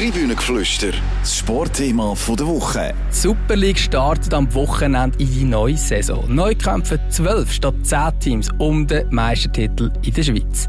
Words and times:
Tribünengeflüster, 0.00 0.92
das 1.20 1.36
Sportthema 1.36 2.14
der 2.26 2.46
Woche. 2.46 2.94
Die 3.10 3.14
Super 3.14 3.54
League 3.54 3.78
startet 3.78 4.32
am 4.32 4.52
Wochenende 4.54 5.18
in 5.18 5.30
die 5.30 5.44
neue 5.44 5.76
Saison. 5.76 6.24
Neu 6.26 6.54
kämpfen 6.54 6.98
12 7.10 7.52
statt 7.52 7.74
10 7.82 8.18
Teams 8.18 8.48
um 8.56 8.86
den 8.86 9.14
Meistertitel 9.14 9.92
in 10.00 10.14
der 10.14 10.22
Schweiz. 10.22 10.68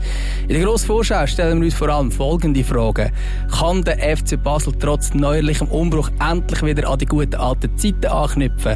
In 0.49 0.55
der 0.55 0.65
grossen 0.65 0.87
Vorschau 0.87 1.25
stellen 1.27 1.61
wir 1.61 1.67
uns 1.67 1.75
vor 1.75 1.87
allem 1.87 2.11
folgende 2.11 2.61
Fragen. 2.61 3.09
Kann 3.57 3.85
der 3.85 4.17
FC 4.17 4.35
Basel 4.43 4.73
trotz 4.77 5.13
neuerlichem 5.13 5.69
Umbruch 5.69 6.09
endlich 6.19 6.61
wieder 6.61 6.89
an 6.89 6.99
die 6.99 7.05
guten 7.05 7.35
alten 7.35 7.77
Zeiten 7.77 8.07
anknüpfen? 8.07 8.75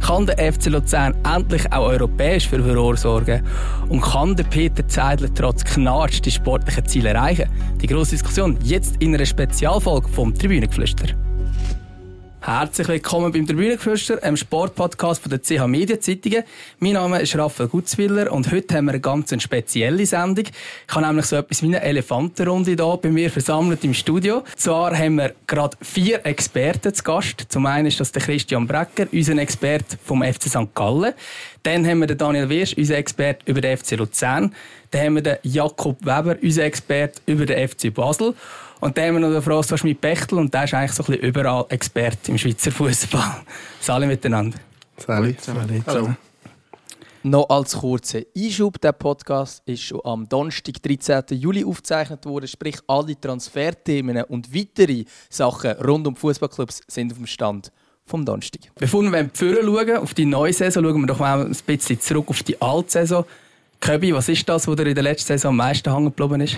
Kann 0.00 0.24
der 0.24 0.50
FC 0.50 0.70
Luzern 0.70 1.14
endlich 1.30 1.70
auch 1.74 1.88
europäisch 1.88 2.48
für 2.48 2.62
Furore 2.62 2.96
sorgen? 2.96 3.42
Und 3.90 4.00
kann 4.00 4.34
der 4.34 4.44
Peter 4.44 4.88
Zeidler 4.88 5.28
trotz 5.34 5.62
Knarsch 5.62 6.22
die 6.22 6.30
sportlichen 6.30 6.86
Ziele 6.86 7.10
erreichen? 7.10 7.50
Die 7.82 7.86
grosse 7.86 8.12
Diskussion 8.12 8.56
jetzt 8.62 8.96
in 9.00 9.14
einer 9.14 9.26
Spezialfolge 9.26 9.89
vom 9.98 10.32
Tribünengeflüster. 10.32 11.06
Herzlich 12.40 12.86
willkommen 12.86 13.32
beim 13.32 13.44
Tribünengeflüster, 13.44 14.22
einem 14.22 14.36
Sportpodcast 14.36 15.20
von 15.20 15.30
der 15.30 15.42
CH 15.42 15.66
Media. 15.66 15.96
Mein 16.78 16.92
Name 16.92 17.20
ist 17.20 17.36
Raphael 17.36 17.68
Gutzwiller 17.68 18.32
und 18.32 18.52
heute 18.52 18.76
haben 18.76 18.84
wir 18.84 18.92
eine 18.92 19.00
ganz 19.00 19.34
spezielle 19.42 20.06
Sendung. 20.06 20.44
Ich 20.46 20.94
habe 20.94 21.04
nämlich 21.04 21.26
so 21.26 21.34
etwas 21.34 21.62
wie 21.62 21.66
eine 21.66 21.82
Elefantenrunde 21.82 22.76
hier 22.76 22.98
bei 23.02 23.08
mir 23.08 23.30
versammelt 23.30 23.82
im 23.82 23.92
Studio. 23.92 24.44
Zwar 24.54 24.96
haben 24.96 25.16
wir 25.16 25.34
gerade 25.48 25.76
vier 25.82 26.24
Experten 26.24 26.94
zu 26.94 27.02
Gast. 27.02 27.46
Zum 27.48 27.66
einen 27.66 27.86
ist 27.86 27.98
das 27.98 28.12
der 28.12 28.22
Christian 28.22 28.68
Brecker, 28.68 29.08
unser 29.10 29.36
Experte 29.38 29.98
vom 30.04 30.22
FC 30.22 30.44
St. 30.44 30.72
Gallen. 30.72 31.14
Dann 31.64 31.84
haben 31.84 31.98
wir 31.98 32.06
den 32.06 32.16
Daniel 32.16 32.48
Wirsch, 32.48 32.74
unser 32.74 32.96
Experte 32.96 33.40
über 33.50 33.60
den 33.60 33.76
FC 33.76 33.96
Luzern. 33.96 34.54
Dann 34.92 35.02
haben 35.02 35.14
wir 35.16 35.22
den 35.22 35.36
Jakob 35.42 36.00
Weber, 36.06 36.36
unser 36.40 36.64
Experte 36.64 37.20
über 37.26 37.44
den 37.44 37.68
FC 37.68 37.92
Basel. 37.92 38.34
Und 38.80 38.96
dann 38.96 39.08
haben 39.08 39.14
wir 39.14 39.28
noch 39.28 39.40
den 39.40 39.42
François 39.42 39.76
Schmidt-Bechtel 39.76 40.38
und 40.38 40.54
der 40.54 40.64
ist 40.64 40.72
eigentlich 40.72 40.92
so 40.92 41.02
ein 41.02 41.06
bisschen 41.06 41.22
überall 41.22 41.66
Experte 41.68 42.30
im 42.30 42.38
Schweizer 42.38 42.72
Fußball. 42.72 43.42
Salut 43.80 44.08
miteinander. 44.08 44.58
Salut. 44.96 45.38
Salut. 45.40 45.68
Hallo. 45.86 46.14
Noch 47.22 47.50
als 47.50 47.76
kurzer 47.76 48.20
Einschub, 48.34 48.80
der 48.80 48.92
Podcast 48.92 49.62
ist 49.66 49.82
schon 49.82 50.00
am 50.04 50.26
Donnerstag, 50.26 50.82
13. 50.82 51.38
Juli 51.38 51.62
aufgezeichnet 51.62 52.24
worden, 52.24 52.48
sprich 52.48 52.78
alle 52.86 53.20
Transferthemen 53.20 54.24
und 54.24 54.54
weitere 54.54 55.04
Sachen 55.28 55.72
rund 55.72 56.06
um 56.06 56.16
Fußballclubs 56.16 56.80
sind 56.88 57.12
auf 57.12 57.18
dem 57.18 57.26
Stand 57.26 57.70
vom 58.06 58.24
Donnerstag. 58.24 58.62
Bevor 58.76 59.02
wir 59.02 59.30
Führer 59.34 59.62
schauen, 59.62 59.98
auf 59.98 60.14
die 60.14 60.24
neue 60.24 60.54
Saison, 60.54 60.82
schauen 60.82 61.02
wir 61.02 61.06
doch 61.06 61.18
mal 61.18 61.44
ein 61.44 61.56
bisschen 61.66 62.00
zurück 62.00 62.28
auf 62.28 62.42
die 62.42 62.60
alte 62.62 62.90
Saison. 62.90 63.26
Köbi, 63.80 64.14
was 64.14 64.30
ist 64.30 64.48
das, 64.48 64.66
was 64.66 64.76
dir 64.76 64.86
in 64.86 64.94
der 64.94 65.04
letzten 65.04 65.26
Saison 65.26 65.50
am 65.50 65.56
meisten 65.56 65.92
hängen 65.92 66.06
geblieben 66.06 66.40
ist? 66.40 66.56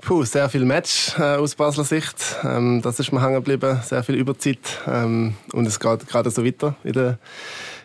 Puh, 0.00 0.24
sehr 0.24 0.48
viel 0.48 0.64
Match 0.64 1.18
äh, 1.18 1.36
aus 1.36 1.54
Basler 1.54 1.84
Sicht. 1.84 2.36
Ähm, 2.42 2.80
das 2.82 2.98
ist 3.00 3.12
mir 3.12 3.22
hängen 3.22 3.34
geblieben. 3.34 3.80
Sehr 3.84 4.02
viel 4.02 4.14
Überzeit. 4.14 4.58
Ähm, 4.86 5.34
und 5.52 5.66
es 5.66 5.78
geht 5.78 6.06
gerade 6.08 6.30
so 6.30 6.44
weiter 6.44 6.74
in 6.84 6.92
der, 6.92 7.18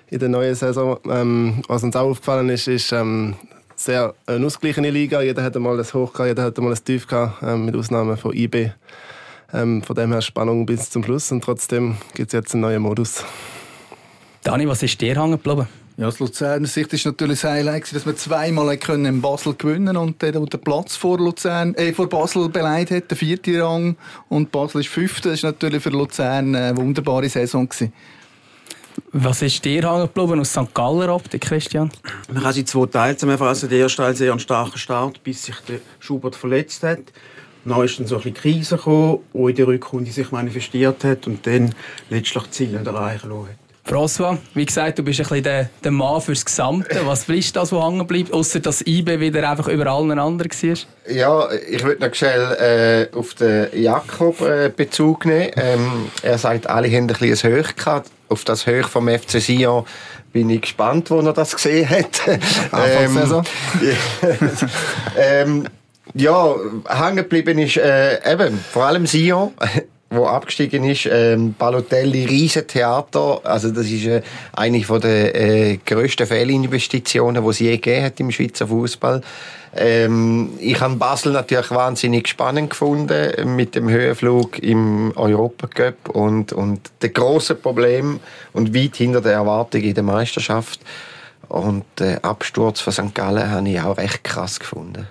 in 0.09 0.19
der 0.19 0.29
neuen 0.29 0.55
Saison. 0.55 0.99
Ähm, 1.09 1.61
was 1.67 1.83
uns 1.83 1.95
auch 1.95 2.09
aufgefallen 2.09 2.49
ist, 2.49 2.67
ist 2.67 2.91
ähm, 2.91 3.35
sehr 3.75 4.13
eine 4.27 4.45
ausgeglichene 4.45 4.91
Liga. 4.91 5.21
Jeder 5.21 5.43
hat 5.43 5.55
einmal 5.55 5.77
ein 5.77 5.85
Hoch 5.85 6.13
gehabt, 6.13 6.29
jeder 6.29 6.43
hat 6.43 6.57
einmal 6.57 6.73
ein 6.73 6.83
Tief 6.83 7.07
gehabt, 7.07 7.43
ähm, 7.43 7.65
mit 7.65 7.75
Ausnahme 7.75 8.17
von 8.17 8.33
IB. 8.33 8.71
Ähm, 9.53 9.83
von 9.83 9.95
dem 9.95 10.11
her 10.11 10.21
Spannung 10.21 10.65
bis 10.65 10.89
zum 10.89 11.03
Schluss. 11.03 11.31
Und 11.31 11.43
trotzdem 11.43 11.97
gibt 12.13 12.27
es 12.29 12.33
jetzt 12.33 12.53
einen 12.53 12.61
neuen 12.61 12.81
Modus. 12.81 13.23
Dani, 14.43 14.67
was 14.67 14.83
ist 14.83 14.99
dir 15.01 15.19
hängen 15.19 15.31
geblieben? 15.31 15.67
Ja, 15.97 16.09
aus 16.09 16.19
Luzerner 16.19 16.67
Sicht 16.67 16.91
ist 16.91 17.05
natürlich 17.05 17.39
das 17.39 17.49
Highlight, 17.49 17.95
dass 17.95 18.05
wir 18.05 18.17
zweimal 18.17 18.75
können 18.77 19.05
in 19.05 19.21
Basel 19.21 19.53
gewinnen 19.53 19.95
und 19.95 20.21
der, 20.21 20.33
der 20.33 20.57
Platz 20.57 20.97
vor, 20.97 21.17
Luzern, 21.17 21.73
äh, 21.75 21.93
vor 21.93 22.09
Basel 22.09 22.49
beleidigt 22.49 22.91
hat, 22.91 23.11
der 23.11 23.17
vierte 23.17 23.63
Rang 23.63 23.95
und 24.27 24.51
Basel 24.51 24.81
ist 24.81 24.89
fünfte. 24.89 25.29
Das 25.29 25.39
ist 25.39 25.43
natürlich 25.43 25.81
für 25.81 25.91
Luzern 25.91 26.53
eine 26.53 26.75
wunderbare 26.75 27.29
Saison 27.29 27.69
gewesen. 27.69 27.93
Was 29.13 29.41
ist 29.41 29.63
dir 29.63 29.89
hängen 29.89 30.09
geblieben 30.13 30.41
aus 30.41 30.51
St. 30.51 30.73
Galler 30.73 31.15
Optik, 31.15 31.43
Christian? 31.43 31.89
Man 32.29 32.43
kann 32.43 32.51
sie 32.51 32.65
zwei 32.65 32.87
Teile 32.87 33.15
zusammenfassen. 33.15 33.69
Der 33.69 33.79
erste 33.79 34.01
Teil 34.01 34.15
sehr 34.17 34.33
ein 34.33 34.39
starker 34.39 34.77
Start, 34.77 35.23
bis 35.23 35.45
sich 35.45 35.55
der 35.69 35.79
Schubert 35.99 36.35
verletzt 36.35 36.83
hat. 36.83 37.03
Dann 37.63 37.83
ist 37.85 37.97
dann 37.97 38.05
so 38.07 38.17
ein 38.17 38.21
bisschen 38.21 38.35
Krise 38.35 38.75
gekommen, 38.75 39.19
die 39.33 39.49
in 39.49 39.55
der 39.55 39.67
Rückrunde 39.67 40.11
sich 40.11 40.29
manifestiert 40.31 41.05
hat 41.05 41.25
und 41.25 41.47
dann 41.47 41.73
letztlich 42.09 42.43
die 42.43 42.51
Ziele 42.51 42.79
erreichen 42.79 43.29
lassen 43.29 43.47
hat. 43.47 43.64
François, 43.87 44.39
wie 44.55 44.65
gesagt, 44.65 44.97
du 44.97 45.03
bist 45.03 45.19
ein 45.19 45.23
bisschen 45.23 45.43
der, 45.43 45.69
der 45.83 45.91
Mann 45.91 46.19
fürs 46.19 46.43
Gesamte. 46.43 47.01
Was 47.05 47.29
ist 47.29 47.55
das, 47.55 47.71
was 47.71 47.85
hängen 47.85 48.07
bleibt, 48.07 48.33
außer 48.33 48.59
dass 48.59 48.81
IB 48.81 49.19
wieder 49.19 49.47
einfach 49.47 49.67
über 49.67 49.85
allen 49.85 50.17
anderen 50.17 50.49
war? 50.51 51.13
Ja, 51.13 51.47
ich 51.69 51.83
würde 51.83 52.07
noch 52.07 52.15
schnell 52.15 53.09
äh, 53.11 53.15
auf 53.15 53.35
den 53.35 53.67
Jakob 53.79 54.41
äh, 54.41 54.71
Bezug 54.75 55.27
nehmen. 55.27 55.51
Ähm, 55.55 56.11
er 56.23 56.39
sagt, 56.39 56.67
alle 56.67 56.87
haben 56.87 57.03
ein 57.03 57.07
bisschen 57.07 57.51
ein 57.51 57.63
Hoch 57.63 57.75
gehabt. 57.75 58.09
Auf 58.27 58.43
das 58.43 58.65
Hoch 58.65 58.89
vom 58.89 59.07
FC 59.07 59.39
Sion 59.39 59.85
bin 60.33 60.49
ich 60.49 60.61
gespannt, 60.61 61.11
wo 61.11 61.19
er 61.19 61.33
das 61.33 61.55
gesehen 61.55 61.87
hat. 61.87 62.21
ähm, 62.27 63.43
ähm, 65.17 65.67
ja, 66.15 66.55
hängen 66.87 67.17
geblieben 67.17 67.59
ist 67.59 67.77
äh, 67.77 68.33
eben 68.33 68.59
vor 68.71 68.85
allem 68.85 69.05
Sion 69.05 69.53
wo 70.15 70.25
abgestiegen 70.25 70.83
ist, 70.83 71.07
ähm, 71.11 71.53
Balotelli 71.57 72.25
Riesentheater, 72.25 73.41
also 73.43 73.71
das 73.71 73.87
ist 73.87 74.05
äh, 74.05 74.21
eine 74.53 74.83
von 74.83 75.01
der 75.01 75.35
äh, 75.35 75.77
grössten 75.85 76.27
Fehlinvestitionen, 76.27 77.43
die 77.43 77.49
es 77.49 77.59
je 77.59 77.71
gegeben 77.71 78.05
hat 78.05 78.19
im 78.19 78.31
Schweizer 78.31 78.67
Fußball. 78.67 79.21
Ähm, 79.75 80.51
ich 80.59 80.79
habe 80.79 80.95
Basel 80.95 81.33
natürlich 81.33 81.71
wahnsinnig 81.71 82.27
spannend 82.29 82.69
gefunden 82.69 83.55
mit 83.55 83.75
dem 83.75 83.89
Höhenflug 83.89 84.59
im 84.59 85.11
Europacup 85.15 86.09
und 86.09 86.53
und 86.53 86.79
der 87.01 87.09
große 87.09 87.55
Problem 87.55 88.21
und 88.53 88.73
weit 88.73 88.95
hinter 88.95 89.19
der 89.19 89.33
Erwartung 89.33 89.81
in 89.81 89.93
der 89.93 90.03
Meisterschaft 90.03 90.79
und 91.49 91.83
der 91.99 92.23
Absturz 92.23 92.79
von 92.79 92.93
St. 92.93 93.13
Gallen 93.13 93.51
habe 93.51 93.69
ich 93.69 93.81
auch 93.81 93.97
recht 93.97 94.23
krass 94.23 94.59
gefunden. 94.59 95.07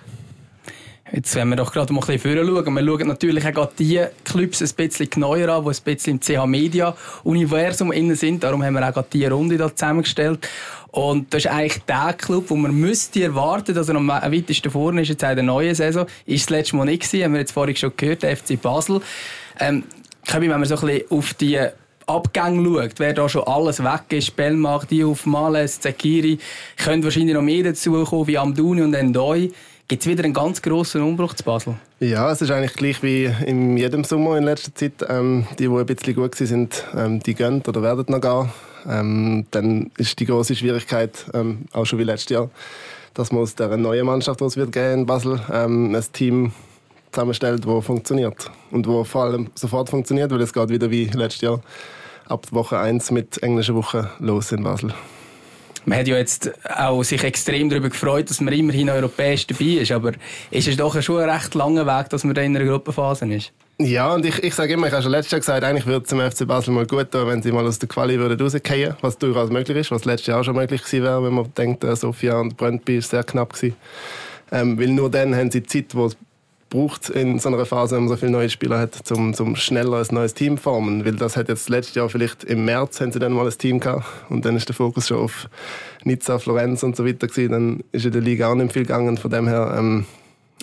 Jetzt 1.11 1.35
wenn 1.35 1.49
wir 1.49 1.55
doch 1.55 1.71
gerade 1.71 1.93
mal 1.93 2.01
ein 2.01 2.07
bisschen 2.07 2.35
schauen. 2.35 2.75
Wir 2.75 2.83
schauen 2.83 3.07
natürlich 3.07 3.57
auch 3.57 3.71
die 3.77 4.01
Clubs 4.23 4.61
ein 4.61 4.69
bisschen 4.75 5.09
genauer 5.09 5.49
an, 5.49 5.63
die 5.63 5.69
ein 5.69 5.83
bisschen 5.83 6.13
im 6.13 6.19
CH 6.19 6.45
Media 6.47 6.95
Universum 7.23 7.91
innen 7.91 8.15
sind. 8.15 8.43
Darum 8.43 8.63
haben 8.63 8.73
wir 8.73 8.87
auch 8.87 8.93
gerade 8.93 9.07
diese 9.13 9.31
Runde 9.31 9.57
da 9.57 9.73
zusammengestellt. 9.73 10.49
Und 10.89 11.31
das 11.33 11.45
ist 11.45 11.51
eigentlich 11.51 11.83
der 11.83 12.15
Club, 12.17 12.45
wo 12.49 12.55
man 12.55 12.73
müsste 12.73 13.23
erwarten, 13.23 13.75
dass 13.75 13.89
er 13.89 13.95
am 13.95 14.07
weitesten 14.07 14.71
vorne 14.71 15.03
ist 15.03 15.09
jetzt 15.09 15.23
in 15.23 15.35
der 15.35 15.43
neuen 15.43 15.75
Saison. 15.75 16.07
Ist 16.25 16.45
das 16.45 16.49
letzte 16.49 16.75
Mal 16.77 16.85
nicht 16.85 17.03
gewesen, 17.03 17.23
haben 17.23 17.33
wir 17.33 17.41
jetzt 17.41 17.51
vorhin 17.51 17.75
schon 17.75 17.91
gehört, 17.95 18.23
der 18.23 18.35
FC 18.35 18.59
Basel. 18.59 19.01
Ähm, 19.59 19.83
wenn 20.31 20.49
man 20.49 20.65
so 20.65 20.75
ein 20.75 20.81
bisschen 20.81 21.11
auf 21.11 21.33
die 21.35 21.59
Abgänge 22.07 22.63
schaut, 22.63 22.93
wer 22.97 23.13
da 23.13 23.29
schon 23.29 23.43
alles 23.43 23.83
weg 23.83 24.03
ist, 24.09 24.35
Bellmach, 24.35 24.85
Diouf, 24.85 25.25
Males, 25.25 25.79
Zekiri, 25.79 26.39
können 26.77 27.03
wahrscheinlich 27.03 27.35
noch 27.35 27.41
mehr 27.41 27.63
dazukommen, 27.63 28.27
wie 28.27 28.37
Amdouni 28.37 28.81
und 28.81 28.93
Endoi. 28.93 29.51
Gibt 29.87 30.01
es 30.01 30.07
wieder 30.07 30.23
einen 30.23 30.33
ganz 30.33 30.63
grossen 30.63 31.03
Umbruch 31.03 31.35
zu 31.35 31.43
Basel? 31.43 31.75
Ja, 31.99 32.31
es 32.31 32.41
ist 32.41 32.49
eigentlich 32.49 32.73
gleich 32.73 33.03
wie 33.03 33.25
in 33.45 33.77
jedem 33.77 34.03
Sommer 34.03 34.35
in 34.35 34.43
letzter 34.43 34.73
Zeit. 34.73 35.05
Ähm, 35.07 35.45
die, 35.59 35.67
die 35.67 35.69
ein 35.69 35.85
bisschen 35.85 36.15
gut 36.15 36.41
waren, 36.41 36.69
ähm, 36.95 37.19
die 37.19 37.35
gehen 37.35 37.61
oder 37.67 37.83
werden 37.83 38.05
noch 38.07 38.19
gehen. 38.19 38.49
Ähm, 38.87 39.45
dann 39.51 39.91
ist 39.97 40.19
die 40.19 40.25
große 40.25 40.55
Schwierigkeit, 40.55 41.25
ähm, 41.35 41.65
auch 41.71 41.85
schon 41.85 41.99
wie 41.99 42.03
letztes 42.03 42.29
Jahr, 42.29 42.49
dass 43.13 43.31
man 43.31 43.43
aus 43.43 43.53
der 43.53 43.77
neuen 43.77 44.07
Mannschaft, 44.07 44.39
die 44.39 44.45
es 44.45 44.57
wird 44.57 44.71
geben 44.71 45.01
in 45.01 45.05
Basel, 45.05 45.39
ähm, 45.53 45.93
ein 45.93 46.03
Team 46.13 46.51
zusammenstellt, 47.11 47.63
das 47.67 47.85
funktioniert. 47.85 48.49
Und 48.71 48.87
wo 48.87 49.03
vor 49.03 49.25
allem 49.25 49.51
sofort 49.53 49.89
funktioniert, 49.89 50.31
weil 50.31 50.41
es 50.41 50.51
geht 50.51 50.69
wieder 50.69 50.89
wie 50.89 51.05
letztes 51.05 51.41
Jahr 51.41 51.61
ab 52.27 52.47
Woche 52.49 52.79
1 52.79 53.11
mit 53.11 53.43
englischer 53.43 53.75
Woche 53.75 54.09
los 54.17 54.51
in 54.51 54.63
Basel. 54.63 54.95
Man 55.85 55.99
hat 55.99 56.07
ja 56.07 56.17
jetzt 56.17 56.51
auch 56.75 57.03
sich 57.03 57.23
extrem 57.23 57.69
darüber 57.69 57.89
gefreut, 57.89 58.29
dass 58.29 58.41
man 58.41 58.53
immerhin 58.53 58.89
europäisch 58.89 59.45
dabei 59.45 59.65
ist. 59.65 59.91
Aber 59.91 60.13
ist 60.51 60.67
es 60.67 60.77
doch 60.77 60.99
schon 61.01 61.21
ein 61.21 61.29
recht 61.29 61.53
langer 61.53 61.85
Weg, 61.85 62.09
dass 62.09 62.23
man 62.23 62.33
da 62.33 62.41
in 62.41 62.55
einer 62.55 62.65
Gruppenphase 62.65 63.31
ist? 63.31 63.51
Ja, 63.77 64.13
und 64.13 64.25
ich, 64.25 64.41
ich 64.41 64.55
sage 64.55 64.73
immer, 64.73 64.87
ich 64.87 64.93
habe 64.93 65.03
schon 65.03 65.11
letztes 65.11 65.31
Jahr 65.31 65.39
gesagt, 65.41 65.63
eigentlich 65.63 65.85
würde 65.85 66.03
es 66.03 66.09
zum 66.09 66.21
FC 66.21 66.47
Basel 66.47 66.73
mal 66.73 66.87
gut 66.87 67.11
tun, 67.11 67.27
wenn 67.27 67.41
sie 67.41 67.51
mal 67.51 67.67
aus 67.67 67.77
der 67.77 67.89
Quali 67.89 68.17
würden 68.17 68.39
rausgehen 68.39 68.95
was 69.01 69.17
durchaus 69.17 69.49
möglich 69.49 69.77
ist, 69.77 69.91
was 69.91 70.05
letztes 70.05 70.27
Jahr 70.27 70.39
auch 70.39 70.43
schon 70.45 70.55
möglich 70.55 70.81
gewesen 70.81 71.03
wäre, 71.03 71.21
wenn 71.23 71.33
man 71.33 71.53
denkt, 71.57 71.83
äh, 71.83 71.95
Sofia 71.95 72.39
und 72.39 72.55
Brøndby 72.55 72.97
ist 72.97 73.09
sehr 73.09 73.23
knapp 73.23 73.53
gewesen. 73.53 73.75
Ähm, 74.51 74.79
weil 74.79 74.87
nur 74.87 75.11
dann 75.11 75.35
haben 75.35 75.51
sie 75.51 75.63
Zeit, 75.63 75.93
wo 75.93 76.05
es 76.05 76.15
braucht 76.75 77.09
in 77.09 77.39
so 77.39 77.47
einer 77.47 77.65
Phase, 77.65 77.95
wenn 77.95 78.03
man 78.03 78.09
so 78.09 78.17
viele 78.17 78.31
neue 78.31 78.49
Spieler 78.49 78.79
hat, 78.79 79.11
um 79.11 79.33
zum 79.33 79.55
schneller 79.55 79.97
ein 79.97 80.07
neues 80.11 80.33
Team 80.33 80.57
zu 80.57 80.63
formen. 80.63 81.05
Weil 81.05 81.15
das 81.15 81.37
hat 81.37 81.47
jetzt 81.47 81.69
letztes 81.69 81.95
Jahr 81.95 82.09
vielleicht 82.09 82.43
im 82.43 82.65
März 82.65 82.99
haben 82.99 83.11
sie 83.11 83.19
dann 83.19 83.31
mal 83.31 83.45
ein 83.45 83.57
Team 83.57 83.79
gehabt 83.79 84.05
und 84.29 84.43
dann 84.45 84.57
ist 84.57 84.67
der 84.67 84.75
Fokus 84.75 85.07
schon 85.07 85.19
auf 85.19 85.49
Nizza, 86.03 86.37
Florenz 86.37 86.83
und 86.83 86.95
so 86.95 87.05
weiter 87.05 87.27
gewesen. 87.27 87.51
Dann 87.51 87.83
ist 87.91 88.05
in 88.05 88.11
der 88.11 88.21
Liga 88.21 88.49
auch 88.49 88.55
nicht 88.55 88.73
viel 88.73 88.83
gegangen. 88.83 89.17
Von 89.17 89.31
dem 89.31 89.47
her 89.47 89.73
ähm, 89.77 90.05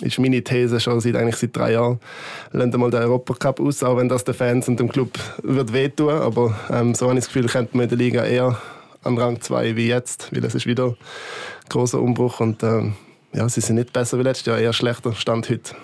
ist 0.01 0.19
meine 0.19 0.43
These 0.43 0.79
schon 0.79 0.99
seit, 0.99 1.15
eigentlich 1.15 1.37
seit 1.37 1.55
drei 1.55 1.73
Jahren. 1.73 1.99
Lasst 2.51 2.77
mal 2.77 2.91
den 2.91 3.01
Europacup 3.01 3.59
aus, 3.59 3.81
auch 3.83 3.97
wenn 3.97 4.07
das 4.07 4.23
den 4.23 4.35
Fans 4.35 4.67
und 4.67 4.79
dem 4.79 4.89
Club 4.89 5.17
wird 5.41 5.73
wehtun. 5.73 6.09
Aber 6.09 6.55
ähm, 6.69 6.93
so 6.93 7.07
habe 7.07 7.17
ich 7.17 7.25
das 7.25 7.33
Gefühl, 7.33 7.47
könnte 7.47 7.75
man 7.75 7.85
in 7.85 7.89
der 7.89 7.97
Liga 7.97 8.23
eher 8.23 8.59
an 9.03 9.17
Rang 9.17 9.41
2 9.41 9.75
wie 9.75 9.87
jetzt, 9.87 10.31
weil 10.31 10.45
es 10.45 10.53
ist 10.53 10.67
wieder 10.67 10.89
ein 10.89 10.95
großer 11.69 11.99
Umbruch 11.99 12.39
und 12.39 12.61
ähm, 12.61 12.93
ja, 13.33 13.49
sie 13.49 13.61
sind 13.61 13.77
nicht 13.77 13.91
besser 13.91 14.19
wie 14.19 14.23
letztes 14.23 14.45
Jahr, 14.45 14.59
eher 14.59 14.73
schlechter 14.73 15.13
Stand 15.13 15.49
heute. 15.49 15.75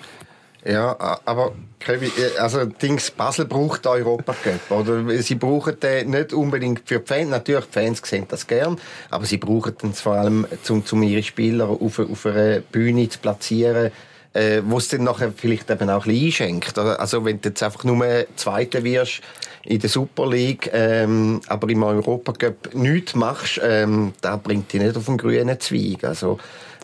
Ja, 0.66 1.20
aber 1.26 1.54
äh, 1.88 2.38
also 2.38 2.66
Dings, 2.66 3.12
Basel 3.12 3.46
braucht 3.46 3.86
den 3.86 3.92
Europa 3.92 4.34
Cup. 4.34 4.72
Oder? 4.72 5.22
Sie 5.22 5.36
brauchen 5.36 5.80
den 5.80 6.10
nicht 6.10 6.34
unbedingt 6.34 6.82
für 6.86 7.00
die 7.00 7.08
Fans. 7.08 7.30
Natürlich, 7.30 7.66
die 7.66 7.72
Fans 7.72 8.02
sehen 8.04 8.26
das 8.28 8.46
gern, 8.46 8.78
aber 9.10 9.26
sie 9.26 9.38
brauchen 9.38 9.78
den 9.78 9.94
vor 9.94 10.16
allem, 10.16 10.46
um, 10.68 10.84
um 10.92 11.04
ihre 11.04 11.24
Spieler 11.24 11.70
auf, 11.70 12.00
auf 12.00 12.26
einer 12.26 12.60
Bühne 12.60 13.08
zu 13.08 13.20
platzieren, 13.20 13.92
äh, 14.34 14.62
wo 14.66 14.78
es 14.78 14.90
dann 14.90 15.04
nachher 15.04 15.32
vielleicht 15.36 15.70
eben 15.70 15.90
auch 15.90 16.06
ein 16.06 16.12
bisschen 16.12 16.26
einschenkt. 16.26 16.78
oder? 16.78 17.00
Also 17.00 17.24
wenn 17.24 17.40
du 17.42 17.50
jetzt 17.50 17.64
einfach 17.64 17.86
nur 17.86 18.06
Zweiter 18.36 18.84
wirst 18.84 19.22
in 19.64 19.80
der 19.80 19.90
Super 19.90 20.28
League, 20.28 20.70
ähm, 20.74 21.42
aber 21.48 21.70
im 21.70 21.84
Europa 21.84 22.34
Cup 22.34 22.74
nichts 22.74 23.16
machst, 23.16 23.60
ähm, 23.64 24.14
da 24.22 24.36
bringt 24.36 24.72
dich 24.74 24.82
nicht 24.82 24.98
auf 24.98 25.06
den 25.06 25.18
grünen 25.18 25.60
Zweig. 25.60 26.04
Also 26.04 26.38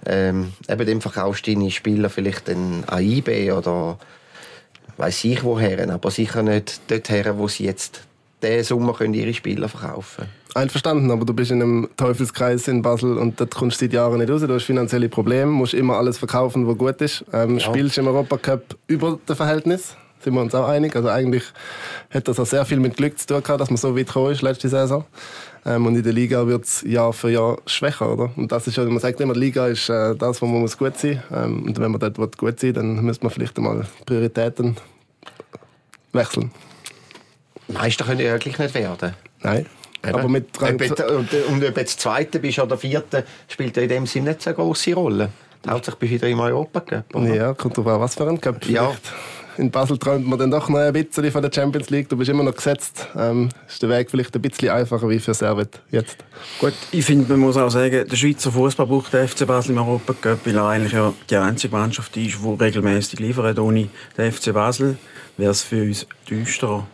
ähm, 0.06 0.54
eben 0.70 0.86
dem 0.86 1.02
verkaufst 1.02 1.48
du 1.48 1.54
deine 1.54 1.72
Spieler 1.72 2.10
vielleicht 2.10 2.48
dann 2.48 2.84
an 2.88 3.04
IB 3.04 3.52
oder 3.52 3.98
weiß 4.98 5.26
ich 5.26 5.44
woher, 5.44 5.90
aber 5.90 6.12
sicher 6.12 6.44
nicht 6.44 6.80
dorthin, 6.90 7.38
wo 7.38 7.48
sie 7.48 7.66
jetzt 7.66 8.02
diesen 8.42 8.64
Sommer 8.64 8.94
können 8.94 9.14
ihre 9.14 9.34
Spieler 9.34 9.70
verkaufen 9.70 10.26
Einverstanden, 10.56 11.12
aber 11.12 11.26
du 11.26 11.34
bist 11.34 11.52
in 11.52 11.62
einem 11.62 11.90
Teufelskreis 11.98 12.70
in 12.70 12.82
Basel 12.82 13.18
und 13.18 13.42
dort 13.42 13.54
kommst 13.54 13.82
du 13.82 13.86
seit 13.86 13.94
Jahren 13.94 14.20
nicht 14.20 14.30
raus. 14.30 14.40
Du 14.42 14.54
hast 14.54 14.64
finanzielle 14.64 15.10
Probleme, 15.10 15.52
musst 15.52 15.74
immer 15.74 15.98
alles 15.98 16.18
verkaufen, 16.18 16.66
was 16.66 16.78
gut 16.78 17.02
ist. 17.02 17.26
Ähm, 17.34 17.60
Spielst 17.60 17.98
im 17.98 18.08
Europacup 18.08 18.78
über 18.88 19.20
das 19.26 19.36
Verhältnis, 19.36 19.98
sind 20.26 20.34
wir 20.34 20.42
uns 20.42 20.54
auch 20.54 20.68
einig. 20.68 20.96
Also 20.96 21.08
eigentlich 21.10 21.44
hat 22.10 22.28
das 22.28 22.40
auch 22.40 22.46
sehr 22.46 22.66
viel 22.66 22.80
mit 22.80 22.98
Glück 22.98 23.18
zu 23.18 23.28
tun 23.28 23.42
gehabt, 23.42 23.62
dass 23.62 23.70
man 23.70 23.78
so 23.78 23.96
weit 23.96 24.08
gekommen 24.08 24.32
ist 24.32 24.42
letzte 24.42 24.68
Saison. 24.68 25.06
Ähm, 25.66 25.86
und 25.86 25.96
in 25.96 26.04
der 26.04 26.14
Liga 26.14 26.46
wird 26.46 26.66
es 26.66 26.82
Jahr 26.82 27.14
für 27.14 27.30
Jahr 27.30 27.58
schwächer, 27.66 28.12
oder? 28.12 28.32
Und 28.36 28.52
das 28.52 28.68
ist 28.68 28.76
ja, 28.76 28.84
man 28.84 29.00
sagt 29.00 29.22
immer, 29.22 29.34
die 29.34 29.40
Liga 29.40 29.68
ist 29.68 29.88
äh, 29.90 30.16
das, 30.16 30.42
wo 30.42 30.46
man 30.48 30.62
muss 30.62 30.78
gut 30.78 30.98
sein 30.98 31.24
muss. 31.30 31.40
Ähm, 31.40 31.64
und 31.64 31.80
wenn 31.80 31.92
man 31.92 32.00
dort 32.00 32.18
will 32.18 32.30
gut 32.38 32.60
sein 32.60 32.74
dann 32.74 33.04
müsste 33.04 33.24
man 33.24 33.32
vielleicht 33.32 33.58
einmal 33.58 33.86
Prioritäten 34.06 34.76
wechseln. 36.12 36.52
Meister 37.68 38.06
können 38.06 38.20
ja 38.20 38.38
gleich 38.38 38.60
nicht 38.60 38.76
werden. 38.76 39.14
Nein. 39.42 39.66
Aber 40.02 40.28
mit 40.28 40.62
ob 40.62 40.82
jetzt, 40.82 41.02
und, 41.02 41.30
ob 41.64 41.78
jetzt 41.78 42.00
Zweiter 42.00 42.38
bist 42.38 42.60
oder 42.60 42.78
Vierter, 42.78 43.24
spielt 43.48 43.76
ja 43.76 43.84
in 43.84 43.90
dem 43.90 44.06
Sinne 44.06 44.32
nicht 44.32 44.44
so 44.44 44.52
eine 44.52 44.56
grosse 44.56 44.94
Rolle. 44.94 45.30
Hauptsächlich 45.68 46.00
bist 46.00 46.12
du 46.12 46.16
wieder 46.16 46.28
im 46.28 46.40
Europacup. 46.40 47.16
oder? 47.16 47.34
Ja, 47.34 47.54
kommt 47.56 47.76
drauf 47.78 47.88
an, 47.88 48.00
was 48.00 48.14
für 48.14 48.28
ein 48.28 48.40
Cup. 48.40 48.64
Ja. 48.68 48.94
In 49.58 49.72
Basel 49.72 49.98
träumt 49.98 50.28
man 50.28 50.38
dann 50.38 50.52
doch 50.52 50.68
noch 50.70 50.80
ein 50.80 50.92
bisschen 50.92 51.32
von 51.32 51.42
der 51.42 51.52
Champions 51.54 51.90
League. 51.90 52.10
Du 52.10 52.18
bist 52.18 52.30
immer 52.30 52.44
noch 52.44 52.56
gesetzt. 52.56 53.08
Ähm, 53.18 53.50
ist 53.68 53.82
der 53.82 53.90
Weg 53.90 54.12
vielleicht 54.12 54.36
ein 54.36 54.42
bisschen 54.42 54.70
einfacher 54.70 55.08
wie 55.10 55.20
für 55.20 55.34
Servet 55.34 55.80
jetzt. 55.92 56.18
Gut, 56.60 56.74
ich 56.92 57.06
finde, 57.06 57.30
man 57.30 57.40
muss 57.40 57.58
auch 57.58 57.70
sagen, 57.70 58.06
der 58.10 58.16
Schweizer 58.16 58.52
Fußball 58.52 58.86
braucht 58.86 59.14
den 59.14 59.28
FC 59.28 59.48
Basel 59.48 59.72
im 59.72 59.78
Europacup, 59.78 60.46
weil 60.46 60.56
er 60.56 60.68
eigentlich 60.68 60.94
ja 60.94 61.14
die 61.30 61.38
einzige 61.38 61.76
Mannschaft 61.76 62.16
ist, 62.18 62.38
die 62.44 62.48
regelmäßig 62.48 63.20
liefert. 63.20 63.58
Ohne 63.60 63.88
den 64.18 64.32
FC 64.32 64.54
Basel 64.54 64.98
wäre 65.38 65.52
es 65.52 65.62
für 65.62 65.84
uns 65.84 66.06
düsterer. 66.30 66.86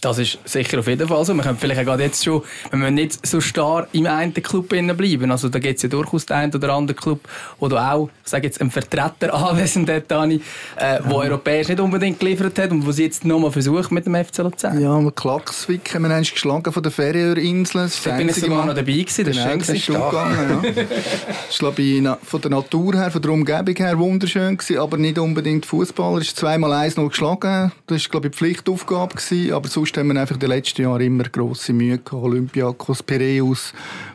Das 0.00 0.18
ist 0.18 0.38
sicher 0.44 0.78
auf 0.78 0.86
jeden 0.86 1.06
Fall 1.08 1.24
so. 1.24 1.34
Wir 1.34 1.42
können 1.42 1.58
vielleicht 1.58 1.88
auch 1.88 1.98
jetzt 1.98 2.24
schon, 2.24 2.42
wenn 2.70 2.80
wir 2.80 2.90
nicht 2.90 3.26
so 3.26 3.40
starr 3.40 3.86
im 3.92 4.06
einen 4.06 4.32
Club 4.34 4.68
bleiben. 4.68 5.30
Also 5.30 5.48
da 5.48 5.58
gibt 5.58 5.76
es 5.76 5.82
ja 5.82 5.88
durchaus 5.88 6.26
den 6.26 6.36
einen 6.36 6.54
oder 6.54 6.74
anderen 6.74 7.00
Club, 7.00 7.20
wo 7.58 7.68
du 7.68 7.76
auch, 7.76 8.08
ich 8.24 8.30
sage 8.30 8.46
jetzt, 8.46 8.60
einen 8.60 8.70
Vertreter 8.70 9.32
anwesend 9.50 9.90
hat, 9.90 10.10
Dani, 10.10 10.40
äh, 10.76 11.00
wo 11.04 11.20
europäisch 11.20 11.68
nicht 11.68 11.80
unbedingt 11.80 12.20
geliefert 12.20 12.58
hat 12.58 12.70
und 12.70 12.86
wo 12.86 12.92
sie 12.92 13.04
jetzt 13.04 13.24
nochmal 13.24 13.50
versucht 13.50 13.90
mit 13.92 14.06
dem 14.06 14.14
FC 14.14 14.38
Luzern. 14.38 14.80
Ja, 14.80 15.00
wir 15.00 15.12
Klaxvik 15.12 15.94
haben 15.94 16.02
wir 16.02 16.14
einst 16.14 16.32
geschlagen 16.32 16.72
von 16.72 16.82
den 16.82 16.92
ist 16.92 18.06
Da 18.06 18.16
bin 18.16 18.28
ich 18.28 18.36
sogar 18.36 18.66
noch 18.66 18.74
dabei 18.74 18.92
gewesen, 18.92 19.24
das 19.24 19.36
ist 19.36 19.42
Genau, 19.42 19.64
schön 19.64 19.74
ist 19.74 19.86
gut 19.86 20.10
gegangen, 20.10 20.62
ja. 20.64 20.84
Das 20.84 21.50
ist, 21.50 21.58
glaube 21.58 21.82
ich, 21.82 22.08
von 22.22 22.40
der 22.40 22.50
Natur 22.50 22.94
her, 22.94 23.10
von 23.10 23.22
der 23.22 23.30
Umgebung 23.30 23.76
her 23.76 23.98
wunderschön 23.98 24.56
gewesen, 24.56 24.78
aber 24.78 24.96
nicht 24.96 25.18
unbedingt 25.18 25.66
Fußball. 25.66 26.20
Es 26.20 26.28
ist 26.28 26.36
zweimal 26.36 26.72
eins 26.72 26.96
noch 26.96 27.08
geschlagen. 27.08 27.72
Das 27.86 28.02
war, 28.02 28.10
glaube 28.10 28.28
ich, 28.28 28.32
die 28.32 28.38
Pflichtaufgabe 28.38 29.16
gewesen, 29.16 29.52
aber 29.52 29.68
sonst 29.80 29.96
haben 29.96 30.12
wir 30.12 30.20
einfach 30.20 30.34
in 30.34 30.40
den 30.40 30.50
letzten 30.50 30.82
Jahren 30.82 31.00
immer 31.00 31.24
grosse 31.24 31.72
Mühe 31.72 31.96
gehabt. 31.96 32.12
Olympiakos, 32.12 33.02
Piraeus, 33.02 33.72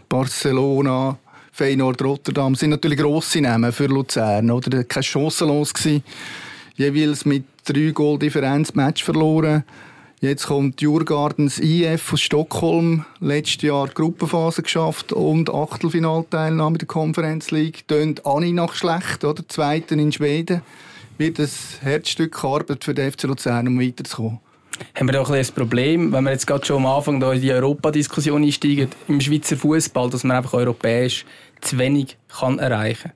Barcelona, 0.08 1.18
Feyenoord, 1.52 2.04
Rotterdam. 2.04 2.54
Das 2.54 2.60
sind 2.60 2.70
natürlich 2.70 3.00
grosse 3.00 3.42
Namen 3.42 3.72
für 3.72 3.88
Luzern, 3.88 4.52
oder? 4.52 4.84
Keine 4.84 5.04
Chance 5.04 5.46
los 5.46 5.74
gewesen. 5.74 6.04
Jeweils 6.76 7.26
mit 7.26 7.46
drei 7.66 7.92
Goal 7.92 8.20
Differenz 8.20 8.76
Match 8.76 9.04
verloren. 9.04 9.64
Jetzt 10.22 10.48
kommt 10.48 10.82
Jurgardens 10.82 11.60
IF 11.60 12.14
aus 12.14 12.22
Stockholm, 12.22 13.06
letztes 13.20 13.64
Jahr 13.64 13.88
die 13.88 13.96
Gruppenphase 13.96 14.62
geschafft 14.62 15.14
und 15.14 15.50
Achtelfinalteilnahme 15.50 16.76
in 16.76 16.80
der 16.80 16.88
Conference 16.88 17.52
League. 17.52 17.88
Tönt 17.88 18.26
Ani 18.26 18.52
nach 18.52 18.76
schlecht, 18.76 19.24
oder? 19.24 19.48
Zweiten 19.48 19.98
in 19.98 20.12
Schweden. 20.12 20.62
Wird 21.18 21.40
ein 21.40 21.50
Herzstück 21.82 22.44
Arbeit 22.44 22.84
für 22.84 22.94
den 22.94 23.12
FC 23.12 23.24
Luzern, 23.24 23.68
um 23.68 23.80
weiterzukommen. 23.80 24.45
Haben 24.96 25.08
wir 25.08 25.14
da 25.14 25.24
ein 25.24 25.48
Problem, 25.56 26.12
wenn 26.14 26.24
wir 26.24 26.32
jetzt 26.32 26.48
gerade 26.48 26.66
schon 26.66 26.78
am 26.78 26.86
Anfang 26.86 27.20
da 27.20 27.34
in 27.34 27.42
die 27.42 27.52
Europadiskussion 27.52 28.44
einsteigen, 28.44 28.90
im 29.08 29.22
Schweizer 29.22 29.58
Fußball, 29.58 30.10
dass 30.10 30.24
man 30.24 30.38
einfach 30.38 30.54
europäisch 30.54 31.26
zu 31.62 31.78
wenig 31.78 32.18
kann 32.40 32.60
erreichen 32.60 33.12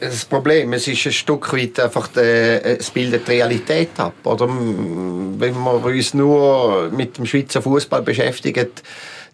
Das 0.00 0.24
Problem, 0.24 0.72
es 0.72 0.88
ist 0.88 1.06
ein 1.06 1.12
Stück 1.12 1.52
weit 1.52 1.80
einfach, 1.80 2.08
der, 2.08 2.80
es 2.80 2.90
bildet 2.90 3.26
die 3.26 3.32
Realität 3.32 3.98
ab. 3.98 4.14
Oder? 4.24 4.48
Wenn 4.48 5.54
wir 5.54 5.84
uns 5.84 6.14
nur 6.14 6.90
mit 6.90 7.18
dem 7.18 7.26
Schweizer 7.26 7.62
Fußball 7.62 8.02
beschäftigen, 8.02 8.68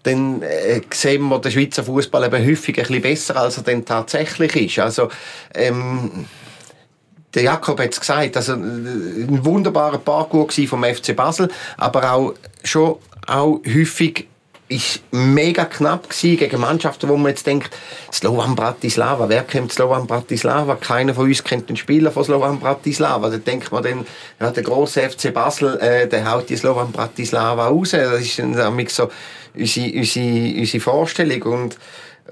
dann 0.02 0.43
äh, 0.43 0.81
sehen 0.93 1.28
wir 1.28 1.38
den 1.40 1.52
Schweizer 1.52 1.84
Fußball 1.84 2.25
eben 2.25 2.46
häufig 2.46 2.78
ein 2.78 2.87
bisschen 2.87 3.02
besser, 3.02 3.37
als 3.37 3.58
er 3.58 3.64
denn 3.64 3.84
tatsächlich 3.84 4.56
ist. 4.56 4.78
Also, 4.78 5.08
ähm, 5.55 6.26
der 7.34 7.42
Jakob 7.42 7.80
hat 7.80 7.92
es 7.92 8.00
gesagt, 8.00 8.36
also 8.36 8.52
äh, 8.52 8.56
ein 8.56 9.44
wunderbarer 9.44 9.98
Parcours 9.98 10.60
vom 10.68 10.84
FC 10.84 11.14
Basel, 11.14 11.48
aber 11.76 12.12
auch 12.12 12.34
schon 12.64 12.96
auch 13.26 13.60
häufig 13.66 14.26
ist 14.70 15.02
mega 15.10 15.64
knapp 15.64 16.08
gewesen 16.08 16.38
gegen 16.38 16.60
Mannschaften, 16.60 17.08
wo 17.08 17.16
man 17.16 17.30
jetzt 17.30 17.44
denkt, 17.44 17.76
Slovan 18.12 18.54
Bratislava, 18.54 19.28
wer 19.28 19.42
kennt 19.42 19.72
Slovan 19.72 20.06
Bratislava? 20.06 20.76
Keiner 20.76 21.12
von 21.12 21.26
uns 21.26 21.42
kennt 21.42 21.68
den 21.68 21.76
Spieler 21.76 22.12
von 22.12 22.22
Slovan 22.22 22.60
Bratislava. 22.60 23.30
Da 23.30 23.38
denkt 23.38 23.72
man 23.72 23.82
dann, 23.82 24.06
ja, 24.38 24.50
der 24.50 24.62
große 24.62 25.10
FC 25.10 25.34
Basel, 25.34 25.76
äh, 25.80 26.08
der 26.08 26.30
haut 26.30 26.48
die 26.48 26.56
Slovan 26.56 26.92
Bratislava 26.92 27.66
raus. 27.66 27.90
Das 27.90 28.20
ist 28.20 28.38
dann 28.38 28.54
so 28.54 29.10
unsere, 29.54 29.98
unsere, 29.98 30.60
unsere 30.60 30.80
Vorstellung 30.80 31.42
und, 31.42 31.78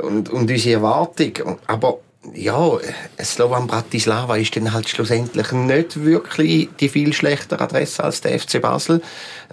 und, 0.00 0.30
und 0.30 0.48
unsere 0.48 0.76
Erwartung. 0.76 1.58
Aber 1.66 1.98
ja, 2.34 2.78
Slovan 3.22 3.66
Bratislava 3.66 4.36
ist 4.36 4.56
dann 4.56 4.72
halt 4.72 4.88
schlussendlich 4.88 5.52
nicht 5.52 6.04
wirklich 6.04 6.68
die 6.80 6.88
viel 6.88 7.12
schlechtere 7.12 7.60
Adresse 7.60 8.04
als 8.04 8.20
der 8.20 8.38
FC 8.38 8.60
Basel. 8.60 9.02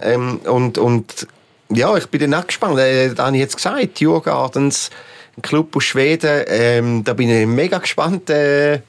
Ähm, 0.00 0.38
und, 0.44 0.78
und 0.78 1.26
ja, 1.70 1.96
ich 1.96 2.06
bin 2.08 2.20
dann 2.20 2.34
auch 2.40 2.46
gespannt. 2.46 2.78
Äh, 2.78 3.14
da 3.14 3.26
habe 3.26 3.36
ich 3.36 3.40
jetzt 3.40 3.56
gesagt, 3.56 4.00
Jurgardens, 4.00 4.90
ein 5.36 5.42
Club 5.42 5.76
aus 5.76 5.84
Schweden, 5.84 6.44
ähm, 6.48 7.04
da 7.04 7.12
bin 7.12 7.30
ich 7.30 7.46
mega 7.46 7.78
gespannt, 7.78 8.30
äh, 8.30 8.80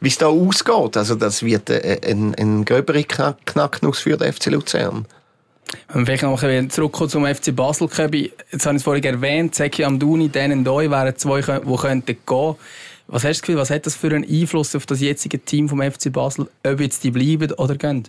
wie 0.00 0.08
es 0.08 0.18
da 0.18 0.26
ausgeht. 0.26 0.96
Also 0.96 1.14
das 1.14 1.42
wird 1.42 1.70
äh, 1.70 2.00
ein, 2.06 2.34
ein 2.34 2.64
gröbere 2.64 3.04
Knack 3.04 3.44
Knacknuss 3.46 4.00
für 4.00 4.16
den 4.16 4.32
FC 4.32 4.46
Luzern. 4.46 5.06
Wenn 5.88 6.02
wir 6.02 6.06
vielleicht 6.06 6.22
noch 6.22 6.42
ein 6.42 6.70
zurückkommen 6.70 7.10
zum 7.10 7.26
FC 7.26 7.54
Basel, 7.54 7.88
jetzt 7.88 7.98
habe 7.98 8.16
ich 8.16 8.32
es 8.52 8.82
vorhin 8.82 9.04
erwähnt, 9.04 9.54
Zeki 9.54 9.84
Amdouni, 9.84 10.28
Dan 10.28 10.64
Doi 10.64 10.90
wären 10.90 11.16
zwei, 11.16 11.40
die 11.40 11.76
könnten 11.76 12.16
gehen. 12.26 12.54
Was 13.06 13.24
hast 13.24 13.38
du 13.38 13.42
Gefühl, 13.42 13.56
was 13.56 13.70
hat 13.70 13.86
das 13.86 13.94
für 13.94 14.08
einen 14.08 14.24
Einfluss 14.24 14.74
auf 14.74 14.86
das 14.86 15.00
jetzige 15.00 15.38
Team 15.38 15.68
vom 15.68 15.82
FC 15.82 16.12
Basel, 16.12 16.48
ob 16.64 16.80
jetzt 16.80 17.04
die 17.04 17.10
bleiben 17.10 17.52
oder 17.52 17.76
gehen? 17.76 18.08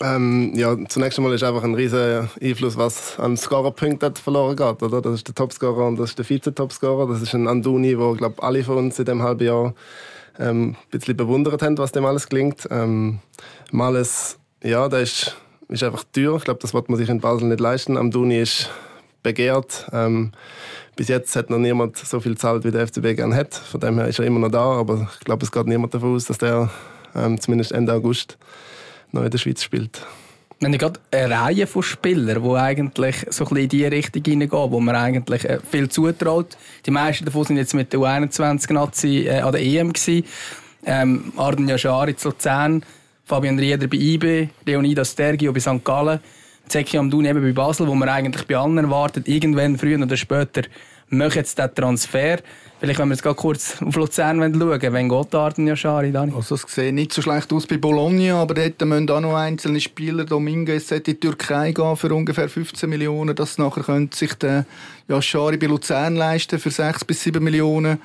Ähm, 0.00 0.52
ja, 0.54 0.76
zunächst 0.88 1.18
einmal 1.18 1.34
ist 1.34 1.44
einfach 1.44 1.62
ein 1.62 1.74
riesiger 1.74 2.28
Einfluss, 2.40 2.76
was 2.76 3.18
an 3.20 3.36
Scorerpunkten 3.36 4.16
verloren 4.16 4.56
geht. 4.56 4.82
Oder? 4.82 5.00
Das 5.00 5.14
ist 5.14 5.28
der 5.28 5.34
Topscorer 5.34 5.86
und 5.86 5.96
das 5.96 6.10
ist 6.10 6.18
der 6.18 6.24
Vize-Topscorer. 6.24 7.06
Das 7.06 7.22
ist 7.22 7.34
ein 7.34 7.46
Anduni, 7.46 7.96
wo 7.98 8.12
glaube 8.12 8.42
alle 8.42 8.64
von 8.64 8.78
uns 8.78 8.98
in 8.98 9.04
dem 9.04 9.22
halben 9.22 9.46
Jahr 9.46 9.74
ähm, 10.38 10.70
ein 10.70 10.98
bisschen 10.98 11.16
bewundert 11.16 11.62
haben, 11.62 11.78
was 11.78 11.92
dem 11.92 12.04
alles 12.04 12.28
gelingt. 12.28 12.66
Ähm, 12.70 13.20
Males, 13.70 14.38
ja, 14.64 14.88
der 14.88 15.00
ist, 15.00 15.36
ist 15.68 15.84
einfach 15.84 16.04
teuer. 16.12 16.36
Ich 16.36 16.44
glaube, 16.44 16.60
das 16.60 16.74
wird 16.74 16.88
man 16.88 16.98
sich 16.98 17.08
in 17.08 17.20
Basel 17.20 17.48
nicht 17.48 17.60
leisten. 17.60 17.96
Amduni 17.96 18.40
ist 18.40 18.70
begehrt. 19.22 19.88
Ähm, 19.92 20.32
bis 20.96 21.08
jetzt 21.08 21.34
hat 21.36 21.50
noch 21.50 21.58
niemand 21.58 21.96
so 21.96 22.20
viel 22.20 22.36
zahlt, 22.36 22.64
wie 22.64 22.70
der 22.70 22.86
FCB 22.86 23.16
gerne 23.16 23.34
hat. 23.34 23.54
Von 23.54 23.80
dem 23.80 23.98
her 23.98 24.08
ist 24.08 24.18
er 24.18 24.26
immer 24.26 24.40
noch 24.40 24.50
da, 24.50 24.64
aber 24.64 25.08
ich 25.18 25.24
glaube, 25.24 25.44
es 25.44 25.52
geht 25.52 25.66
niemand 25.66 25.94
davon 25.94 26.14
aus, 26.14 26.26
dass 26.26 26.38
der 26.38 26.70
ähm, 27.14 27.40
zumindest 27.40 27.72
Ende 27.72 27.92
August 27.92 28.38
noch 29.10 29.24
in 29.24 29.30
der 29.30 29.38
Schweiz 29.38 29.62
spielt. 29.62 30.06
Wir 30.58 30.68
haben 30.68 30.78
gerade 30.78 31.00
eine 31.10 31.34
Reihe 31.34 31.66
von 31.66 31.82
Spielern, 31.82 32.40
die 32.40 32.50
eigentlich 32.50 33.16
so 33.30 33.44
ein 33.44 33.48
bisschen 33.48 33.62
in 33.64 33.68
die 33.68 33.84
Richtung 33.84 34.22
hineingehen, 34.24 34.70
wo 34.70 34.78
man 34.78 34.94
eigentlich 34.94 35.44
äh, 35.44 35.58
viel 35.68 35.88
zutraut. 35.88 36.56
Die 36.86 36.92
meisten 36.92 37.24
davon 37.24 37.44
sind 37.44 37.56
jetzt 37.56 37.74
mit 37.74 37.92
der 37.92 37.98
U21-Nazi 37.98 39.26
äh, 39.26 39.40
an 39.40 39.52
der 39.52 39.60
EM. 39.60 39.92
Ähm, 40.84 41.32
Arden 41.36 41.68
Yashari 41.68 42.14
zu 42.14 42.28
Luzern, 42.28 42.84
Fabian 43.24 43.58
Rieder 43.58 43.88
bei 43.88 43.96
IB, 43.96 44.48
Leonidas 44.64 45.12
Stergio 45.12 45.52
bei 45.52 45.60
St. 45.60 45.84
Gallen. 45.84 46.20
Zeki 46.72 46.96
Amdouni 46.96 47.28
eben 47.28 47.42
bei 47.42 47.52
Basel, 47.52 47.86
wo 47.86 47.94
man 47.94 48.08
eigentlich 48.08 48.46
bei 48.46 48.56
allen 48.56 48.78
erwartet, 48.78 49.28
irgendwann 49.28 49.76
früher 49.76 50.00
oder 50.00 50.16
später 50.16 50.62
machen 51.10 51.34
jetzt 51.34 51.58
den 51.58 51.74
Transfer. 51.74 52.38
Vielleicht, 52.80 52.98
wenn 52.98 53.10
wir 53.10 53.14
jetzt 53.14 53.36
kurz 53.36 53.76
auf 53.82 53.94
Luzern 53.94 54.40
schauen, 54.40 54.80
wenn 54.80 55.08
Gotthard 55.08 55.58
und 55.58 55.66
Yashari, 55.66 56.10
Dani. 56.10 56.32
Also 56.34 56.54
es 56.54 56.64
sieht 56.66 56.94
nicht 56.94 57.12
so 57.12 57.20
schlecht 57.20 57.52
aus 57.52 57.66
bei 57.66 57.76
Bologna, 57.76 58.40
aber 58.40 58.54
dort 58.54 58.80
müssen 58.86 59.10
auch 59.10 59.20
noch 59.20 59.36
einzelne 59.36 59.80
Spieler, 59.80 60.24
Dominguez 60.24 60.90
in 60.90 61.02
die 61.02 61.20
Türkei 61.20 61.72
gehen 61.72 61.96
für 61.96 62.14
ungefähr 62.14 62.48
15 62.48 62.88
Millionen, 62.88 63.36
das 63.36 63.58
nachher 63.58 63.82
könnte 63.82 64.16
sich 64.16 64.32
der 64.32 64.64
Yashari 65.08 65.58
bei 65.58 65.66
Luzern 65.66 66.16
leisten 66.16 66.58
für 66.58 66.70
6 66.70 67.04
bis 67.04 67.22
7 67.22 67.44
Millionen. 67.44 68.00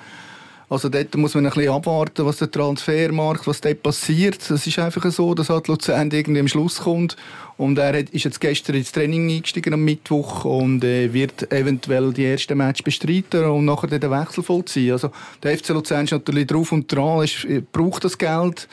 Also 0.69 0.89
dort 0.89 1.15
muss 1.15 1.33
man 1.33 1.45
ein 1.45 1.51
bisschen 1.53 1.71
abwarten, 1.71 2.25
was 2.25 2.37
der 2.37 2.51
Transfermarkt, 2.51 3.47
was 3.47 3.61
dort 3.61 3.81
passiert. 3.81 4.49
Es 4.51 4.67
ist 4.67 4.79
einfach 4.79 5.09
so, 5.11 5.33
dass 5.33 5.49
halt 5.49 5.69
Luzern 5.69 6.11
irgendwie 6.11 6.41
am 6.41 6.47
Schluss 6.49 6.79
kommt. 6.79 7.15
Und 7.55 7.77
er 7.77 7.95
ist 7.95 8.25
jetzt 8.25 8.41
gestern 8.41 8.75
ins 8.75 8.91
Training 8.91 9.29
eingestiegen 9.29 9.73
am 9.73 9.85
Mittwoch 9.85 10.43
und 10.43 10.83
äh, 10.83 11.13
wird 11.13 11.51
eventuell 11.53 12.11
die 12.11 12.25
ersten 12.25 12.57
Match 12.57 12.83
bestreiten 12.83 13.45
und 13.45 13.63
nachher 13.63 13.87
den 13.87 14.11
Wechsel 14.11 14.43
vollziehen. 14.43 14.91
Also 14.91 15.11
der 15.41 15.57
FC 15.57 15.69
Luzern 15.69 16.03
ist 16.03 16.11
natürlich 16.11 16.47
drauf 16.47 16.73
und 16.73 16.91
dran, 16.91 17.23
ist, 17.23 17.45
äh, 17.45 17.61
braucht 17.71 18.03
das 18.03 18.17
Geld. 18.17 18.67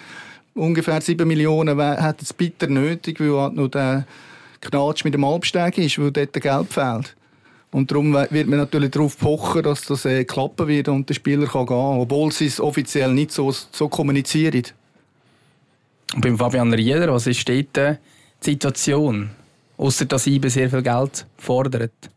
Ungefähr 0.54 1.00
7 1.00 1.26
Millionen 1.26 1.78
hat 1.78 2.20
es 2.20 2.32
bitter 2.32 2.66
nötig, 2.66 3.20
weil 3.20 3.40
halt 3.40 3.54
noch 3.54 3.68
der 3.68 4.04
Knatsch 4.60 5.04
mit 5.04 5.14
dem 5.14 5.24
Alpsteg 5.24 5.78
ist, 5.78 5.98
weil 6.00 6.10
dort 6.10 6.32
Geld 6.32 6.72
fehlt. 6.72 7.14
Und 7.74 7.90
darum 7.90 8.14
wird 8.14 8.46
man 8.46 8.60
natürlich 8.60 8.92
darauf 8.92 9.18
pochen, 9.18 9.64
dass 9.64 9.84
das 9.86 10.04
äh, 10.04 10.24
klappen 10.24 10.68
wird 10.68 10.86
und 10.86 11.08
der 11.08 11.14
Spieler 11.14 11.48
kann 11.48 11.66
gehen, 11.66 11.74
obwohl 11.76 12.30
sie 12.30 12.46
es 12.46 12.60
offiziell 12.60 13.12
nicht 13.12 13.32
so, 13.32 13.50
so 13.50 13.88
kommunizieren. 13.88 14.62
Und 16.14 16.20
beim 16.20 16.38
Fabian 16.38 16.72
Rieder, 16.72 17.12
was 17.12 17.26
ist 17.26 17.48
dort 17.48 17.76
die 17.76 17.96
Situation? 18.40 19.30
Außer 19.76 20.04
dass 20.04 20.28
IBE 20.28 20.50
sehr 20.50 20.70
viel 20.70 20.82
Geld 20.82 21.26
fordert. 21.36 22.13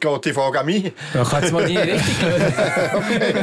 Geht 0.00 0.24
die 0.24 0.32
Frage 0.32 0.60
an 0.60 0.66
mich? 0.66 0.92
Ja, 1.14 1.24
kann 1.24 1.42
jetzt 1.42 1.52
mal 1.52 1.66
nie 1.66 1.76
richtig 1.76 2.16
okay. 2.94 3.34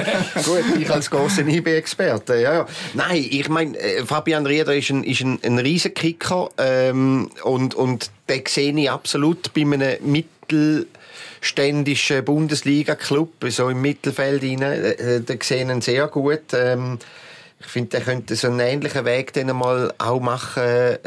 Gut, 0.44 0.64
ich 0.80 0.90
als 0.90 1.10
großer 1.10 1.46
IB-Experte. 1.48 2.40
Ja, 2.40 2.54
ja. 2.54 2.66
Nein, 2.94 3.26
ich 3.30 3.50
meine, 3.50 3.78
äh, 3.78 4.06
Fabian 4.06 4.46
Rieder 4.46 4.74
ist 4.76 4.90
ein, 4.90 5.04
ist 5.04 5.20
ein, 5.22 5.40
ein 5.44 5.60
riesen 5.60 5.94
Kicker 5.94 6.50
ähm, 6.58 7.30
und, 7.44 7.76
und 7.76 8.10
den 8.30 8.44
sehe 8.48 8.72
ich 8.74 8.90
absolut 8.90 9.54
bei 9.54 9.62
einem 9.62 9.98
mittelständischen 10.02 12.26
Bundesliga-Club, 12.26 13.46
so 13.50 13.70
im 13.70 13.82
Mittelfeld 13.82 14.44
rein. 14.44 14.62
Äh, 14.62 15.22
den 15.22 15.40
sehe 15.42 15.62
ihn 15.62 15.82
sehr 15.82 16.08
gut. 16.08 16.54
Ähm, 16.54 17.00
ich 17.60 17.68
finde, 17.68 17.92
der 17.92 18.02
könnte 18.02 18.36
so 18.36 18.48
einen 18.48 18.60
ähnlichen 18.60 19.06
Weg 19.06 19.32
dann 19.34 19.56
mal 19.56 19.94
auch 19.98 20.20
machen. 20.20 20.98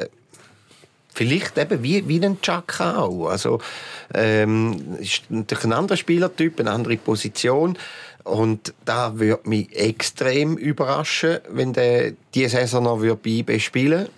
Vielleicht 1.16 1.56
eben 1.56 1.82
wie, 1.82 2.06
wie 2.06 2.22
ein 2.22 2.42
Chaka 2.42 2.98
auch. 2.98 3.28
Also, 3.28 3.58
ähm, 4.12 4.98
ist 5.00 5.22
natürlich 5.30 5.64
ein 5.64 5.72
anderer 5.72 5.96
Spielertyp, 5.96 6.60
eine 6.60 6.70
andere 6.70 6.98
Position. 6.98 7.78
Und 8.22 8.74
da 8.84 9.18
würde 9.18 9.48
mich 9.48 9.74
extrem 9.74 10.58
überraschen, 10.58 11.38
wenn 11.48 11.72
der 11.72 12.12
diese 12.34 12.58
Saison 12.58 12.84
noch 12.84 12.98
bei 12.98 13.30
IB 13.30 13.58
spielen 13.60 14.08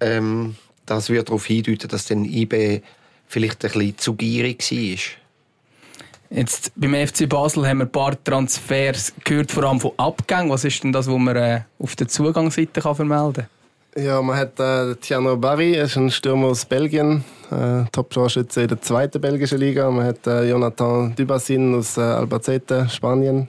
ähm, 0.00 0.56
Das 0.84 1.08
würde 1.08 1.24
darauf 1.24 1.46
hindeuten, 1.46 1.88
dass 1.88 2.04
dann 2.04 2.26
IB 2.26 2.82
vielleicht 3.26 3.64
ein 3.64 3.72
bisschen 3.72 3.96
zu 3.96 4.14
gierig 4.14 4.70
war. 4.70 6.36
Jetzt 6.36 6.72
beim 6.76 6.94
FC 6.94 7.26
Basel 7.26 7.66
haben 7.66 7.78
wir 7.78 7.86
ein 7.86 7.92
paar 7.92 8.22
Transfers 8.22 9.14
gehört, 9.24 9.50
vor 9.52 9.64
allem 9.64 9.80
von 9.80 9.92
Abgängen. 9.96 10.50
Was 10.50 10.64
ist 10.64 10.84
denn 10.84 10.92
das, 10.92 11.06
was 11.06 11.18
man 11.18 11.34
äh, 11.34 11.62
auf 11.78 11.96
der 11.96 12.08
Zugangsseite 12.08 12.82
kann 12.82 12.94
vermelden 12.94 13.32
kann? 13.32 13.59
Ja, 13.96 14.22
man 14.22 14.36
hat 14.36 14.60
äh, 14.60 14.94
Tiano 14.96 15.36
Barry, 15.36 15.72
ist 15.72 15.96
ein 15.96 16.12
Stürmer 16.12 16.48
aus 16.48 16.64
Belgien, 16.64 17.24
äh, 17.50 17.82
Top-Torschütze 17.90 18.62
in 18.62 18.68
der 18.68 18.80
zweiten 18.80 19.20
belgischen 19.20 19.58
Liga. 19.58 19.90
Man 19.90 20.06
hat 20.06 20.24
äh, 20.28 20.48
Jonathan 20.48 21.12
Dubassin 21.16 21.74
aus 21.74 21.96
äh, 21.96 22.00
Albacete, 22.02 22.88
Spanien. 22.88 23.48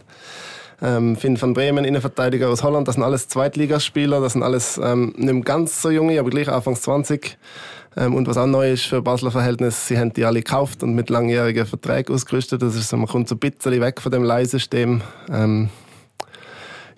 Ähm, 0.82 1.16
Finn 1.16 1.40
van 1.40 1.54
Bremen, 1.54 1.86
Innenverteidiger 1.86 2.50
aus 2.50 2.64
Holland. 2.64 2.88
Das 2.88 2.96
sind 2.96 3.04
alles 3.04 3.28
Zweitligaspieler. 3.28 4.20
Das 4.20 4.34
sind 4.34 4.42
alles 4.42 4.82
ähm, 4.84 5.14
nicht 5.16 5.46
ganz 5.46 5.80
so 5.80 5.92
junge, 5.92 6.20
aber 6.20 6.32
gleich 6.32 6.50
Anfangs 6.50 6.82
20. 6.82 7.38
Ähm, 7.96 8.16
und 8.16 8.28
was 8.28 8.38
auch 8.38 8.48
neu 8.48 8.72
ist 8.72 8.86
für 8.86 9.04
Basler 9.04 9.30
Verhältnis, 9.30 9.88
sie 9.88 10.00
haben 10.00 10.12
die 10.12 10.26
alle 10.26 10.42
gekauft 10.42 10.82
und 10.82 10.96
mit 10.96 11.12
langjährigen 11.12 11.68
Verträgen 11.68 12.16
ausgerüstet. 12.16 12.64
Das 12.64 12.76
ist 12.76 12.90
so, 12.90 12.98
man 12.98 13.08
kommt 13.08 13.30
so 13.30 13.36
ein 13.36 13.40
bisschen 13.40 13.80
weg 13.80 14.02
von 14.02 14.12
dem 14.12 14.24
Leihsystem. 14.24 15.02
Ähm, 15.32 15.70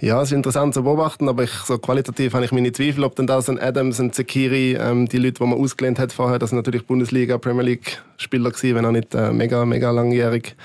ja, 0.04 0.22
es 0.22 0.30
ist 0.30 0.36
interessant 0.36 0.74
zu 0.74 0.84
beobachten, 0.84 1.30
aber 1.30 1.44
ich, 1.44 1.52
so 1.52 1.78
qualitativ 1.78 2.34
habe 2.34 2.44
ich 2.44 2.52
meine 2.52 2.74
Zweifel, 2.74 3.06
ob 3.06 3.16
denn 3.16 3.26
da 3.26 3.40
ein 3.40 3.58
Adams, 3.58 4.02
ein 4.02 4.12
Zekiri, 4.12 4.74
ähm, 4.74 5.08
die 5.08 5.18
Leute, 5.18 5.36
die 5.36 5.44
man 5.46 5.58
ausgelehnt 5.58 5.98
hat 5.98 6.12
vorher, 6.12 6.40
das 6.40 6.50
sind 6.50 6.58
natürlich 6.58 6.86
Bundesliga, 6.86 7.38
Premier 7.38 7.64
League 7.64 8.04
Spieler 8.18 8.52
gewesen, 8.52 8.76
wenn 8.76 8.86
auch 8.86 8.92
nicht 8.92 9.16
äh, 9.16 9.32
mega, 9.32 9.64
mega 9.64 9.92
langjährig. 9.92 10.58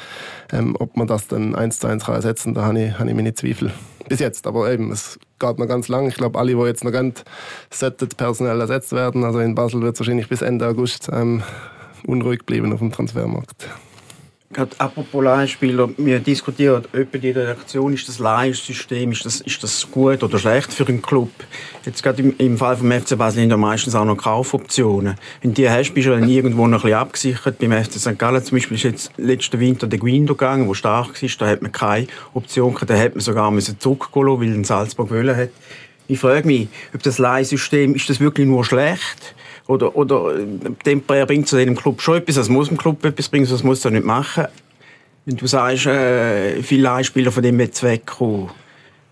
Ähm, 0.53 0.75
ob 0.81 0.97
man 0.97 1.07
das 1.07 1.29
dann 1.29 1.55
eins 1.55 1.79
zu 1.79 1.87
eins 1.87 2.07
kann 2.07 2.17
ersetzen, 2.17 2.53
da 2.53 2.65
habe 2.65 2.83
ich, 2.83 2.99
habe 2.99 3.09
ich 3.09 3.15
meine 3.15 3.33
Zweifel. 3.33 3.73
Bis 4.09 4.19
jetzt, 4.19 4.45
aber 4.49 4.73
eben, 4.73 4.91
es 4.91 5.21
geht 5.39 5.59
noch 5.61 5.69
ganz 5.69 5.87
lang. 5.87 6.09
Ich 6.09 6.17
glaube, 6.17 6.37
alle, 6.37 6.57
die 6.57 6.63
jetzt 6.63 6.83
noch 6.83 6.91
gehen, 6.91 7.15
sollten 7.71 8.09
personell 8.09 8.61
ersetzt 8.61 8.91
werden. 8.91 9.23
Also 9.23 9.39
in 9.39 9.55
Basel 9.55 9.83
wird 9.83 9.95
es 9.95 10.01
wahrscheinlich 10.01 10.29
bis 10.29 10.43
Ende 10.43 10.67
August 10.67 11.11
ähm, 11.13 11.45
unruhig 12.09 12.45
bleiben 12.45 12.73
auf 12.73 12.81
dem 12.81 12.91
Transfermarkt. 12.91 13.69
Gerade 14.51 14.71
apropos 14.79 15.23
Leihspieler, 15.23 15.91
wir 15.99 16.21
diskutieren 16.21 16.83
etwa 16.95 17.19
die 17.19 17.33
Reaktion, 17.33 17.93
ist 17.93 18.09
das 18.09 18.19
Leihsystem, 18.19 19.13
ist 19.13 19.27
das, 19.27 19.43
ist 19.43 19.63
das 19.63 19.91
gut 19.91 20.23
oder 20.23 20.39
schlecht 20.39 20.73
für 20.73 20.87
einen 20.87 21.03
Club? 21.03 21.31
Jetzt 21.85 22.03
gerade 22.03 22.23
im, 22.23 22.35
im 22.39 22.57
Fall 22.57 22.79
vom 22.79 22.91
FC 22.91 23.19
Basel 23.19 23.43
haben 23.43 23.51
wir 23.51 23.59
meistens 23.59 23.95
auch 23.95 24.07
noch 24.07 24.17
Kaufoptionen. 24.17 25.17
Wenn 25.43 25.53
die 25.53 25.69
hast, 25.69 25.93
bist 25.93 26.07
du 26.07 26.13
dann 26.13 26.27
irgendwo 26.27 26.67
noch 26.67 26.79
ein 26.79 26.83
bisschen 26.83 26.99
abgesichert. 26.99 27.59
Beim 27.59 27.73
FC 27.73 27.99
St. 27.99 28.19
Gallen 28.19 28.43
zum 28.43 28.57
Beispiel 28.57 28.79
ist 28.79 28.85
jetzt 28.85 29.13
letzten 29.19 29.61
Winter 29.61 29.87
der 29.87 29.99
Guindo 29.99 30.35
gegangen, 30.35 30.67
der 30.67 30.75
stark 30.75 31.23
war, 31.23 31.31
da 31.39 31.47
hat 31.47 31.61
man 31.61 31.71
keine 31.71 32.07
Option 32.33 32.73
gehabt, 32.73 32.89
da 32.89 32.99
hat 32.99 33.17
man 33.17 33.21
sogar 33.21 33.53
zurückgehen 33.79 34.41
weil 34.41 34.55
ein 34.55 34.65
Salzburg 34.65 35.11
wollen 35.11 35.37
hat. 35.37 35.51
Ich 36.07 36.21
frage 36.21 36.47
mich, 36.47 36.69
ob 36.95 37.03
das 37.03 37.19
Leihsystem, 37.19 37.95
ist 37.95 38.09
das 38.09 38.19
wirklich 38.19 38.47
nur 38.47 38.65
schlecht? 38.65 39.35
Oder, 39.69 39.95
oder 39.95 40.35
temporär 40.83 41.27
bringt 41.27 41.47
zu 41.47 41.57
dem 41.57 41.77
Club 41.77 42.01
schon 42.01 42.17
etwas, 42.17 42.37
das 42.37 42.49
muss 42.49 42.69
dem 42.69 42.79
Club 42.79 43.05
etwas 43.05 43.29
bringen, 43.29 43.47
das 43.49 43.63
muss 43.63 43.85
er 43.85 43.91
nicht 43.91 44.05
machen. 44.05 44.47
Wenn 45.27 45.37
du 45.37 45.47
sagst, 45.47 45.85
äh, 45.87 46.63
viele 46.63 46.91
Einspieler 46.91 47.31
von 47.31 47.43
dem 47.43 47.61
jetzt 47.61 47.83
wegkommen, 47.83 48.49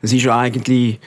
das 0.00 0.14
ist 0.14 0.25
ja 0.25 0.38
eigentlich 0.38 0.98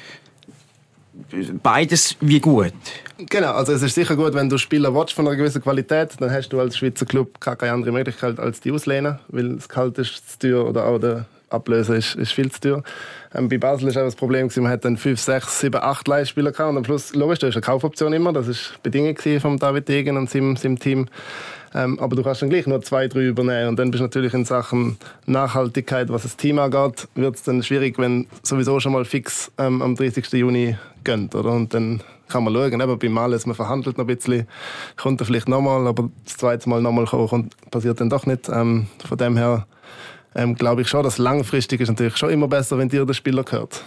beides 1.63 2.15
wie 2.21 2.39
gut. 2.39 2.73
Genau, 3.17 3.53
also 3.53 3.73
es 3.73 3.81
ist 3.81 3.95
sicher 3.95 4.15
gut, 4.15 4.35
wenn 4.35 4.49
du 4.49 4.59
Spieler 4.59 4.93
willst 4.93 5.13
von 5.13 5.27
einer 5.27 5.35
gewissen 5.35 5.63
Qualität, 5.63 6.11
dann 6.19 6.31
hast 6.31 6.49
du 6.49 6.59
als 6.59 6.77
Schweizer 6.77 7.07
Club 7.07 7.39
keine 7.39 7.73
andere 7.73 7.91
Möglichkeit 7.91 8.39
als 8.39 8.61
die 8.61 8.71
auslehnen, 8.71 9.17
weil 9.29 9.55
das 9.55 9.67
Gehalt 9.67 9.97
ist 9.97 10.29
zu 10.29 10.39
teuer 10.39 10.65
oder 10.67 10.85
auch 10.85 10.99
der 10.99 11.25
Ablöse 11.49 11.95
ist, 11.95 12.15
ist 12.15 12.31
viel 12.31 12.51
zu 12.51 12.59
teuer. 12.59 12.83
Ähm, 13.33 13.49
bei 13.49 13.57
Basel 13.57 13.93
war 13.93 14.03
das 14.03 14.15
Problem, 14.15 14.47
gewesen, 14.47 14.63
man 14.63 14.71
hat 14.71 14.85
dann 14.85 14.97
5, 14.97 15.19
6, 15.19 15.59
7, 15.59 15.81
8 15.81 16.07
Leihspieler 16.07 16.51
gehabt 16.51 16.69
und 16.69 16.77
am 16.77 16.85
Schluss, 16.85 17.13
logisch, 17.13 17.39
da 17.39 17.47
ist 17.47 17.55
eine 17.55 17.61
Kaufoption 17.61 18.13
immer, 18.13 18.33
das 18.33 18.47
ist 18.47 18.81
Bedingung 18.83 19.15
von 19.39 19.57
David 19.57 19.87
Degen 19.87 20.17
und 20.17 20.29
seinem, 20.29 20.55
seinem 20.55 20.79
Team. 20.79 21.07
Ähm, 21.73 21.99
aber 21.99 22.15
du 22.15 22.23
kannst 22.23 22.41
dann 22.41 22.49
gleich 22.49 22.65
nur 22.65 22.81
zwei, 22.81 23.07
drei 23.07 23.27
übernehmen. 23.27 23.69
Und 23.69 23.79
dann 23.79 23.91
bist 23.91 23.99
du 23.99 24.05
natürlich 24.05 24.33
in 24.33 24.45
Sachen 24.45 24.97
Nachhaltigkeit, 25.25 26.09
was 26.09 26.23
das 26.23 26.35
Team 26.35 26.59
angeht, 26.59 27.07
wird 27.15 27.35
es 27.35 27.43
dann 27.43 27.61
schwierig, 27.63 27.99
wenn 27.99 28.27
sowieso 28.41 28.79
schon 28.79 28.93
mal 28.93 29.05
fix 29.05 29.51
ähm, 29.57 29.81
am 29.81 29.95
30. 29.95 30.31
Juni 30.33 30.77
gönnt. 31.03 31.35
Oder? 31.35 31.51
Und 31.51 31.73
dann 31.73 32.01
kann 32.27 32.43
man 32.43 32.53
schauen, 32.53 32.79
eben 32.79 32.99
beim 32.99 33.11
Males, 33.11 33.45
man 33.45 33.55
verhandelt 33.55 33.97
noch 33.97 34.05
ein 34.07 34.15
bisschen, 34.15 34.47
kommt 34.97 35.21
er 35.21 35.25
vielleicht 35.25 35.49
nochmal, 35.49 35.87
aber 35.87 36.09
das 36.25 36.37
zweite 36.37 36.69
Mal 36.69 36.81
nochmal 36.81 37.05
kommen, 37.05 37.49
passiert 37.71 37.99
dann 37.99 38.09
doch 38.09 38.25
nicht. 38.25 38.49
Ähm, 38.49 38.87
von 39.07 39.17
dem 39.17 39.37
her 39.37 39.65
ähm, 40.35 40.55
glaube 40.55 40.81
ich 40.81 40.87
schon, 40.87 41.03
dass 41.03 41.17
langfristig 41.17 41.81
ist 41.81 41.89
natürlich 41.89 42.17
schon 42.17 42.29
immer 42.29 42.47
besser, 42.47 42.77
wenn 42.77 42.89
dir 42.89 43.05
der 43.05 43.13
Spieler 43.13 43.43
gehört. 43.43 43.83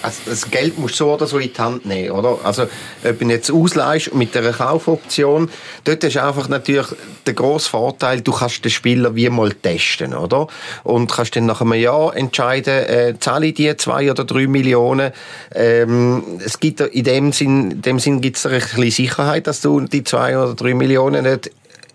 Also 0.00 0.20
das 0.26 0.48
Geld 0.50 0.78
musst 0.78 0.94
du 0.94 1.04
so 1.04 1.14
oder 1.14 1.26
so 1.26 1.38
in 1.38 1.52
die 1.52 1.60
Hand 1.60 1.84
nehmen, 1.84 2.12
oder? 2.12 2.38
Also, 2.44 2.68
ob 3.04 3.18
du 3.18 3.26
jetzt 3.26 3.50
ausleihst 3.50 4.14
mit 4.14 4.36
einer 4.36 4.52
Kaufoption, 4.52 5.50
dort 5.84 6.04
ist 6.04 6.16
einfach 6.16 6.48
natürlich 6.48 6.86
der 7.26 7.34
grosse 7.34 7.68
Vorteil, 7.68 8.20
du 8.20 8.32
kannst 8.32 8.64
den 8.64 8.70
Spieler 8.70 9.16
wie 9.16 9.28
mal 9.28 9.52
testen, 9.52 10.14
oder? 10.14 10.46
Und 10.84 11.10
kannst 11.10 11.34
dann 11.34 11.46
nach 11.46 11.60
einem 11.60 11.74
Jahr 11.74 12.16
entscheiden, 12.16 12.84
äh, 12.84 13.14
zahle 13.18 13.46
ich 13.46 13.54
die 13.54 13.76
zwei 13.76 14.10
oder 14.10 14.24
drei 14.24 14.46
Millionen. 14.46 15.12
Ähm, 15.52 16.22
es 16.44 16.60
gibt 16.60 16.80
in 16.80 17.04
dem 17.04 17.32
Sinn, 17.32 17.72
in 17.72 17.82
dem 17.82 17.98
Sinn 17.98 18.20
gibt 18.20 18.36
es 18.36 18.46
ein 18.46 18.52
bisschen 18.52 18.90
Sicherheit, 18.90 19.48
dass 19.48 19.60
du 19.62 19.80
die 19.80 20.04
zwei 20.04 20.38
oder 20.38 20.54
drei 20.54 20.74
Millionen 20.74 21.24
nicht 21.24 21.50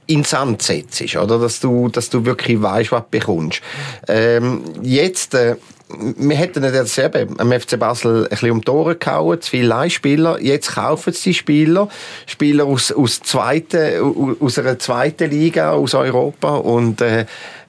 in 0.08 0.24
Sand 0.24 0.62
setzt, 0.62 1.16
oder? 1.16 1.40
Dass 1.40 1.60
du, 1.60 1.90
dass 1.90 2.10
du 2.10 2.26
wirklich 2.26 2.62
weißt, 2.62 2.92
was 2.92 3.04
du 3.04 3.08
bekommst. 3.12 3.62
Ähm, 4.08 4.64
jetzt, 4.82 5.34
äh, 5.34 5.56
wir 5.90 6.36
hätten 6.36 6.64
jetzt 6.64 6.98
eben 6.98 7.40
am 7.40 7.52
FC 7.52 7.78
Basel 7.78 8.24
ein 8.24 8.30
bisschen 8.30 8.52
um 8.52 8.62
die 8.62 8.72
Ohren 8.72 8.98
gehauen, 9.00 9.42
zu 9.42 9.50
viele 9.52 9.68
Leihspieler. 9.68 10.42
Jetzt 10.42 10.76
kaufen 10.76 11.14
sie 11.14 11.34
Spieler, 11.34 11.88
Spieler 12.26 12.66
aus, 12.66 12.92
aus, 12.92 13.22
zweite, 13.22 14.02
aus 14.40 14.58
einer 14.58 14.80
zweiten 14.80 15.30
Liga, 15.30 15.72
aus 15.72 15.94
Europa 15.94 16.56
und 16.56 17.02
äh, 17.02 17.26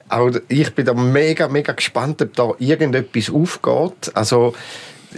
auch 0.09 0.31
ich 0.47 0.73
bin 0.75 0.85
da 0.85 0.93
mega, 0.93 1.47
mega 1.47 1.73
gespannt, 1.73 2.21
ob 2.21 2.33
da 2.35 2.51
irgendetwas 2.59 3.33
aufgeht. 3.33 4.11
Also 4.13 4.53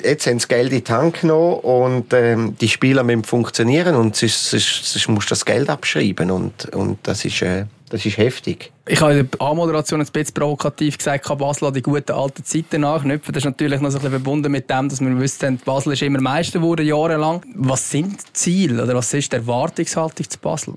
jetzt 0.03 0.27
haben 0.27 0.39
sie 0.39 0.47
Geld 0.47 0.71
in 0.71 0.83
die 0.83 0.91
Hand 0.91 1.21
genommen 1.21 1.59
und 1.59 2.13
ähm, 2.13 2.55
die 2.59 2.67
Spieler 2.67 3.03
müssen 3.03 3.23
funktionieren 3.23 3.95
und 3.95 4.15
sonst, 4.15 4.49
sonst, 4.49 4.85
sonst 4.85 5.07
musst 5.09 5.29
du 5.29 5.31
das 5.31 5.45
Geld 5.45 5.69
abschreiben 5.69 6.31
und, 6.31 6.73
und 6.73 6.99
das, 7.03 7.25
ist, 7.25 7.41
äh, 7.41 7.65
das 7.89 8.05
ist 8.05 8.17
heftig. 8.17 8.71
Ich 8.87 9.01
habe 9.01 9.13
in 9.13 9.29
der 9.29 9.41
Anmoderation 9.41 9.99
ein 9.99 10.07
bisschen 10.07 10.33
provokativ 10.33 10.97
gesagt, 10.97 11.27
Basel 11.37 11.67
an 11.67 11.73
die 11.73 11.81
guten 11.81 12.11
alten 12.11 12.43
Zeiten 12.43 12.81
nachknüpfen. 12.81 13.33
Das 13.33 13.41
ist 13.41 13.45
natürlich 13.45 13.81
noch 13.81 13.89
so 13.89 13.97
ein 13.97 14.01
bisschen 14.01 14.11
verbunden 14.11 14.51
mit 14.51 14.69
dem, 14.69 14.89
dass 14.89 15.01
wir 15.01 15.19
wissen, 15.19 15.57
Basel 15.63 15.93
ist 15.93 16.01
immer 16.01 16.21
Meister 16.21 16.59
geworden, 16.59 16.85
jahrelang. 16.85 17.43
Was 17.55 17.89
sind 17.89 18.21
die 18.29 18.33
Ziele 18.33 18.83
oder 18.83 18.95
was 18.95 19.13
ist 19.13 19.31
die 19.31 19.37
Erwartungshaltung 19.37 20.29
zu 20.29 20.39
Basel? 20.39 20.75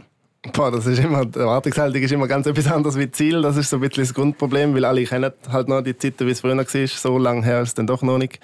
Boah, 0.54 0.70
das 0.70 0.86
ist 0.86 0.98
immer, 0.98 1.26
die 1.26 1.38
Erwartungshaltung 1.38 2.00
ist 2.00 2.12
immer 2.12 2.26
ganz 2.26 2.46
etwas 2.46 2.66
anderes 2.66 2.96
wie 2.96 3.10
Ziel. 3.10 3.42
Das 3.42 3.58
ist 3.58 3.68
so 3.68 3.76
ein 3.76 3.80
bisschen 3.80 4.04
das 4.04 4.14
Grundproblem, 4.14 4.74
weil 4.74 4.86
alle 4.86 5.04
kennen 5.04 5.32
halt 5.52 5.68
noch 5.68 5.82
die 5.82 5.96
Zeiten, 5.96 6.26
wie 6.26 6.30
es 6.30 6.40
früher 6.40 6.56
war. 6.56 6.86
So 6.86 7.18
lange 7.18 7.44
her 7.44 7.60
ist 7.60 7.68
es 7.68 7.74
dann 7.74 7.86
doch 7.86 8.00
noch 8.00 8.16
nicht. 8.16 8.40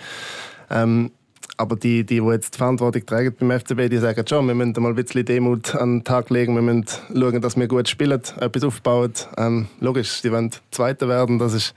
Ähm, 0.70 1.10
aber 1.58 1.76
die, 1.76 2.04
die, 2.04 2.20
die 2.20 2.26
jetzt 2.26 2.54
die 2.54 2.58
Verantwortung 2.58 3.06
tragen 3.06 3.34
beim 3.38 3.50
FCB, 3.58 3.88
die 3.88 3.96
sagen 3.96 4.26
schon, 4.28 4.46
wir 4.46 4.54
müssen 4.54 4.74
mal 4.82 4.90
ein 4.90 4.94
bisschen 4.94 5.24
Demut 5.24 5.74
an 5.74 5.98
den 5.98 6.04
Tag 6.04 6.28
legen, 6.28 6.54
wir 6.54 6.60
müssen 6.60 6.84
schauen, 7.14 7.40
dass 7.40 7.56
wir 7.56 7.66
gut 7.66 7.88
spielen, 7.88 8.20
etwas 8.40 8.64
aufbauen. 8.64 9.12
Ähm, 9.38 9.66
logisch, 9.80 10.20
die 10.20 10.30
wollen 10.30 10.50
Zweiter 10.70 11.08
werden, 11.08 11.38
das 11.38 11.54
ist 11.54 11.74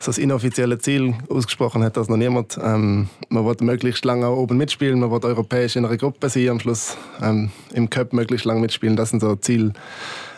so 0.00 0.10
das 0.10 0.18
inoffizielle 0.18 0.78
Ziel. 0.78 1.14
Ausgesprochen 1.28 1.84
hat 1.84 1.96
das 1.96 2.08
noch 2.08 2.16
niemand. 2.16 2.58
Ähm, 2.60 3.08
man 3.28 3.46
will 3.46 3.56
möglichst 3.60 4.04
lange 4.04 4.28
oben 4.28 4.56
mitspielen, 4.56 4.98
man 4.98 5.10
will 5.12 5.20
europäisch 5.22 5.76
in 5.76 5.84
einer 5.84 5.96
Gruppe 5.96 6.28
sein, 6.28 6.48
am 6.48 6.58
Schluss 6.58 6.96
ähm, 7.22 7.50
im 7.72 7.88
Cup 7.88 8.12
möglichst 8.12 8.44
lange 8.44 8.60
mitspielen. 8.60 8.96
Das 8.96 9.10
sind 9.10 9.20
so 9.20 9.36
Ziele, 9.36 9.72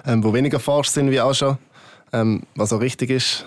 ähm, 0.07 0.23
wo 0.23 0.35
weniger 0.35 0.61
forsch 0.61 0.89
sind 0.89 1.11
wie 1.11 1.23
auch 1.23 1.35
schon, 1.35 1.57
ähm, 2.13 2.43
was 2.55 2.73
auch 2.73 2.81
richtig 2.81 3.09
ist. 3.11 3.47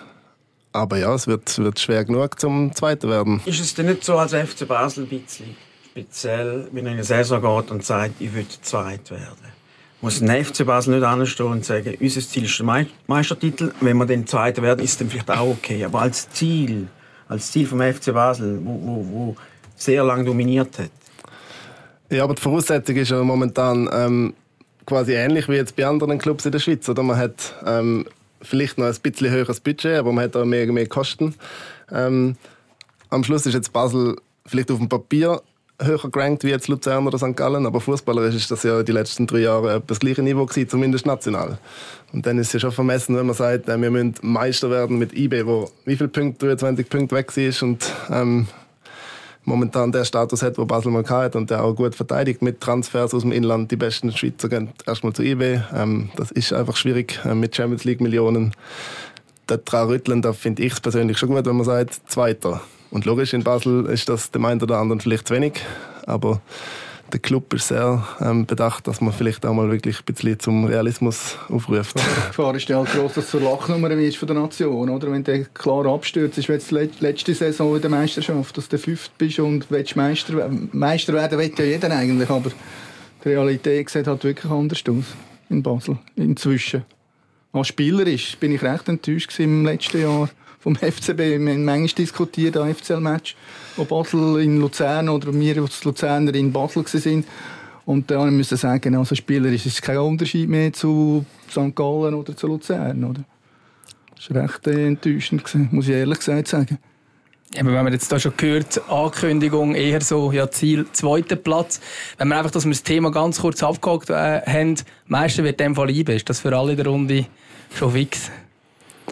Aber 0.77 0.98
ja, 0.98 1.13
es 1.13 1.25
wird, 1.25 1.57
wird 1.57 1.79
schwer 1.79 2.05
genug 2.05 2.39
zum 2.39 2.74
Zweiten 2.74 3.10
werden. 3.10 3.41
Ist 3.46 3.60
es 3.60 3.74
denn 3.74 3.88
nicht 3.88 4.03
so 4.03 4.17
als 4.17 4.34
FC 4.34 4.67
Basel 4.67 5.05
ein 5.05 5.10
bisschen 5.10 5.55
speziell, 5.89 6.67
wenn 6.72 6.86
in 6.86 6.93
eine 6.93 7.03
Saison 7.03 7.41
geht 7.41 7.72
und 7.72 7.84
sagt, 7.84 8.22
ich 8.22 8.34
will 8.34 8.46
Zweit 8.62 9.10
werden? 9.10 9.57
Muss 10.01 10.22
ein 10.22 10.46
FC 10.46 10.63
Basel 10.63 10.96
nicht 10.96 11.03
anstehen 11.03 11.48
und 11.48 11.65
sagen, 11.65 11.98
unser 12.00 12.22
Ziel 12.22 12.43
ist 12.43 12.60
der 12.60 12.86
Meistertitel, 13.07 13.72
wenn 13.81 13.98
wir 13.98 14.05
den 14.05 14.27
Zweiten 14.27 14.62
werden, 14.62 14.86
ist 14.86 15.01
dann 15.01 15.10
vielleicht 15.10 15.31
auch 15.31 15.48
okay. 15.48 15.84
Aber 15.84 16.01
als 16.01 16.29
Ziel, 16.29 16.88
als 17.27 17.51
Ziel 17.51 17.65
vom 17.65 17.81
FC 17.81 18.13
Basel, 18.13 18.60
wo, 18.63 18.79
wo, 18.79 19.05
wo 19.10 19.36
sehr 19.75 20.03
lange 20.03 20.25
dominiert 20.25 20.77
hat. 20.77 20.91
Ja, 22.12 22.24
aber 22.24 22.36
die 22.36 22.41
Voraussetzung 22.41 22.96
ist 22.96 23.10
ja 23.10 23.24
momentan 23.24 23.89
ähm, 23.91 24.34
quasi 24.86 25.13
ähnlich 25.13 25.50
wie 25.50 25.55
jetzt 25.55 25.75
bei 25.75 25.88
anderen 25.88 26.19
Clubs 26.19 26.46
in 26.46 26.51
der 26.51 26.60
Schweiz. 26.60 26.88
Oder 26.88 27.01
man 27.01 27.17
hat 27.17 27.55
ähm, 27.65 28.05
vielleicht 28.41 28.77
noch 28.77 28.86
ein 28.86 28.96
bisschen 29.01 29.29
höheres 29.29 29.60
Budget, 29.60 29.98
aber 29.98 30.12
man 30.12 30.25
hat 30.25 30.36
auch 30.36 30.46
mehr, 30.46 30.65
mehr 30.72 30.88
Kosten. 30.88 31.36
Ähm, 31.91 32.36
am 33.10 33.24
Schluss 33.24 33.46
ist 33.46 33.53
jetzt 33.53 33.74
Basel 33.74 34.17
vielleicht 34.46 34.72
auf 34.72 34.79
dem 34.79 34.89
Papier 34.89 35.41
höher 35.79 36.10
gerankt 36.10 36.44
wie 36.44 36.50
jetzt 36.50 36.67
Luzern 36.67 37.06
oder 37.06 37.17
St. 37.17 37.36
Gallen, 37.36 37.65
aber 37.65 37.79
fußballerisch 37.79 38.36
ist 38.36 38.50
das 38.50 38.63
ja 38.63 38.82
die 38.82 38.91
letzten 38.91 39.27
drei 39.27 39.39
Jahre 39.39 39.82
das 39.86 40.00
gleiche 40.00 40.24
Niveau 40.24 40.46
gewesen, 40.46 40.70
zumindest 40.70 41.06
national. 41.06 41.60
Und 42.13 42.25
dann 42.25 42.39
ist 42.39 42.48
es 42.48 42.53
ja 42.53 42.60
schon 42.60 42.72
vermessen, 42.72 43.15
wenn 43.15 43.25
man 43.25 43.36
sagt, 43.36 43.70
äh, 43.70 43.79
wir 43.79 43.91
müssen 43.91 44.15
Meister 44.22 44.70
werden 44.70 44.98
mit 44.98 45.13
IB, 45.13 45.46
wo 45.46 45.70
wie 45.86 45.96
viele 45.96 46.10
Punkte, 46.10 46.48
23 46.48 46.89
Punkte 46.89 47.15
weg 47.15 47.36
ist 47.38 47.62
und 47.62 47.94
ähm, 48.10 48.48
momentan 49.48 49.94
der 49.94 50.04
Status 50.04 50.42
hat, 50.42 50.58
wo 50.58 50.66
Basel 50.66 50.92
mal 50.92 51.06
hat 51.08 51.36
und 51.36 51.50
der 51.50 51.63
auch 51.63 51.74
gut 51.74 51.96
verteidigt 51.96 52.42
mit 52.42 52.60
Transfers 52.60 53.13
aus 53.13 53.22
dem 53.22 53.32
Inland. 53.32 53.72
Die 53.72 53.77
besten 53.77 54.12
Schweizer 54.12 54.50
gehen 54.50 54.70
erstmal 54.86 55.13
zu 55.13 55.24
IB. 55.24 55.62
Ähm, 55.74 56.10
das 56.18 56.32
ist 56.32 56.51
einfach 56.51 56.75
schwierig 56.75 57.20
äh, 57.24 57.34
mit 57.34 57.56
Champions 57.56 57.86
League 57.86 58.01
Millionen. 58.01 58.54
Daran 59.48 59.88
rütteln, 59.88 60.22
da 60.22 60.34
finde 60.34 60.63
ich 60.63 60.74
es 60.74 60.82
persönlich 60.82 61.18
schon 61.18 61.30
gut, 61.30 61.46
wenn 61.46 61.56
man 61.56 61.66
sagt, 61.66 62.01
Zweiter. 62.08 62.60
Und 62.92 63.06
logisch, 63.06 63.34
in 63.34 63.44
Basel 63.44 63.86
ist 63.86 64.10
das 64.10 64.32
dem 64.32 64.44
einen 64.44 64.62
oder 64.62 64.77
anderen 64.80 65.00
vielleicht 65.00 65.30
zu 65.30 65.34
wenig, 65.34 65.62
aber 66.06 66.42
der 67.12 67.20
Club 67.20 67.54
ist 67.54 67.70
sehr 67.70 68.06
ähm, 68.20 68.46
bedacht, 68.46 68.88
dass 68.88 69.02
man 69.02 69.14
vielleicht 69.14 69.46
auch 69.46 69.54
mal 69.54 69.70
wirklich 69.70 70.00
ein 70.00 70.06
bisschen 70.06 70.40
zum 70.40 70.66
Realismus 70.66 71.38
aufruft. 71.50 71.98
Die 72.00 72.28
Gefahr 72.28 72.56
ist 72.56 72.68
ja 72.70 72.78
halt 72.78 72.92
groß, 72.92 73.14
dass 73.14 73.32
du 73.32 73.40
zur 73.40 73.50
Lachnummer 73.50 73.90
wirst 73.90 74.18
von 74.18 74.28
der 74.28 74.38
Nation, 74.38 74.90
oder? 74.90 75.12
Wenn 75.12 75.24
du 75.24 75.46
klar 75.54 75.86
abstürzt, 75.86 76.38
ist 76.38 76.48
jetzt 76.48 76.72
letzte 76.72 77.34
Saison 77.34 77.76
in 77.76 77.82
der 77.82 77.90
Meisterschaft, 77.90 78.58
dass 78.58 78.70
du 78.70 78.78
fünft 78.78 79.18
bist 79.18 79.40
und 79.40 79.70
willst 79.70 79.96
Meister, 79.96 80.50
Meister 80.72 81.14
werden 81.14 81.40
will 81.40 81.54
ja 81.58 81.66
jeder 81.66 81.92
eigentlich, 81.92 82.30
aber 82.30 82.52
die 83.24 83.30
Realität 83.30 83.90
sieht 83.90 84.08
halt 84.08 84.24
wirklich 84.24 84.52
anders 84.52 84.84
aus 84.90 85.06
in 85.50 85.64
Basel, 85.64 85.98
inzwischen. 86.16 86.84
Als 87.54 87.70
Spieler 87.70 88.06
ist, 88.06 88.39
bin 88.39 88.52
ich 88.52 88.62
recht 88.62 88.88
enttäuscht 88.89 89.39
im 89.39 89.65
letzten 89.65 90.02
Jahr 90.02 90.30
vom 90.67 90.75
FCB. 90.75 91.17
Wir 91.17 91.36
haben 91.36 91.63
manchmal 91.63 91.88
diskutiert 91.88 92.58
an 92.58 92.75
FCL-Match, 92.75 93.38
wo 93.77 93.86
Basel 93.86 94.41
in 94.41 94.60
Luzern 94.60 95.08
oder 95.08 95.34
wir 95.34 95.62
als 95.62 95.82
Luzerner 95.86 96.36
in 96.36 96.51
Basel 96.51 96.84
waren. 96.84 97.23
Und 97.86 98.12
dann 98.12 98.36
müssen 98.36 98.51
wir 98.51 98.58
sagen, 98.58 98.93
also 98.95 99.15
Spieler 99.15 99.49
ist 99.49 99.65
es 99.65 99.82
kein 99.82 99.97
Unterschied 99.97 100.49
mehr 100.49 100.73
zu 100.73 101.25
St. 101.49 101.73
Gallen 101.73 102.13
oder 102.13 102.36
zu 102.36 102.47
Luzern. 102.47 103.01
Oder? 103.01 103.21
Das 104.13 104.30
war 104.36 104.43
recht 104.43 104.67
äh, 104.67 104.88
enttäuschend, 104.88 105.71
muss 105.71 105.88
ich 105.88 105.93
ehrlich 105.93 106.19
gesagt 106.19 106.49
sagen. 106.49 106.80
Aber 107.58 107.71
wenn 107.71 107.86
man 107.86 107.93
jetzt 107.93 108.12
da 108.12 108.19
schon 108.19 108.34
gehört, 108.36 108.82
Ankündigung 108.89 109.73
eher 109.73 110.01
so, 110.01 110.34
ja, 110.34 110.51
Ziel, 110.51 110.86
zweiter 110.91 111.38
Platz. 111.38 111.80
Wenn 112.17 112.27
wir 112.27 112.36
einfach, 112.36 112.51
dass 112.51 112.65
wir 112.65 112.71
das 112.71 112.84
Thema 112.84 113.10
ganz 113.10 113.39
kurz 113.39 113.63
abgehakt 113.63 114.10
äh, 114.10 114.41
haben, 114.41 114.75
Meister 115.06 115.45
wird 115.45 115.62
dem 115.62 115.75
Fall 115.75 115.91
IB. 115.91 116.13
Ist 116.13 116.30
das 116.30 116.41
für 116.41 116.53
alle 116.53 116.71
in 116.71 116.77
der 116.77 116.88
Runde 116.88 117.25
schon 117.73 117.93
fix? 117.93 118.30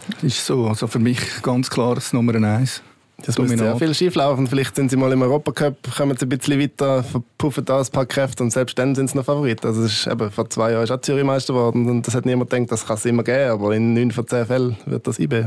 Das 0.10 0.24
ist 0.24 0.46
so. 0.46 0.68
Also 0.68 0.88
für 0.88 1.00
mich 1.00 1.20
ganz 1.42 1.70
klar 1.70 1.96
das 1.96 2.14
Nummer 2.14 2.36
eins. 2.36 2.82
Das 3.26 3.38
muss 3.38 3.50
sehr 3.50 3.76
viel 3.78 3.94
schieflaufen. 3.94 4.46
Vielleicht 4.48 4.76
sind 4.76 4.92
sie 4.92 4.98
mal 4.98 5.12
im 5.12 5.22
Europacup, 5.22 5.78
kommen 5.96 6.18
sie 6.18 6.26
ein 6.26 6.30
bisschen 6.30 6.60
weiter, 6.60 7.02
verpuffen 7.04 7.64
da 7.64 7.80
ein 7.80 7.88
paar 7.88 8.06
Kräfte 8.06 8.44
und 8.44 8.52
selbst 8.52 8.78
dann 8.78 8.94
sind 8.94 9.10
sie 9.10 9.18
noch 9.18 9.26
Favorit. 9.26 9.66
Also 9.66 9.84
ist, 9.84 10.06
eben, 10.06 10.30
vor 10.32 10.50
zwei 10.50 10.72
Jahren 10.72 10.84
ist 10.84 10.92
auch 10.92 11.00
Zürich 11.02 11.24
Meister 11.24 11.54
geworden 11.54 11.90
und 11.90 12.06
das 12.06 12.14
hat 12.14 12.26
niemand 12.26 12.50
gedacht, 12.50 12.72
das 12.72 12.86
kann 12.86 12.98
es 12.98 13.06
immer 13.06 13.24
geben, 13.24 13.52
aber 13.52 13.74
in 13.74 13.94
neun 13.94 14.12
von 14.12 14.28
zehn 14.28 14.46
Fällen 14.46 14.76
wird 14.86 15.08
das 15.08 15.18
IB. 15.18 15.46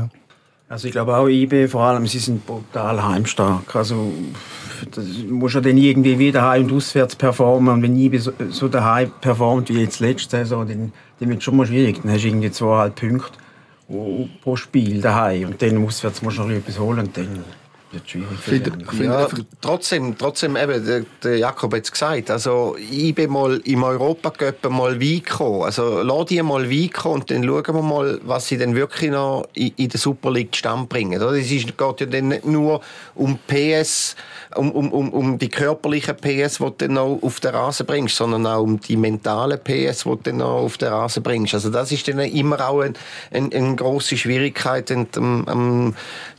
Also 0.67 0.87
ich 0.87 0.91
glaube 0.91 1.15
auch 1.15 1.27
IB, 1.27 1.67
vor 1.67 1.81
allem, 1.81 2.07
sie 2.07 2.19
sind 2.19 2.45
brutal 2.45 3.03
heimstark. 3.03 3.75
Also 3.75 4.11
das 4.91 5.05
muss 5.29 5.53
ja 5.53 5.61
dann 5.61 5.77
irgendwie 5.77 6.17
wieder 6.17 6.47
heim 6.47 6.65
und 6.65 6.73
auswärts 6.73 7.15
performen 7.15 7.75
und 7.75 7.81
wenn 7.83 7.95
IB 7.95 8.17
so, 8.17 8.31
so 8.49 8.67
daheim 8.67 9.11
performt 9.21 9.69
wie 9.69 9.81
jetzt 9.81 9.99
letzte 9.99 10.37
Saison, 10.37 10.67
dann, 10.67 10.91
dann 11.19 11.29
wird 11.29 11.39
es 11.39 11.43
schon 11.43 11.55
mal 11.55 11.67
schwierig. 11.67 12.01
Dann 12.01 12.11
hast 12.11 12.23
du 12.23 12.27
irgendwie 12.27 12.51
zweieinhalb 12.51 12.95
Punkte 12.95 13.37
pro 14.41 14.55
Spiel 14.55 15.01
daheim 15.01 15.49
und 15.49 15.61
dann 15.61 15.83
auswärts 15.85 16.21
musst 16.21 16.37
du 16.37 16.43
noch 16.43 16.49
etwas 16.49 16.79
holen 16.79 16.99
und 16.99 17.17
dann 17.17 17.43
wird 17.91 18.09
schwierig. 18.09 19.01
Ja, 19.01 19.27
trotzdem, 19.61 20.17
trotzdem 20.17 20.55
eben, 20.55 20.85
der, 20.85 21.05
der 21.23 21.37
Jakob 21.37 21.73
hat 21.73 21.83
es 21.83 21.91
gesagt, 21.91 22.29
also 22.29 22.75
ich 22.77 23.15
bin 23.15 23.31
mal 23.31 23.59
im 23.63 23.83
Europacup 23.83 24.69
mal 24.69 25.01
weit 25.01 25.25
gekommen. 25.25 25.63
Also 25.63 26.01
lass 26.03 26.25
die 26.27 26.41
mal 26.41 26.69
weit 26.69 26.93
kommen 26.93 27.21
und 27.21 27.31
dann 27.31 27.43
schauen 27.43 27.75
wir 27.75 27.81
mal, 27.81 28.19
was 28.23 28.47
sie 28.47 28.57
dann 28.57 28.75
wirklich 28.75 29.11
noch 29.11 29.47
in, 29.53 29.71
in 29.75 29.89
der 29.89 29.99
Super 29.99 30.31
League 30.31 30.55
stand 30.55 30.89
bringen. 30.89 31.19
Es 31.19 31.49
geht 31.49 31.79
ja 31.79 32.05
dann 32.05 32.27
nicht 32.27 32.45
nur 32.45 32.81
um 33.15 33.39
PS, 33.47 34.15
um, 34.55 34.71
um, 34.71 34.91
um, 34.91 35.09
um 35.09 35.39
die 35.39 35.49
körperlichen 35.49 36.15
PS, 36.15 36.57
die 36.57 36.63
du 36.63 36.73
dann 36.77 36.93
noch 36.93 37.19
auf 37.21 37.39
den 37.39 37.51
Rasen 37.51 37.85
bringst, 37.85 38.15
sondern 38.15 38.45
auch 38.45 38.61
um 38.61 38.79
die 38.79 38.97
mentalen 38.97 39.59
PS, 39.59 40.03
die 40.03 40.09
du 40.09 40.19
dann 40.23 40.37
noch 40.37 40.63
auf 40.63 40.77
den 40.77 40.89
Rasen 40.89 41.23
bringst. 41.23 41.53
Also 41.53 41.69
das 41.69 41.91
ist 41.91 42.07
dann 42.07 42.19
immer 42.19 42.67
auch 42.67 42.81
eine, 42.81 42.93
eine, 43.31 43.51
eine 43.51 43.75
grosse 43.75 44.17
Schwierigkeit 44.17 44.91
am, 44.91 45.47
am 45.47 45.95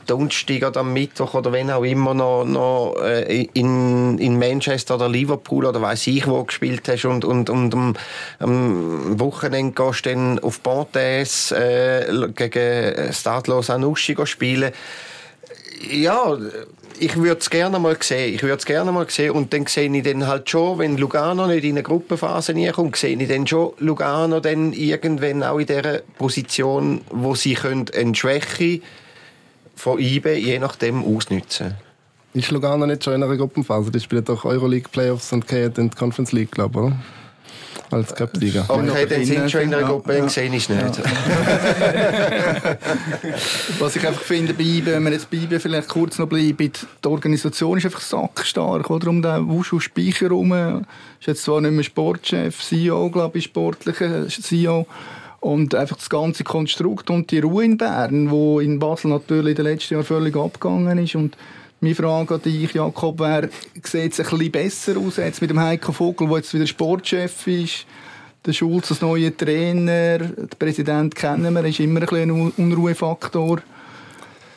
Donnerstag 0.07 0.63
oder 0.63 0.81
am 0.81 0.93
Mittwoch 0.93 1.33
oder 1.41 1.51
wenn 1.51 1.71
auch 1.71 1.83
immer 1.83 2.13
noch, 2.13 2.45
noch 2.45 2.95
äh, 3.03 3.47
in, 3.53 4.17
in 4.19 4.37
Manchester 4.37 4.95
oder 4.95 5.09
Liverpool 5.09 5.65
oder 5.65 5.81
weiß 5.81 6.07
ich 6.07 6.27
wo 6.27 6.43
gespielt 6.43 6.87
hast 6.87 7.05
und, 7.05 7.25
und, 7.25 7.49
und 7.49 7.73
am, 7.73 7.95
am 8.39 9.19
Wochenende 9.19 9.73
gehst 9.73 10.05
du 10.05 10.09
dann 10.09 10.39
auf 10.39 10.59
Bordes 10.61 11.51
äh, 11.51 12.05
gegen 12.35 13.11
Stadlos 13.11 13.69
Anuschi 13.69 14.15
spielen. 14.25 14.71
Ja, 15.89 16.37
ich 16.99 17.15
würde 17.15 17.39
es 17.39 17.49
gerne 17.49 17.79
mal 17.79 17.97
sehen. 17.99 18.35
Ich 18.35 18.43
würde 18.43 18.57
es 18.57 18.65
gerne 18.65 18.91
mal 18.91 19.09
sehen. 19.09 19.31
Und 19.31 19.51
dann 19.53 19.65
sehe 19.65 19.89
ich 19.89 20.03
dann 20.03 20.27
halt 20.27 20.47
schon, 20.47 20.77
wenn 20.77 20.97
Lugano 20.97 21.47
nicht 21.47 21.63
in 21.63 21.71
eine 21.71 21.83
Gruppenphase 21.83 22.53
kommt, 22.71 22.95
sehe 22.95 23.17
ich 23.17 23.27
dann 23.27 23.47
schon 23.47 23.73
Lugano 23.79 24.39
dann 24.39 24.73
irgendwann 24.73 25.41
auch 25.41 25.57
in 25.57 25.65
der 25.65 26.03
Position, 26.19 27.01
wo 27.09 27.33
sie 27.33 27.55
können 27.55 27.87
eine 27.97 28.13
Schwäche 28.13 28.81
von 29.81 29.97
IBE 29.99 30.35
je 30.37 30.59
nachdem 30.59 31.03
ausnutzen 31.03 31.73
Ist 32.33 32.51
Lugano 32.51 32.85
nicht 32.85 33.03
schon 33.03 33.15
in 33.15 33.23
einer 33.23 33.35
Gruppenphase? 33.35 33.89
Die 33.91 33.99
spielen 33.99 34.23
doch 34.23 34.45
Euroleague 34.45 34.89
Playoffs 34.91 35.33
und 35.33 35.47
gehen 35.47 35.73
in 35.75 35.89
die 35.89 35.97
Conference 35.97 36.31
League, 36.31 36.51
glaube 36.51 36.79
ich, 36.79 36.85
oder? 36.85 36.95
als 37.89 38.15
Cup-Sieger. 38.15 38.65
Okay, 38.69 39.05
dann 39.05 39.25
sind 39.25 39.51
schon 39.51 39.61
in 39.61 39.73
einer 39.73 39.87
Gruppe, 39.87 40.17
ja. 40.17 40.29
sehe 40.29 40.47
ich 40.47 40.69
es 40.69 40.69
nicht. 40.69 40.97
Ja. 40.97 41.03
Was 43.79 43.95
ich 43.97 44.07
einfach 44.07 44.21
finde, 44.21 44.53
bei 44.53 44.63
IBE, 44.63 44.93
wenn 44.93 45.03
wir 45.03 45.11
jetzt 45.11 45.29
bei 45.29 45.37
IBE 45.37 45.59
vielleicht 45.59 45.89
kurz 45.89 46.17
noch 46.17 46.27
bleiben, 46.27 46.71
die 47.03 47.07
Organisation 47.07 47.77
ist 47.77 47.85
einfach 47.85 47.99
sackstark. 48.01 48.89
Oder? 48.89 49.09
Um 49.09 49.21
den 49.21 49.49
Wuschu 49.49 49.81
Speicher 49.81 50.27
herum 50.27 50.85
ist 51.19 51.27
jetzt 51.27 51.43
zwar 51.43 51.59
nicht 51.59 51.73
mehr 51.73 51.83
Sportchef, 51.83 52.61
CEO, 52.61 53.09
glaube 53.09 53.39
ich, 53.39 53.45
sportlicher 53.45 54.27
CEO. 54.27 54.85
Und 55.41 55.75
einfach 55.75 55.97
das 55.97 56.09
ganze 56.09 56.43
Konstrukt 56.43 57.09
und 57.09 57.31
die 57.31 57.39
Ruhe 57.39 57.65
in 57.65 57.77
Bern, 57.77 58.29
wo 58.29 58.59
in 58.59 58.79
Basel 58.79 59.09
natürlich 59.09 59.57
in 59.57 59.63
den 59.63 59.65
letzten 59.65 59.95
Jahren 59.95 60.05
völlig 60.05 60.37
abgegangen 60.37 60.97
ist. 60.99 61.15
Und 61.15 61.35
Meine 61.79 61.95
Frage 61.95 62.35
an 62.35 62.41
dich, 62.43 62.71
Jakob, 62.73 63.19
wäre, 63.19 63.49
sieht 63.83 64.13
es 64.13 64.19
ein 64.19 64.29
bisschen 64.29 64.51
besser 64.51 64.97
aus 64.97 65.17
jetzt 65.17 65.41
mit 65.41 65.49
dem 65.49 65.59
Heiko 65.59 65.91
Vogel, 65.91 66.27
der 66.27 66.37
jetzt 66.37 66.53
wieder 66.53 66.67
Sportchef 66.67 67.47
ist? 67.47 67.87
Der 68.45 68.53
Schulz 68.53 68.91
als 68.91 69.01
neuer 69.01 69.35
Trainer, 69.35 70.19
der 70.19 70.57
Präsident 70.59 71.15
kennen 71.15 71.53
wir, 71.53 71.65
ist 71.65 71.79
immer 71.79 72.01
ein, 72.01 72.05
bisschen 72.05 72.29
ein 72.29 72.51
Unruhefaktor 72.55 73.61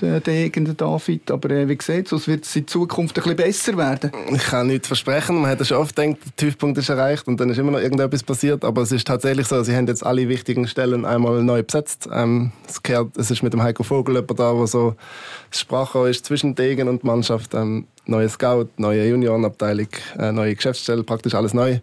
der 0.04 0.20
Degen, 0.20 0.64
der 0.64 0.74
David. 0.74 1.30
Aber 1.30 1.50
äh, 1.50 1.68
wie 1.68 1.78
sieht 1.80 2.12
es 2.12 2.28
wird 2.28 2.44
es 2.44 2.56
in 2.56 2.66
Zukunft 2.66 3.16
ein 3.18 3.22
bisschen 3.22 3.36
besser 3.36 3.76
werden? 3.76 4.10
Ich 4.32 4.44
kann 4.44 4.66
nichts 4.66 4.86
versprechen. 4.86 5.40
Man 5.40 5.50
hat 5.50 5.66
schon 5.66 5.78
oft 5.78 5.96
gedacht, 5.96 6.18
der 6.24 6.36
Tiefpunkt 6.36 6.78
ist 6.78 6.88
erreicht 6.88 7.26
und 7.26 7.38
dann 7.40 7.50
ist 7.50 7.58
immer 7.58 7.72
noch 7.72 7.80
irgendetwas 7.80 8.22
passiert. 8.22 8.64
Aber 8.64 8.82
es 8.82 8.92
ist 8.92 9.06
tatsächlich 9.06 9.46
so, 9.46 9.62
sie 9.62 9.74
haben 9.74 9.86
jetzt 9.86 10.04
alle 10.04 10.28
wichtigen 10.28 10.66
Stellen 10.68 11.04
einmal 11.04 11.42
neu 11.42 11.62
besetzt. 11.62 12.08
Ähm, 12.12 12.52
es, 12.68 12.82
gehört, 12.82 13.16
es 13.16 13.30
ist 13.30 13.42
mit 13.42 13.52
dem 13.52 13.62
Heiko 13.62 13.82
Vogel 13.82 14.16
jemand 14.16 14.38
da, 14.38 14.52
der 14.52 14.66
so 14.66 14.94
das 15.50 15.60
Sprachrohr 15.60 16.08
ist 16.08 16.26
zwischen 16.26 16.54
Degen 16.54 16.88
und 16.88 17.04
Mannschaft. 17.04 17.54
Ähm, 17.54 17.86
neue 18.06 18.28
Scout, 18.28 18.68
neue 18.76 19.08
Juniorenabteilung, 19.08 19.88
äh, 20.18 20.32
neue 20.32 20.54
Geschäftsstelle, 20.54 21.02
praktisch 21.04 21.34
alles 21.34 21.54
neu. 21.54 21.78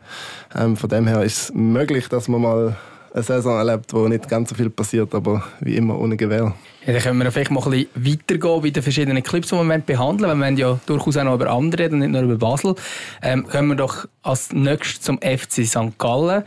Ähm, 0.56 0.78
von 0.78 0.90
dem 0.90 1.08
her 1.08 1.24
ist 1.24 1.44
es 1.44 1.54
möglich, 1.54 2.08
dass 2.10 2.28
man 2.28 2.42
mal 2.42 2.78
eine 3.13 3.24
Saison 3.24 3.58
erlebt, 3.58 3.93
wo 3.93 4.08
nicht 4.08 4.28
ganz 4.30 4.50
so 4.50 4.56
viel 4.56 4.69
passiert, 4.69 5.13
aber 5.13 5.43
wie 5.60 5.76
immer 5.76 6.00
ohne 6.00 6.17
Gewehr. 6.17 6.54
Ja, 6.86 6.93
dann 6.93 7.02
können 7.02 7.24
wir 7.24 7.32
vielleicht 7.32 7.52
mal 7.52 7.63
ein 7.63 7.69
bisschen 7.69 7.89
weitergehen 7.95 8.62
bei 8.62 8.69
den 8.69 8.84
verschiedenen 8.84 9.24
Clips, 9.24 9.50
die 9.50 9.56
wir 9.56 9.78
behandeln 9.80 10.30
wollen. 10.30 10.39
Wir 10.39 10.45
wollen 10.45 10.58
ja 10.58 10.80
durchaus 10.86 11.17
auch 11.17 11.24
noch 11.24 11.36
über 11.36 11.50
andere 11.50 11.84
reden, 11.84 12.00
nicht 12.00 12.12
nur 12.12 12.21
über 12.21 12.38
Basel. 12.38 12.76
Ähm, 13.21 13.47
kommen 13.47 13.69
wir 13.69 13.76
doch 13.76 14.08
als 14.24 14.52
nächstes 14.52 15.02
zum 15.02 15.19
FC 15.19 15.65
St. 15.65 15.97
Gallen. 15.97 16.43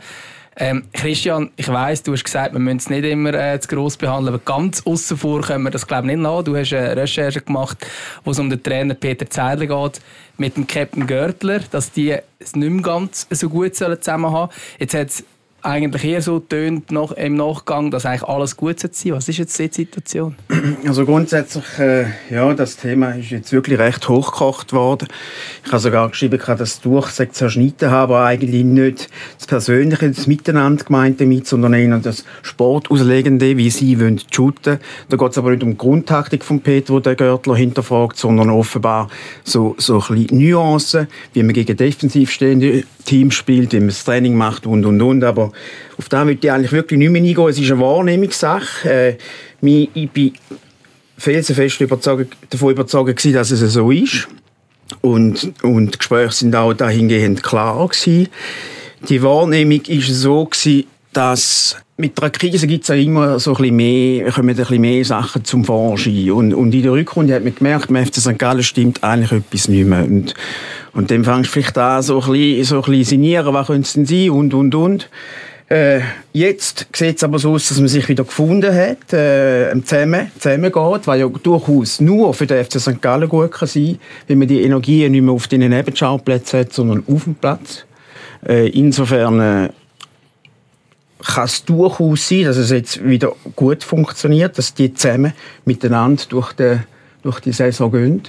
Ähm, 0.57 0.85
Christian, 0.93 1.51
ich 1.57 1.67
weiss, 1.67 2.01
du 2.01 2.13
hast 2.13 2.23
gesagt, 2.23 2.53
wir 2.53 2.59
müssen 2.59 2.77
es 2.77 2.89
nicht 2.89 3.03
immer 3.03 3.33
äh, 3.33 3.59
zu 3.59 3.67
gross 3.67 3.97
behandeln, 3.97 4.33
aber 4.33 4.43
ganz 4.43 4.81
außen 4.85 5.17
vor 5.17 5.41
können 5.41 5.65
wir 5.65 5.69
das 5.69 5.85
glaube 5.85 6.07
ich 6.07 6.15
nicht 6.15 6.23
lassen. 6.23 6.45
Du 6.45 6.55
hast 6.55 6.71
eine 6.73 6.95
Recherche 6.95 7.41
gemacht, 7.41 7.85
wo 8.23 8.31
es 8.31 8.39
um 8.39 8.49
den 8.49 8.63
Trainer 8.63 8.93
Peter 8.93 9.29
Zeidler 9.29 9.67
geht, 9.67 9.99
mit 10.37 10.55
dem 10.55 10.65
Captain 10.65 11.07
Görtler, 11.07 11.59
dass 11.71 11.91
die 11.91 12.15
es 12.39 12.55
nicht 12.55 12.69
mehr 12.69 12.83
ganz 12.83 13.27
so 13.29 13.49
gut 13.49 13.75
zusammen 13.75 14.31
haben 14.31 14.51
Jetzt 14.79 14.93
hat 14.93 15.23
eigentlich 15.65 16.03
eher 16.03 16.21
so 16.21 16.39
tönt 16.39 16.91
noch 16.91 17.11
im 17.13 17.35
Nachgang, 17.35 17.89
dass 17.89 18.05
eigentlich 18.05 18.23
alles 18.23 18.55
gut 18.55 18.79
sein 18.79 18.91
soll. 18.93 19.11
Was 19.13 19.27
ist 19.27 19.37
jetzt 19.37 19.57
die 19.57 19.69
Situation? 19.71 20.35
Also 20.85 21.05
grundsätzlich, 21.05 21.65
äh, 21.79 22.05
ja, 22.29 22.53
das 22.53 22.77
Thema 22.77 23.11
ist 23.11 23.31
jetzt 23.31 23.51
wirklich 23.51 23.79
recht 23.79 24.07
hochgekocht 24.07 24.73
worden. 24.73 25.07
Ich 25.65 25.71
habe 25.71 25.79
sogar 25.79 26.09
geschrieben, 26.09 26.39
dass 26.39 26.57
das 26.57 26.81
Durchsage 26.81 27.31
zerschnitten 27.31 27.89
habe, 27.89 28.15
aber 28.15 28.25
eigentlich 28.25 28.63
nicht 28.63 29.09
das 29.37 29.47
Persönliche, 29.47 30.11
das 30.11 30.27
Miteinander 30.27 30.83
gemeint 30.83 31.19
damit, 31.19 31.47
sondern 31.47 31.73
eher 31.73 31.97
das 31.97 32.23
Sportauslegende, 32.43 33.57
wie 33.57 33.69
sie 33.69 33.99
wollen 33.99 34.21
shooten. 34.31 34.79
Da 35.09 35.17
geht 35.17 35.31
es 35.31 35.37
aber 35.37 35.51
nicht 35.51 35.63
um 35.63 35.71
die 35.71 35.77
Grundtaktik 35.77 36.43
von 36.43 36.61
Peter, 36.61 36.93
wo 36.93 36.99
der 36.99 37.15
Görtler 37.15 37.55
hinterfragt, 37.55 38.17
sondern 38.17 38.49
offenbar 38.51 39.09
so, 39.43 39.75
so 39.79 40.01
ein 40.09 40.15
bisschen 40.15 40.37
Nuancen, 40.39 41.07
wie 41.33 41.43
man 41.43 41.53
gegen 41.53 41.75
defensiv 41.75 42.29
stehende 42.29 42.83
Teams 43.05 43.35
spielt, 43.35 43.71
wie 43.71 43.79
man 43.79 43.87
das 43.87 44.03
Training 44.03 44.35
macht 44.35 44.65
und, 44.65 44.85
und, 44.85 45.01
und. 45.01 45.23
Aber 45.23 45.51
auf 45.97 46.09
das 46.09 46.25
möchte 46.25 46.47
ich 46.47 46.53
eigentlich 46.53 46.71
wirklich 46.71 46.97
nicht 46.97 47.11
mehr 47.11 47.21
eingehen. 47.21 47.47
Es 47.47 47.59
ist 47.59 47.71
eine 47.71 47.79
Wahrnehmungssache. 47.79 48.89
Äh, 48.89 49.17
ich 49.61 50.09
bin 50.11 50.33
felsenfest 51.17 51.81
überzeugt, 51.81 52.35
davon 52.49 52.71
überzeugt 52.71 53.23
dass 53.33 53.51
es 53.51 53.73
so 53.73 53.91
ist. 53.91 54.27
Und, 55.01 55.53
und 55.63 55.93
die 55.93 55.97
Gespräche 55.97 56.33
sind 56.33 56.55
auch 56.55 56.73
dahingehend 56.73 57.41
klar 57.41 57.87
gewesen. 57.87 58.27
Die 59.09 59.21
Wahrnehmung 59.21 59.81
war 59.87 60.01
so 60.01 60.45
gewesen, 60.45 60.85
dass 61.13 61.77
mit 61.97 62.21
einer 62.21 62.29
Krise 62.29 62.67
gibt 62.67 62.87
ja 62.87 62.95
immer 62.95 63.39
so 63.39 63.55
ein 63.55 63.75
mehr, 63.75 64.31
kommen 64.31 64.49
ein 64.49 64.55
bisschen 64.55 64.81
mehr 64.81 65.05
Sachen 65.05 65.45
zum 65.45 65.63
Vorschein. 65.63 66.31
Und, 66.31 66.53
und 66.53 66.73
in 66.73 66.83
der 66.83 66.91
Rückrunde 66.91 67.33
hat 67.33 67.43
man 67.43 67.55
gemerkt, 67.55 67.87
beim 67.87 68.05
FC 68.05 68.15
St. 68.15 68.37
Gallen 68.37 68.63
stimmt 68.63 69.03
eigentlich 69.03 69.31
etwas 69.31 69.67
nicht 69.69 69.87
mehr. 69.87 70.03
Und, 70.03 70.33
und 70.95 71.11
dann 71.11 71.23
fängst 71.23 71.49
du 71.49 71.53
vielleicht 71.53 71.77
an, 71.77 72.01
so 72.01 72.21
ein 72.21 72.31
bisschen, 72.31 72.63
so 72.63 72.75
ein 72.77 72.81
bisschen 72.83 73.03
sinnieren, 73.03 73.53
was 73.53 73.67
könnte 73.67 73.81
es 73.81 73.93
denn 73.93 74.05
sein 74.05 74.29
und, 74.31 74.53
und, 74.53 74.73
und. 74.73 75.09
Äh, 75.67 76.01
jetzt 76.31 76.87
sieht 76.95 77.17
es 77.17 77.23
aber 77.23 77.37
so 77.37 77.53
aus, 77.53 77.67
dass 77.67 77.79
man 77.79 77.87
sich 77.87 78.07
wieder 78.07 78.23
gefunden 78.23 78.73
hat, 78.73 79.11
äh, 79.13 79.73
zusammen, 79.83 80.31
zusammen 80.39 80.71
geht, 80.71 81.07
was 81.07 81.19
ja 81.19 81.27
durchaus 81.27 81.99
nur 81.99 82.33
für 82.33 82.47
den 82.47 82.63
FC 82.63 82.79
St. 82.79 83.01
Gallen 83.01 83.27
gut 83.27 83.51
kann 83.51 83.67
sein, 83.67 83.97
wenn 84.27 84.39
man 84.39 84.47
die 84.47 84.61
Energie 84.61 85.09
nicht 85.09 85.21
mehr 85.21 85.33
auf 85.33 85.47
den 85.47 85.67
Nebenschauplätzen 85.67 86.59
hat, 86.61 86.73
sondern 86.73 87.03
auf 87.11 87.23
dem 87.23 87.35
Platz. 87.35 87.85
Äh, 88.47 88.69
insofern 88.69 89.39
äh, 89.39 89.69
kann 91.23 91.45
es 91.45 91.65
durchaus 91.65 92.29
sein, 92.29 92.43
dass 92.43 92.57
es 92.57 92.69
jetzt 92.69 93.03
wieder 93.03 93.33
gut 93.55 93.83
funktioniert, 93.83 94.57
dass 94.57 94.75
die 94.75 94.93
zusammen 94.93 95.33
miteinander 95.65 96.23
durch 96.29 96.53
die, 96.53 96.77
durch 97.23 97.39
die 97.39 97.53
Saison 97.53 97.91
gehen. 97.91 98.21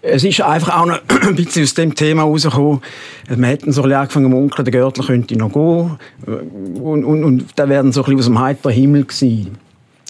Es 0.00 0.24
ist 0.24 0.40
einfach 0.40 0.80
auch 0.80 0.86
noch 0.86 1.00
ein 1.22 1.34
bisschen 1.34 1.62
aus 1.62 1.74
dem 1.74 1.94
Thema 1.94 2.22
rausgekommen. 2.22 2.80
Wir 3.28 3.46
hätten 3.46 3.72
so 3.72 3.82
ein 3.82 3.88
bisschen 3.88 4.00
angefangen 4.00 4.26
zu 4.26 4.30
munkeln, 4.30 4.64
der 4.64 4.72
Gürtel 4.72 5.04
könnte 5.04 5.36
noch 5.36 5.52
gehen. 5.52 5.98
Und, 6.82 7.04
und, 7.04 7.24
und 7.24 7.46
da 7.56 7.68
werden 7.68 7.92
so 7.92 8.02
ein 8.02 8.04
bisschen 8.04 8.18
aus 8.18 8.26
dem 8.26 8.40
heiteren 8.40 8.72
Himmel 8.72 9.04
gewesen. 9.04 9.58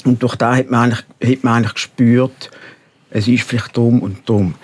Und 0.05 0.23
durch 0.23 0.37
da 0.37 0.57
hat 0.57 0.71
man 0.71 0.93
eigentlich, 0.93 1.37
hat 1.37 1.45
man 1.45 1.55
eigentlich 1.55 1.75
gespürt, 1.75 2.51
es 3.11 3.29
ist 3.29 3.45
vielleicht 3.45 3.77
dumm 3.77 4.01
und 4.01 4.29
dumm. 4.29 4.55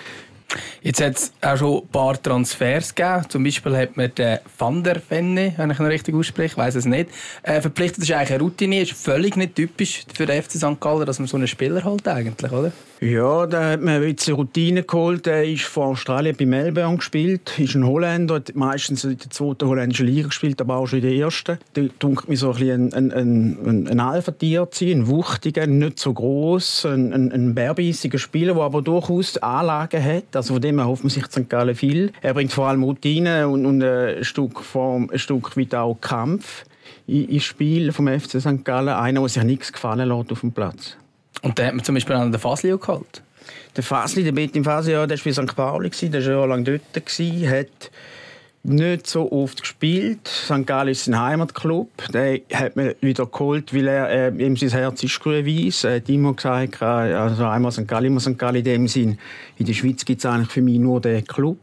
Jetzt 0.83 1.03
hat 1.03 1.17
es 1.17 1.33
auch 1.43 1.57
schon 1.57 1.83
ein 1.83 1.89
paar 1.89 2.23
Transfers 2.23 2.95
gegeben. 2.95 3.25
Zum 3.29 3.45
Beispiel 3.45 3.77
hat 3.77 3.97
man 3.97 4.15
den 4.15 4.39
Van 4.57 4.83
der 4.83 5.01
Venne, 5.01 5.53
wenn 5.57 5.71
ich 5.71 5.79
ihn 5.79 5.87
richtig 5.87 6.15
ausspreche, 6.15 6.53
ich 6.53 6.57
weiß 6.57 6.77
es 6.77 6.87
nicht, 6.87 7.11
äh, 7.43 7.61
verpflichtet. 7.61 8.05
Ist 8.05 8.13
eigentlich 8.13 8.31
eine 8.31 8.43
Routine, 8.43 8.81
ist 8.81 8.93
völlig 8.93 9.37
nicht 9.37 9.57
typisch 9.57 10.05
für 10.15 10.25
den 10.25 10.43
FC 10.43 10.53
St. 10.53 10.81
Gallen, 10.81 11.05
dass 11.05 11.19
man 11.19 11.29
so 11.29 11.37
einen 11.37 11.49
Spieler 11.49 11.85
holt 11.85 12.07
eigentlich, 12.09 12.51
oder? 12.51 12.73
Ja, 13.01 13.47
da 13.47 13.71
hat 13.71 13.81
man 13.81 14.03
ein 14.03 14.15
bisschen 14.15 14.35
Routine 14.35 14.83
geholt. 14.83 15.27
Er 15.29 15.45
ist 15.45 15.65
von 15.65 15.91
Australien 15.91 16.35
bei 16.37 16.47
Melbourne 16.47 16.97
gespielt, 16.97 17.57
ist 17.57 17.77
ein 17.77 17.87
Holländer, 17.87 18.37
hat 18.37 18.57
meistens 18.57 19.05
in 19.05 19.17
der 19.17 19.31
zweiten 19.31 19.69
holländischen 19.69 20.07
Liga 20.07 20.29
gespielt, 20.29 20.61
aber 20.61 20.77
auch 20.77 20.87
schon 20.87 20.99
in 20.99 21.05
der 21.05 21.15
ersten. 21.15 21.59
Da 21.75 21.83
dunkelt 22.01 22.29
mir 22.29 22.37
so 22.37 22.51
ein 22.51 22.59
bisschen 22.59 22.93
ein, 22.93 23.13
ein, 23.13 23.59
ein, 23.65 23.89
ein 23.89 24.01
Alpha-Tier 24.01 24.69
zu 24.73 24.87
ein 24.87 25.07
wuchtiger, 25.07 25.69
nicht 25.69 26.01
so 26.01 26.13
groß, 26.13 26.87
ein, 26.87 27.13
ein, 27.13 27.31
ein 27.31 27.55
bärbissiger 27.55 28.19
Spieler, 28.19 28.55
der 28.55 28.65
aber 28.65 28.83
durchaus 28.83 29.37
Anlagen 29.39 30.03
hat. 30.03 30.25
Also 30.39 30.55
von 30.55 30.63
dem 30.63 30.83
hofft 30.85 31.03
man 31.03 31.11
sich 31.11 31.27
St. 31.27 31.51
Gallen 31.51 31.75
viel. 31.75 32.13
Er 32.23 32.33
bringt 32.33 32.53
vor 32.53 32.69
allem 32.69 32.85
Routine 32.85 33.49
und, 33.49 33.67
und 33.67 33.83
ein, 33.83 34.23
Stück 34.23 34.61
vom, 34.61 35.11
ein 35.11 35.19
Stück 35.19 35.57
weit 35.57 35.75
auch 35.75 35.97
Kampf 36.01 36.65
ins 37.09 37.43
Spiel 37.43 37.91
vom 37.91 38.07
FC 38.07 38.41
St. 38.41 38.65
Gallen. 38.65 38.91
Einer, 38.91 39.19
der 39.19 39.29
sich 39.29 39.43
nichts 39.43 39.73
gefallen 39.73 40.09
lässt 40.09 40.31
auf 40.31 40.41
dem 40.41 40.53
Platz. 40.53 40.97
Und 41.43 41.59
da 41.59 41.67
hat 41.67 41.75
man 41.75 41.85
zum 41.85 41.97
Beispiel 41.97 42.15
an 42.15 42.31
den 42.31 42.41
Fasli 42.41 42.71
geholt. 42.71 43.21
Der 43.77 43.83
Fasli, 43.83 44.23
der 44.23 44.31
Betim 44.31 44.63
Fasli, 44.63 44.93
ja, 44.93 45.09
der 45.09 45.19
war 45.19 45.25
bei 45.25 45.33
St. 45.33 45.57
Pauli, 45.57 45.91
der 45.91 46.25
war 46.25 46.33
jahrelang 46.33 46.65
dort, 46.65 46.83
hat 46.95 47.91
nicht 48.69 49.07
so 49.07 49.31
oft 49.33 49.61
gespielt. 49.63 50.29
St. 50.29 50.67
Gallen 50.67 50.89
ist 50.89 51.05
sein 51.05 51.21
Heimatclub. 51.21 51.91
Den 52.13 52.43
hat 52.53 52.77
man 52.77 52.95
wieder 53.01 53.27
geholt, 53.27 53.75
weil 53.75 53.89
er, 53.89 54.09
äh, 54.11 54.45
ihm 54.45 54.57
sein 54.57 54.71
Herz 54.71 55.03
ist 55.03 55.21
grün-weiss. 55.21 55.85
Er 55.85 55.97
hat 55.97 56.09
immer 56.09 56.35
gesagt, 56.35 56.83
also 56.83 57.47
einmal 57.47 57.73
St. 57.73 57.89
Gallen, 57.89 58.07
immer 58.07 58.21
St. 58.21 58.39
Gallen. 58.39 58.57
In 58.57 58.65
dem 58.65 58.89
Sinn, 58.89 59.19
in 59.57 59.67
der 59.67 59.73
Schweiz 59.73 60.05
gibt 60.05 60.21
es 60.21 60.27
eigentlich 60.27 60.51
für 60.51 60.63
mich 60.63 60.79
nur 60.79 61.01
den 61.01 61.25
Club. 61.25 61.59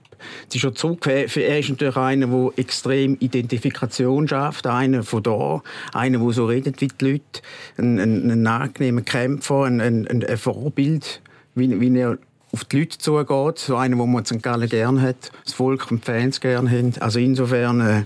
Es 0.48 0.56
ist 0.56 0.62
schon 0.62 0.76
zurück. 0.76 1.06
Er 1.08 1.60
ist 1.60 1.70
natürlich 1.70 1.98
einer, 1.98 2.28
der 2.28 2.52
extrem 2.58 3.18
Identifikation 3.20 4.28
schafft. 4.28 4.68
Einer 4.68 5.04
von 5.04 5.24
da. 5.24 5.62
Einer, 5.94 6.20
der 6.20 6.32
so 6.32 6.46
redet 6.46 6.82
wie 6.82 6.88
die 6.88 7.06
Leute. 7.06 7.42
Ein, 7.78 8.00
ein, 8.00 8.32
ein 8.32 8.48
angenehmer 8.48 9.02
Kämpfer, 9.02 9.64
ein, 9.64 9.82
ein, 9.82 10.08
ein 10.08 10.38
Vorbild, 10.38 11.22
wie, 11.56 11.80
wie 11.80 12.00
er 12.00 12.18
auf 12.56 12.64
die 12.66 12.80
Leute 12.80 12.98
zugeht. 12.98 13.60
So 13.60 13.76
einer, 13.76 13.98
den 13.98 14.12
man 14.12 14.26
St. 14.26 14.42
Gallen 14.42 14.70
gerne 14.70 15.02
hat, 15.02 15.32
das 15.44 15.54
Volk 15.54 15.92
und 15.92 16.02
die 16.02 16.12
Fans 16.12 16.40
gerne 16.40 16.72
haben. 16.72 16.94
Also 17.00 17.20
insofern, 17.20 17.82
äh, 17.82 18.04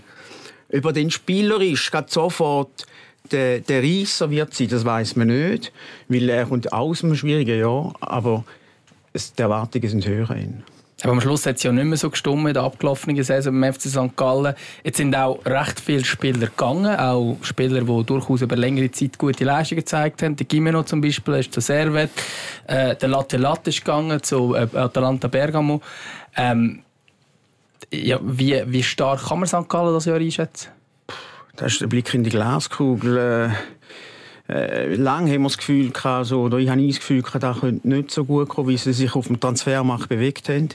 über 0.69 0.91
den 0.91 1.11
Spieler 1.11 1.61
ist 1.61 1.91
gerade 1.91 2.11
sofort 2.11 2.85
der, 3.31 3.59
der 3.59 3.83
Reisser 3.83 4.31
wird 4.31 4.53
sein, 4.53 4.69
das 4.69 4.85
weiß 4.85 5.15
man 5.15 5.27
nicht, 5.27 5.71
weil 6.07 6.29
er 6.29 6.45
kommt 6.45 6.73
aus 6.73 7.03
einem 7.03 7.15
schwierigen 7.15 7.59
Jahr, 7.59 7.93
aber 7.99 8.43
die 9.13 9.41
Erwartungen 9.41 9.89
sind 9.89 10.07
höher. 10.07 10.33
Hin. 10.33 10.63
Aber 11.03 11.13
am 11.13 11.21
Schluss 11.21 11.45
hat 11.45 11.55
es 11.57 11.63
ja 11.63 11.71
nicht 11.71 11.85
mehr 11.85 11.97
so 11.97 12.09
gestummt 12.09 12.47
in 12.47 12.53
der 12.53 12.63
abgelaufenen 12.63 13.23
Saison 13.23 13.59
beim 13.59 13.73
FC 13.73 13.83
St. 13.83 14.17
Gallen. 14.17 14.53
Jetzt 14.83 14.97
sind 14.97 15.15
auch 15.15 15.39
recht 15.45 15.79
viele 15.79 16.03
Spieler 16.03 16.47
gegangen, 16.47 16.95
auch 16.99 17.37
Spieler, 17.41 17.81
die 17.81 18.03
durchaus 18.05 18.41
über 18.41 18.55
längere 18.55 18.91
Zeit 18.91 19.17
gute 19.17 19.45
Leistungen 19.45 19.79
gezeigt 19.79 20.21
haben. 20.21 20.35
Der 20.35 20.45
Gimeno 20.45 20.83
zum 20.83 20.99
Beispiel 20.99 21.35
ist 21.35 21.53
zu 21.53 21.61
Servet, 21.61 22.11
äh, 22.67 22.95
der 22.95 23.09
Latte 23.09 23.37
Latte 23.37 23.69
ist 23.69 23.79
gegangen 23.79 24.21
zu 24.21 24.55
äh, 24.55 24.67
Atalanta 24.73 25.27
Bergamo. 25.27 25.81
Ähm, 26.35 26.83
ja, 27.91 28.19
wie, 28.21 28.61
wie 28.67 28.83
stark 28.83 29.27
kann 29.27 29.39
man 29.39 29.47
St. 29.47 29.69
Gallen 29.69 29.93
das 29.93 30.05
Jahr 30.05 30.17
einschätzen? 30.17 30.69
Das 31.55 31.73
ist 31.73 31.81
der 31.81 31.87
Blick 31.87 32.13
in 32.13 32.23
die 32.23 32.29
Glaskugel. 32.29 33.17
Äh 33.17 33.78
äh, 34.49 34.95
lange 34.95 35.31
haben 35.31 35.41
wir 35.43 35.49
das 35.49 35.57
Gefühl 35.57 35.91
gehabt, 35.91 36.25
so, 36.25 36.41
oder 36.41 36.57
ich 36.57 36.69
habe 36.69 36.85
das 36.85 36.97
Gefühl 36.97 37.21
gehabt, 37.21 37.43
das 37.43 37.59
könnte 37.59 37.87
nicht 37.87 38.11
so 38.11 38.25
gut 38.25 38.49
kommen, 38.49 38.69
wie 38.69 38.77
sie 38.77 38.93
sich 38.93 39.15
auf 39.15 39.27
dem 39.27 39.39
Transfermarkt 39.39 40.09
bewegt 40.09 40.49
haben. 40.49 40.69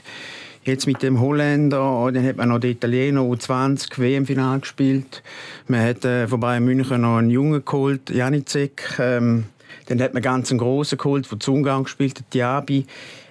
Jetzt 0.63 0.87
mit 0.87 1.03
dem 1.03 1.19
Holländer, 1.19 2.09
dann 2.11 2.25
hat 2.25 2.37
man 2.37 2.49
noch 2.49 2.59
den 2.59 2.71
Italiener 2.71 3.21
U20 3.21 3.99
WM-Final 3.99 4.61
gespielt. 4.61 5.21
Man 5.67 5.85
hat 5.85 6.03
äh, 6.05 6.27
von 6.27 6.39
Bayern 6.39 6.65
München 6.65 7.01
noch 7.01 7.17
einen 7.17 7.29
Jungen 7.29 7.63
geholt, 7.63 8.09
Janicek. 8.09 8.97
Ähm, 8.97 9.45
dann 9.87 10.01
hat 10.01 10.13
man 10.13 10.23
ganz 10.23 10.49
einen 10.49 10.57
grossen 10.57 10.97
geholt, 10.97 11.29
der 11.29 11.39
zu 11.39 11.53
Ungarn 11.53 11.83
gespielt 11.83 12.17
hat, 12.17 12.33
Diaby. 12.33 12.85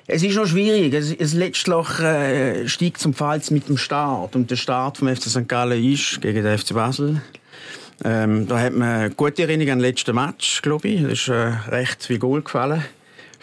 Es 0.07 0.23
ist 0.23 0.37
noch 0.37 0.47
schwierig. 0.47 0.93
Es, 0.93 1.13
es 1.13 1.33
letztlich 1.33 1.99
äh, 2.01 2.69
steigt 2.69 2.99
zum 2.99 3.15
Fall 3.15 3.41
mit 3.51 3.69
dem 3.69 3.79
Start. 3.79 4.37
Und 4.37 4.51
der 4.51 4.57
Start 4.57 4.99
vom 4.99 5.09
FC 5.09 5.23
St. 5.23 5.49
Gallen 5.49 5.83
ist 5.83 6.21
gegen 6.21 6.45
den 6.45 6.59
FC 6.59 6.75
Basel. 6.75 7.23
Ähm, 8.03 8.49
da 8.49 8.61
hat 8.61 8.75
man 8.75 9.15
gute 9.17 9.43
Erinnerungen 9.43 9.75
an 9.75 9.79
den 9.79 9.89
letzten 9.89 10.15
Match, 10.15 10.63
glaube 10.63 10.89
ich. 10.89 11.03
Da 11.03 11.09
ist 11.09 11.29
äh, 11.29 11.53
recht 11.71 12.05
viel 12.05 12.19
Goal 12.19 12.43
gefallen 12.43 12.83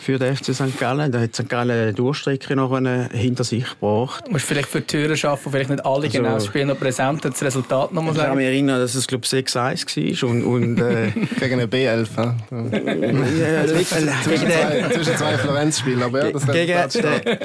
für 0.01 0.17
den 0.17 0.35
FC 0.35 0.53
St. 0.53 0.79
Gallen. 0.79 1.11
Da 1.11 1.19
hat 1.19 1.35
St. 1.35 1.47
Gallen 1.47 1.69
eine 1.69 1.93
Durchstrecke 1.93 2.55
noch 2.55 2.75
hinter 3.11 3.43
sich 3.43 3.65
gebracht. 3.69 4.25
Du 4.25 4.31
musst 4.31 4.45
vielleicht 4.45 4.67
für 4.67 4.81
die 4.81 4.87
Türen 4.87 5.15
schaffen, 5.15 5.51
vielleicht 5.51 5.69
nicht 5.69 5.85
alle 5.85 6.05
also, 6.05 6.17
genau 6.17 6.33
das 6.33 6.45
Spiel 6.47 6.65
noch 6.65 6.79
präsent 6.79 7.23
das 7.23 7.41
Resultat 7.43 7.93
noch 7.93 8.01
mal 8.01 8.13
sagen. 8.13 8.19
Ich 8.19 8.27
kann 8.27 8.37
mich 8.37 8.47
erinnern, 8.47 8.79
dass 8.79 8.95
es 8.95 9.07
glaube 9.07 9.25
6-1 9.25 10.23
war 10.23 10.29
und, 10.29 10.43
und 10.43 10.79
äh, 10.79 11.11
gegen 11.39 11.53
eine 11.53 11.67
B11. 11.67 12.07
Ja. 12.17 12.35
zwischen, 13.67 14.47
zwei, 14.47 14.89
zwischen 14.91 15.17
zwei 15.17 15.37
Florenz-Spielen, 15.37 16.03
aber 16.03 16.25
ja, 16.25 16.31
das 16.31 16.47
gegen, 16.47 17.01
den, 17.03 17.37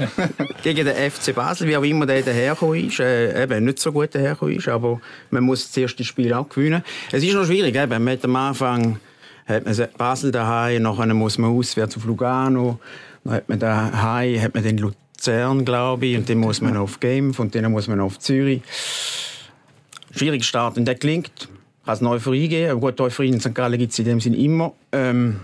gegen 0.62 0.86
den 0.86 1.10
FC 1.10 1.34
Basel, 1.34 1.68
wie 1.68 1.76
auch 1.76 1.84
immer 1.84 2.06
der 2.06 2.22
dahergekommen 2.22 2.88
ist, 2.88 3.00
äh, 3.00 3.42
eben 3.42 3.64
nicht 3.64 3.78
so 3.78 3.92
gut 3.92 4.14
dahergekommen 4.14 4.56
ist, 4.56 4.68
aber 4.68 5.00
man 5.30 5.44
muss 5.44 5.66
das 5.68 5.76
erste 5.76 6.04
Spiel 6.04 6.32
auch 6.32 6.48
gewinnen. 6.48 6.82
Es 7.12 7.22
ist 7.22 7.34
noch 7.34 7.44
schwierig, 7.44 7.76
eben, 7.76 8.04
man 8.04 8.12
hat 8.14 8.24
am 8.24 8.36
Anfang 8.36 8.98
hat 9.46 9.64
man 9.64 9.88
Basel 9.96 10.32
daheim, 10.32 10.82
nachher 10.82 11.12
muss 11.14 11.38
man 11.38 11.50
auswärts 11.50 11.96
auf 11.96 12.04
Lugano, 12.04 12.78
dann 13.24 13.34
hat 13.34 13.48
man 13.48 13.58
daheim, 13.58 14.40
hat 14.40 14.54
man 14.54 14.62
den 14.62 14.78
Luzern, 14.78 15.64
glaube 15.64 16.06
ich, 16.06 16.16
und 16.16 16.28
dann 16.28 16.38
muss 16.38 16.60
man 16.60 16.76
auf 16.76 17.00
Genf 17.00 17.38
und 17.38 17.54
dann 17.54 17.70
muss 17.70 17.86
man 17.86 18.00
auf 18.00 18.18
Zürich. 18.18 18.62
Schwierig 20.10 20.44
Start, 20.44 20.76
und 20.76 20.86
der 20.86 20.96
klingt, 20.96 21.48
kann 21.84 21.94
es 21.94 22.00
neu 22.00 22.18
freigeben, 22.18 22.70
aber 22.70 22.80
gut, 22.80 23.00
Euphorie 23.00 23.28
in 23.28 23.40
St. 23.40 23.54
Gallen 23.54 23.78
gibt 23.78 23.92
es 23.92 23.98
in 23.98 24.06
dem 24.06 24.20
Sinne 24.20 24.36
immer. 24.36 24.72
Ähm, 24.90 25.40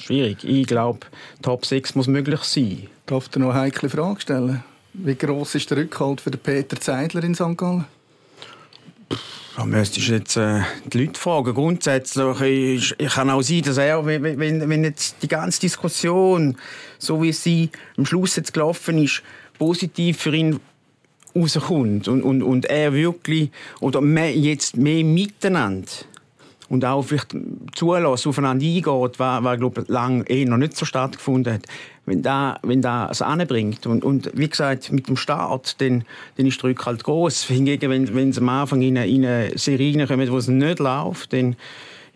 schwierig. 0.00 0.44
Ich 0.44 0.66
glaube, 0.66 1.00
Top 1.42 1.66
6 1.66 1.96
muss 1.96 2.06
möglich 2.06 2.40
sein. 2.42 2.86
Darf 3.06 3.28
ich 3.28 3.36
noch 3.36 3.50
eine 3.50 3.60
heikle 3.60 3.88
Frage 3.88 4.20
stellen? 4.20 4.62
Wie 4.92 5.14
groß 5.14 5.56
ist 5.56 5.70
der 5.70 5.78
Rückhalt 5.78 6.20
für 6.20 6.30
Peter 6.30 6.78
Zeidler 6.78 7.24
in 7.24 7.34
St. 7.34 7.56
Gallen? 7.56 7.86
Da 9.56 9.64
müsstest 9.64 10.08
du 10.08 10.12
jetzt 10.12 10.36
äh, 10.36 10.60
die 10.86 11.04
Leute 11.04 11.20
fragen. 11.20 11.54
Grundsätzlich 11.54 12.40
ich, 12.98 13.08
kann 13.10 13.30
auch 13.30 13.42
sein, 13.42 13.62
dass 13.62 13.76
er, 13.78 14.06
wenn, 14.06 14.38
wenn 14.38 14.84
jetzt 14.84 15.16
die 15.22 15.28
ganze 15.28 15.60
Diskussion, 15.60 16.56
so 16.98 17.22
wie 17.22 17.32
sie 17.32 17.70
am 17.96 18.06
Schluss 18.06 18.36
jetzt 18.36 18.54
gelaufen 18.54 19.02
ist, 19.02 19.22
positiv 19.58 20.18
für 20.18 20.34
ihn 20.34 20.60
rauskommt 21.34 22.08
und, 22.08 22.22
und, 22.22 22.42
und 22.42 22.66
er 22.66 22.92
wirklich 22.92 23.50
oder 23.80 24.00
mehr, 24.00 24.34
jetzt 24.34 24.76
mehr 24.76 25.04
miteinander 25.04 25.86
und 26.68 26.84
auch 26.84 27.02
vielleicht 27.02 27.36
zulassen, 27.74 28.28
aufeinander 28.28 28.64
eingeht, 28.64 29.18
was, 29.18 29.44
was 29.44 29.58
glaube 29.58 29.82
ich, 29.82 29.88
lange 29.88 30.28
eh 30.28 30.44
noch 30.44 30.56
nicht 30.56 30.76
so 30.76 30.86
stattgefunden 30.86 31.54
hat. 31.54 31.66
Wenn 32.10 32.22
da, 32.22 32.58
wenn 32.64 32.82
da 32.82 33.08
es 33.08 33.22
anbringt 33.22 33.86
und, 33.86 34.02
und 34.02 34.32
wie 34.34 34.48
gesagt, 34.48 34.90
mit 34.90 35.06
dem 35.06 35.16
Start, 35.16 35.80
dann, 35.80 36.04
dann 36.36 36.46
ist 36.46 36.60
der 36.60 36.70
Druck 36.70 36.84
halt 36.84 37.04
groß. 37.04 37.44
Hingegen, 37.44 37.88
wenn, 37.88 38.12
wenn 38.16 38.32
sie 38.32 38.40
am 38.40 38.48
Anfang 38.48 38.82
in 38.82 38.98
eine, 38.98 39.06
in 39.06 39.24
eine 39.24 39.56
Serie 39.56 39.96
reinkommen, 39.96 40.28
wo 40.28 40.38
es 40.38 40.48
nicht 40.48 40.80
läuft, 40.80 41.32
dann, 41.32 41.52
ja, 41.52 41.56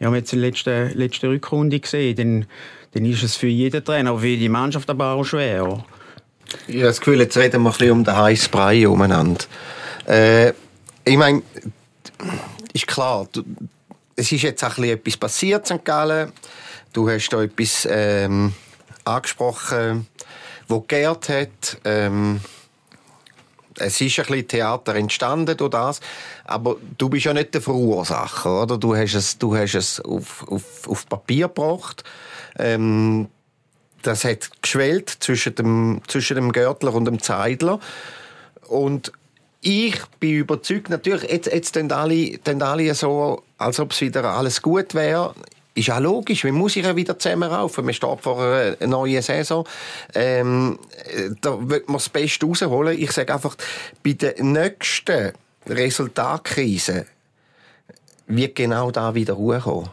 wir 0.00 0.07
haben 0.09 0.14
jetzt 0.16 0.33
die 0.33 0.37
letzte, 0.37 0.88
letzte 0.94 1.28
Rückrunde 1.28 1.78
gesehen, 1.78 2.16
dann, 2.16 2.46
dann 2.90 3.04
ist 3.04 3.22
es 3.22 3.37
für 3.37 3.46
jeden 3.46 3.85
Trainer, 3.85 4.11
aber 4.11 4.18
für 4.18 4.26
jede 4.26 4.48
Mannschaft 4.48 4.90
aber 4.90 5.12
auch 5.12 5.22
schwer. 5.22 5.85
Ich 6.66 6.74
habe 6.74 6.87
das 6.87 6.98
Gefühl, 6.98 7.20
jetzt 7.20 7.37
reden 7.37 7.62
wir 7.62 7.70
ein 7.70 7.78
bisschen 7.78 7.92
um 7.92 8.02
den 8.02 8.16
heißen 8.16 8.50
Brei 8.50 8.88
umeinander. 8.88 9.44
Äh, 10.09 10.54
ich 11.04 11.16
meine, 11.16 11.42
ist 12.72 12.88
klar, 12.88 13.28
du, 13.30 13.44
es 14.16 14.33
ist 14.33 14.42
jetzt 14.42 14.64
auch 14.64 14.76
etwas 14.78 15.16
passiert, 15.16 15.68
St. 15.68 15.85
Gallen. 15.85 16.33
Du 16.92 17.09
hast 17.09 17.28
da 17.28 17.44
etwas 17.44 17.87
ähm, 17.88 18.52
angesprochen, 19.05 20.07
wo 20.69 20.81
geehrt 20.81 21.29
hat. 21.29 21.79
Ähm, 21.85 22.40
es 23.79 24.01
ist 24.01 24.19
ein 24.21 24.27
bisschen 24.27 24.49
Theater 24.49 24.95
entstanden 24.95 25.57
durch 25.57 25.71
das, 25.71 26.01
aber 26.45 26.77
du 26.97 27.09
bist 27.09 27.25
ja 27.25 27.35
nicht 27.35 27.55
der 27.55 27.61
Verursacher, 27.61 28.62
oder? 28.62 28.79
Du 28.79 28.95
hast 28.95 29.14
es, 29.14 29.38
du 29.38 29.57
hast 29.57 29.75
es 29.75 30.01
auf, 30.01 30.47
auf, 30.49 30.88
auf 30.88 31.09
Papier 31.09 31.49
gebracht. 31.49 32.05
Ähm, 32.57 33.29
das 34.03 34.25
hat 34.25 34.51
geschwellt 34.62 35.11
zwischen 35.11 35.55
dem, 35.55 36.01
zwischen 36.07 36.37
dem 36.37 36.53
Görtler 36.53 36.95
und 36.95 37.07
dem 37.07 37.21
Zeidler. 37.21 37.81
Und 38.69 39.12
ich 39.61 39.97
bin 40.21 40.35
überzeugt, 40.35 40.90
natürlich, 40.90 41.31
jetzt, 41.31 41.47
jetzt 41.47 41.73
tun 41.73 41.90
alle, 41.90 42.38
alle 42.61 42.95
so, 42.95 43.43
als 43.57 43.81
ob 43.81 43.93
es 43.93 44.01
wieder 44.03 44.25
alles 44.25 44.61
gut 44.61 44.95
wäre. 44.95 45.35
Ist 45.76 45.88
ja 45.88 45.98
logisch, 45.98 46.44
wir 46.44 46.52
muss 46.52 46.76
ja 46.76 46.94
wieder 46.94 47.18
zusammen 47.18 47.50
raufen. 47.50 47.84
Wir 47.87 47.94
stehen 47.94 48.16
vor 48.18 48.40
einer 48.40 48.87
neuen 48.87 49.22
Saison. 49.22 49.66
Ähm, 50.14 50.78
da 51.40 51.58
wird 51.68 51.88
man 51.88 51.96
das 51.96 52.08
Beste 52.08 52.46
rausholen. 52.46 52.96
Ich 52.96 53.10
sage 53.10 53.34
einfach, 53.34 53.56
bei 54.04 54.12
der 54.12 54.40
nächsten 54.40 55.32
Resultatkrise 55.66 57.06
wird 58.28 58.54
genau 58.54 58.92
da 58.92 59.16
wieder 59.16 59.34
Ruhe 59.34 59.58
kommen. 59.58 59.90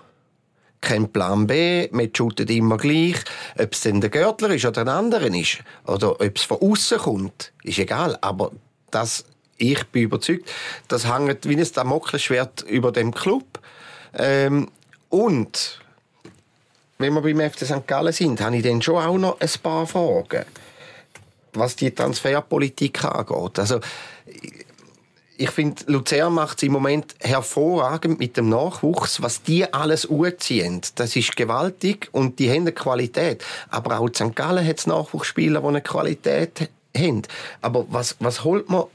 Kein 0.82 1.12
Plan 1.12 1.48
B, 1.48 1.88
man 1.92 2.10
shootet 2.16 2.52
immer 2.52 2.78
gleich. 2.78 3.18
Ob 3.58 3.74
es 3.74 3.82
denn 3.82 4.02
der 4.02 4.12
Görtler 4.12 4.52
ist 4.52 4.66
oder 4.66 4.82
ein 4.82 4.90
anderer 4.90 5.34
ist, 5.34 5.60
oder 5.88 6.22
ob 6.22 6.36
es 6.36 6.44
von 6.44 6.58
außen 6.62 7.00
kommt, 7.00 7.54
ist 7.64 7.80
egal. 7.80 8.18
Aber 8.22 8.52
das 8.92 9.26
ich 9.58 9.84
bin 9.86 10.04
überzeugt, 10.04 10.52
das 10.88 11.08
hängt 11.08 11.48
wie 11.48 11.56
ein 11.56 11.68
Damoklesschwert 11.74 12.64
über 12.64 12.92
dem 12.92 13.14
Club. 13.14 13.60
Ähm, 14.18 14.70
und 15.12 15.80
wenn 16.98 17.14
wir 17.14 17.22
beim 17.22 17.52
FC 17.52 17.66
St. 17.66 17.86
Gallen 17.86 18.14
sind, 18.14 18.42
habe 18.42 18.56
ich 18.56 18.64
dann 18.64 18.82
schon 18.82 18.96
auch 18.96 19.18
noch 19.18 19.40
ein 19.40 19.50
paar 19.62 19.86
Fragen, 19.86 20.46
was 21.54 21.76
die 21.76 21.92
Transferpolitik 21.92 23.04
angeht. 23.04 23.60
Also, 23.60 23.82
ich 25.38 25.50
finde, 25.50 25.84
Luzern 25.88 26.34
macht 26.34 26.60
es 26.60 26.64
im 26.64 26.72
Moment 26.72 27.16
hervorragend 27.20 28.20
mit 28.20 28.38
dem 28.38 28.48
Nachwuchs. 28.50 29.22
Was 29.22 29.42
die 29.42 29.74
alles 29.74 30.10
anziehen, 30.10 30.82
das 30.96 31.16
ist 31.16 31.36
gewaltig 31.36 32.10
und 32.12 32.40
die 32.40 32.50
haben 32.50 32.62
eine 32.62 32.72
Qualität. 32.72 33.44
Aber 33.70 34.00
auch 34.00 34.10
St. 34.10 34.36
Gallen 34.36 34.66
hat 34.66 34.86
Nachwuchsspieler, 34.86 35.62
die 35.62 35.68
eine 35.68 35.82
Qualität 35.82 36.70
haben. 36.96 37.24
Aber 37.62 37.86
was, 37.90 38.16
was 38.20 38.44
holt 38.44 38.70
man 38.70 38.86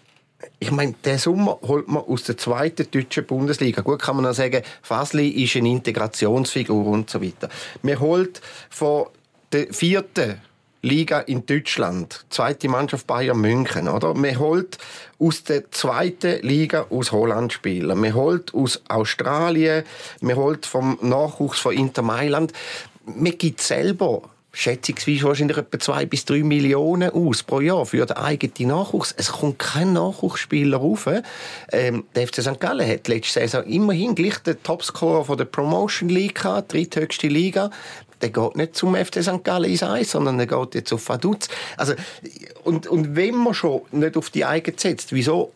ich 0.59 0.71
meine, 0.71 0.95
der 1.05 1.19
Sommer 1.19 1.59
holt 1.63 1.89
man 1.89 2.03
aus 2.03 2.25
der 2.25 2.37
zweiten 2.37 2.91
deutschen 2.91 3.25
Bundesliga. 3.25 3.83
Gut 3.83 4.03
kann 4.03 4.17
man 4.17 4.25
noch 4.25 4.35
sagen, 4.35 4.63
Fasli 4.83 5.29
ist 5.29 5.57
eine 5.57 5.71
Integrationsfigur 5.71 6.87
und 6.87 7.09
so 7.09 7.23
weiter. 7.23 7.49
Man 7.83 8.01
holt 8.01 8.41
von 8.69 9.07
der 9.53 9.73
vierten 9.73 10.41
Liga 10.83 11.21
in 11.21 11.47
Deutschland, 11.47 12.25
zweite 12.31 12.69
Mannschaft 12.69 13.07
Bayern 13.07 13.41
München, 13.41 13.89
oder? 13.89 14.15
Man 14.15 14.39
holt 14.39 14.79
aus 15.19 15.43
der 15.43 15.71
zweiten 15.71 16.47
Liga 16.47 16.87
aus 16.91 17.13
Holland 17.13 17.53
Spieler. 17.53 17.95
Man 17.95 18.15
holt 18.15 18.55
aus 18.55 18.83
Australien, 18.89 19.85
man 20.21 20.37
holt 20.37 20.67
vom 20.67 20.99
Nachwuchs 21.01 21.59
von 21.59 21.75
Inter 21.75 22.03
Mailand. 22.03 22.53
Man 23.05 23.37
gibt 23.39 23.63
selber 23.63 24.23
schätzungsweise 24.57 25.25
wahrscheinlich 25.25 25.59
etwa 25.59 25.79
zwei 25.79 26.07
bis 26.07 26.25
drei 26.25 26.43
Millionen 26.43 27.11
aus 27.11 27.43
pro 27.43 27.61
Jahr 27.61 27.85
für 27.85 28.07
den 28.07 28.17
eigenen 28.17 28.69
Nachwuchs. 28.69 29.15
Es 29.17 29.31
kommt 29.31 29.59
kein 29.59 29.93
Nachwuchsspieler 29.93 30.79
rauf. 30.79 31.09
Ähm, 31.73 32.05
der 32.15 32.27
FC 32.27 32.41
St. 32.41 32.59
Gallen 32.59 32.89
hat 32.89 33.07
letzte 33.07 33.41
Saison 33.41 33.65
immerhin 33.65 34.15
gleich 34.15 34.39
den 34.39 34.63
Topscorer 34.63 35.27
von 35.27 35.37
der 35.37 35.45
Promotion 35.45 36.09
League 36.09 36.37
gehabt, 36.37 36.73
dritthöchste 36.73 37.29
Liga. 37.29 37.71
Der 38.23 38.31
geht 38.31 38.57
nicht 38.57 38.75
zum 38.75 38.95
FC 38.95 39.23
St. 39.23 39.45
Gallen 39.45 39.71
ins 39.71 39.83
Eis, 39.83 40.13
sondern 40.13 40.39
der 40.39 40.47
geht 40.47 40.75
jetzt 40.75 40.93
auf 40.93 41.07
Vaduz. 41.07 41.49
Also, 41.77 41.93
und, 42.65 42.87
und 42.87 43.15
wenn 43.15 43.35
man 43.35 43.53
schon 43.53 43.83
nicht 43.93 44.17
auf 44.17 44.31
die 44.31 44.47
eigene 44.47 44.79
setzt, 44.79 45.13
wieso 45.13 45.53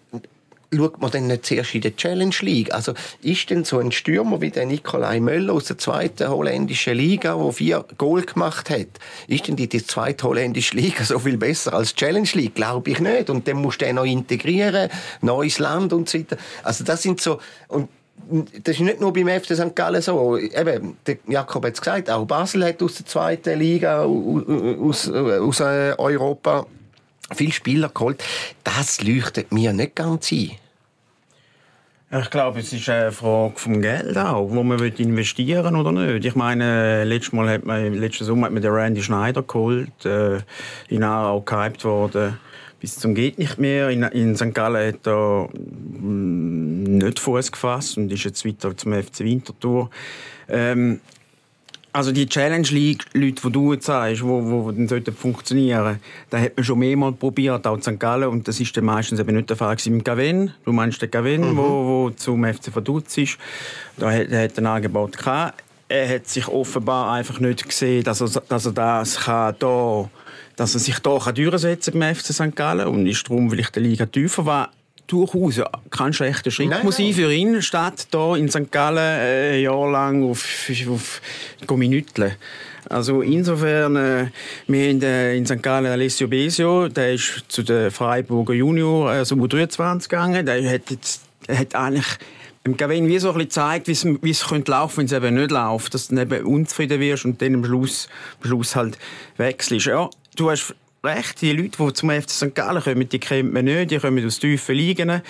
schaut 0.74 1.00
man 1.00 1.10
denn 1.10 1.26
nicht 1.26 1.46
zuerst 1.46 1.74
in 1.74 1.80
der 1.80 1.96
Challenge 1.96 2.34
League? 2.40 2.72
Also 2.72 2.94
ist 3.22 3.50
denn 3.50 3.64
so 3.64 3.78
ein 3.78 3.92
Stürmer 3.92 4.40
wie 4.40 4.50
der 4.50 4.66
Nikolai 4.66 5.20
Möller 5.20 5.54
aus 5.54 5.64
der 5.66 5.78
zweiten 5.78 6.28
holländischen 6.28 6.96
Liga, 6.96 7.36
der 7.36 7.52
vier 7.52 7.84
Goal 7.98 8.22
gemacht 8.22 8.70
hat, 8.70 8.88
ist 9.26 9.48
denn 9.48 9.56
die, 9.56 9.68
die 9.68 9.84
zweite 9.84 10.26
holländische 10.26 10.76
Liga 10.76 11.04
so 11.04 11.18
viel 11.18 11.36
besser 11.36 11.74
als 11.74 11.94
Challenge 11.94 12.28
League? 12.34 12.54
Glaube 12.54 12.90
ich 12.90 13.00
nicht. 13.00 13.30
Und 13.30 13.48
dann 13.48 13.56
musst 13.56 13.80
du 13.80 13.86
den 13.86 13.96
noch 13.96 14.04
integrieren, 14.04 14.90
neues 15.20 15.58
Land 15.58 15.92
und 15.92 16.08
so 16.08 16.18
weiter. 16.18 16.36
Also 16.62 16.84
das 16.84 17.02
sind 17.02 17.20
so 17.20 17.40
und 17.68 17.88
das 18.64 18.76
ist 18.76 18.80
nicht 18.80 19.00
nur 19.00 19.12
beim 19.12 19.28
FC 19.28 19.56
St. 19.56 19.74
Gallen 19.74 20.02
so. 20.02 20.36
Eben, 20.36 20.96
Jakob 21.26 21.64
hat 21.64 21.74
es 21.74 21.80
gesagt, 21.80 22.10
auch 22.10 22.26
Basel 22.26 22.64
hat 22.64 22.82
aus 22.82 22.96
der 22.96 23.06
zweiten 23.06 23.58
Liga, 23.58 24.02
aus, 24.02 25.08
aus 25.10 25.60
äh, 25.60 25.94
Europa 25.96 26.66
viele 27.34 27.52
Spieler 27.52 27.88
geholt. 27.88 28.22
Das 28.64 29.02
leuchtet 29.02 29.52
mir 29.52 29.72
nicht 29.72 29.96
ganz 29.96 30.32
ein. 30.32 30.52
Ich 32.12 32.30
glaube, 32.30 32.58
es 32.58 32.72
ist 32.72 32.88
eine 32.88 33.12
Frage 33.12 33.54
vom 33.54 33.80
Geld 33.80 34.18
auch, 34.18 34.50
wo 34.50 34.64
man 34.64 34.80
investieren 34.80 35.74
will 35.74 35.80
oder 35.80 35.92
nicht. 35.92 36.24
Ich 36.24 36.34
meine, 36.34 37.04
letztes 37.04 37.32
Mal 37.32 37.48
hat 37.48 37.64
man, 37.64 37.94
letzten 37.94 38.24
Sommer 38.24 38.46
hat 38.46 38.52
man 38.52 38.62
den 38.62 38.72
Randy 38.72 39.00
Schneider 39.00 39.44
geholt, 39.44 40.04
äh, 40.04 40.40
in 40.88 41.04
auch 41.04 41.44
gehypt 41.44 41.84
worden 41.84 42.36
bis 42.80 42.98
zum 42.98 43.14
geht 43.14 43.38
nicht 43.38 43.58
mehr. 43.58 43.90
In, 43.90 44.02
in 44.02 44.34
St. 44.34 44.54
Gallen 44.54 44.94
hat 44.94 45.06
er 45.06 45.48
mm, 45.52 46.98
nicht 46.98 47.20
Fuß 47.20 47.52
gefasst 47.52 47.98
und 47.98 48.10
ist 48.10 48.24
jetzt 48.24 48.44
weiter 48.44 48.76
zum 48.76 48.94
FC 48.94 49.20
Winterthur. 49.20 49.90
Ähm, 50.48 51.00
Also 51.92 52.12
die 52.12 52.28
Challenge 52.28 52.68
League, 52.68 53.04
Leute, 53.14 53.42
die 53.42 53.52
du 53.52 53.72
jetzt 53.72 53.86
sagst, 53.86 54.22
wo, 54.22 54.48
wo 54.48 54.70
dann 54.70 54.86
sollten 54.86 55.12
funktionieren, 55.12 55.98
da 56.30 56.38
hat 56.38 56.56
man 56.56 56.64
schon 56.64 56.78
mehrmals 56.78 57.16
probiert, 57.16 57.66
auch 57.66 57.74
in 57.74 57.82
St. 57.82 57.98
Gallen, 57.98 58.28
und 58.28 58.46
das 58.46 58.60
ist 58.60 58.76
dann 58.76 58.84
meistens 58.84 59.18
eben 59.18 59.34
nicht 59.34 59.50
der 59.50 59.56
Fall 59.56 59.74
gewesen 59.74 59.96
mit 59.96 60.04
Gaven. 60.04 60.52
Du 60.64 60.72
meinst 60.72 61.02
den 61.02 61.10
Gaven, 61.10 61.52
mhm. 61.52 61.56
wo, 61.56 61.62
wo 61.62 62.10
zum 62.10 62.44
FC 62.44 62.74
Vaduz 62.74 63.18
ist. 63.18 63.38
Da 63.96 64.12
hat, 64.12 64.28
er 64.30 64.48
ein 64.56 64.66
Angebot 64.66 65.18
gehabt. 65.18 65.64
Er 65.88 66.08
hat 66.08 66.28
sich 66.28 66.46
offenbar 66.46 67.12
einfach 67.12 67.40
nicht 67.40 67.68
gesehen, 67.68 68.04
dass 68.04 68.20
er, 68.20 68.40
dass 68.48 68.66
er 68.66 68.72
das 68.72 69.16
kann, 69.22 69.56
da, 69.58 70.08
dass 70.54 70.74
er 70.74 70.80
sich 70.80 71.00
da 71.00 71.18
durchsetzen 71.18 71.92
kann 71.92 72.00
beim 72.00 72.14
FC 72.14 72.32
St. 72.32 72.54
Gallen 72.54 72.86
und 72.86 73.06
ist 73.06 73.28
darum 73.28 73.50
vielleicht 73.50 73.74
der 73.74 73.82
Liga 73.82 74.06
tiefer 74.06 74.46
war 74.46 74.70
durchaus 75.12 75.60
kein 75.90 76.12
schlechter 76.12 76.50
Schritt 76.50 76.70
nein, 76.70 76.84
muss 76.84 76.96
sein 76.96 77.12
für 77.12 77.32
ihn, 77.32 77.62
statt 77.62 78.08
hier 78.10 78.36
in 78.36 78.48
St. 78.48 78.70
Gallen 78.70 78.98
äh, 78.98 79.56
ein 79.56 79.62
Jahr 79.62 79.90
lang 79.90 80.22
auf, 80.28 80.70
auf 80.88 81.20
Minuten. 81.76 82.32
Also 82.88 83.22
insofern, 83.22 83.96
äh, 83.96 84.26
wir 84.66 84.88
haben 84.88 85.02
äh, 85.02 85.36
in 85.36 85.46
St. 85.46 85.62
Gallen 85.62 85.86
Alessio 85.86 86.28
Besio, 86.28 86.88
der 86.88 87.14
ist 87.14 87.44
zu 87.48 87.62
den 87.62 87.90
Freiburger 87.90 88.54
Junior, 88.54 89.10
also 89.10 89.34
U23 89.36 90.08
gegangen, 90.08 90.46
der 90.46 90.70
hat 90.70 90.90
jetzt, 90.90 91.22
hat 91.48 91.74
eigentlich 91.74 92.06
im 92.64 92.76
Gavin 92.76 93.08
wie 93.08 93.18
so 93.18 93.28
ein 93.28 93.34
bisschen 93.34 93.48
gezeigt, 93.48 93.88
wie 93.88 93.92
es, 94.30 94.40
es 94.42 94.48
könnte 94.48 94.70
laufen, 94.70 94.98
wenn 94.98 95.06
es 95.06 95.12
eben 95.12 95.34
nicht 95.34 95.50
läuft, 95.50 95.94
dass 95.94 96.08
du 96.08 96.20
eben 96.20 96.44
unzufrieden 96.44 97.00
wirst 97.00 97.24
und 97.24 97.40
dann 97.40 97.54
am 97.54 97.64
Schluss, 97.64 98.08
am 98.42 98.48
Schluss 98.48 98.76
halt 98.76 98.98
wechselst. 99.36 99.86
Ja, 99.86 100.10
du 100.36 100.50
hast 100.50 100.74
recht. 101.04 101.40
Die 101.42 101.52
Leute, 101.52 101.76
die 101.78 101.92
zum 101.92 102.10
FC 102.10 102.30
St. 102.30 102.54
Gallen 102.54 102.82
kommen, 102.82 103.08
die 103.08 103.18
kennt 103.18 103.52
man 103.52 103.64
nicht, 103.64 103.90
die 103.90 103.98
kommen 103.98 104.24
aus 104.24 104.38
tiefen 104.38 104.74
Ligen. 104.74 105.22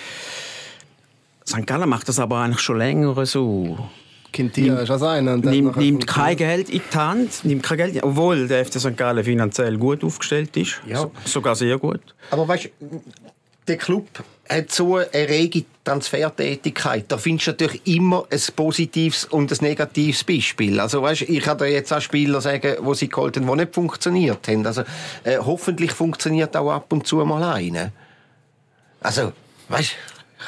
St. 1.47 1.65
Gallen 1.65 1.89
macht 1.89 2.07
das 2.07 2.19
aber 2.19 2.39
eigentlich 2.39 2.61
schon 2.61 2.77
länger 2.77 3.25
so. 3.25 3.89
Kintia 4.31 4.79
ist 4.79 4.89
also 4.89 5.07
einer. 5.07 5.35
Nimmt, 5.37 5.75
nimmt 5.75 6.07
kein 6.07 6.37
Geld 6.37 6.69
in 6.69 6.81
die 6.89 6.97
Hand, 6.97 7.43
nimmt 7.43 7.63
kein 7.63 7.77
Geld, 7.77 8.01
obwohl 8.03 8.47
der 8.47 8.65
FC 8.65 8.79
St. 8.79 8.95
Gallen 8.95 9.23
finanziell 9.23 9.77
gut 9.77 10.03
aufgestellt 10.03 10.55
ist. 10.55 10.81
Ja. 10.87 10.97
So, 10.97 11.11
sogar 11.25 11.55
sehr 11.55 11.77
gut. 11.77 12.01
Aber 12.29 12.47
weißt 12.47 12.69
der 13.71 13.77
Club 13.77 14.23
hat 14.49 14.69
so 14.71 14.97
eine 14.97 15.07
rege 15.13 15.63
Transfertätigkeit. 15.85 17.05
Da 17.07 17.17
findest 17.17 17.47
du 17.47 17.51
natürlich 17.51 17.87
immer 17.87 18.25
ein 18.29 18.41
positives 18.55 19.23
und 19.25 19.49
ein 19.49 19.57
negatives 19.61 20.25
Beispiel. 20.25 20.79
Also 20.79 21.01
weißt, 21.01 21.21
ich 21.21 21.41
kann 21.41 21.57
dir 21.57 21.67
jetzt 21.67 21.93
auch 21.93 22.01
Spieler 22.01 22.41
sagen, 22.41 22.75
wo 22.81 22.93
sie 22.93 23.07
geholt 23.07 23.37
haben, 23.37 23.47
die 23.47 23.55
nicht 23.55 23.73
funktioniert 23.73 24.45
haben. 24.49 24.65
Also 24.65 24.83
äh, 25.23 25.37
hoffentlich 25.37 25.93
funktioniert 25.93 26.55
auch 26.57 26.69
ab 26.69 26.91
und 26.91 27.07
zu 27.07 27.17
mal 27.17 27.43
eine. 27.43 27.93
Also, 28.99 29.31
weißt, 29.69 29.95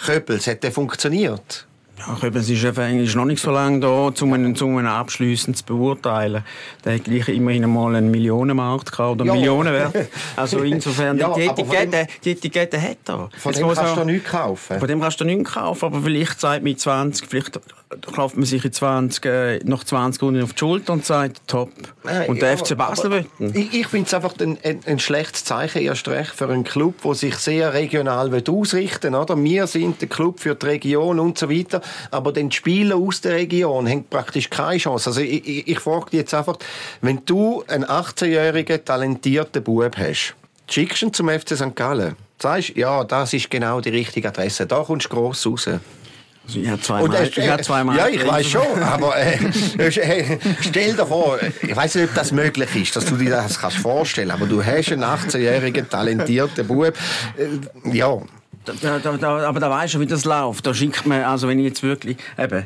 Köppels 0.05 0.47
hat 0.47 0.63
der 0.63 0.73
funktioniert. 0.73 1.65
Ja, 1.99 2.17
Köbens 2.19 2.49
ist, 2.49 2.63
ist 2.63 3.15
noch 3.15 3.25
nicht 3.25 3.41
so 3.41 3.51
lange 3.51 3.79
da, 3.79 3.87
um 3.87 4.33
einen, 4.33 4.57
um 4.59 4.77
einen 4.77 4.87
abschliessend 4.87 5.57
zu 5.57 5.65
beurteilen. 5.65 6.43
Der 6.83 6.95
hat 6.95 7.03
gleich 7.03 7.29
immerhin 7.29 7.63
einmal 7.63 7.95
einen 7.95 8.09
Millionenmarkt 8.09 8.91
gehabt, 8.91 9.21
oder 9.21 9.25
ja. 9.25 9.33
Millionenwert. 9.33 10.09
Also 10.35 10.59
insofern, 10.63 11.19
ja, 11.19 11.33
die, 11.33 11.41
Etikette, 11.41 12.07
die 12.23 12.31
Etikette 12.31 12.81
hat 12.81 12.97
er. 13.07 13.29
Von 13.37 13.53
dem 13.53 13.69
kannst 13.69 13.97
du 13.97 14.05
nichts 14.05 14.29
kaufen. 14.29 14.79
Von 14.79 14.87
dem 14.87 15.01
kannst 15.01 15.21
du 15.21 15.25
nichts 15.25 15.53
kaufen, 15.53 15.85
aber 15.85 16.01
vielleicht 16.01 16.39
sagt 16.39 16.63
mit 16.63 16.79
20, 16.79 17.27
vielleicht 17.27 17.59
kauft 18.13 18.37
man 18.37 18.45
sich 18.45 18.65
in 18.65 18.71
20, 18.71 19.25
äh, 19.25 19.59
nach 19.63 19.83
20 19.83 20.21
Runden 20.23 20.43
auf 20.43 20.53
die 20.53 20.59
Schulter 20.59 20.93
und 20.93 21.05
sagt, 21.05 21.47
top. 21.47 21.69
Äh, 22.05 22.27
und 22.27 22.41
der 22.41 22.51
ja, 22.51 22.57
FC 22.57 22.75
Basel 22.75 23.11
will 23.11 23.25
Ich, 23.53 23.73
ich 23.73 23.87
finde 23.87 24.07
es 24.07 24.13
einfach 24.13 24.33
ein, 24.39 24.57
ein, 24.63 24.79
ein, 24.85 24.99
schlechtes 24.99 25.45
Zeichen 25.45 25.83
erst 25.83 26.07
recht 26.07 26.31
für 26.31 26.49
einen 26.49 26.63
Club, 26.63 27.01
der 27.03 27.13
sich 27.13 27.35
sehr 27.35 27.73
regional 27.73 28.31
ausrichten 28.47 29.13
will. 29.13 29.43
Wir 29.43 29.67
sind 29.67 30.01
der 30.01 30.09
Club 30.09 30.39
für 30.39 30.55
die 30.55 30.65
Region 30.65 31.19
und 31.19 31.37
so 31.37 31.49
weiter 31.49 31.82
aber 32.11 32.31
den 32.31 32.51
Spieler 32.51 32.95
aus 32.95 33.21
der 33.21 33.33
Region 33.33 33.87
haben 33.87 34.05
praktisch 34.05 34.49
keine 34.49 34.77
Chance. 34.77 35.09
Also 35.09 35.21
ich, 35.21 35.47
ich, 35.47 35.67
ich 35.67 35.79
frage 35.79 36.11
dich 36.11 36.19
jetzt 36.19 36.33
einfach, 36.33 36.57
wenn 37.01 37.21
du 37.25 37.63
einen 37.67 37.85
18-jährigen 37.85 38.83
talentierten 38.83 39.63
Bub 39.63 39.97
hast, 39.97 40.35
schickst 40.69 41.01
du 41.01 41.07
ihn 41.07 41.13
zum 41.13 41.29
FC 41.29 41.55
St. 41.55 41.75
Gallen, 41.75 42.15
sagst, 42.41 42.75
ja, 42.75 43.03
das 43.03 43.33
ist 43.33 43.49
genau 43.49 43.81
die 43.81 43.89
richtige 43.89 44.27
Adresse, 44.27 44.65
da 44.65 44.83
kommst 44.83 45.07
du 45.07 45.09
gross 45.09 45.45
raus. 45.45 45.67
Also 46.45 46.59
ich 46.59 46.67
habe 46.67 46.81
zweimal. 46.81 47.27
ich 47.27 47.49
habe 47.49 47.63
zweimal 47.63 47.97
ja, 47.97 48.07
ich 48.09 48.27
weiß 48.27 48.45
schon, 48.45 48.83
aber 48.83 49.15
äh, 49.15 49.37
äh, 49.77 50.39
stell 50.59 50.93
dir 50.93 51.05
vor, 51.05 51.39
ich 51.61 51.75
weiß 51.75 51.95
nicht, 51.95 52.09
ob 52.09 52.15
das 52.15 52.31
möglich 52.33 52.75
ist, 52.75 52.95
dass 52.95 53.05
du 53.05 53.15
dir 53.15 53.29
das 53.29 53.59
kannst 53.59 53.77
vorstellen, 53.77 54.31
aber 54.31 54.45
du 54.45 54.63
hast 54.63 54.91
einen 54.91 55.03
18-jährigen 55.03 55.89
talentierten 55.89 56.67
Bub, 56.67 56.93
äh, 57.37 57.95
ja, 57.95 58.17
da, 58.65 58.99
da, 58.99 59.17
da, 59.17 59.47
aber 59.47 59.59
da 59.59 59.69
weißt 59.69 59.95
du, 59.95 59.99
wie 59.99 60.05
das 60.05 60.25
läuft. 60.25 60.65
Da 60.65 60.73
schickt 60.73 61.05
man, 61.05 61.23
also 61.23 61.47
wenn 61.47 61.59
ich 61.59 61.65
jetzt 61.65 61.83
wirklich, 61.83 62.17
eben, 62.37 62.65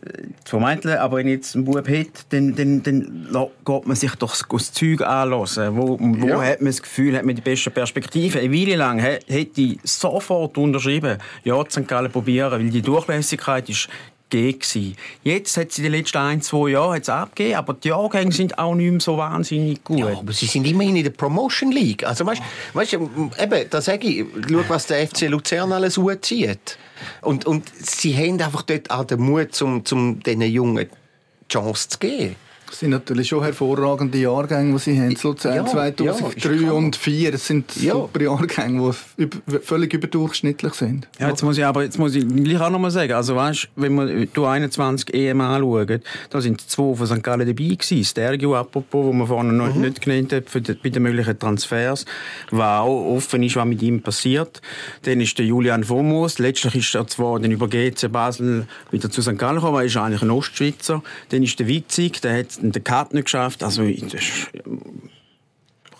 äh, 0.00 0.22
vermeintlich, 0.44 0.98
aber 0.98 1.18
wenn 1.18 1.28
ich 1.28 1.34
jetzt 1.34 1.54
einen 1.54 1.64
Bub 1.64 1.86
hätte, 1.86 2.22
dann, 2.30 2.54
dann, 2.54 2.82
dann 2.82 3.28
geht 3.64 3.86
man 3.86 3.96
sich 3.96 4.14
doch 4.16 4.34
das 4.48 4.72
Zeug 4.72 5.02
anlassen. 5.02 5.76
Wo, 5.76 5.98
wo 6.00 6.26
ja. 6.26 6.42
hat 6.42 6.60
man 6.60 6.70
das 6.70 6.82
Gefühl, 6.82 7.16
hat 7.16 7.24
man 7.24 7.34
die 7.34 7.42
beste 7.42 7.70
Perspektive? 7.70 8.40
Eine 8.40 8.52
Weile 8.52 8.76
lang 8.76 8.98
hätte 8.98 9.60
ich 9.60 9.78
sofort 9.84 10.56
unterschrieben, 10.58 11.18
ja, 11.44 11.62
St. 11.68 11.86
Gallen 11.86 12.10
probieren, 12.10 12.52
weil 12.52 12.70
die 12.70 12.82
Durchlässigkeit 12.82 13.68
ist 13.68 13.88
gegeben. 14.32 14.96
Jetzt 15.22 15.56
hat 15.56 15.72
sie 15.72 15.82
die 15.82 15.88
letzten 15.88 16.18
ein, 16.18 16.42
zwei 16.42 16.70
Jahre 16.70 17.00
abgegeben, 17.06 17.56
aber 17.56 17.74
die 17.74 17.88
Jahrgänge 17.88 18.32
sind 18.32 18.58
auch 18.58 18.74
nicht 18.74 18.90
mehr 18.90 19.00
so 19.00 19.16
wahnsinnig 19.16 19.84
gut. 19.84 19.98
Ja, 19.98 20.18
aber 20.18 20.32
sie 20.32 20.46
sind 20.46 20.66
immerhin 20.66 20.96
in 20.96 21.04
der 21.04 21.10
Promotion 21.10 21.70
League. 21.70 22.04
Also 22.04 22.26
weißt, 22.26 22.42
weißt 22.72 22.92
eben, 22.94 23.10
da 23.70 23.80
sage 23.80 24.08
ich, 24.08 24.26
schau, 24.48 24.64
was 24.68 24.86
der 24.86 25.06
FC 25.06 25.28
Luzern 25.28 25.72
alles 25.72 26.00
zieht. 26.22 26.78
Und, 27.20 27.46
und 27.46 27.68
sie 27.74 28.16
haben 28.16 28.40
einfach 28.40 28.62
dort 28.62 28.90
auch 28.90 29.04
den 29.04 29.20
Mut, 29.20 29.60
um, 29.62 29.82
um 29.90 30.20
diesen 30.20 30.42
Jungen 30.42 30.88
die 30.88 31.48
Chance 31.48 31.88
zu 31.90 31.98
geben. 31.98 32.36
Das 32.72 32.80
sind 32.80 32.88
natürlich 32.88 33.28
schon 33.28 33.44
hervorragende 33.44 34.16
Jahrgänge, 34.16 34.72
die 34.72 34.78
Sie 34.78 34.98
haben. 34.98 35.14
Luzern 35.22 35.56
ja, 35.56 35.66
2003 35.66 36.54
ja, 36.54 36.72
und 36.72 36.94
2004. 36.94 37.32
Das 37.32 37.46
sind 37.46 37.76
ja. 37.76 37.92
super 37.92 38.22
Jahrgänge, 38.22 38.94
die 39.18 39.28
völlig 39.60 39.92
überdurchschnittlich 39.92 40.72
sind. 40.72 41.06
Ja, 41.20 41.28
jetzt 41.28 41.42
muss 41.42 41.58
ich 41.58 41.66
aber 41.66 41.82
jetzt 41.82 41.98
muss 41.98 42.14
ich 42.14 42.26
gleich 42.26 42.58
auch 42.62 42.70
noch 42.70 42.78
mal 42.78 42.90
sagen, 42.90 43.12
also 43.12 43.36
weißt, 43.36 43.68
wenn 43.76 43.94
man 43.94 44.26
die 44.34 44.40
21 44.40 45.12
EM 45.12 45.42
anschaut, 45.42 46.00
da 46.30 46.40
sind 46.40 46.62
zwei 46.62 46.94
von 46.94 47.06
St. 47.06 47.22
Gallen 47.22 47.46
dabei 47.46 47.74
gewesen. 47.74 48.04
Stergio, 48.04 48.56
apropos, 48.56 49.04
wo 49.04 49.12
man 49.12 49.26
vorhin 49.26 49.54
noch 49.54 49.74
mhm. 49.74 49.82
nicht 49.82 50.00
genannt 50.00 50.32
hat, 50.32 50.48
für 50.48 50.62
die, 50.62 50.72
bei 50.72 50.88
den 50.88 51.02
möglichen 51.02 51.38
Transfers, 51.38 52.06
was 52.50 52.80
auch 52.80 53.16
offen 53.16 53.42
ist, 53.42 53.54
was 53.54 53.66
mit 53.66 53.82
ihm 53.82 54.00
passiert. 54.00 54.62
Dann 55.02 55.20
ist 55.20 55.38
der 55.38 55.44
Julian 55.44 55.84
Fomos. 55.84 56.38
Letztlich 56.38 56.76
ist 56.76 56.94
er 56.94 57.06
zwar 57.06 57.38
dann 57.38 57.50
über 57.50 57.68
GC 57.68 58.10
Basel 58.10 58.66
wieder 58.90 59.10
zu 59.10 59.20
St. 59.20 59.36
Gallen 59.36 59.56
gekommen, 59.56 59.76
er 59.76 59.84
ist 59.84 59.96
eigentlich 59.98 60.22
ein 60.22 60.30
Ostschweizer. 60.30 61.02
Dann 61.28 61.42
ist 61.42 61.58
der 61.58 61.66
Witzig, 61.66 62.22
der 62.22 62.38
hat 62.38 62.61
den 62.70 62.84
Cut 62.84 63.12
nicht 63.12 63.24
geschafft. 63.24 63.62
Also, 63.62 63.82
das 63.82 64.22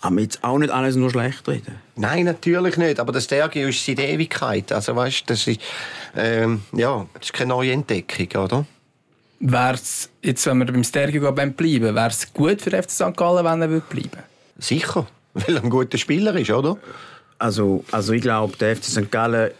kann 0.01 0.15
man 0.15 0.23
jetzt 0.23 0.43
auch 0.43 0.57
nicht 0.57 0.71
alles 0.71 0.95
nur 0.95 1.09
schlecht 1.09 1.47
reden. 1.47 1.75
Nein, 1.95 2.25
natürlich 2.25 2.77
nicht. 2.77 2.99
Aber 2.99 3.11
das 3.11 3.25
Stergio 3.25 3.67
ist 3.67 3.85
seit 3.85 3.99
Ewigkeit. 3.99 4.71
Also, 4.71 4.95
weißt, 4.95 5.29
das 5.29 5.47
ist, 5.47 5.61
ähm, 6.15 6.61
ja, 6.73 7.05
das 7.13 7.25
ist 7.25 7.33
keine 7.33 7.49
neue 7.49 7.71
Entdeckung, 7.71 8.43
oder? 8.43 8.65
Wär's, 9.39 10.09
jetzt, 10.21 10.45
wenn 10.45 10.57
wir 10.59 10.65
beim 10.65 10.83
Stergio 10.83 11.31
bleiben, 11.31 11.57
wäre 11.57 12.07
es 12.07 12.33
gut 12.33 12.61
für 12.61 12.71
FC 12.71 12.91
St. 12.91 13.17
Gallen, 13.17 13.45
wenn 13.45 13.61
er 13.61 13.67
bleiben 13.67 13.91
würde? 13.91 14.23
Sicher, 14.57 15.07
weil 15.33 15.57
er 15.57 15.63
ein 15.63 15.69
guter 15.69 15.97
Spieler 15.97 16.35
ist, 16.35 16.51
oder? 16.51 16.77
Also, 17.39 17.83
also 17.91 18.13
ich 18.13 18.21
glaube, 18.21 18.55
der 18.57 18.75
FC 18.75 18.85
St. 18.85 19.11
Gallen 19.11 19.51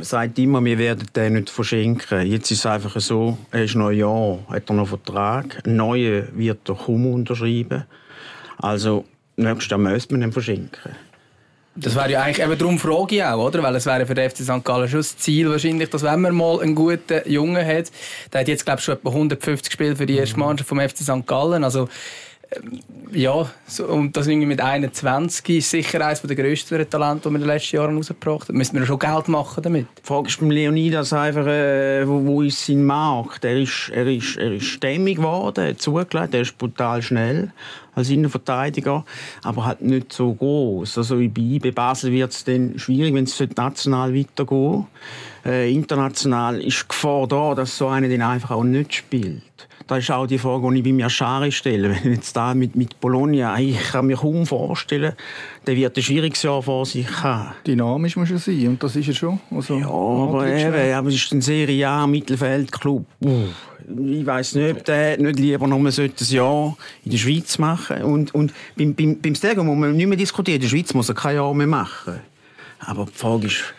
sagt 0.00 0.38
immer, 0.38 0.64
wir 0.64 0.78
werden 0.78 1.08
den 1.14 1.34
nicht 1.34 1.50
verschenken. 1.50 2.26
Jetzt 2.26 2.50
ist 2.50 2.60
es 2.60 2.66
einfach 2.66 3.00
so, 3.00 3.38
er 3.50 3.64
ist 3.64 3.74
noch 3.74 3.88
ein 3.88 3.98
Jahr, 3.98 4.38
hat 4.48 4.68
er 4.68 4.74
noch 4.74 4.82
einen 4.82 4.86
Vertrag. 4.86 5.62
Einen 5.66 6.28
wird 6.36 6.68
er 6.68 6.74
kaum 6.74 7.06
unterschreiben. 7.12 7.84
Also, 8.58 9.04
nächstes 9.36 9.70
Jahr 9.70 9.78
müsste 9.78 10.14
man 10.14 10.22
ihn 10.22 10.32
verschenken. 10.32 10.92
Das 11.78 11.94
wäre 11.94 12.10
ja 12.10 12.22
eigentlich, 12.22 12.44
eben 12.44 12.56
darum 12.56 12.78
frage 12.78 13.16
ich 13.16 13.22
auch, 13.24 13.48
oder? 13.48 13.62
Weil 13.62 13.76
es 13.76 13.84
wäre 13.84 14.06
für 14.06 14.14
den 14.14 14.30
FC 14.30 14.38
St. 14.38 14.64
Gallen 14.64 14.88
schon 14.88 15.00
das 15.00 15.18
Ziel 15.18 15.50
wahrscheinlich, 15.50 15.90
dass 15.90 16.02
wenn 16.02 16.22
man 16.22 16.34
mal 16.34 16.60
einen 16.60 16.74
guten 16.74 17.20
Jungen 17.26 17.66
hat, 17.66 17.92
der 18.32 18.40
hat 18.40 18.48
jetzt, 18.48 18.64
glaube 18.64 18.78
ich, 18.78 18.84
schon 18.86 18.94
etwa 18.94 19.10
150 19.10 19.70
Spiele 19.70 19.94
für 19.94 20.06
die 20.06 20.16
erste 20.16 20.38
Mannschaft 20.38 20.70
vom 20.70 20.80
FC 20.80 20.98
St. 20.98 21.26
Gallen, 21.26 21.64
also 21.64 21.88
ja, 23.12 23.50
so, 23.66 23.86
und 23.86 24.16
das 24.16 24.26
irgendwie 24.26 24.46
mit 24.46 24.60
21 24.60 25.58
ist 25.58 25.70
sicher 25.70 26.04
eines 26.04 26.22
der 26.22 26.36
grössten 26.36 26.88
Talente, 26.88 27.28
die 27.28 27.34
wir 27.34 27.36
in 27.36 27.40
den 27.40 27.48
letzten 27.48 27.76
Jahren 27.76 27.96
rausgebracht 27.96 28.48
haben. 28.48 28.58
Müssen 28.58 28.78
wir 28.78 28.86
schon 28.86 28.98
Geld 28.98 29.28
machen 29.28 29.62
damit? 29.62 29.86
Die 29.98 30.06
Frage 30.06 30.28
ist 30.28 30.38
beim 30.38 30.50
Leonidas 30.50 31.12
einfach, 31.12 31.46
äh, 31.46 32.06
wo, 32.06 32.24
wo, 32.24 32.42
ist 32.42 32.64
sein 32.64 32.84
Markt? 32.84 33.44
Er 33.44 33.58
ist, 33.58 33.90
er 33.92 34.06
ist, 34.06 34.36
er 34.36 34.52
ist 34.52 34.64
stämmig 34.64 35.16
geworden, 35.16 35.78
zugelegt, 35.78 36.34
er 36.34 36.40
ist 36.42 36.58
brutal 36.58 37.02
schnell 37.02 37.52
als 37.94 38.10
Innenverteidiger, 38.10 39.04
aber 39.42 39.64
halt 39.64 39.80
nicht 39.80 40.12
so 40.12 40.34
groß. 40.34 40.98
Also 40.98 41.16
bei, 41.16 41.58
bei 41.62 41.70
Basel 41.70 42.12
wird 42.12 42.32
es 42.32 42.44
dann 42.44 42.78
schwierig, 42.78 43.14
wenn 43.14 43.24
es 43.24 43.42
national 43.56 44.14
weitergeht. 44.14 44.84
Äh, 45.44 45.72
international 45.72 46.60
ist 46.60 46.82
die 46.82 46.88
Gefahr 46.88 47.26
da, 47.26 47.54
dass 47.54 47.78
so 47.78 47.88
einer 47.88 48.08
den 48.08 48.22
einfach 48.22 48.50
auch 48.50 48.64
nicht 48.64 48.94
spielt. 48.94 49.65
Das 49.86 49.98
ist 50.00 50.10
auch 50.10 50.26
die 50.26 50.38
Frage, 50.38 50.68
die 50.70 50.78
ich 50.78 50.84
bei 50.84 50.92
mir 50.92 51.08
Schari 51.08 51.52
stelle. 51.52 51.90
Wenn 52.02 52.14
jetzt 52.14 52.36
da 52.36 52.54
mit, 52.54 52.74
mit 52.74 53.00
Bologna, 53.00 53.58
ich 53.58 53.78
kann 53.90 54.06
mir 54.06 54.16
kaum 54.16 54.46
vorstellen, 54.46 55.12
der 55.66 55.76
wird 55.76 55.96
ein 55.96 56.02
schwieriges 56.02 56.42
Jahr 56.42 56.62
vor 56.62 56.86
sich 56.86 57.08
haben. 57.22 57.54
Dynamisch 57.66 58.16
muss 58.16 58.30
er 58.30 58.38
sein, 58.38 58.68
und 58.68 58.82
das 58.82 58.96
ist 58.96 59.08
er 59.08 59.14
schon. 59.14 59.40
Also, 59.50 59.78
Ja, 59.78 59.88
aber 59.88 60.46
eben, 60.48 60.94
aber 60.94 61.08
es 61.08 61.14
ist 61.14 61.32
ein 61.32 61.40
Serie 61.40 61.88
A 61.88 62.06
Mittelfeldclub. 62.06 63.04
Ich 63.88 64.26
weiß 64.26 64.56
nicht, 64.56 64.76
ob 64.76 64.84
der 64.84 65.18
nicht 65.18 65.38
lieber 65.38 65.68
noch 65.68 65.78
ein 65.78 66.12
Jahr 66.28 66.76
in 67.04 67.10
der 67.10 67.18
Schweiz 67.18 67.58
machen 67.58 68.02
und 68.02 68.34
und 68.34 68.52
beim, 68.76 68.94
beim, 68.94 69.20
beim 69.20 69.34
Stego 69.36 69.62
muss 69.62 69.78
man 69.78 69.96
nicht 69.96 70.06
mehr 70.08 70.18
diskutieren. 70.18 70.56
In 70.56 70.62
der 70.62 70.68
Schweiz 70.68 70.92
muss 70.92 71.08
er 71.08 71.14
kein 71.14 71.36
Jahr 71.36 71.54
mehr 71.54 71.68
machen. 71.68 72.20
Aber 72.80 73.06
die 73.06 73.16
Frage 73.16 73.46
ist, 73.46 73.74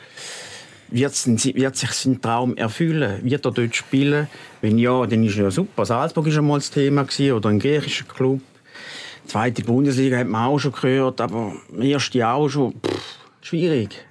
wird, 0.89 1.55
wird 1.55 1.75
sich 1.75 1.91
sein 1.91 2.21
Traum 2.21 2.55
erfüllen? 2.55 3.19
Wird 3.23 3.45
er 3.45 3.51
dort 3.51 3.75
spielen? 3.75 4.27
Wenn 4.61 4.77
ja, 4.77 5.05
dann 5.05 5.23
ist 5.23 5.35
ja 5.35 5.51
super. 5.51 5.85
Salzburg 5.85 6.27
war 6.27 6.37
einmal 6.37 6.59
das 6.59 6.71
Thema 6.71 7.03
gewesen, 7.03 7.33
oder 7.33 7.49
ein 7.49 7.59
griechischer 7.59 8.05
Club. 8.05 8.41
Zweite 9.27 9.63
Bundesliga 9.63 10.17
hat 10.17 10.27
man 10.27 10.47
auch 10.47 10.59
schon 10.59 10.71
gehört, 10.71 11.19
aber 11.19 11.53
erste 11.79 12.27
auch 12.27 12.47
schon. 12.47 12.73
Pff, 12.73 13.17
schwierig. 13.41 14.05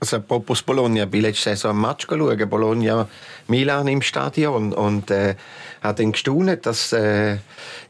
Also 0.00 0.16
apropos 0.16 0.62
Bologna, 0.62 1.04
ich 1.04 1.10
bin 1.10 1.22
letzte 1.22 1.50
Saison 1.50 1.76
ein 1.76 1.80
Match 1.80 2.08
schauen, 2.08 2.48
Bologna-Milan 2.48 3.86
im 3.86 4.02
Stadion 4.02 4.72
und 4.72 5.12
äh, 5.12 5.36
hat 5.82 5.98
dann 5.98 6.12
gestaunt, 6.12 6.64
dass 6.64 6.92
äh, 6.92 7.36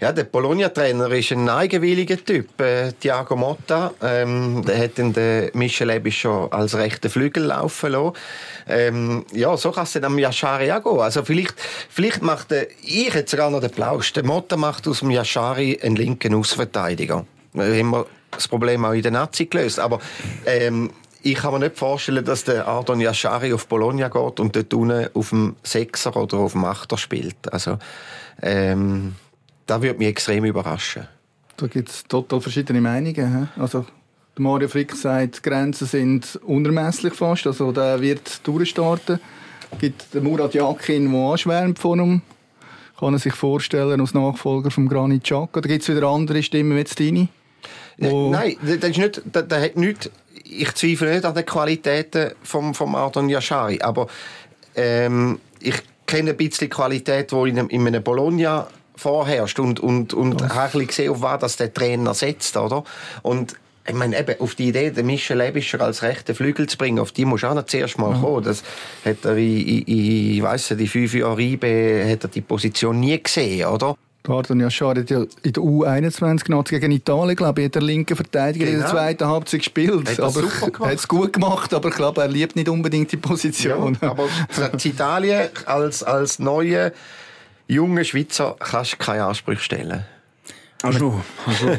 ja, 0.00 0.12
der 0.12 0.24
Bologna-Trainer 0.24 1.10
ist 1.10 1.30
ein 1.32 1.48
eigenwilliger 1.48 2.16
Typ, 2.24 2.58
äh, 2.60 2.92
Thiago 2.92 3.36
Motta. 3.36 3.92
Ähm, 4.02 4.64
der 4.66 4.84
hat 4.84 4.98
den, 4.98 5.12
den 5.12 5.50
Michel 5.52 5.90
Ebi 5.90 6.10
schon 6.10 6.50
als 6.50 6.74
rechten 6.74 7.10
Flügel 7.10 7.44
laufen 7.44 7.92
lassen. 7.92 8.12
Ähm, 8.66 9.26
ja, 9.32 9.56
so 9.56 9.72
kann 9.72 9.84
es 9.84 9.92
dann 9.92 10.04
am 10.04 10.18
Yashari 10.18 10.72
auch 10.72 10.82
gehen. 10.82 11.00
Also 11.00 11.22
vielleicht, 11.22 11.54
vielleicht 11.90 12.22
macht 12.22 12.50
der, 12.50 12.68
ich 12.82 13.12
jetzt 13.12 13.30
sogar 13.30 13.50
noch 13.50 13.60
den 13.60 13.70
Plausch, 13.70 14.12
der 14.14 14.24
Motta 14.24 14.56
macht 14.56 14.88
aus 14.88 15.00
dem 15.00 15.10
Yashari 15.10 15.78
einen 15.82 15.96
linken 15.96 16.34
Außenverteidiger. 16.34 17.26
Da 17.52 17.62
haben 17.62 17.90
wir 17.90 18.06
das 18.30 18.48
Problem 18.48 18.84
auch 18.84 18.92
in 18.92 19.02
der 19.02 19.10
Nazi 19.10 19.46
gelöst. 19.46 19.78
Aber 19.78 20.00
ähm, 20.46 20.90
ich 21.22 21.34
kann 21.34 21.52
mir 21.52 21.60
nicht 21.60 21.76
vorstellen, 21.78 22.24
dass 22.24 22.44
der 22.44 22.66
Ardon 22.66 23.00
Yashari 23.00 23.52
auf 23.52 23.66
Bologna 23.66 24.08
geht 24.08 24.40
und 24.40 24.54
dort 24.56 24.74
unten 24.74 25.08
auf 25.14 25.28
dem 25.30 25.56
Sechser 25.62 26.14
oder 26.16 26.38
auf 26.38 26.52
dem 26.52 26.64
Achter 26.64 26.96
spielt. 26.98 27.52
Also, 27.52 27.78
ähm, 28.42 29.14
das 29.66 29.82
würde 29.82 29.98
mich 29.98 30.08
extrem 30.08 30.44
überraschen. 30.44 31.06
Da 31.56 31.66
gibt 31.66 31.88
es 31.90 32.04
total 32.04 32.40
verschiedene 32.40 32.80
Meinungen. 32.80 33.48
hä? 33.54 33.60
Also, 33.60 33.86
Mario 34.36 34.68
Frick 34.68 34.94
sagt, 34.96 35.38
die 35.38 35.48
Grenzen 35.48 35.86
sind 35.86 36.40
unermesslich 36.46 37.14
fast. 37.14 37.46
Also, 37.46 37.70
der 37.72 38.00
wird 38.00 38.46
durchstarten. 38.46 39.20
Es 39.70 39.78
gibt 39.78 40.14
Murat 40.22 40.54
Yakin, 40.54 41.10
der 41.12 41.20
anschwärmt 41.20 41.78
von 41.78 42.00
ihm. 42.00 42.22
Kann 42.98 43.14
er 43.14 43.18
sich 43.18 43.34
vorstellen 43.34 44.00
als 44.00 44.14
Nachfolger 44.14 44.70
von 44.70 44.88
Granit 44.88 45.24
Xhaka. 45.24 45.60
Da 45.60 45.68
gibt 45.68 45.82
es 45.82 45.88
wieder 45.94 46.06
andere 46.08 46.42
Stimmen 46.42 46.76
wie 46.76 46.84
deine. 46.84 47.28
wo- 47.98 48.30
Nein, 48.30 48.56
das 48.62 48.90
ist 48.90 48.98
nicht, 48.98 49.22
das, 49.32 49.48
das 49.48 49.62
hat 49.62 49.76
nicht, 49.76 50.10
ich 50.44 50.72
zweifle 50.74 51.12
nicht 51.12 51.24
an 51.24 51.34
den 51.34 51.46
Qualitäten 51.46 52.32
vom, 52.42 52.74
vom 52.74 52.94
Ardon 52.94 53.28
Yashari, 53.28 53.80
aber 53.80 54.06
ähm, 54.74 55.40
ich 55.60 55.76
kenne 56.06 56.30
ein 56.30 56.36
bisschen 56.36 56.66
die 56.66 56.70
Qualität, 56.70 57.32
die 57.32 57.48
in 57.48 57.56
in 57.68 57.86
einem 57.86 58.02
Bologna 58.02 58.68
vorherrscht 58.96 59.58
und, 59.58 59.80
und, 59.80 60.14
und 60.14 60.42
habe 60.42 60.60
ein 60.60 60.64
bisschen 60.66 60.86
gesehen, 60.86 61.10
auf 61.10 61.22
was 61.22 61.40
das 61.40 61.56
der 61.56 61.72
Trainer 61.72 62.14
setzt, 62.14 62.56
oder? 62.56 62.84
Und 63.22 63.56
ich 63.86 63.94
meine, 63.94 64.18
eben, 64.18 64.40
auf 64.40 64.54
die 64.54 64.68
Idee, 64.68 64.90
den 64.90 65.06
Michel 65.06 65.38
Lebischer 65.38 65.80
als 65.80 66.02
rechten 66.02 66.34
Flügel 66.34 66.68
zu 66.68 66.78
bringen, 66.78 67.00
auf 67.00 67.10
die 67.10 67.24
muss 67.24 67.42
auch 67.42 67.54
noch 67.54 67.66
zuerst 67.66 67.98
mal 67.98 68.18
kommen. 68.20 68.44
Das 68.44 68.62
hat 69.04 69.24
er 69.24 69.36
in, 69.36 69.58
in, 69.58 69.82
in 69.82 70.34
ich 70.34 70.42
weiss 70.42 70.70
nicht, 70.70 70.92
fünf 70.92 71.14
Jahren 71.14 71.34
Ribe, 71.34 72.06
hat 72.08 72.22
er 72.22 72.28
die 72.28 72.42
Position 72.42 73.00
nie 73.00 73.20
gesehen, 73.20 73.66
oder? 73.66 73.96
Pardon, 74.24 74.60
ja, 74.60 74.70
schade, 74.70 75.00
hat 75.00 75.10
ja 75.10 75.24
in 75.42 75.52
der 75.52 75.62
U21 75.62 76.48
noch 76.50 76.62
gegen 76.64 76.92
Italien, 76.92 77.34
glaube 77.34 77.60
ich, 77.60 77.64
hat 77.66 77.74
der 77.74 77.82
linke 77.82 78.14
Verteidiger 78.14 78.66
in 78.66 78.72
der 78.72 78.80
Genau. 78.82 78.92
zweiten 78.92 79.26
Halbzeit 79.26 79.60
gespielt. 79.60 80.08
Hat 80.10 80.18
er 80.18 80.24
aber 80.26 80.42
hat 80.88 80.94
es 80.94 81.08
gut 81.08 81.32
gemacht, 81.32 81.74
aber 81.74 81.88
ich 81.88 81.94
glaube, 81.96 82.20
er 82.22 82.28
liebt 82.28 82.54
nicht 82.54 82.68
unbedingt 82.68 83.10
die 83.10 83.16
Position. 83.16 83.98
Ja, 84.00 84.10
aber 84.12 84.28
zu 84.78 84.88
Italien 84.88 85.48
als, 85.66 86.04
als 86.04 86.38
neuer, 86.38 86.92
junger 87.66 88.04
Schweizer 88.04 88.54
kannst 88.60 88.92
du 88.92 88.96
keine 88.98 89.24
Ansprüche 89.24 89.62
stellen. 89.62 90.04
Also, 90.84 91.20
also 91.46 91.68
Äh, 91.68 91.78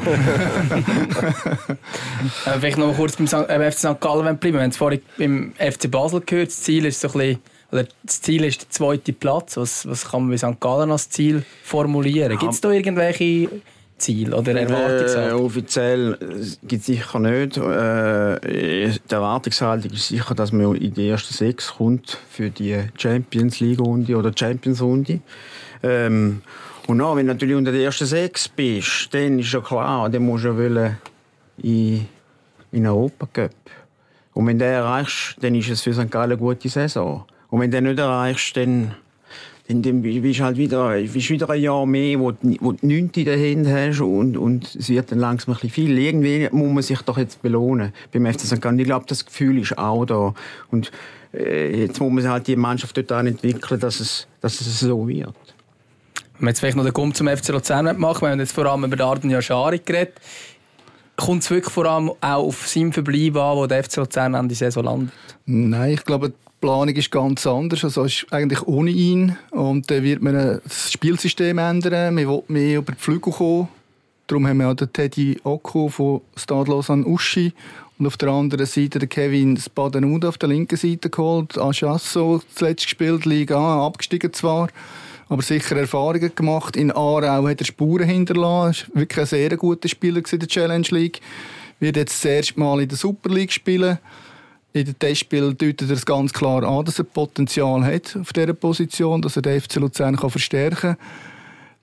vielleicht 2.59 2.77
noch 2.77 2.87
mal 2.87 2.95
kurz 2.95 3.15
beim, 3.17 3.25
äh, 3.27 3.71
FC 3.71 3.79
St. 3.79 3.99
Gallen 4.01 4.37
bleiben. 4.37 4.53
Wir 4.55 4.61
haben 4.61 4.69
es 4.69 4.77
vorhin 4.77 5.01
beim 5.17 5.53
FC 5.57 5.89
Basel 5.89 6.21
gehört. 6.21 6.47
Das 6.49 6.61
Ziel 6.61 6.85
ist 6.85 6.99
so 7.01 7.07
ein 7.09 7.13
bisschen, 7.13 7.39
oder 7.73 7.85
das 8.03 8.21
Ziel 8.21 8.43
ist 8.45 8.61
der 8.61 8.69
zweite 8.69 9.13
Platz. 9.13 9.57
Was, 9.57 9.87
was 9.87 10.09
kann 10.09 10.21
man 10.21 10.29
bei 10.29 10.37
St. 10.37 10.59
Gallen 10.59 10.91
als 10.91 11.09
Ziel 11.09 11.43
formulieren? 11.63 12.37
Gibt 12.37 12.53
es 12.53 12.61
da 12.61 12.69
irgendwelche 12.71 13.49
Ziele 13.97 14.35
oder 14.37 14.53
Äh, 14.55 14.63
Erwartungshaltung? 14.63 15.45
offiziell 15.45 16.17
gibt 16.63 16.81
es 16.81 16.85
sicher 16.85 17.19
nicht. 17.19 17.57
Äh, 17.57 18.39
die 19.09 19.13
Erwartungshaltung 19.13 19.91
ist 19.91 20.07
sicher, 20.07 20.35
dass 20.35 20.51
man 20.51 20.75
in 20.75 20.93
die 20.93 21.09
ersten 21.09 21.33
sechs 21.33 21.73
kommt 21.75 22.17
für 22.29 22.49
die 22.49 22.79
Champions 22.97 23.59
League 23.59 23.79
Runde 23.79 24.15
oder 24.15 24.31
Champions 24.35 24.81
Runde. 24.81 25.19
Ähm, 25.81 26.41
und 26.87 26.99
dann, 26.99 27.17
wenn 27.17 27.27
du 27.27 27.33
natürlich 27.33 27.55
unter 27.55 27.71
den 27.71 27.81
ersten 27.81 28.05
sechs 28.05 28.47
bist, 28.47 29.13
dann 29.13 29.39
ist 29.39 29.51
ja 29.51 29.61
klar, 29.61 30.09
dann 30.09 30.23
musst 30.23 30.43
du 30.43 30.49
ja 30.49 30.57
wollen 30.57 30.97
in, 31.57 32.05
in 32.71 32.85
Europa 32.85 33.27
Cup. 33.33 33.51
Und 34.33 34.47
wenn 34.47 34.59
du 34.59 34.65
den 34.65 34.73
erreichst, 34.73 35.37
dann 35.41 35.55
ist 35.55 35.69
es 35.69 35.81
für 35.81 35.93
St. 35.93 36.11
Gallen 36.11 36.31
eine 36.31 36.37
gute 36.37 36.67
Saison. 36.69 37.25
Und 37.53 37.59
wenn 37.59 37.69
du 37.69 37.77
den 37.77 37.83
nicht 37.83 37.99
erreichst, 37.99 38.57
dann 38.57 38.95
dann, 39.67 39.83
dann 39.83 40.01
bist 40.01 40.39
du 40.39 40.43
halt 40.43 40.57
wieder, 40.57 40.97
bist 40.97 41.29
wieder 41.29 41.49
ein 41.51 41.61
Jahr 41.61 41.85
mehr, 41.85 42.19
wo 42.19 42.31
du, 42.31 42.55
wo 42.59 42.71
du 42.71 42.85
nichts 42.85 43.15
in 43.15 43.25
der 43.25 43.37
Hand 43.37 43.67
hast 43.67 44.01
und, 44.01 44.37
und 44.37 44.75
es 44.75 44.89
wird 44.89 45.11
dann 45.11 45.19
langsam 45.19 45.53
ein 45.53 45.59
bisschen 45.59 45.69
viel. 45.69 45.99
Irgendwie 45.99 46.49
muss 46.51 46.73
man 46.73 46.83
sich 46.83 46.99
doch 47.03 47.17
jetzt 47.17 47.43
belohnen 47.43 47.93
beim 48.11 48.25
FC 48.25 48.41
St. 48.41 48.59
Gallen. 48.59 48.79
Ich 48.79 48.85
glaube, 48.85 49.05
das 49.07 49.23
Gefühl 49.23 49.59
ist 49.59 49.77
auch 49.77 50.03
da. 50.03 50.33
Und 50.71 50.91
äh, 51.31 51.83
jetzt 51.83 52.01
muss 52.01 52.11
man 52.11 52.27
halt 52.27 52.47
die 52.47 52.55
Mannschaft 52.55 52.97
dort 52.97 53.11
entwickeln, 53.11 53.79
dass 53.79 53.99
es, 53.99 54.27
dass 54.41 54.59
es 54.59 54.79
so 54.79 55.07
wird. 55.07 55.35
Wenn 56.39 56.47
wir 56.47 56.49
jetzt 56.49 56.59
vielleicht 56.59 56.75
noch 56.75 56.83
den 56.83 56.93
Gump 56.93 57.15
zum 57.15 57.27
FC 57.27 57.49
Luzern 57.49 57.97
machen, 57.99 58.23
wir 58.23 58.31
haben 58.31 58.39
jetzt 58.39 58.53
vor 58.53 58.65
allem 58.65 58.83
über 58.83 58.95
den 58.95 59.05
Arden 59.05 59.29
Yashari 59.29 59.77
geredet. 59.77 60.15
Kommt 61.15 61.43
es 61.43 61.51
wirklich 61.51 61.71
vor 61.71 61.85
allem 61.85 62.09
auch 62.09 62.47
auf 62.47 62.67
seinen 62.67 62.91
Verbleib 62.91 63.37
an, 63.37 63.57
wo 63.57 63.67
der 63.67 63.83
FC 63.83 63.97
Luzern 63.97 64.33
an 64.33 64.49
die 64.49 64.55
Saison 64.55 64.83
landet? 64.83 65.13
Nein, 65.45 65.91
ich 65.91 66.03
glaube, 66.03 66.33
Planung 66.63 66.95
ist 66.95 67.11
ganz 67.11 67.45
anders. 67.45 67.83
Also 67.83 68.05
ist 68.05 68.25
eigentlich 68.31 68.65
ohne 68.65 68.89
ihn. 68.89 69.35
Und 69.51 69.91
dann 69.91 70.01
wird 70.01 70.21
man 70.21 70.61
das 70.63 70.93
Spielsystem 70.93 71.57
ändern. 71.57 72.15
Man 72.15 72.25
will 72.25 72.43
mehr 72.47 72.77
über 72.77 72.93
die 72.93 73.01
Flügel 73.01 73.33
kommen. 73.33 73.67
Darum 74.27 74.47
haben 74.47 74.59
wir 74.59 74.69
auch 74.69 74.73
den 74.73 74.93
Teddy 74.93 75.41
Occo 75.43 75.89
von 75.89 76.21
Stade 76.37 76.71
Lausanne 76.71 77.05
Uschi 77.05 77.51
und 77.99 78.07
auf 78.07 78.15
der 78.15 78.29
anderen 78.29 78.65
Seite 78.65 78.97
den 78.97 79.09
Kevin 79.09 79.57
Spadenuda 79.57 80.29
auf 80.29 80.37
der 80.37 80.47
linken 80.47 80.77
Seite 80.77 81.09
geholt. 81.09 81.57
Achasso 81.57 82.41
zuletzt 82.55 82.85
gespielt, 82.85 83.25
Liga 83.25 83.57
A, 83.57 83.85
abgestiegen 83.85 84.31
zwar, 84.31 84.69
aber 85.27 85.41
sicher 85.41 85.75
Erfahrungen 85.75 86.31
gemacht. 86.33 86.77
In 86.77 86.93
Aarau 86.93 87.45
hat 87.45 87.59
er 87.59 87.65
Spuren 87.65 88.07
hinterlassen. 88.07 88.85
Er 88.87 88.95
war 88.95 89.01
wirklich 89.01 89.19
ein 89.19 89.25
sehr 89.25 89.57
guter 89.57 89.89
Spieler 89.89 90.21
in 90.31 90.39
der 90.39 90.47
Challenge 90.47 90.87
League. 90.91 91.19
Wird 91.81 91.97
jetzt 91.97 92.23
das 92.23 92.31
erste 92.31 92.57
Mal 92.57 92.83
in 92.83 92.87
der 92.87 92.97
Super 92.97 93.29
League 93.29 93.51
spielen. 93.51 93.97
In 94.75 94.85
den 94.85 94.97
Testspielen 94.97 95.55
deutet 95.55 95.87
er 95.87 95.95
es 95.95 96.05
ganz 96.05 96.33
klar 96.33 96.63
an, 96.63 96.83
dass 96.83 96.97
er 96.97 97.05
Potenzial 97.05 97.85
hat 97.85 98.17
auf 98.19 98.33
dieser 98.33 98.53
Position, 98.53 99.21
dass 99.21 99.35
er 99.35 99.43
den 99.43 99.61
FC 99.61 99.75
Luzern 99.75 100.15
kann 100.15 100.31
verstärken 100.31 100.97
kann. 100.97 100.97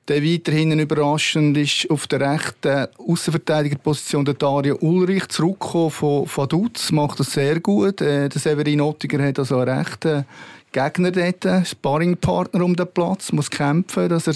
Der 0.08 0.24
weiterhin 0.24 0.76
überraschend 0.76 1.56
ist 1.56 1.88
auf 1.88 2.08
der 2.08 2.20
rechten 2.20 2.88
Außenverteidigerposition 2.98 4.24
der 4.24 4.34
Dario 4.34 4.76
Ulrich 4.80 5.28
zurückgekommen 5.28 5.90
von 5.92 6.26
Vaduz, 6.26 6.90
macht 6.90 7.20
das 7.20 7.30
sehr 7.30 7.60
gut. 7.60 8.00
Äh, 8.00 8.28
Der 8.28 8.40
Severin 8.40 8.80
Ottiger 8.80 9.24
hat 9.24 9.38
also 9.38 9.58
einen 9.58 9.78
rechten 9.78 10.24
Gegner 10.72 11.12
dort, 11.12 11.68
Sparringpartner 11.68 12.64
um 12.64 12.74
den 12.74 12.88
Platz, 12.92 13.30
muss 13.30 13.50
kämpfen, 13.50 14.08
dass 14.08 14.26
er 14.26 14.34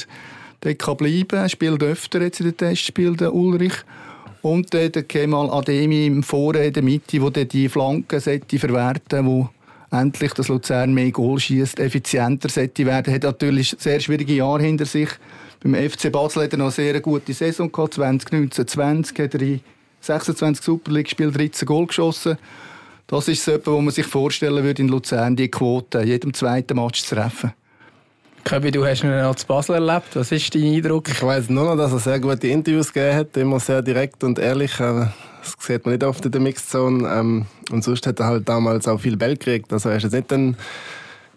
dort 0.61 0.99
bleiben 0.99 1.27
kann. 1.27 1.41
Er 1.41 1.49
spielt 1.49 1.83
öfter 1.83 2.23
jetzt 2.23 2.39
in 2.39 2.47
den 2.47 2.57
Testspielen, 2.57 3.17
der 3.17 3.35
Ulrich. 3.35 3.75
Und 4.45 4.75
dann 4.75 4.93
der 4.93 5.05
Kemal 5.05 5.49
Ademi 5.49 6.05
im 6.05 6.23
Vorreden 6.23 6.67
in 6.67 6.73
der 6.75 6.83
Mitte, 6.83 7.19
der 7.19 7.31
dann 7.31 7.49
die 7.49 7.67
Flanken 7.67 8.21
verwerten 8.21 9.25
wo 9.25 9.49
endlich 9.91 10.35
das 10.35 10.49
Luzern 10.49 10.93
mehr 10.93 11.13
Goal 11.13 11.41
schießt, 11.41 11.81
effizienter 11.81 12.51
sollte 12.51 12.85
werden. 12.85 13.15
Hat 13.15 13.23
natürlich 13.23 13.75
sehr 13.79 14.01
schwierige 14.01 14.35
Jahre 14.35 14.63
hinter 14.63 14.85
sich. 14.85 15.09
Beim 15.63 15.75
FC 15.75 16.13
Basel 16.13 16.43
hat 16.43 16.53
er 16.53 16.59
noch 16.59 16.67
eine 16.67 16.73
sehr 16.73 17.01
gute 17.01 17.33
Saison 17.33 17.73
gehabt. 17.73 17.95
2019-20 17.95 19.23
hat 19.23 19.35
er 19.35 19.41
in 19.41 19.61
26 20.03 20.63
Super 20.63 20.93
League 20.93 21.07
gespielt, 21.07 21.39
13 21.39 21.65
Goal 21.65 21.87
geschossen. 21.87 22.37
Das 23.07 23.29
ist 23.29 23.43
so 23.43 23.53
etwas, 23.53 23.73
wo 23.73 23.81
man 23.81 23.95
sich 23.95 24.07
vorstellen 24.07 24.63
würde 24.63 24.83
in 24.83 24.89
Luzern, 24.89 25.37
die 25.37 25.51
Quote 25.51 26.03
jedem 26.03 26.35
zweiten 26.35 26.77
Match 26.77 27.03
zu 27.03 27.15
treffen. 27.15 27.55
Köbi, 28.45 28.71
du 28.71 28.85
hast 28.85 29.03
ihn 29.03 29.11
noch 29.11 29.35
zu 29.37 29.47
Basel 29.47 29.77
erlebt. 29.77 30.15
Was 30.15 30.31
ist 30.31 30.55
dein 30.55 30.65
Eindruck? 30.65 31.09
Ich 31.09 31.23
weiß 31.23 31.49
nur 31.49 31.65
noch, 31.65 31.77
dass 31.77 31.93
er 31.93 31.99
sehr 31.99 32.21
gute 32.21 32.47
Interviews 32.49 32.93
gegeben 32.93 33.17
hat, 33.17 33.37
immer 33.39 33.59
sehr 33.59 33.81
direkt 33.81 34.23
und 34.23 34.39
ehrlich. 34.39 34.77
Das 34.77 35.09
sieht 35.59 35.85
man 35.85 35.95
nicht 35.95 36.05
oft 36.05 36.25
in 36.27 36.31
der 36.31 36.41
Mixed 36.43 36.69
Zone. 36.71 37.09
ähm, 37.09 37.47
Und 37.71 37.83
sonst 37.83 38.07
hat 38.07 38.21
er 38.21 38.27
halt 38.27 38.47
damals 38.49 38.87
auch 38.87 39.01
viel 39.01 39.17
Ball 39.17 39.35
gekriegt. 39.37 39.73
Also 39.73 39.89
er 39.89 39.97
ist 39.97 40.03
jetzt 40.03 40.13
nicht 40.13 40.33
ein 40.33 40.57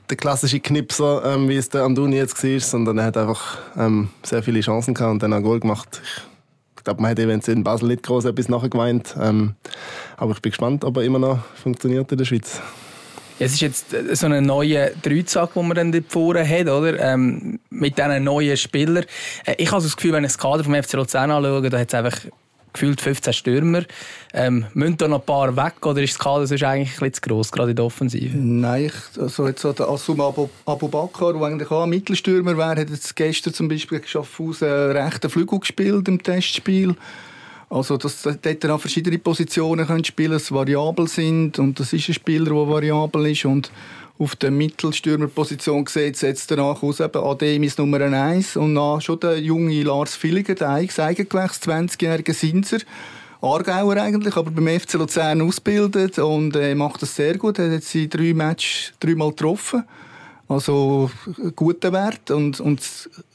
der 0.09 0.17
klassische 0.17 0.59
Knipser, 0.59 1.23
ähm, 1.25 1.49
wie 1.49 1.55
es 1.55 1.69
der 1.69 1.83
Anduni 1.83 2.17
jetzt 2.17 2.41
war, 2.43 2.59
sondern 2.59 2.97
er 2.97 3.05
hat 3.05 3.17
einfach 3.17 3.57
ähm, 3.77 4.09
sehr 4.23 4.43
viele 4.43 4.59
Chancen 4.59 4.93
gehabt 4.93 5.11
und 5.11 5.23
dann 5.23 5.33
ein 5.33 5.43
Goal 5.43 5.59
gemacht. 5.59 6.01
Ich 6.77 6.83
glaube, 6.83 7.01
man 7.01 7.09
hätte 7.09 7.23
eventuell 7.23 7.57
in 7.57 7.63
Basel 7.63 7.87
nicht 7.87 8.03
groß 8.03 8.25
etwas 8.25 8.47
nachgeweint. 8.47 9.15
Aber 9.17 10.31
ich 10.31 10.41
bin 10.41 10.51
gespannt, 10.51 10.85
ob 10.85 10.95
er 10.95 11.03
immer 11.03 11.19
noch 11.19 11.39
funktioniert 11.61 12.09
in 12.11 12.17
der 12.17 12.23
Schweiz. 12.25 12.61
Es 13.39 13.53
ist 13.53 13.61
jetzt 13.61 13.93
äh, 13.93 14.15
so 14.15 14.27
ein 14.27 14.45
neuer 14.45 14.89
Dreizack, 15.01 15.53
den 15.53 15.67
man 15.67 15.75
dann 15.75 16.05
vorne 16.07 16.47
hat, 16.47 16.67
oder? 16.67 16.99
Ähm, 16.99 17.59
mit 17.69 17.97
diesen 17.97 18.23
neuen 18.23 18.57
Spielern. 18.57 19.05
Äh, 19.45 19.55
ich 19.57 19.71
habe 19.71 19.81
so 19.81 19.87
das 19.87 19.95
Gefühl, 19.95 20.13
wenn 20.13 20.23
ich 20.23 20.31
das 20.31 20.37
Kader 20.37 20.63
vom 20.63 20.75
FC 20.75 20.93
Luzern 20.93 21.31
anschaue, 21.31 21.69
da 21.69 21.79
hat 21.79 21.87
es 21.87 21.93
einfach 21.93 22.19
gefühlt 22.73 23.01
15 23.01 23.33
Stürmer. 23.33 23.83
Ähm, 24.33 24.65
müssen 24.73 24.97
da 24.97 25.07
noch 25.07 25.19
ein 25.19 25.25
paar 25.25 25.55
weg 25.55 25.85
oder 25.85 26.01
ist 26.01 26.13
das 26.13 26.19
Kader 26.19 26.45
sonst 26.45 26.63
eigentlich 26.63 27.01
ein 27.01 27.13
zu 27.13 27.21
gross, 27.21 27.51
gerade 27.51 27.71
in 27.71 27.75
der 27.75 27.85
Offensive? 27.85 28.37
Nein, 28.37 28.85
ich, 28.85 29.21
also 29.21 29.47
jetzt 29.47 29.61
so 29.61 29.73
der 29.73 29.89
Assum 29.89 30.21
Abu, 30.21 30.47
Abu 30.65 30.87
Bakr, 30.87 31.33
der 31.33 31.41
eigentlich 31.41 31.71
auch 31.71 31.83
ein 31.83 31.89
Mittelstürmer 31.89 32.55
wäre, 32.57 32.81
hat 32.81 32.89
jetzt 32.89 33.15
gestern 33.15 33.53
zum 33.53 33.67
Beispiel 33.67 33.99
geschafft, 33.99 34.39
aus 34.39 34.61
rechten 34.61 35.29
Flügel 35.29 35.59
gespielt 35.59 36.07
im 36.07 36.21
Testspiel. 36.21 36.95
Also, 37.69 37.97
dass 37.97 38.21
dort 38.21 38.65
auch 38.65 38.79
verschiedene 38.79 39.19
Positionen 39.19 39.85
können 39.85 40.05
spielen 40.05 40.39
können, 40.39 40.57
variabel 40.57 41.07
sind. 41.07 41.59
Und 41.59 41.79
das 41.79 41.91
ist 41.91 42.07
ein 42.07 42.13
Spieler, 42.13 42.45
der 42.45 42.67
variabel 42.67 43.27
ist. 43.27 43.45
Und 43.45 43.71
auf 44.19 44.35
der 44.35 44.51
Mittelstürmerposition 44.51 45.85
sieht 45.85 46.17
setzt 46.17 46.49
danach 46.49 46.81
aus 46.81 46.99
eben 46.99 47.23
Ademis 47.23 47.77
Nummer 47.77 48.01
1 48.01 48.57
und 48.57 48.73
dann 48.73 49.01
schon 49.01 49.19
der 49.19 49.39
junge 49.39 49.83
Lars 49.83 50.15
Villiger, 50.21 50.55
der 50.55 50.69
Eigengewächs, 50.69 51.61
20-jährige 51.61 52.33
Sinser. 52.33 52.79
Aargauer 53.41 53.97
eigentlich, 53.97 54.35
aber 54.35 54.49
beim 54.49 54.79
FC 54.79 54.93
Luzern 54.93 55.41
ausgebildet 55.41 56.17
und 56.17 56.55
äh, 56.55 56.73
macht 56.73 57.03
das 57.03 57.15
sehr 57.15 57.37
gut. 57.37 57.59
Er 57.59 57.75
hat 57.75 57.83
sie 57.83 58.09
drei 58.09 58.33
Matches 58.33 58.93
dreimal 58.99 59.29
getroffen. 59.29 59.83
Also 60.47 61.11
guter 61.55 61.93
Wert 61.93 62.31
und, 62.31 62.59
und 62.59 62.81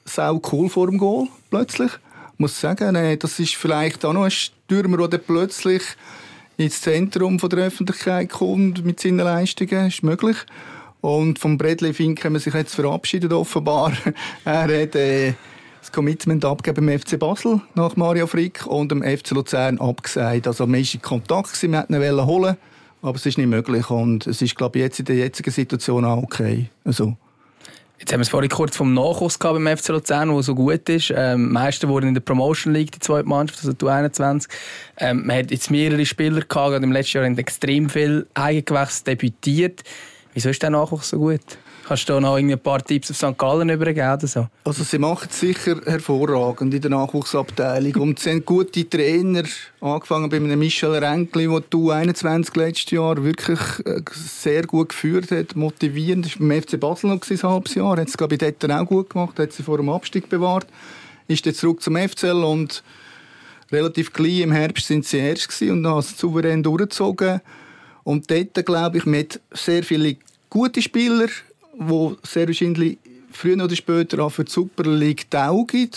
sau 0.04 0.40
cool 0.50 0.68
vor 0.68 0.88
dem 0.88 0.98
Goal 0.98 1.28
plötzlich. 1.50 1.92
Muss 2.42 2.60
sagen, 2.60 2.96
äh, 2.96 3.16
das 3.16 3.38
ist 3.38 3.54
vielleicht 3.54 4.04
auch 4.04 4.12
noch 4.12 4.24
ein 4.24 4.30
Stürmer, 4.32 5.06
der 5.06 5.18
plötzlich 5.18 5.84
ins 6.56 6.80
Zentrum 6.80 7.38
von 7.38 7.48
der 7.50 7.60
Öffentlichkeit 7.60 8.30
kommt 8.30 8.84
mit 8.84 8.98
seinen 8.98 9.18
Leistungen. 9.18 9.86
Ist 9.86 10.02
möglich. 10.02 10.38
Und 11.00 11.38
vom 11.38 11.56
Bradley 11.56 11.94
Fink 11.94 12.20
kann 12.20 12.32
man 12.32 12.40
sich 12.40 12.52
jetzt 12.52 12.74
verabschiedet, 12.74 13.32
offenbar. 13.32 13.92
er 14.44 14.62
hat 14.62 14.96
äh, 14.96 15.34
das 15.80 15.92
Commitment 15.92 16.44
abgegeben 16.44 16.86
beim 16.86 16.98
FC 16.98 17.16
Basel 17.16 17.60
nach 17.76 17.94
Mario 17.94 18.26
Frick 18.26 18.66
und 18.66 18.90
dem 18.90 19.04
FC 19.04 19.30
Luzern 19.30 19.78
abgesagt. 19.78 20.48
Also 20.48 20.66
man 20.66 20.80
war 20.80 20.94
in 20.94 21.00
Kontakt, 21.00 21.62
wir 21.62 21.70
wollten 21.70 21.94
ihn 21.94 22.26
holen, 22.26 22.56
aber 23.02 23.14
es 23.14 23.24
ist 23.24 23.38
nicht 23.38 23.46
möglich. 23.46 23.88
Und 23.88 24.26
es 24.26 24.42
ist, 24.42 24.56
glaube 24.56 24.80
ich, 24.80 24.82
jetzt 24.82 24.98
in 24.98 25.04
der 25.04 25.14
jetzigen 25.14 25.52
Situation 25.52 26.04
auch 26.04 26.24
okay. 26.24 26.70
Also, 26.84 27.16
Jetzt 28.02 28.12
haben 28.12 28.18
wir 28.18 28.22
es 28.22 28.30
vorhin 28.30 28.50
kurz 28.50 28.76
vom 28.76 28.94
Nachwuchs 28.94 29.38
beim 29.38 29.64
FC 29.64 29.90
Luzern, 29.90 30.34
der 30.34 30.42
so 30.42 30.56
gut 30.56 30.88
ist. 30.88 31.12
Ähm, 31.14 31.52
meisten 31.52 31.88
wurden 31.88 32.08
in 32.08 32.14
der 32.14 32.20
Promotion 32.20 32.74
League, 32.74 32.90
die 32.90 32.98
zweite 32.98 33.28
Mannschaft, 33.28 33.60
also 33.60 33.72
die 33.74 33.86
21. 33.86 34.50
Ähm, 34.98 35.24
man 35.24 35.36
hat 35.36 35.52
jetzt 35.52 35.70
mehrere 35.70 36.04
Spieler 36.04 36.40
gehabt, 36.40 36.74
und 36.74 36.82
im 36.82 36.90
letzten 36.90 37.18
Jahr 37.18 37.38
extrem 37.38 37.88
viel 37.88 38.26
Eigengewächs 38.34 39.04
debütiert. 39.04 39.84
Wieso 40.34 40.48
ist 40.48 40.60
der 40.64 40.70
Nachwuchs 40.70 41.10
so 41.10 41.18
gut? 41.18 41.42
Kannst 41.84 42.08
du 42.08 42.20
noch 42.20 42.36
ein 42.36 42.58
paar 42.60 42.82
Tipps 42.84 43.10
auf 43.10 43.16
St. 43.16 43.36
Gallen 43.36 43.68
übergeben? 43.68 44.26
So? 44.26 44.46
Also 44.64 44.84
sie 44.84 44.98
machen 44.98 45.28
es 45.30 45.40
sicher 45.40 45.80
hervorragend 45.84 46.72
in 46.72 46.80
der 46.80 46.90
Nachwuchsabteilung. 46.90 47.94
Und 47.96 48.18
sie 48.20 48.30
haben 48.30 48.44
gute 48.44 48.88
Trainer, 48.88 49.42
angefangen 49.80 50.30
bei 50.30 50.36
einem 50.36 50.58
Michel 50.58 50.94
Renkli, 50.94 51.48
der 51.48 51.60
du 51.68 51.90
21 51.90 52.54
letztes 52.54 52.90
Jahr 52.92 53.22
wirklich 53.24 53.58
äh, 53.84 54.00
sehr 54.12 54.62
gut 54.62 54.90
geführt 54.90 55.32
hat, 55.32 55.56
motivierend. 55.56 56.26
Das 56.26 56.40
war 56.40 56.48
beim 56.48 56.62
FC 56.62 56.78
Basel 56.78 57.10
noch 57.10 57.20
ein 57.28 57.42
halbes 57.42 57.74
Jahr. 57.74 57.96
Hat 57.96 58.08
es, 58.08 58.16
glaube 58.16 58.34
ich, 58.34 58.38
dort 58.38 58.70
auch 58.70 58.86
gut 58.86 59.10
gemacht, 59.10 59.38
hat 59.38 59.52
sie 59.52 59.64
vor 59.64 59.78
dem 59.78 59.88
Abstieg 59.88 60.28
bewahrt. 60.28 60.66
Ist 61.26 61.44
dann 61.46 61.54
zurück 61.54 61.82
zum 61.82 61.96
FCL 61.96 62.44
und 62.44 62.82
relativ 63.72 64.12
klein 64.12 64.42
im 64.42 64.52
Herbst 64.52 64.86
sind 64.86 65.04
sie 65.04 65.18
erst 65.18 65.60
und 65.62 65.86
haben 65.86 65.98
es 65.98 66.16
souverän 66.16 66.62
durchgezogen. 66.62 67.40
Und 68.04 68.30
dort, 68.30 68.66
glaube 68.66 68.98
ich, 68.98 69.06
mit 69.06 69.40
sehr 69.52 69.82
viele 69.82 70.16
gute 70.50 70.82
Spieler, 70.82 71.28
die 71.74 72.16
sehr 72.22 72.46
wahrscheinlich 72.46 72.98
früher 73.30 73.62
oder 73.62 73.74
später 73.74 74.22
auch 74.22 74.30
für 74.30 74.44
die 74.44 74.52
Super 74.52 74.84
League 74.84 75.30
taugen. 75.30 75.90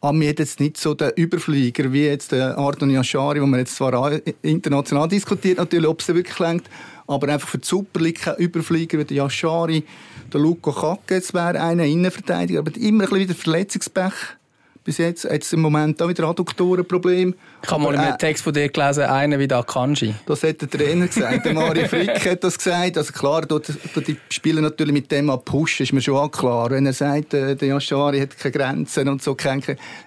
Aber 0.00 0.18
wir 0.18 0.32
jetzt 0.32 0.60
nicht 0.60 0.76
so 0.76 0.94
den 0.94 1.10
Überflieger 1.10 1.92
wie 1.92 2.06
jetzt 2.06 2.32
der 2.32 2.56
Ardon 2.56 2.90
Yashari, 2.90 3.40
wo 3.40 3.46
man 3.46 3.60
jetzt 3.60 3.76
zwar 3.76 4.18
international 4.42 5.08
diskutiert, 5.08 5.58
natürlich, 5.58 5.88
ob 5.88 6.00
es 6.00 6.08
wirklich 6.08 6.38
längt, 6.38 6.64
aber 7.06 7.28
einfach 7.28 7.48
für 7.48 7.58
die 7.58 7.66
Super 7.66 8.00
League 8.00 8.20
kein 8.22 8.36
Überflieger 8.36 8.98
wie 8.98 9.04
der 9.04 9.16
Yashari. 9.18 9.84
Der 10.32 10.40
Luco 10.40 10.72
Kacke 10.72 11.22
wäre 11.32 11.60
einer 11.60 11.84
Innenverteidiger, 11.84 12.60
aber 12.60 12.74
immer 12.76 13.04
ein 13.04 13.10
bisschen 13.10 13.18
wieder 13.18 13.34
Verletzungspech 13.34 14.14
bis 14.90 14.98
jetzt. 14.98 15.22
Jetzt 15.22 15.52
im 15.52 15.60
Moment 15.60 16.02
auch 16.02 16.08
wieder 16.08 16.24
Adduktorenproblem. 16.24 17.32
Ich 17.62 17.70
habe 17.70 17.80
mal 17.80 17.94
in 17.94 18.00
einem 18.00 18.14
äh, 18.14 18.18
Text 18.18 18.42
von 18.42 18.52
dir 18.52 18.68
gelesen, 18.68 19.04
einer 19.04 19.38
wie 19.38 19.46
der 19.46 19.58
Akanji. 19.58 20.16
Das 20.26 20.42
hat 20.42 20.60
der 20.60 20.68
Trainer 20.68 21.06
gesagt. 21.06 21.44
Der 21.44 21.54
Mario 21.54 21.86
Frick 21.86 22.28
hat 22.28 22.42
das 22.42 22.58
gesagt. 22.58 22.98
Also 22.98 23.12
klar, 23.12 23.42
dort, 23.42 23.68
dort 23.94 24.08
die 24.08 24.16
Spieler 24.30 24.60
natürlich 24.60 24.92
mit 24.92 25.12
dem 25.12 25.30
pushen, 25.44 25.84
ist 25.84 25.92
mir 25.92 26.00
schon 26.00 26.16
auch 26.16 26.28
klar. 26.28 26.70
Wenn 26.70 26.86
er 26.86 26.92
sagt, 26.92 27.34
äh, 27.34 27.54
der 27.54 27.68
Yashari 27.68 28.18
hat 28.18 28.36
keine 28.36 28.52
Grenzen 28.52 29.08
und 29.08 29.22
so, 29.22 29.36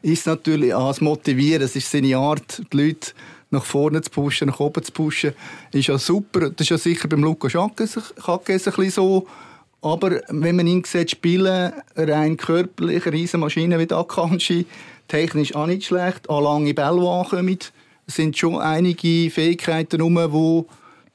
ist 0.02 0.28
natürlich 0.28 0.74
auch 0.74 0.90
das 0.90 1.00
Motivieren. 1.00 1.62
Das 1.62 1.78
ist 1.78 1.90
seine 1.90 2.18
Art, 2.18 2.62
die 2.74 2.78
Leute 2.78 3.12
nach 3.52 3.64
vorne 3.64 4.02
zu 4.02 4.10
pushen, 4.10 4.50
nach 4.50 4.60
oben 4.60 4.84
zu 4.84 4.92
pushen. 4.92 5.32
Ist 5.72 5.88
ja 5.88 5.98
super. 5.98 6.50
Das 6.50 6.60
ist 6.60 6.70
ja 6.70 6.78
sicher 6.78 7.08
beim 7.08 7.24
Luca 7.24 7.50
Schackes 7.50 7.96
ein 7.98 8.40
bisschen 8.44 8.90
so. 8.90 9.28
Aber 9.84 10.22
wenn 10.30 10.56
man 10.56 10.66
ihn 10.66 10.84
sieht 10.86 11.12
spielen, 11.12 11.74
rein 11.98 12.38
körperlich, 12.38 13.34
Maschine 13.34 13.78
wie 13.80 13.94
Akanji, 13.94 14.66
technisch 15.10 15.54
auch 15.56 15.68
nicht 15.68 15.84
schlecht, 15.84 16.30
an 16.30 16.44
lange 16.44 16.74
Bälle 16.74 17.06
ankommen, 17.06 17.60
sind 18.08 18.38
schon 18.38 18.60
einige 18.60 19.30
Fähigkeiten 19.30 20.00
herum, 20.00 20.66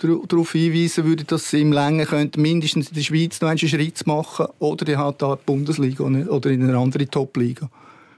die 0.03 0.19
darauf 0.29 0.53
hinweisen 0.53 1.07
würden, 1.07 1.27
dass 1.27 1.49
sie 1.49 1.63
im 1.63 1.73
Längen 1.73 2.07
könnte, 2.07 2.39
mindestens 2.39 2.89
in 2.89 2.95
der 2.95 3.01
Schweiz 3.01 3.41
noch 3.41 3.49
einen 3.49 3.59
Schritt 3.59 4.07
machen 4.07 4.49
oder 4.59 4.85
die 4.85 4.99
hat 4.99 5.23
die 5.23 5.35
Bundesliga 5.47 6.05
oder 6.05 6.51
in 6.51 6.63
eine 6.63 6.77
andere 6.77 7.07
Top-Liga. 7.07 7.71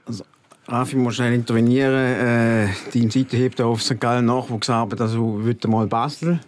Also, 0.05 0.25
Rafi 0.67 0.97
muss 0.97 1.15
schnell 1.15 1.33
intervenieren. 1.33 1.95
Äh, 1.95 2.67
die 2.93 3.09
Seite 3.09 3.37
hebt 3.37 3.61
auf 3.61 3.81
St. 3.81 4.01
Gallen 4.01 4.25
Nachwuchsarbeit, 4.25 4.99
also 4.99 5.43
würde 5.43 5.67
mal 5.69 5.87
Basel 5.87 6.41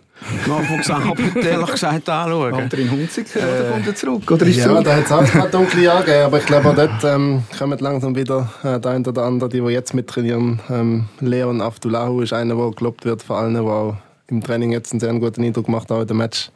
Nachwuchsarbeit, 0.48 1.46
ehrlich 1.46 1.72
gesagt, 1.72 2.10
anschauen. 2.10 2.54
Andrin 2.54 2.92
Hunziker, 2.92 3.40
äh, 3.40 3.44
oder 3.44 3.72
kommt 3.72 3.88
er 3.88 3.96
zurück? 3.96 4.32
Oder 4.32 4.46
ist 4.46 4.58
ja, 4.58 4.64
zurück? 4.66 4.84
da 4.84 4.96
hat 4.96 5.06
es 5.06 5.12
auch 5.12 5.26
gerade 5.26 5.50
dunkle 5.50 5.84
Jahre 5.84 6.26
aber 6.26 6.38
ich 6.40 6.46
glaube 6.46 6.70
auch 6.70 6.76
dort 6.76 7.04
ähm, 7.04 7.44
kommen 7.58 7.80
langsam 7.80 8.16
wieder 8.16 8.50
äh, 8.64 8.80
der 8.80 8.92
eine 8.92 9.08
oder 9.08 9.24
andere, 9.24 9.50
die, 9.50 9.62
die 9.62 9.68
jetzt 9.68 9.94
mittrainieren. 9.94 10.60
Ähm, 10.70 11.06
Leon 11.20 11.62
Abdullahu 11.62 12.22
ist 12.22 12.34
einer, 12.34 12.56
der 12.56 12.72
gelobt 12.72 13.06
wird 13.06 13.24
von 13.24 13.38
allen, 13.38 13.54
der 13.54 13.64
auch 13.64 13.96
im 14.28 14.42
Training 14.42 14.72
jetzt 14.72 14.92
einen 14.92 15.00
sehr 15.00 15.14
guten 15.14 15.44
Eindruck 15.44 15.66
gemacht 15.66 15.90
hat, 15.90 15.98
auch 15.98 16.02
in 16.02 16.08
dem 16.08 16.18
Match. 16.18 16.50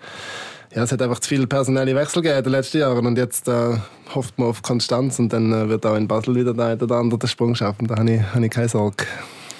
Ja, 0.76 0.84
es 0.84 0.92
hat 0.92 1.02
einfach 1.02 1.20
zu 1.20 1.30
viele 1.30 1.48
personelle 1.48 1.96
Wechsel 1.96 2.22
gegeben 2.22 2.40
in 2.40 2.44
den 2.44 2.52
letzten 2.52 2.80
Jahren 2.80 3.06
und 3.06 3.18
jetzt 3.18 3.48
äh, 3.48 3.78
hofft 4.14 4.38
man 4.38 4.50
auf 4.50 4.62
Konstanz 4.62 5.18
und 5.20 5.32
dann 5.32 5.52
äh, 5.52 5.70
wird 5.70 5.86
auch 5.86 5.96
in 5.96 6.08
Basel 6.08 6.36
wieder 6.36 6.54
der 6.54 6.66
eine 6.66 6.84
oder 6.84 6.96
andere 6.96 7.20
den 7.20 7.28
Sprung 7.28 7.56
schaffen. 7.56 7.88
Da 7.88 7.98
habe 7.98 8.12
ich, 8.12 8.22
habe 8.22 8.46
ich 8.46 8.52
keine 8.52 8.70
Sorge. 8.70 9.06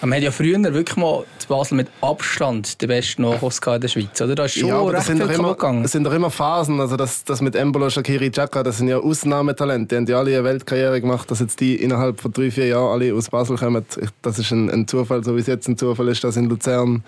Man 0.02 0.14
hat 0.14 0.22
ja 0.22 0.32
früher 0.32 0.62
wirklich 0.62 0.96
mal 0.96 1.24
zu 1.40 1.48
Basel 1.48 1.76
mit 1.76 1.88
Abstand 2.02 2.80
den 2.82 2.88
besten 2.88 3.24
Nachwuchs 3.24 3.60
in 3.66 3.82
der 3.82 3.88
Schweiz, 3.88 4.22
oder? 4.22 4.36
Da 4.36 4.46
ist 4.46 4.54
schon 4.54 4.70
ja, 4.70 4.80
recht 4.84 5.08
sind 5.08 5.24
viel 5.24 5.32
immer, 5.32 5.54
gegangen. 5.54 5.84
Es 5.84 5.92
sind 5.92 6.04
doch 6.04 6.14
immer 6.14 6.30
Phasen, 6.30 6.80
also 6.80 6.96
das, 6.96 7.24
das 7.24 7.42
mit 7.42 7.56
Embolo, 7.56 7.90
Shakiri, 7.90 8.30
Chaka, 8.30 8.62
das 8.62 8.78
sind 8.78 8.90
ja 8.90 9.00
Ausnahmetalente. 9.00 9.96
Die 9.96 9.98
haben 9.98 10.08
ja 10.08 10.20
alle 10.20 10.36
eine 10.36 10.44
Weltkarriere 10.44 11.02
gemacht, 11.02 11.32
dass 11.32 11.40
jetzt 11.40 11.60
die 11.60 11.76
innerhalb 11.76 12.22
von 12.22 12.32
drei, 12.32 12.52
vier 12.52 12.68
Jahren 12.68 12.92
alle 12.92 13.14
aus 13.16 13.30
Basel 13.30 13.58
kommen. 13.58 13.84
Das 14.22 14.38
ist 14.38 14.52
ein, 14.52 14.70
ein 14.70 14.88
Zufall, 14.88 15.24
so 15.24 15.36
wie 15.36 15.40
es 15.40 15.48
jetzt 15.48 15.68
ein 15.68 15.78
Zufall 15.78 16.10
ist, 16.10 16.24
dass 16.24 16.38
in 16.38 16.46
Luzern 16.46 17.04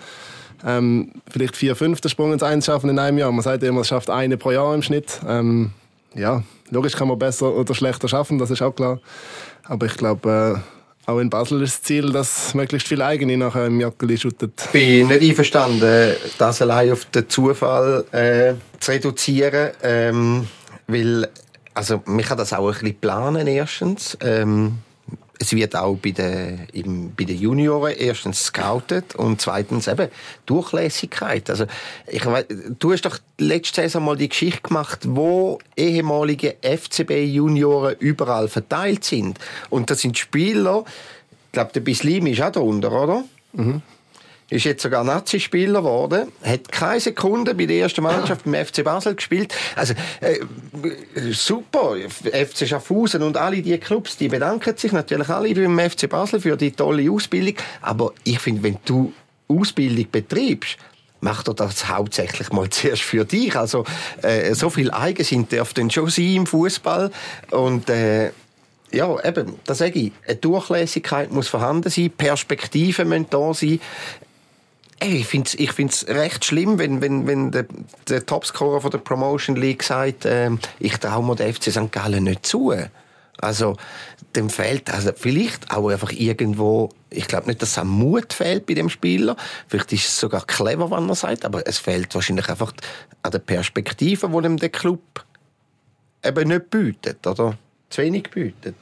ähm, 0.66 1.12
vielleicht 1.30 1.56
vier, 1.56 1.76
fünf 1.76 2.00
Sprung 2.06 2.32
ins 2.32 2.42
Eins 2.42 2.66
schaffen 2.66 2.90
in 2.90 2.98
einem 2.98 3.18
Jahr. 3.18 3.30
Man 3.30 3.42
sagt 3.42 3.62
immer, 3.62 3.82
es 3.82 3.88
schafft 3.88 4.10
eine 4.10 4.36
pro 4.36 4.50
Jahr 4.50 4.74
im 4.74 4.82
Schnitt. 4.82 5.20
Ähm, 5.28 5.70
ja, 6.16 6.42
logisch 6.70 6.96
kann 6.96 7.06
man 7.06 7.20
besser 7.20 7.54
oder 7.54 7.72
schlechter 7.72 8.08
schaffen, 8.08 8.38
das 8.38 8.50
ist 8.50 8.62
auch 8.62 8.74
klar. 8.74 8.98
Aber 9.64 9.86
ich 9.86 9.94
glaube, 9.94 10.58
äh, 10.58 10.79
auch 11.10 11.18
in 11.18 11.30
Basel 11.30 11.60
das 11.60 11.82
Ziel, 11.82 12.12
dass 12.12 12.54
möglichst 12.54 12.88
viele 12.88 13.04
eigene 13.04 13.36
nachher 13.36 13.66
im 13.66 13.80
Joggeli 13.80 14.16
schüttet. 14.16 14.52
Ich 14.66 14.70
bin 14.70 15.08
nicht 15.08 15.22
einverstanden, 15.22 16.14
das 16.38 16.62
allein 16.62 16.92
auf 16.92 17.04
den 17.06 17.28
Zufall 17.28 18.04
äh, 18.12 18.54
zu 18.78 18.90
reduzieren. 18.92 19.70
Ähm, 19.82 20.46
weil, 20.86 21.28
also, 21.74 22.02
man 22.06 22.24
kann 22.24 22.38
das 22.38 22.52
auch 22.52 22.66
ein 22.66 22.72
bisschen 22.72 23.00
planen, 23.00 23.46
erstens. 23.46 24.16
Ähm, 24.20 24.78
es 25.40 25.54
wird 25.54 25.74
auch 25.74 25.96
bei 25.96 26.10
den, 26.10 26.68
im, 26.74 27.14
bei 27.14 27.24
den 27.24 27.38
Junioren 27.38 27.94
erstens 27.96 28.44
scoutet 28.44 29.14
und 29.14 29.40
zweitens 29.40 29.88
eben 29.88 30.10
Durchlässigkeit. 30.44 31.48
Also 31.48 31.64
ich 32.06 32.24
weiss, 32.26 32.44
du 32.78 32.92
hast 32.92 33.06
doch 33.06 33.18
letzte 33.38 33.80
Saison 33.80 34.04
mal 34.04 34.16
die 34.16 34.28
Geschichte 34.28 34.60
gemacht, 34.60 35.00
wo 35.08 35.58
ehemalige 35.78 36.56
FCB-Junioren 36.60 37.96
überall 38.00 38.48
verteilt 38.48 39.04
sind. 39.04 39.38
Und 39.70 39.90
das 39.90 40.00
sind 40.00 40.18
Spieler, 40.18 40.84
ich 41.46 41.52
glaube, 41.52 41.72
der 41.72 41.80
Bislim 41.80 42.26
ist 42.26 42.42
auch 42.42 42.52
darunter, 42.52 42.92
oder? 42.92 43.24
Mhm. 43.54 43.80
Ist 44.50 44.64
jetzt 44.64 44.82
sogar 44.82 45.04
Nazi-Spieler 45.04 45.80
geworden, 45.80 46.32
hat 46.42 46.70
keine 46.70 47.00
Sekunde 47.00 47.54
bei 47.54 47.66
der 47.66 47.76
ersten 47.76 48.02
Mannschaft 48.02 48.44
beim 48.44 48.66
FC 48.66 48.84
Basel 48.84 49.14
gespielt. 49.14 49.54
Also 49.76 49.94
äh, 50.20 50.40
super, 51.30 51.94
FC 52.32 52.66
Schaffhausen 52.66 53.22
und 53.22 53.36
alle 53.36 53.62
die 53.62 53.78
Clubs, 53.78 54.16
die 54.16 54.28
bedanken 54.28 54.76
sich 54.76 54.92
natürlich 54.92 55.28
alle 55.28 55.54
beim 55.54 55.90
FC 55.90 56.08
Basel 56.08 56.40
für 56.40 56.56
die 56.56 56.72
tolle 56.72 57.10
Ausbildung. 57.10 57.54
Aber 57.80 58.12
ich 58.24 58.40
finde, 58.40 58.64
wenn 58.64 58.78
du 58.84 59.12
Ausbildung 59.48 60.06
betreibst, 60.10 60.76
mach 61.20 61.42
doch 61.44 61.54
das 61.54 61.88
hauptsächlich 61.88 62.50
mal 62.50 62.68
zuerst 62.70 63.02
für 63.02 63.24
dich. 63.24 63.56
Also 63.56 63.84
äh, 64.22 64.54
so 64.54 64.70
viel 64.70 64.90
Eigensinn 64.90 65.46
darf 65.48 65.74
denn 65.74 65.90
schon 65.90 66.10
sein 66.10 66.34
im 66.34 66.46
Fußball 66.46 67.10
und 67.50 67.88
äh, 67.88 68.30
ja, 68.92 69.24
eben, 69.24 69.54
das 69.66 69.78
sage 69.78 69.98
ich. 69.98 70.12
Eine 70.26 70.36
Durchlässigkeit 70.36 71.30
muss 71.30 71.48
vorhanden 71.48 71.90
sein, 71.90 72.10
Perspektiven 72.10 73.08
müssen 73.08 73.26
da 73.30 73.54
sein. 73.54 73.80
Ey, 75.02 75.16
Ich 75.16 75.26
finde 75.26 75.48
es 75.48 75.54
ich 75.54 75.72
find's 75.72 76.06
recht 76.08 76.44
schlimm, 76.44 76.78
wenn, 76.78 77.00
wenn, 77.00 77.26
wenn 77.26 77.50
der, 77.50 77.64
der 78.08 78.26
Topscorer 78.26 78.82
von 78.82 78.90
der 78.90 78.98
Promotion 78.98 79.56
League 79.56 79.82
sagt, 79.82 80.26
ähm, 80.26 80.58
ich 80.78 80.98
traue 80.98 81.24
mir 81.24 81.34
den 81.36 81.52
FC 81.52 81.72
St. 81.72 81.90
Gallen 81.90 82.24
nicht 82.24 82.46
zu. 82.46 82.74
Also, 83.38 83.76
dem 84.36 84.50
fehlt 84.50 84.92
also 84.92 85.12
vielleicht 85.16 85.70
auch 85.70 85.88
einfach 85.88 86.12
irgendwo, 86.12 86.90
ich 87.08 87.26
glaube 87.26 87.46
nicht, 87.46 87.62
dass 87.62 87.70
es 87.70 87.78
am 87.78 87.88
Mut 87.88 88.34
fehlt 88.34 88.66
bei 88.66 88.74
dem 88.74 88.90
Spieler. 88.90 89.36
Vielleicht 89.66 89.92
ist 89.94 90.08
es 90.08 90.20
sogar 90.20 90.44
clever, 90.44 90.90
wenn 90.90 91.08
er 91.08 91.14
sagt, 91.14 91.46
aber 91.46 91.66
es 91.66 91.78
fehlt 91.78 92.14
wahrscheinlich 92.14 92.50
einfach 92.50 92.74
an 93.22 93.30
der 93.30 93.38
Perspektive, 93.38 94.28
die 94.28 94.42
dem 94.42 94.58
der 94.58 94.68
Club 94.68 95.24
eben 96.22 96.48
nicht 96.48 96.68
bietet, 96.68 97.26
oder? 97.26 97.56
Zu 97.88 98.02
wenig 98.02 98.30
bietet. 98.30 98.76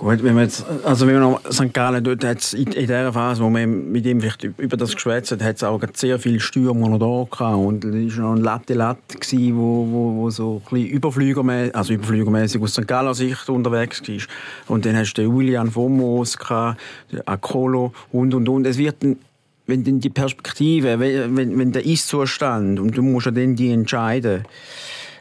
Gut, 0.00 0.24
wenn 0.24 0.34
man 0.34 0.44
jetzt, 0.44 0.64
also 0.82 1.06
wenn 1.06 1.20
man 1.20 1.32
noch 1.32 1.52
St. 1.52 1.74
Gallen 1.74 2.02
dort 2.02 2.24
hat's 2.24 2.54
in, 2.54 2.68
in 2.68 2.86
dieser 2.86 3.12
Phase, 3.12 3.42
wo 3.42 3.50
man 3.50 3.92
mit 3.92 4.06
ihm 4.06 4.18
vielleicht 4.22 4.44
über 4.44 4.78
das 4.78 4.94
geschwätzt 4.94 5.30
hat, 5.30 5.42
hat 5.42 5.56
es 5.56 5.62
auch 5.62 5.78
sehr 5.92 6.18
viele 6.18 6.40
Stürmer 6.40 6.88
noch 6.88 6.98
da 6.98 7.36
gehabt 7.36 7.58
und 7.58 7.84
es 7.84 8.16
war 8.16 8.24
noch 8.24 8.36
ein 8.36 8.42
Latte 8.42 8.72
Latte, 8.72 9.18
gsi, 9.18 9.52
wo, 9.54 9.86
wo, 9.90 10.14
wo 10.16 10.30
so 10.30 10.62
ein 10.64 10.70
bisschen 10.70 10.88
überflügermäßig, 10.88 11.76
also 11.76 11.92
überflügermäßig 11.92 12.62
aus 12.62 12.72
St. 12.72 12.88
Galler 12.88 13.12
Sicht 13.12 13.46
unterwegs 13.50 14.00
war. 14.08 14.16
Und 14.68 14.86
dann 14.86 14.96
hast 14.96 15.12
du 15.12 15.20
den 15.20 15.32
Julian 15.32 15.70
Fomos 15.70 16.38
gehabt, 16.38 16.80
den 17.12 17.20
Akolo 17.28 17.92
und 18.10 18.32
und 18.32 18.48
und. 18.48 18.66
Es 18.66 18.78
wird 18.78 19.02
ein, 19.02 19.18
wenn 19.66 19.84
dann 19.84 20.00
die 20.00 20.08
Perspektive, 20.08 20.98
wenn, 20.98 21.36
wenn, 21.36 21.58
wenn 21.58 21.72
der 21.72 21.84
Ist-Zustand 21.84 22.80
und 22.80 22.96
du 22.96 23.02
musst 23.02 23.26
ja 23.26 23.32
dann 23.32 23.54
die 23.54 23.70
entscheiden, 23.70 24.46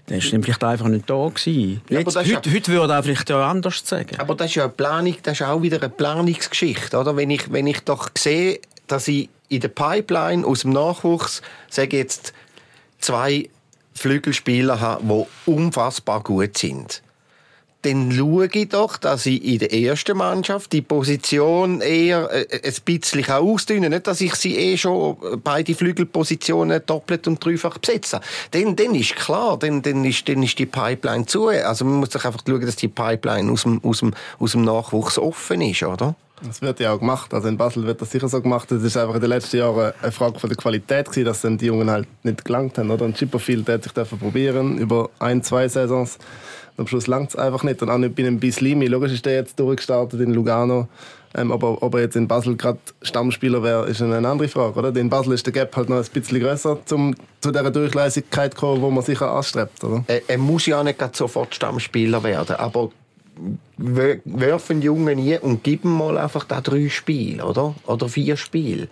dann 0.10 0.20
dann 0.20 0.44
vielleicht 0.44 0.64
einfach 0.64 0.88
nicht 0.88 1.10
da 1.10 1.28
gewesen. 1.28 1.82
Ja, 1.90 2.00
Jetzt, 2.00 2.16
ist 2.16 2.36
heute, 2.36 2.52
heute 2.52 2.72
würde 2.72 2.94
er 2.94 3.04
vielleicht 3.04 3.30
ja 3.30 3.50
anders 3.50 3.82
sagen. 3.86 4.18
Aber 4.18 4.36
das 4.36 4.48
ist 4.48 4.56
ja 4.56 4.64
eine 4.64 4.72
Planung, 4.72 5.16
das 5.24 5.40
ist 5.40 5.46
auch 5.46 5.62
wieder 5.62 5.78
eine 5.78 5.90
Planungsgeschichte, 5.90 6.98
oder? 6.98 7.16
Wenn 7.16 7.30
ich, 7.30 7.52
wenn 7.52 7.68
ich 7.68 7.82
doch 7.82 8.10
sehe, 8.18 8.60
dass 8.88 9.08
ich 9.08 9.30
in 9.50 9.62
der 9.62 9.70
Pipeline 9.70 10.46
aus 10.46 10.62
dem 10.62 10.72
Nachwuchs, 10.72 11.42
sage 11.70 11.98
jetzt, 11.98 12.34
zwei 13.00 13.50
Flügelspieler 13.94 14.80
habe, 14.80 15.04
die 15.04 15.52
unfassbar 15.52 16.22
gut 16.22 16.58
sind, 16.58 17.02
dann 17.82 18.12
schaue 18.12 18.50
ich 18.52 18.70
doch, 18.70 18.98
dass 18.98 19.26
ich 19.26 19.44
in 19.44 19.60
der 19.60 19.74
ersten 19.74 20.18
Mannschaft 20.18 20.74
die 20.74 20.82
Position 20.82 21.80
eher 21.80 22.30
äh, 22.32 22.62
ein 22.64 22.74
bisschen 22.84 23.22
kann 23.22 23.44
ausdünnen 23.44 23.92
Nicht, 23.92 24.08
dass 24.08 24.20
ich 24.20 24.36
sie 24.36 24.58
eh 24.58 24.78
schon 24.78 25.18
beide 25.44 25.74
Flügelpositionen 25.74 26.82
doppelt 26.86 27.28
und 27.28 27.44
dreifach 27.44 27.78
besetze. 27.78 28.20
Dann, 28.52 28.76
dann 28.76 28.96
ist 28.96 29.16
klar, 29.16 29.58
dann, 29.58 29.82
dann, 29.82 30.04
ist, 30.04 30.28
dann 30.28 30.44
ist 30.44 30.60
die 30.60 30.66
Pipeline 30.66 31.26
zu. 31.26 31.48
Also 31.48 31.86
man 31.86 31.96
muss 31.96 32.10
doch 32.10 32.26
einfach 32.26 32.42
schauen, 32.46 32.66
dass 32.66 32.76
die 32.76 32.90
Pipeline 32.90 33.50
aus 33.52 33.64
dem, 33.64 33.82
aus 33.84 34.00
dem, 34.00 34.14
aus 34.40 34.52
dem 34.52 34.64
Nachwuchs 34.64 35.18
offen 35.18 35.62
ist, 35.62 35.84
oder? 35.84 36.16
Das 36.42 36.62
wird 36.62 36.80
ja 36.80 36.94
auch 36.94 37.00
gemacht. 37.00 37.34
Also 37.34 37.48
in 37.48 37.58
Basel 37.58 37.86
wird 37.86 38.02
das 38.02 38.12
sicher 38.12 38.30
so 38.30 38.42
gemacht. 38.42 38.72
Das 38.72 38.84
ist 38.84 38.96
einfach 38.96 39.16
in 39.16 39.22
den 39.22 39.30
letzten 39.30 39.58
Jahren 39.58 39.94
eine 40.02 40.12
Frage 40.12 40.40
von 40.40 40.50
der 40.50 40.58
Qualität 40.58 41.08
gewesen, 41.08 41.26
dass 41.26 41.42
dann 41.42 41.58
die 41.58 41.66
Jungen 41.66 41.90
halt 41.90 42.08
nicht 42.24 42.46
gelangt 42.46 42.78
haben. 42.78 42.92
Oder? 42.92 43.06
Und 43.06 43.18
Chipperfield 43.18 43.68
hat 43.68 43.84
sich 43.84 43.94
probieren 43.94 44.78
über 44.78 45.10
ein, 45.20 45.44
zwei 45.44 45.68
Saisons. 45.68 46.18
Am 46.80 46.88
Schluss 46.88 47.08
langt 47.08 47.30
es 47.30 47.36
einfach 47.36 47.64
nicht. 47.64 47.82
Und 47.82 47.90
auch 47.90 47.98
nicht 47.98 48.16
bei 48.16 48.24
einem 48.24 48.40
Bislimi. 48.40 48.88
Logisch 48.88 49.12
ist 49.14 49.26
der 49.26 49.34
jetzt 49.34 49.60
durchgestartet 49.60 50.20
in 50.22 50.34
Lugano. 50.34 50.88
Ähm, 51.36 51.52
aber 51.52 51.84
ob 51.84 51.94
er 51.94 52.02
jetzt 52.02 52.16
in 52.16 52.28
Basel 52.28 52.56
gerade 52.56 52.80
Stammspieler 53.04 53.62
wäre, 53.62 53.88
ist 53.88 54.02
eine 54.02 54.28
andere 54.28 54.48
Frage. 54.48 54.80
Oder? 54.80 55.00
In 55.00 55.10
Basel 55.12 55.34
ist 55.34 55.46
der 55.46 55.54
Gap 55.54 55.76
halt 55.76 55.88
noch 55.90 55.98
ein 55.98 56.06
bisschen 56.12 56.40
grösser 56.40 56.80
zum, 56.86 57.14
zu 57.42 57.52
dieser 57.52 57.70
Durchlässigkeit 57.70 58.56
kommen, 58.56 58.82
wo 58.82 58.90
man 58.90 59.04
sicher 59.04 59.32
anstrebt. 59.32 59.84
Oder? 59.84 60.04
Er, 60.08 60.22
er 60.28 60.38
muss 60.40 60.66
ja 60.66 60.84
nicht 60.84 61.16
sofort 61.16 61.54
Stammspieler 61.54 62.24
werden, 62.24 62.56
aber 62.56 62.90
w- 63.78 64.20
wirf 64.26 64.72
einen 64.72 64.82
Jungen 64.82 65.18
nie 65.18 65.38
und 65.38 65.68
ihm 65.68 65.82
mal 65.84 66.18
einfach 66.18 66.46
da 66.46 66.62
drei 66.62 66.90
Spiele, 66.90 67.46
oder? 67.46 67.76
Oder 67.86 68.10
vier 68.10 68.36
Spiele. 68.36 68.88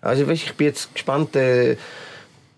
Also 0.00 0.30
ich 0.30 0.54
bin 0.54 0.68
jetzt 0.68 0.94
gespannt. 0.94 1.34
Äh, 1.34 1.76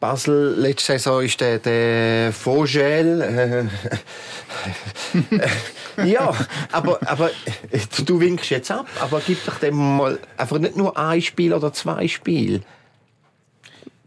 Basel 0.03 0.57
letzte 0.59 0.95
Saison 0.95 1.23
ist 1.23 1.41
der, 1.41 1.61
der 1.61 2.33
Vogel. 2.33 3.69
Äh, 5.97 6.05
ja, 6.05 6.35
aber, 6.73 6.99
aber 7.07 7.31
du, 7.97 8.03
du 8.03 8.19
winkst 8.19 8.51
jetzt 8.51 8.73
ab, 8.73 8.87
aber 9.01 9.23
gib 9.25 9.47
doch 9.47 9.61
dem 9.61 9.77
mal 9.77 10.19
einfach 10.37 10.59
nicht 10.59 10.77
nur 10.77 10.99
ein 10.99 11.23
Spiel 11.23 11.55
oder 11.55 11.73
zwei 11.73 12.09
Spiele. 12.09 12.63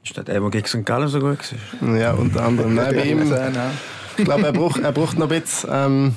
Ist 0.04 0.18
das 0.18 0.26
der, 0.26 0.41
der 0.41 0.50
gegen 0.50 0.68
St. 0.68 0.86
Gallen 0.86 1.08
so 1.08 1.20
gut 1.22 1.38
war? 1.80 1.96
Ja, 1.96 2.12
unter 2.12 2.43
anderem. 2.43 2.76
Nein, 2.76 2.93
bei 2.93 3.04
ihm, 3.06 3.32
Ja. 3.32 3.72
ich 4.18 4.26
glaube, 4.26 4.48
er 4.48 4.52
braucht, 4.52 4.82
er 4.82 4.91
braucht 4.91 5.18
noch 5.18 5.32
ein 5.32 5.41
bisschen. 5.41 5.70
Ähm, 5.72 6.16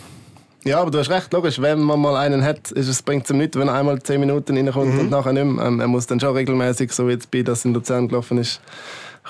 ja, 0.64 0.80
aber 0.80 0.90
du 0.90 0.98
hast 0.98 1.08
recht, 1.08 1.32
logisch. 1.32 1.60
Wenn 1.62 1.78
man 1.78 2.00
mal 2.00 2.16
einen 2.16 2.42
hat, 2.42 2.72
ist 2.72 2.88
es, 2.88 3.00
bringt 3.00 3.26
es 3.26 3.30
ihm 3.30 3.38
nichts, 3.38 3.56
wenn 3.56 3.68
er 3.68 3.74
einmal 3.74 4.02
10 4.02 4.18
Minuten 4.18 4.56
reinkommt 4.56 4.98
und 4.98 5.08
nachher 5.08 5.32
nicht 5.32 5.44
mehr. 5.44 5.64
Ähm, 5.66 5.78
er 5.78 5.86
muss 5.86 6.08
dann 6.08 6.18
schon 6.18 6.34
regelmäßig, 6.34 6.90
so 6.90 7.06
wie 7.06 7.12
jetzt 7.12 7.30
bei 7.30 7.42
das 7.42 7.64
in 7.64 7.74
Luzern 7.74 8.08
gelaufen 8.08 8.38
ist, 8.38 8.60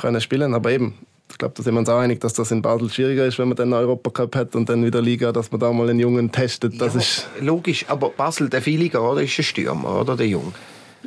können 0.00 0.20
spielen. 0.20 0.54
Aber 0.54 0.70
eben, 0.70 0.94
ich 1.30 1.38
glaube, 1.38 1.54
da 1.56 1.62
sind 1.62 1.74
wir 1.74 1.80
uns 1.80 1.88
auch 1.88 1.98
einig, 1.98 2.20
dass 2.20 2.32
das 2.32 2.50
in 2.50 2.62
Basel 2.62 2.90
schwieriger 2.90 3.26
ist, 3.26 3.38
wenn 3.38 3.48
man 3.48 3.56
dann 3.56 3.72
einen 3.72 3.82
Europacup 3.84 4.34
hat 4.34 4.56
und 4.56 4.68
dann 4.68 4.84
wieder 4.84 5.02
Liga, 5.02 5.32
dass 5.32 5.50
man 5.50 5.60
da 5.60 5.72
mal 5.72 5.88
einen 5.88 6.00
Jungen 6.00 6.32
testet. 6.32 6.80
Das 6.80 6.94
ja, 6.94 7.00
ist 7.00 7.28
logisch, 7.40 7.84
aber 7.88 8.10
Basel, 8.10 8.48
der 8.48 8.62
Filiger, 8.62 9.02
oder, 9.10 9.22
ist 9.22 9.38
ein 9.38 9.44
Stürmer, 9.44 10.00
oder, 10.00 10.16
der 10.16 10.26
Jung. 10.26 10.54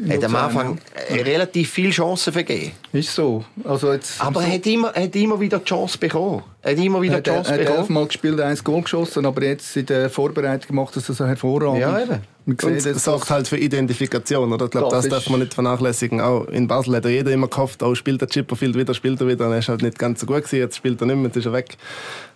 Hat 0.10 0.24
am 0.24 0.36
Anfang 0.36 0.80
äh, 1.10 1.22
relativ 1.22 1.70
viele 1.70 1.90
Chancen 1.92 2.32
vergeben. 2.32 2.72
Ist 2.94 3.14
so. 3.14 3.44
Also 3.66 3.92
jetzt, 3.92 4.22
Aber 4.24 4.42
er 4.42 4.54
hat 4.54 4.66
immer, 4.66 4.88
er 4.96 5.04
hat 5.04 5.16
immer 5.18 5.40
wieder 5.40 5.60
die 5.60 5.66
Chance 5.66 5.98
bekommen. 5.98 6.44
Er 6.62 6.72
hat 6.72 6.80
immer 6.80 7.02
wieder 7.02 7.16
er 7.16 7.22
die 7.22 7.30
hat, 7.30 7.36
Chance 7.36 7.50
er 7.50 7.54
hat 7.54 7.66
bekommen. 7.66 7.80
elfmal 7.80 8.06
gespielt, 8.08 8.40
eins 8.40 8.64
Goal 8.64 8.82
geschossen, 8.82 9.26
aber 9.26 9.44
jetzt 9.44 9.76
in 9.76 9.86
der 9.86 10.10
Vorbereitung 10.10 10.78
macht 10.78 10.96
er 10.96 11.02
das 11.02 11.18
so 11.18 11.26
hervorragend. 11.26 11.82
Ja, 11.82 12.00
eben. 12.00 12.22
Und 12.46 12.64
es 12.64 13.04
sorgt 13.04 13.30
halt 13.30 13.48
für 13.48 13.58
Identifikation, 13.58 14.52
oder? 14.52 14.66
Ich 14.66 14.72
glaube, 14.72 14.90
Das 14.90 15.04
das, 15.04 15.10
darf 15.12 15.24
ist- 15.24 15.30
man 15.30 15.40
nicht 15.42 15.54
vernachlässigen. 15.54 16.22
Auch 16.22 16.48
in 16.48 16.68
Basel 16.68 16.96
hat 16.96 17.06
ja 17.06 17.12
jeder 17.12 17.32
immer 17.32 17.48
gehofft, 17.48 17.84
oh, 17.84 17.94
spielt 17.94 18.20
der 18.22 18.28
Chipperfield 18.28 18.76
wieder, 18.76 18.94
spielt 18.96 19.22
er 19.22 19.28
wieder. 19.28 19.46
Und 19.46 19.54
er 19.54 19.60
ist 19.60 19.70
halt 19.70 19.84
nicht 19.84 20.00
ganz 20.00 20.22
so 20.22 20.26
gut 20.26 20.38
gewesen, 20.38 20.58
jetzt 20.58 20.76
spielt 20.78 21.00
er 21.02 21.08
nicht 21.08 21.16
mehr, 21.18 21.26
jetzt 21.28 21.38
ist 21.38 21.46
er 21.46 21.54
weg. 21.54 21.78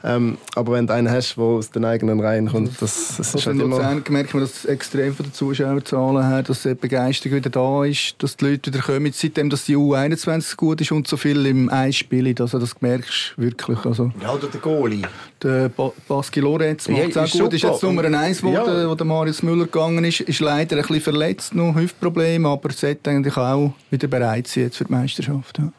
Ähm, 0.04 0.38
aber 0.56 0.74
wenn 0.74 0.86
du 0.86 0.94
einen 0.94 1.10
hast, 1.10 1.36
der 1.38 1.44
aus 1.44 1.72
den 1.72 1.86
eigenen 1.86 2.20
Reihen 2.20 2.52
kommt, 2.52 2.80
das, 2.82 3.16
das 3.18 3.20
ist 3.20 3.36
Also 3.36 3.48
halt 3.48 3.56
in 3.58 3.62
immer... 3.66 3.78
Luzern 3.78 4.04
merkt 4.10 4.34
man 4.36 4.44
das 4.44 4.66
extrem 4.66 5.16
von 5.16 5.26
den 5.26 5.34
Zuschauerzahlen 5.34 6.28
her, 6.28 6.44
dass 6.44 6.62
die 6.62 6.76
Begeisterung 6.76 7.38
wieder 7.38 7.50
da 7.50 7.84
ist, 7.86 8.16
dass 8.20 8.38
die 8.38 8.46
Leute 8.46 8.72
wieder 8.72 8.84
kommen, 8.84 9.12
seitdem 9.12 9.50
dass 9.50 9.66
die 9.66 9.76
U21 9.76 10.42
so 10.42 10.56
gut 10.58 10.82
ist 10.82 10.92
und 10.92 11.08
so 11.08 11.18
viel 11.18 11.44
im 11.48 11.70
Eis 11.72 11.96
spielen. 11.96 12.36
Also 12.40 12.60
das 12.60 12.80
merkst 12.82 13.34
du 13.38 13.42
wirklich. 13.42 13.84
Also 13.86 14.12
Ja, 14.22 14.34
oder 14.34 14.48
der 14.48 14.62
Goalie. 14.62 15.02
Der 15.46 15.70
ba 15.70 15.92
Baski 16.08 16.40
Lorenz 16.40 16.88
macht 16.90 17.10
es 17.10 17.16
Ja, 17.16 17.22
auch 17.22 17.26
ist 17.26 17.40
gut, 17.40 17.54
ist 17.54 17.62
super. 17.62 17.74
jetzt 17.74 17.84
Nummer 17.84 18.04
1 18.04 18.42
geworden, 18.42 18.82
Ja. 18.82 18.90
wo 18.90 18.96
der 18.96 19.06
Marius 19.06 19.44
Müller 19.44 19.66
gegangen 19.66 20.04
ist, 20.04 20.22
ist 20.22 20.40
leider 20.40 20.76
ein 20.76 20.82
bisschen 20.82 21.02
verletzt, 21.02 21.54
noch 21.56 21.76
Hüftproblem, 21.76 22.46
aber 22.46 22.72
sollte 22.72 23.12
eigentlich 23.12 23.38
auch 23.38 23.74
wieder 23.92 24.08
bereit 24.08 24.48
sein 24.48 24.64
jetzt 24.66 24.78
für 24.78 24.86
die 24.86 24.92
Meisterschaft. 24.92 25.60
Ja. 25.60 25.72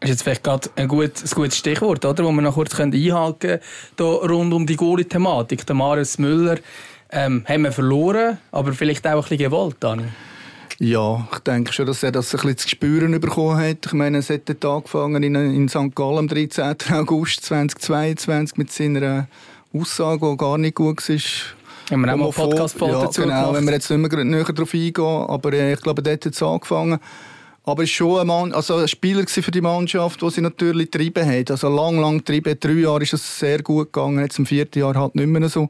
ist 0.00 0.10
jetzt 0.10 0.22
vielleicht 0.22 0.44
gerade 0.44 0.68
ein, 0.76 0.86
gut, 0.86 1.12
ein 1.24 1.30
gutes 1.34 1.56
Stichwort, 1.58 2.04
oder? 2.04 2.24
wo 2.24 2.30
wir 2.30 2.42
noch 2.42 2.54
kurz 2.54 2.78
einhaken 2.78 3.58
können, 3.96 4.10
rund 4.30 4.52
um 4.54 4.66
die 4.66 4.76
Goalie-Thematik. 4.76 5.66
Der 5.66 5.74
Marius 5.74 6.18
Müller 6.18 6.58
ähm, 7.10 7.44
haben 7.48 7.62
wir 7.62 7.72
verloren, 7.72 8.38
aber 8.52 8.72
vielleicht 8.74 9.06
auch 9.06 9.12
ein 9.14 9.20
bisschen 9.22 9.38
gewollt, 9.38 9.76
Dani. 9.80 10.04
Ja, 10.80 11.26
ich 11.32 11.38
denke 11.40 11.72
schon, 11.72 11.86
dass 11.86 12.04
er 12.04 12.12
das 12.12 12.32
ein 12.32 12.40
bisschen 12.40 12.56
zu 12.58 12.68
spüren 12.68 13.18
bekommen 13.20 13.58
hat. 13.58 13.86
Ich 13.86 13.92
meine, 13.94 14.18
es 14.18 14.30
hat 14.30 14.64
angefangen 14.64 15.22
in, 15.24 15.34
in 15.34 15.68
St. 15.68 15.94
Gallen 15.94 16.18
am 16.18 16.28
13. 16.28 16.76
August 16.92 17.44
2022 17.46 18.56
mit 18.56 18.70
seiner 18.70 19.26
Aussage, 19.74 20.30
die 20.30 20.36
gar 20.36 20.56
nicht 20.56 20.76
gut 20.76 21.08
war. 21.08 21.16
Haben 21.90 22.00
wir 22.02 22.14
auch 22.14 22.16
mal. 22.16 22.30
Podcast-Folge 22.30 22.94
ja, 22.94 23.02
dazu 23.02 23.22
genau, 23.22 23.40
gemacht. 23.40 23.54
wenn 23.56 23.64
wir 23.64 23.72
jetzt 23.72 23.90
nicht 23.90 24.12
mehr 24.12 24.24
näher 24.24 24.44
darauf 24.44 24.72
eingehen, 24.72 25.04
aber 25.04 25.52
äh, 25.52 25.72
ich 25.72 25.80
glaube, 25.80 26.02
dort 26.02 26.24
hat 26.24 26.32
es 26.32 26.42
angefangen. 26.42 27.00
Aber 27.64 27.82
es 27.82 27.90
war 27.90 27.94
schon 27.94 28.20
ein, 28.20 28.26
Mann, 28.28 28.52
also 28.52 28.76
ein 28.76 28.88
Spieler 28.88 29.26
für 29.26 29.50
die 29.50 29.60
Mannschaft, 29.60 30.22
der 30.22 30.30
sie 30.30 30.40
natürlich 30.40 30.90
getrieben 30.90 31.26
hat. 31.26 31.50
Also 31.50 31.68
lang, 31.68 31.98
lang 31.98 32.18
getrieben. 32.18 32.56
Drei 32.58 32.72
Jahre 32.72 33.02
ist 33.02 33.14
es 33.14 33.38
sehr 33.38 33.62
gut 33.62 33.92
gegangen, 33.92 34.20
jetzt 34.20 34.38
im 34.38 34.46
vierten 34.46 34.78
Jahr 34.78 34.94
halt 34.94 35.16
nicht 35.16 35.26
mehr 35.26 35.48
so. 35.48 35.68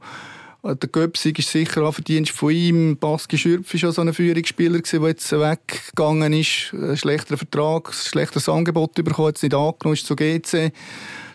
Der 0.75 0.89
Göpsig 0.91 1.39
ist 1.39 1.51
sicher 1.51 1.83
auch 1.83 1.95
Verdienst 1.95 2.33
von 2.33 2.53
ihm. 2.53 2.99
Baski 2.99 3.39
Schürpf 3.39 3.83
war 3.83 3.93
so 3.93 4.03
ein 4.03 4.13
Führungsspieler, 4.13 4.81
der 4.81 5.09
jetzt 5.09 5.33
weggegangen 5.33 6.35
ist. 6.35 6.75
Ein 6.75 6.97
schlechterer 6.97 7.39
Vertrag, 7.39 7.89
ein 7.89 7.95
schlechteres 7.95 8.51
Angebot 8.51 8.95
bekommen, 8.95 9.29
jetzt 9.29 9.43
nicht 9.43 9.55
angenommen 9.55 9.95
ist 9.95 10.07
zu 10.07 10.15
GC. 10.15 10.73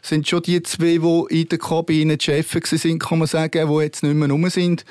Sind 0.03 0.27
schon 0.27 0.43
die 0.43 0.61
zwei, 0.61 0.99
die 0.99 1.41
in 1.41 1.49
der 1.49 1.57
Kabine 1.57 2.17
die 2.17 2.23
Chefs 2.23 2.53
waren, 2.53 2.99
kann 2.99 3.19
man 3.19 3.27
sagen, 3.27 3.67
die 3.67 3.83
jetzt 3.83 4.03
nicht 4.03 4.13
mehr 4.13 4.29
rum 4.29 4.47
sind. 4.49 4.85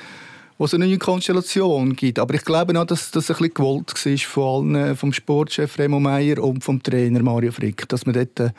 wo 0.59 0.65
es 0.67 0.75
eine 0.75 0.87
neue 0.87 0.99
Konstellation 0.99 1.97
gibt. 1.97 2.19
Aber 2.19 2.35
ich 2.35 2.45
glaube 2.45 2.79
auch, 2.81 2.85
dass 2.85 3.11
das 3.11 3.31
ein 3.31 3.37
bisschen 3.37 3.55
gewollt 3.55 3.93
war 3.93 4.17
von 4.19 4.77
allen, 4.77 4.97
vom 4.97 5.13
Sportchef 5.13 5.79
Remo 5.79 5.99
Meier 5.99 6.43
und 6.43 6.63
vom 6.63 6.83
Trainer 6.83 7.23
Mario 7.23 7.53
Frick, 7.53 7.89
dass 7.89 8.07
man 8.07 8.15
dort 8.15 8.41
eine 8.41 8.55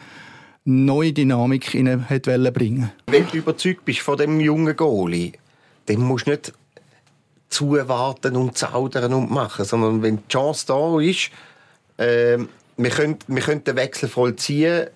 neue 0.65 1.13
Dynamik 1.13 1.73
in 1.73 1.85
bringen 2.05 2.91
Wenn 3.07 3.27
du 3.27 3.37
überzeugt 3.37 3.85
bist 3.85 3.99
von 3.99 4.17
dem 4.17 4.39
jungen 4.39 4.75
Goalie, 4.75 5.33
dann 5.85 5.97
musst 5.97 6.27
du 6.27 6.31
nicht 6.31 6.53
zuwarten 7.49 8.35
und 8.35 8.57
zaudern 8.57 9.13
und 9.13 9.31
machen, 9.31 9.65
sondern 9.65 10.01
wenn 10.01 10.17
die 10.17 10.27
Chance 10.27 10.65
da 10.67 10.99
ist, 10.99 11.29
äh, 11.97 12.37
wir, 12.77 12.89
können, 12.89 13.19
wir 13.27 13.41
können 13.41 13.63
den 13.63 13.75
Wechsel 13.75 14.09
vollziehen, 14.09 14.87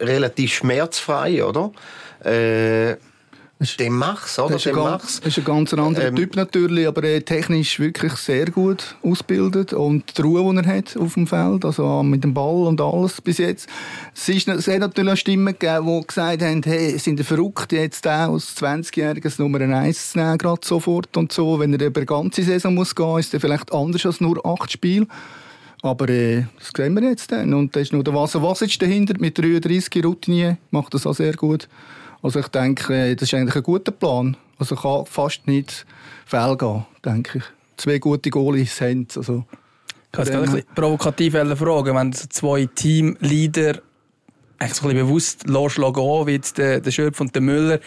relativ 0.00 0.54
schmerzfrei, 0.54 1.44
oder? 1.44 1.72
Äh, 2.24 2.96
den 3.60 3.92
mach's, 3.92 4.38
oder? 4.38 4.54
Das 4.54 4.66
ist, 4.66 4.68
ein 4.68 4.74
ganz, 4.74 5.18
ist 5.20 5.38
ein 5.38 5.44
ganz 5.44 5.72
anderer 5.72 6.08
ähm, 6.08 6.16
Typ 6.16 6.36
natürlich, 6.36 6.86
aber 6.86 7.04
er 7.04 7.24
technisch 7.24 7.78
wirklich 7.78 8.12
sehr 8.14 8.46
gut 8.46 8.96
ausgebildet 9.02 9.72
und 9.72 10.18
die 10.18 10.22
Ruhe, 10.22 10.52
die 10.52 10.68
er 10.68 10.76
hat 10.76 10.96
auf 10.96 11.14
dem 11.14 11.26
Feld, 11.26 11.64
also 11.64 12.02
mit 12.02 12.24
dem 12.24 12.34
Ball 12.34 12.66
und 12.66 12.80
alles 12.80 13.20
bis 13.20 13.38
jetzt. 13.38 13.68
Es, 14.14 14.28
ist, 14.28 14.48
es 14.48 14.66
hat 14.66 14.80
natürlich 14.80 15.12
auch 15.12 15.16
Stimmen 15.16 15.56
gegeben, 15.58 15.86
die 15.86 16.06
gesagt 16.06 16.42
haben, 16.42 16.62
hey, 16.64 16.98
sind 16.98 17.18
ihr 17.18 17.24
verrückt, 17.24 17.72
jetzt 17.72 18.04
den 18.04 18.28
aus 18.28 18.54
20-Jähriges 18.56 19.40
Nummer 19.40 19.60
1 19.60 20.12
zu 20.12 20.18
nehmen, 20.18 20.36
gerade 20.36 20.60
sofort 20.64 21.16
und 21.16 21.32
so. 21.32 21.58
Wenn 21.58 21.72
er 21.74 21.86
über 21.86 22.00
die 22.00 22.06
ganze 22.06 22.42
Saison 22.42 22.74
muss 22.74 22.94
gehen, 22.94 23.18
ist 23.18 23.32
er 23.32 23.40
vielleicht 23.40 23.72
anders 23.72 24.04
als 24.04 24.20
nur 24.20 24.44
acht 24.44 24.72
Spiele. 24.72 25.06
Aber 25.80 26.08
äh, 26.08 26.44
das 26.58 26.72
sehen 26.76 26.94
wir 26.94 27.08
jetzt 27.08 27.30
dann. 27.30 27.52
Und 27.54 27.76
da 27.76 27.80
ist 27.80 27.92
noch 27.92 28.02
der 28.02 28.14
Wasser 28.14 28.42
Vasic 28.42 28.78
dahinter 28.78 29.14
mit 29.18 29.38
33 29.38 30.04
Routinier, 30.04 30.56
macht 30.70 30.94
das 30.94 31.06
auch 31.06 31.14
sehr 31.14 31.34
gut. 31.34 31.68
Also 32.24 32.40
ich 32.40 32.48
denke, 32.48 33.14
das 33.14 33.28
ist 33.28 33.34
eigentlich 33.34 33.54
ein 33.54 33.62
guter 33.62 33.92
Plan. 33.92 34.34
Also 34.58 34.76
kann 34.76 35.04
fast 35.04 35.46
nicht 35.46 35.84
fehlgehen, 36.24 36.86
denke 37.04 37.38
ich. 37.38 37.44
Zwei 37.76 37.98
gute 37.98 38.30
Goalies 38.30 38.80
haben 38.80 39.06
also 39.14 39.44
Ich 40.06 40.30
kann 40.30 40.44
es 40.44 40.64
provokativ 40.74 41.34
fragen, 41.34 41.94
wenn 41.94 42.12
zwei 42.14 42.66
Teamleader 42.74 43.82
eigentlich 44.58 44.74
so 44.74 44.88
bewusst 44.88 45.48
loslassen, 45.48 46.26
wie 46.26 46.40
der, 46.56 46.80
der 46.80 46.90
Schöpf 46.90 47.20
und 47.20 47.34
der 47.34 47.42
Müller, 47.42 47.80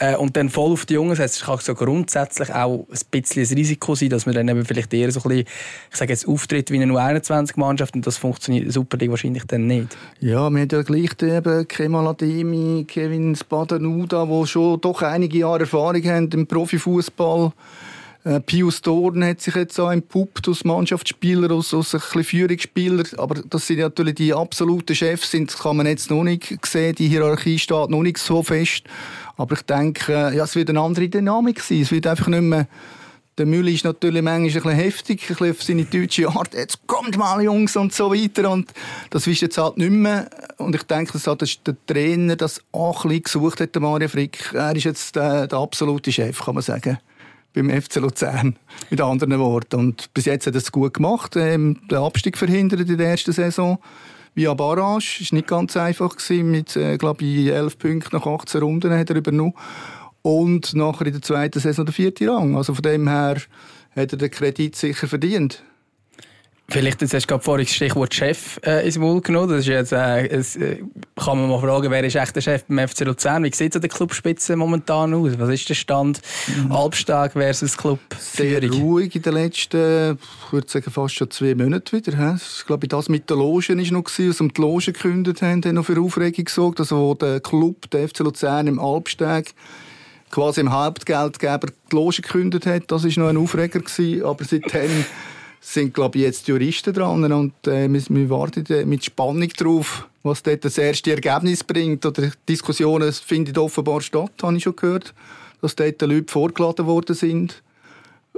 äh, 0.00 0.16
und 0.16 0.34
dann 0.36 0.48
voll 0.48 0.72
auf 0.72 0.86
die 0.86 0.94
Jungen 0.94 1.14
setzt, 1.14 1.44
kann 1.44 1.58
so 1.58 1.74
grundsätzlich 1.74 2.52
auch 2.54 2.86
ein 2.90 2.98
bisschen 3.10 3.44
ein 3.44 3.54
Risiko 3.54 3.94
sein, 3.94 4.08
dass 4.08 4.24
man 4.24 4.34
dann 4.34 4.48
eben 4.48 4.64
vielleicht 4.64 4.92
eher 4.94 5.12
so 5.12 5.20
ein 5.20 5.28
bisschen, 5.28 5.46
ich 5.90 5.96
sage 5.96 6.12
jetzt, 6.12 6.26
auftritt 6.26 6.70
wie 6.70 6.82
eine 6.82 6.92
U21-Mannschaft 6.92 7.94
und 7.94 8.06
das 8.06 8.16
funktioniert 8.16 8.72
Super 8.72 8.98
wahrscheinlich 9.10 9.44
dann 9.44 9.66
nicht. 9.66 9.96
Ja, 10.20 10.48
wir 10.48 10.60
haben 10.60 10.68
ja 10.70 10.82
gleich 10.82 11.10
eben 11.22 11.68
Kemal 11.68 12.06
Ademi, 12.08 12.86
Kevin 12.88 13.36
Spadenuda, 13.36 14.24
die 14.24 14.46
schon 14.46 14.80
doch 14.80 15.02
einige 15.02 15.38
Jahre 15.38 15.60
Erfahrung 15.60 16.02
haben 16.04 16.30
im 16.30 16.46
Profifußball. 16.46 17.52
Äh, 18.22 18.40
Pius 18.40 18.82
Dorn 18.82 19.24
hat 19.24 19.40
sich 19.40 19.54
jetzt 19.54 19.78
auch 19.80 19.90
entpuppt 19.90 20.46
als 20.46 20.64
Mannschaftsspieler, 20.64 21.50
als, 21.50 21.72
als 21.72 21.94
ein 21.94 22.24
Führungsspieler. 22.24 23.04
Aber 23.16 23.36
das 23.36 23.66
sind 23.66 23.78
natürlich 23.78 24.16
die 24.16 24.34
absoluten 24.34 24.94
Chefs, 24.94 25.30
das 25.30 25.58
kann 25.58 25.76
man 25.76 25.86
jetzt 25.86 26.10
noch 26.10 26.22
nicht 26.22 26.58
sehen. 26.66 26.94
Die 26.94 27.08
Hierarchie 27.08 27.58
steht 27.58 27.88
noch 27.88 28.02
nicht 28.02 28.18
so 28.18 28.42
fest. 28.42 28.84
Aber 29.36 29.54
ich 29.54 29.62
denke, 29.62 30.12
ja, 30.12 30.44
es 30.44 30.54
wird 30.54 30.68
eine 30.68 30.80
andere 30.80 31.08
Dynamik 31.08 31.60
sein. 31.60 31.80
Es 31.80 31.90
wird 31.90 32.06
einfach 32.06 32.28
nicht 32.28 32.42
mehr 32.42 32.66
der 33.38 33.46
Müller 33.46 33.70
ist 33.70 33.84
natürlich 33.84 34.20
manchmal 34.20 34.48
ein 34.48 34.52
bisschen 34.52 34.70
heftig, 34.72 35.22
ein 35.22 35.28
bisschen 35.28 35.50
auf 35.50 35.62
seine 35.62 35.84
deutsche 35.86 36.28
Art. 36.28 36.52
Jetzt 36.52 36.86
kommt 36.86 37.16
mal, 37.16 37.42
Jungs, 37.42 37.74
und 37.74 37.90
so 37.90 38.12
weiter. 38.12 38.50
Und 38.50 38.70
das 39.08 39.26
ist 39.26 39.40
jetzt 39.40 39.56
halt 39.56 39.78
nicht 39.78 39.92
mehr. 39.92 40.28
Und 40.58 40.74
ich 40.74 40.82
denke, 40.82 41.12
dass 41.18 41.24
der 41.24 41.76
Trainer 41.86 42.36
das 42.36 42.60
auch 42.70 43.04
ein 43.04 43.08
bisschen 43.08 43.22
gesucht 43.22 43.60
hat, 43.60 43.74
der 43.74 43.80
Mario 43.80 44.08
Frick. 44.08 44.52
Er 44.52 44.76
ist 44.76 44.84
jetzt 44.84 45.16
der, 45.16 45.46
der 45.46 45.58
absolute 45.58 46.12
Chef, 46.12 46.38
kann 46.44 46.54
man 46.54 46.62
sagen 46.62 46.98
beim 47.52 47.70
FC 47.70 47.96
Luzern, 47.96 48.56
mit 48.90 49.00
anderen 49.00 49.38
Worten. 49.38 49.76
Und 49.76 50.12
bis 50.14 50.24
jetzt 50.24 50.46
hat 50.46 50.54
er 50.54 50.58
es 50.58 50.72
gut 50.72 50.94
gemacht, 50.94 51.36
ähm, 51.36 51.78
den 51.90 51.98
Abstieg 51.98 52.38
verhindert 52.38 52.88
in 52.88 52.98
der 52.98 53.10
ersten 53.10 53.32
Saison. 53.32 53.78
Via 54.34 54.54
Barrage, 54.54 55.18
ist 55.20 55.32
nicht 55.32 55.48
ganz 55.48 55.76
einfach 55.76 56.16
gewesen, 56.16 56.50
mit, 56.50 56.76
äh, 56.76 56.96
glaube 56.96 57.24
ich, 57.24 57.48
11 57.48 57.78
Punkten 57.78 58.16
nach 58.16 58.26
18 58.26 58.60
Runden 58.60 58.92
hat 58.92 59.10
er 59.10 59.16
übernommen. 59.16 59.54
Und 60.22 60.74
nachher 60.74 61.06
in 61.06 61.12
der 61.12 61.22
zweiten 61.22 61.58
Saison 61.58 61.84
der 61.84 61.94
vierte 61.94 62.28
Rang. 62.30 62.56
Also 62.56 62.74
von 62.74 62.82
dem 62.82 63.08
her 63.08 63.36
hat 63.96 64.12
er 64.12 64.18
den 64.18 64.30
Kredit 64.30 64.76
sicher 64.76 65.08
verdient. 65.08 65.64
Vielleicht 66.70 67.02
jetzt 67.02 67.12
hast 67.12 67.24
du 67.24 67.28
gerade 67.28 67.42
vorhin 67.42 67.66
das 67.66 67.74
Stichwort 67.74 68.14
Chef 68.14 68.60
äh, 68.64 68.86
ins 68.86 68.96
Maul 68.96 69.20
genommen. 69.20 69.48
Das 69.48 69.60
ist 69.60 69.66
jetzt, 69.66 69.92
äh, 69.92 70.28
es, 70.28 70.54
äh, 70.54 70.76
kann 71.16 71.40
man 71.40 71.50
mal 71.50 71.58
fragen, 71.58 71.90
wer 71.90 72.04
ist 72.04 72.14
echt 72.14 72.36
der 72.36 72.42
Chef 72.42 72.64
beim 72.64 72.86
FC 72.86 73.00
Luzern? 73.00 73.42
Wie 73.42 73.52
sieht 73.52 73.72
es 73.72 73.76
an 73.76 73.82
der 73.82 73.90
Clubspitze 73.90 74.54
momentan 74.54 75.12
aus? 75.12 75.36
Was 75.36 75.48
ist 75.48 75.68
der 75.68 75.74
Stand 75.74 76.20
mhm. 76.46 76.70
Albstag 76.70 77.32
versus 77.32 77.76
Club 77.76 77.98
Sehr 78.18 78.62
ruhig 78.70 79.16
in 79.16 79.22
den 79.22 79.34
letzten, 79.34 80.16
ich 80.46 80.52
würde 80.52 80.68
sagen, 80.68 80.90
fast 80.92 81.16
schon 81.16 81.30
zwei 81.32 81.56
Monaten 81.56 81.90
wieder. 81.96 82.16
He? 82.16 82.36
Ich 82.36 82.66
glaube, 82.66 82.86
das 82.86 83.08
mit 83.08 83.28
den 83.28 83.38
Logen 83.38 83.78
war 83.78 83.92
noch, 83.92 84.04
gewesen, 84.04 84.28
als 84.28 84.40
wir 84.40 84.48
die 84.48 84.60
Logen 84.60 84.92
gekündigt 84.92 85.42
haben, 85.42 85.64
haben 85.64 85.74
noch 85.74 85.84
für 85.84 86.00
Aufregung 86.00 86.44
gesorgt. 86.44 86.78
Also, 86.78 86.96
wo 86.96 87.14
der 87.14 87.40
Club, 87.40 87.90
der 87.90 88.08
FC 88.08 88.20
Luzern 88.20 88.68
im 88.68 88.78
Albstag, 88.78 89.46
quasi 90.30 90.60
im 90.60 90.72
Hauptgeldgeber 90.72 91.66
die 91.90 91.96
Loge 91.96 92.22
gekündigt 92.22 92.66
hat, 92.66 92.84
das 92.86 93.02
war 93.04 93.24
noch 93.24 93.28
ein 93.28 93.36
Aufreger. 93.36 93.80
Gewesen. 93.80 94.24
Aber 94.24 94.44
seitdem 94.44 95.04
sind, 95.60 95.92
glaube 95.92 96.18
ich, 96.18 96.24
jetzt 96.24 96.48
Juristen 96.48 96.94
dran 96.94 97.30
und 97.30 97.66
äh, 97.66 97.86
wir, 97.88 98.02
wir, 98.08 98.30
warten 98.30 98.64
mit 98.88 99.04
Spannung 99.04 99.48
darauf, 99.56 100.08
was 100.22 100.42
dort 100.42 100.64
das 100.64 100.78
erste 100.78 101.10
Ergebnis 101.12 101.62
bringt. 101.62 102.04
Oder 102.06 102.32
Diskussionen 102.48 103.12
finden 103.12 103.56
offenbar 103.58 104.00
statt, 104.00 104.32
habe 104.42 104.56
ich 104.56 104.62
schon 104.62 104.76
gehört, 104.76 105.14
dass 105.60 105.76
dort 105.76 106.00
Leute 106.02 106.32
vorgeladen 106.32 106.86
worden 106.86 107.14
sind 107.14 107.62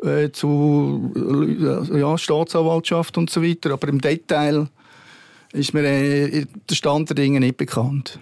äh, 0.03 0.31
zu 0.31 1.13
äh, 1.15 2.01
ja, 2.01 2.19
Staatsanwaltschaft 2.19 3.17
und 3.17 3.31
so 3.31 3.43
weiter. 3.43 3.71
Aber 3.71 3.89
im 3.89 4.01
Detail 4.01 4.67
ist 5.53 5.75
mir 5.75 5.85
äh, 5.85 6.47
der 6.69 6.75
Stand 6.75 7.11
der 7.11 7.17
Dinge 7.17 7.41
nicht 7.41 7.57
bekannt. 7.57 8.19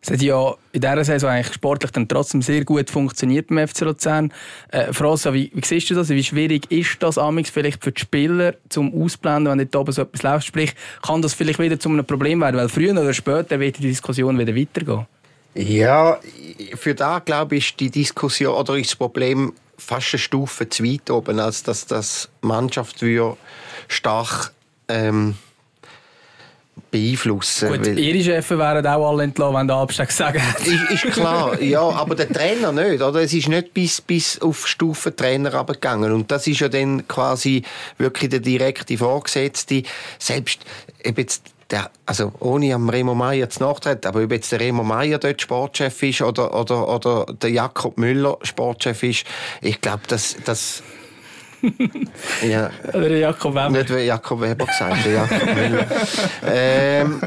Es 0.00 0.10
hat 0.10 0.22
ja 0.22 0.54
in 0.72 0.80
dieser 0.80 1.04
Saison 1.04 1.30
eigentlich 1.30 1.54
sportlich 1.54 1.90
dann 1.90 2.06
trotzdem 2.06 2.40
sehr 2.40 2.64
gut 2.64 2.88
funktioniert 2.88 3.48
beim 3.48 3.66
FC 3.66 3.80
Luzern. 3.80 4.32
Äh, 4.70 4.92
Frassa, 4.92 5.32
wie, 5.32 5.50
wie 5.52 5.64
siehst 5.64 5.90
du 5.90 5.94
das? 5.94 6.08
Wie 6.08 6.22
schwierig 6.22 6.70
ist 6.70 7.02
das 7.02 7.18
amix 7.18 7.50
vielleicht 7.50 7.82
für 7.82 7.90
die 7.90 8.00
Spieler 8.00 8.54
zum 8.68 8.94
Ausblenden, 8.94 9.50
wenn 9.50 9.58
nicht 9.58 9.74
oben 9.74 9.90
so 9.90 10.02
etwas 10.02 10.22
läuft? 10.22 10.46
Sprich, 10.46 10.74
kann 11.02 11.20
das 11.20 11.34
vielleicht 11.34 11.58
wieder 11.58 11.80
zu 11.80 11.88
einem 11.88 12.04
Problem 12.04 12.40
werden? 12.40 12.56
Weil 12.56 12.68
früher 12.68 12.92
oder 12.92 13.12
später 13.12 13.58
wird 13.58 13.78
die 13.78 13.88
Diskussion 13.88 14.38
wieder 14.38 14.54
weitergehen. 14.54 15.06
Ja, 15.54 16.20
für 16.76 16.94
da 16.94 17.18
glaube 17.18 17.56
ich, 17.56 17.70
ist 17.70 17.80
die 17.80 17.90
Diskussion 17.90 18.54
oder 18.54 18.76
ist 18.76 18.90
das 18.90 18.96
Problem 18.96 19.52
fast 19.76 20.14
eine 20.14 20.20
Stufe 20.20 20.68
zu 20.68 20.84
weit 20.84 21.10
oben, 21.10 21.40
als 21.40 21.64
dass 21.64 21.86
das 21.86 22.28
Mannschaft 22.40 23.04
stark 23.88 24.52
ähm, 24.88 25.34
beeinflussen. 26.90 27.68
Gut, 27.68 27.86
ihre 27.86 28.22
Chefs 28.22 28.50
wären 28.50 28.86
auch 28.86 29.10
alle 29.10 29.24
entlassen, 29.24 29.54
wenn 29.54 29.68
der 29.68 29.76
Abstieg 29.76 30.10
sagen 30.10 30.42
ist, 30.64 31.04
ist 31.04 31.12
klar, 31.12 31.60
ja, 31.60 31.80
aber 31.80 32.14
der 32.14 32.28
Trainer 32.28 32.72
nicht, 32.72 33.02
oder? 33.02 33.20
Es 33.20 33.32
ist 33.32 33.48
nicht 33.48 33.74
bis, 33.74 34.00
bis 34.00 34.40
auf 34.40 34.66
Stufe 34.66 35.14
Trainer 35.14 35.54
abgegangen 35.54 36.12
und 36.12 36.30
das 36.30 36.46
ist 36.46 36.60
ja 36.60 36.68
dann 36.68 37.06
quasi 37.08 37.62
wirklich 37.98 38.30
der 38.30 38.40
direkte 38.40 38.96
Vorgesetzte. 38.96 39.82
Selbst, 40.18 40.60
ob 41.06 41.18
jetzt 41.18 41.42
der, 41.70 41.90
also 42.06 42.32
ohne 42.40 42.74
am 42.74 42.88
Remo 42.88 43.14
Meier 43.14 43.50
zu 43.50 43.62
nachtreten, 43.62 44.08
aber 44.08 44.22
ob 44.22 44.32
jetzt 44.32 44.50
der 44.52 44.60
Remo 44.60 44.82
Meier 44.82 45.18
dort 45.18 45.42
Sportchef 45.42 46.02
ist 46.02 46.22
oder, 46.22 46.58
oder, 46.58 46.88
oder 46.88 47.26
der 47.42 47.50
Jakob 47.50 47.98
Müller 47.98 48.38
Sportchef 48.42 49.02
ist, 49.02 49.24
ich 49.60 49.80
glaube, 49.80 50.02
das, 50.08 50.36
das 50.44 50.82
ja. 52.48 52.70
Oder 52.88 53.16
Jakob 53.16 53.52
Weber. 53.52 53.70
Nicht 53.70 53.94
wie 53.94 54.00
Jakob 54.00 54.40
Weber 54.40 54.66
gesagt, 54.66 55.06
Jakob 55.06 55.54
Müller. 55.54 55.86
ähm, 56.46 57.20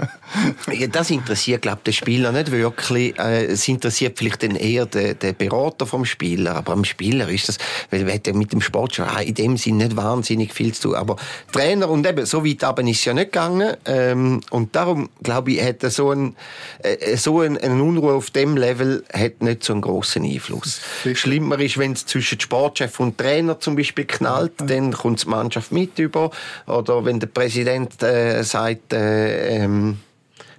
ja, 0.71 0.87
das 0.87 1.09
interessiert, 1.09 1.61
glaube 1.61 1.79
ich, 1.79 1.83
den 1.83 1.93
Spieler 1.93 2.31
nicht 2.31 2.51
wirklich. 2.51 3.17
Äh, 3.19 3.45
es 3.45 3.67
interessiert 3.67 4.17
vielleicht 4.17 4.43
dann 4.43 4.55
eher 4.55 4.85
den, 4.85 5.17
den 5.19 5.35
Berater 5.35 5.85
vom 5.85 6.05
Spieler. 6.05 6.55
Aber 6.55 6.73
am 6.73 6.85
Spieler 6.85 7.27
ist 7.29 7.49
das, 7.49 7.57
weil 7.89 8.07
er 8.07 8.33
mit 8.33 8.53
dem 8.53 8.61
Sport 8.61 8.95
schon 8.95 9.07
in 9.25 9.33
dem 9.33 9.57
Sinne 9.57 9.85
nicht 9.85 9.97
wahnsinnig 9.97 10.53
viel 10.53 10.73
zu 10.73 10.89
tun. 10.89 10.95
Aber 10.95 11.17
Trainer 11.51 11.89
und 11.89 12.07
eben, 12.07 12.25
so 12.25 12.45
weit 12.45 12.63
aber 12.63 12.83
ist 12.83 12.99
es 12.99 13.05
ja 13.05 13.13
nicht 13.13 13.31
gegangen. 13.31 13.75
Ähm, 13.85 14.41
und 14.49 14.75
darum, 14.75 15.09
glaube 15.23 15.51
ich, 15.51 15.63
hat 15.63 15.81
so 15.91 16.11
ein, 16.11 16.35
äh, 16.79 17.17
so 17.17 17.41
ein, 17.41 17.57
ein 17.57 17.81
Unruhe 17.81 18.13
auf 18.13 18.29
dem 18.29 18.55
Level 18.55 19.03
hat 19.13 19.41
nicht 19.41 19.63
so 19.63 19.73
einen 19.73 19.81
grossen 19.81 20.23
Einfluss. 20.23 20.81
Schlimmer 21.13 21.59
ist, 21.59 21.77
wenn 21.77 21.93
es 21.93 22.05
zwischen 22.05 22.39
Sportchef 22.39 22.99
und 22.99 23.17
Trainer 23.17 23.59
zum 23.59 23.75
Beispiel 23.75 24.05
knallt, 24.21 24.53
ja. 24.61 24.65
dann 24.67 24.91
kommt 24.91 25.23
die 25.23 25.29
Mannschaft 25.29 25.71
mit 25.71 25.97
über. 25.99 26.31
Oder 26.67 27.05
wenn 27.05 27.19
der 27.19 27.27
Präsident 27.27 28.01
äh, 28.03 28.43
sagt, 28.43 28.93
äh, 28.93 29.63
ähm, 29.63 29.97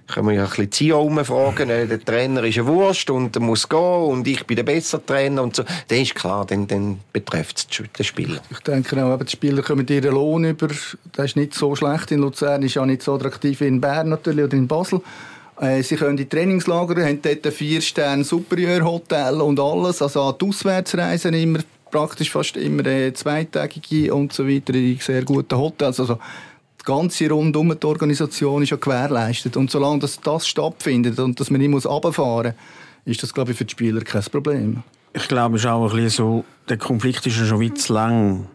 können 0.07 0.27
wir 0.27 0.35
ja 0.35 0.43
ein 0.43 0.49
bisschen 0.49 0.71
Zio 0.71 1.01
umfragen, 1.01 1.69
äh, 1.69 1.87
der 1.87 2.03
Trainer 2.03 2.43
ist 2.43 2.57
ein 2.57 2.67
Wurst 2.67 3.09
und 3.09 3.35
er 3.35 3.41
muss 3.41 3.67
gehen 3.67 3.79
und 3.79 4.27
ich 4.27 4.45
bin 4.45 4.55
der 4.55 4.63
bessere 4.63 5.05
Trainer 5.05 5.43
und 5.43 5.55
so. 5.55 5.63
Dann 5.87 5.99
ist 5.99 6.15
klar, 6.15 6.45
dann, 6.45 6.67
dann 6.67 6.99
betrifft 7.11 7.57
es 7.59 7.81
den 7.97 8.03
Spieler. 8.03 8.39
Ich 8.51 8.59
denke 8.59 9.03
auch, 9.03 9.17
die 9.17 9.31
Spieler 9.31 9.61
kommen 9.61 9.87
ihren 9.87 10.13
Lohn 10.13 10.45
über, 10.45 10.67
das 11.13 11.25
ist 11.25 11.35
nicht 11.35 11.53
so 11.53 11.75
schlecht 11.75 12.11
in 12.11 12.19
Luzern, 12.19 12.63
ist 12.63 12.75
ja 12.75 12.85
nicht 12.85 13.01
so 13.01 13.15
attraktiv 13.15 13.61
wie 13.61 13.67
in 13.67 13.81
Bern 13.81 14.09
natürlich 14.09 14.45
oder 14.45 14.57
in 14.57 14.67
Basel. 14.67 15.01
Äh, 15.59 15.81
sie 15.83 15.95
können 15.95 16.17
die 16.17 16.27
Trainingslager, 16.27 17.03
haben 17.03 17.21
dort 17.21 17.45
ein 17.45 17.51
vier 17.51 17.81
Sterne 17.81 18.23
Superieur 18.23 18.83
Hotel 18.83 19.41
und 19.41 19.59
alles, 19.59 20.01
also 20.01 20.31
die 20.31 20.45
Auswärtsreisen 20.45 21.33
immer 21.33 21.59
praktisch 21.93 22.31
fast 22.31 22.57
immer 22.57 22.85
äh, 22.85 23.13
zweitägige 23.13 24.13
und 24.13 24.33
so 24.33 24.47
weiter 24.47 24.73
in 24.73 24.97
sehr 24.97 25.23
guten 25.23 25.57
Hotels. 25.57 25.99
Also 25.99 26.15
die 26.81 26.83
ganze 26.83 27.29
rundum 27.29 27.77
die 27.79 27.87
Organisation 27.87 28.63
ist 28.63 28.71
ja 28.71 28.77
gewährleistet. 28.77 29.55
Und 29.55 29.71
solange 29.71 29.99
das, 29.99 30.19
das 30.19 30.47
stattfindet 30.47 31.19
und 31.19 31.39
dass 31.39 31.49
man 31.49 31.61
nicht 31.61 31.69
muss 31.69 31.85
runterfahren 31.85 32.53
muss, 33.05 33.13
ist 33.13 33.23
das, 33.23 33.33
glaube 33.33 33.51
ich, 33.51 33.57
für 33.57 33.65
die 33.65 33.71
Spieler 33.71 34.01
kein 34.01 34.23
Problem. 34.23 34.83
Ich 35.13 35.27
glaube, 35.27 35.57
es 35.57 35.63
ist 35.63 35.69
auch 35.69 35.83
ein 35.83 35.95
bisschen 35.95 36.09
so, 36.09 36.45
der 36.67 36.77
Konflikt 36.77 37.25
ist 37.27 37.37
ja 37.37 37.45
schon 37.45 37.59
wie 37.59 37.73
zu 37.73 37.93
lang 37.93 38.47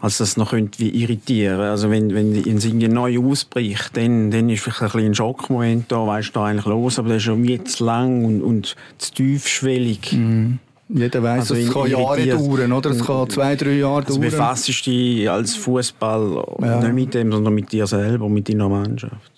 als 0.00 0.16
das 0.16 0.36
noch 0.36 0.50
könnte 0.50 0.78
wie 0.78 0.88
irritieren. 0.88 1.60
Also 1.60 1.90
wenn, 1.90 2.14
wenn 2.14 2.34
es 2.34 2.64
irgendwie 2.64 2.88
neu 2.88 3.18
ausbricht, 3.18 3.96
dann, 3.96 4.30
dann 4.30 4.48
ist 4.48 4.62
vielleicht 4.62 4.80
ein, 4.80 4.86
bisschen 4.86 5.10
ein 5.10 5.14
Schockmoment 5.14 5.92
da, 5.92 6.06
weißt 6.06 6.34
du 6.34 6.40
eigentlich 6.40 6.64
los, 6.64 6.98
aber 6.98 7.08
das 7.08 7.18
ist 7.18 7.24
schon 7.24 7.42
wie 7.42 7.62
zu 7.62 7.84
lang 7.84 8.24
und, 8.24 8.42
und 8.42 8.76
zu 8.96 9.12
tiefschwellig. 9.12 10.12
Mhm. 10.12 10.58
Jeder 10.92 11.22
weiß, 11.22 11.40
also 11.40 11.54
es 11.54 11.72
kann 11.72 11.90
Jahre 11.90 12.26
dauern, 12.26 12.72
oder? 12.72 12.90
Es 12.90 13.04
kann 13.04 13.30
zwei, 13.30 13.54
drei 13.54 13.72
Jahre 13.72 14.04
also 14.06 14.18
dauern. 14.18 14.30
befasst 14.30 14.68
dich 14.68 15.30
als 15.30 15.54
Fußball 15.54 16.44
ja. 16.62 16.80
nicht 16.80 16.94
mit 16.94 17.14
dem, 17.14 17.30
sondern 17.30 17.54
mit 17.54 17.70
dir 17.70 17.86
selber, 17.86 18.28
mit 18.28 18.48
deiner 18.48 18.68
Mannschaft. 18.68 19.30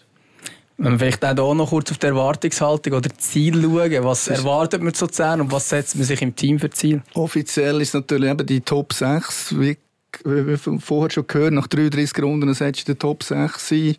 Wenn 0.78 0.92
wir 0.92 0.98
vielleicht 0.98 1.38
auch 1.38 1.55
noch 1.55 1.68
kurz 1.68 1.90
auf 1.90 1.98
die 1.98 2.07
Erwartungshaltung 2.07 2.94
oder 2.94 3.11
Ziel 3.16 3.62
schauen, 3.62 4.05
was 4.05 4.28
erwartet 4.28 4.82
man 4.82 4.94
sozusagen 4.94 5.42
und 5.42 5.53
was 5.53 5.68
setzt 5.68 5.96
man 5.96 6.05
sich 6.05 6.22
im 6.22 6.34
Team 6.34 6.59
für 6.59 6.70
Ziel? 6.70 7.03
Offiziell 7.14 7.80
ist 7.80 7.94
natürlich 7.94 8.30
eben 8.30 8.46
die 8.46 8.61
Top 8.61 8.92
6, 8.92 9.61
wie 9.61 9.76
wie 10.24 10.57
vorher 10.57 11.11
schon 11.11 11.26
gehört, 11.26 11.53
nach 11.53 11.66
33 11.66 12.22
Runden 12.22 12.53
solltest 12.55 12.86
du 12.86 12.92
der 12.92 12.98
Top 12.98 13.22
6 13.22 13.68
sein. 13.68 13.96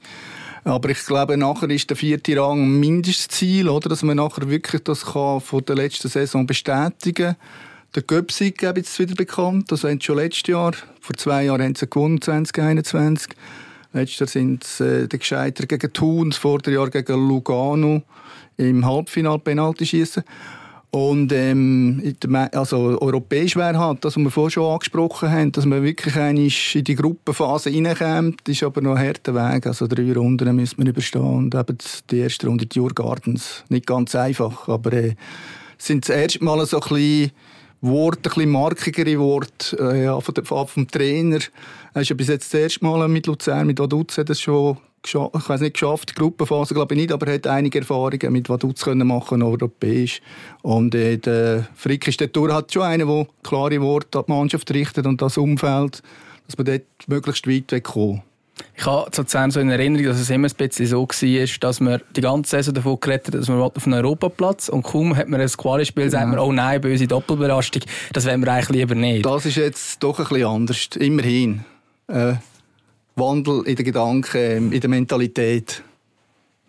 Aber 0.64 0.90
ich 0.90 1.06
glaube, 1.06 1.36
nachher 1.38 1.70
ist 1.70 1.90
der 1.90 1.98
vierte 1.98 2.40
Rang 2.40 2.80
mindestens 2.80 3.28
Ziel, 3.28 3.68
oder? 3.68 3.90
dass 3.90 4.04
man 4.04 4.18
nachher 4.18 4.50
wirklich 4.50 4.84
das 4.84 5.06
kann 5.06 5.42
von 5.42 5.66
der 5.66 5.76
letzten 5.76 6.08
Saison 6.08 6.46
bestätigen. 6.46 7.36
Der 7.96 8.04
Göpsig 8.04 8.58
gebe 8.58 8.80
jetzt 8.80 8.98
wieder 8.98 9.14
bekannt. 9.14 9.72
Das 9.72 9.84
haben 9.84 10.00
sie 10.00 10.06
schon 10.06 10.18
letztes 10.18 10.48
Jahr. 10.48 10.74
Vor 11.00 11.16
zwei 11.16 11.46
Jahren 11.46 11.62
haben 11.62 11.76
sie 11.76 11.88
gewonnen, 11.88 12.22
2021. 12.22 13.34
Letztes 13.92 14.20
Jahr 14.20 14.28
sind 14.28 14.64
sie 14.64 15.04
äh, 15.04 15.08
gescheitert 15.08 15.70
gegen 15.70 15.94
Thun, 15.94 16.32
das 16.32 16.40
Vorderjahr 16.40 16.90
gegen 16.90 17.28
Lugano 17.28 18.02
im 18.58 18.86
Halbfinal 18.86 19.40
Penalty 19.40 19.86
schießen. 19.86 20.24
Und 20.96 21.32
ähm, 21.32 22.16
also 22.52 23.02
europäisch 23.02 23.56
wäre 23.56 23.80
halt, 23.80 24.06
das, 24.06 24.16
was 24.16 24.24
wir 24.24 24.30
vorhin 24.30 24.52
schon 24.52 24.72
angesprochen 24.72 25.32
haben, 25.32 25.52
dass 25.52 25.66
man 25.66 25.82
wirklich 25.82 26.16
in 26.76 26.84
die 26.84 26.94
Gruppenphase 26.94 27.72
reinkommt, 27.72 28.48
ist 28.48 28.62
aber 28.62 28.80
noch 28.82 28.96
ein 28.96 29.08
harter 29.08 29.34
Weg. 29.34 29.66
Also 29.66 29.88
drei 29.88 30.14
Runden 30.14 30.56
müssen 30.56 30.78
wir 30.78 30.92
überstehen 30.92 31.24
und 31.24 31.56
eben 31.56 31.78
die 32.12 32.20
erste 32.20 32.46
Runde, 32.46 32.68
die 32.68 32.80
Gardens, 32.94 33.64
nicht 33.70 33.88
ganz 33.88 34.14
einfach, 34.14 34.68
aber 34.68 34.94
äh, 34.94 35.16
sind 35.80 36.08
das 36.08 36.16
erste 36.16 36.44
Mal 36.44 36.64
so 36.68 36.80
ein 36.80 36.88
bisschen 36.88 37.32
Worte, 37.82 38.30
ein 38.30 38.36
bisschen 38.36 38.52
markigere 38.52 39.20
Worte 39.20 39.76
äh, 39.80 40.04
ja, 40.04 40.20
vom, 40.22 40.68
vom 40.68 40.88
Trainer. 40.88 41.40
Er 41.96 42.04
ist 42.04 42.10
ja 42.10 42.16
bis 42.16 42.28
jetzt 42.28 42.54
das 42.54 42.62
erste 42.62 42.86
Mal 42.86 43.08
mit 43.08 43.26
Luzern, 43.26 43.66
mit 43.66 43.80
Vaduz, 43.80 44.22
das 44.24 44.40
schon 44.40 44.78
ich 45.06 45.50
weiß 45.50 45.62
nicht 45.62 45.74
geschafft, 45.74 46.12
die 46.12 46.14
Gruppenphase 46.14 46.74
glaube 46.74 46.94
ich 46.94 47.02
nicht, 47.02 47.12
aber 47.12 47.28
er 47.28 47.36
hat 47.36 47.48
einige 47.48 47.80
Erfahrungen 47.80 48.32
mit 48.32 48.50
Vaduz 48.50 48.84
können 48.84 49.08
machen 49.08 49.44
europäisch. 49.44 50.22
Und 50.62 50.96
äh, 50.96 51.18
der 51.18 51.68
Frick 51.76 52.08
ist 52.08 52.22
dort 52.22 52.54
hat 52.54 52.74
schon 52.74 52.84
einen, 52.84 53.08
der 53.08 53.28
klare 53.44 53.82
Worte 53.82 54.20
an 54.20 54.26
die 54.28 54.32
Mannschaft 54.32 54.72
richtet 54.74 55.06
und 55.06 55.22
das 55.22 55.38
Umfeld, 55.38 56.02
dass 56.48 56.58
man 56.58 56.66
dort 56.66 56.84
möglichst 57.08 57.48
weit 57.48 57.72
wegkommt. 57.72 58.22
Ich 58.76 58.86
habe 58.86 59.10
sozusagen 59.12 59.52
so 59.52 59.60
in 59.60 59.70
Erinnerung, 59.70 60.06
dass 60.08 60.20
es 60.20 60.30
immer 60.30 60.48
ein 60.48 60.56
bisschen 60.56 60.86
so 60.86 61.08
war, 61.08 61.48
dass 61.60 61.80
man 61.80 62.02
die 62.16 62.22
ganze 62.22 62.52
Saison 62.52 62.74
davon 62.74 63.00
geredet 63.00 63.28
hat, 63.28 63.34
dass 63.36 63.50
man 63.50 63.60
auf 63.60 63.86
einen 63.86 63.94
Europaplatz 63.96 64.70
und 64.70 64.84
kaum 64.84 65.16
hat 65.16 65.28
man 65.28 65.42
ein 65.42 65.48
Quali-Spiel, 65.48 66.10
sagt 66.10 66.28
man, 66.28 66.40
oh 66.40 66.52
nein, 66.52 66.80
böse 66.80 67.08
Doppelbelastung, 67.08 67.84
das 68.14 68.26
wollen 68.26 68.42
wir 68.42 68.52
eigentlich 68.52 68.70
lieber 68.70 68.96
nicht. 68.96 69.26
Das 69.26 69.46
ist 69.46 69.56
jetzt 69.56 70.02
doch 70.04 70.20
ein 70.20 70.28
bisschen 70.28 70.46
anders, 70.46 70.90
immerhin. 70.98 71.66
Äh, 72.08 72.36
Wandel 73.16 73.64
in 73.66 73.76
den 73.76 73.86
Gedanken, 73.86 74.38
ähm, 74.38 74.72
in 74.72 74.82
der 74.82 74.90
Mentalität. 74.90 75.84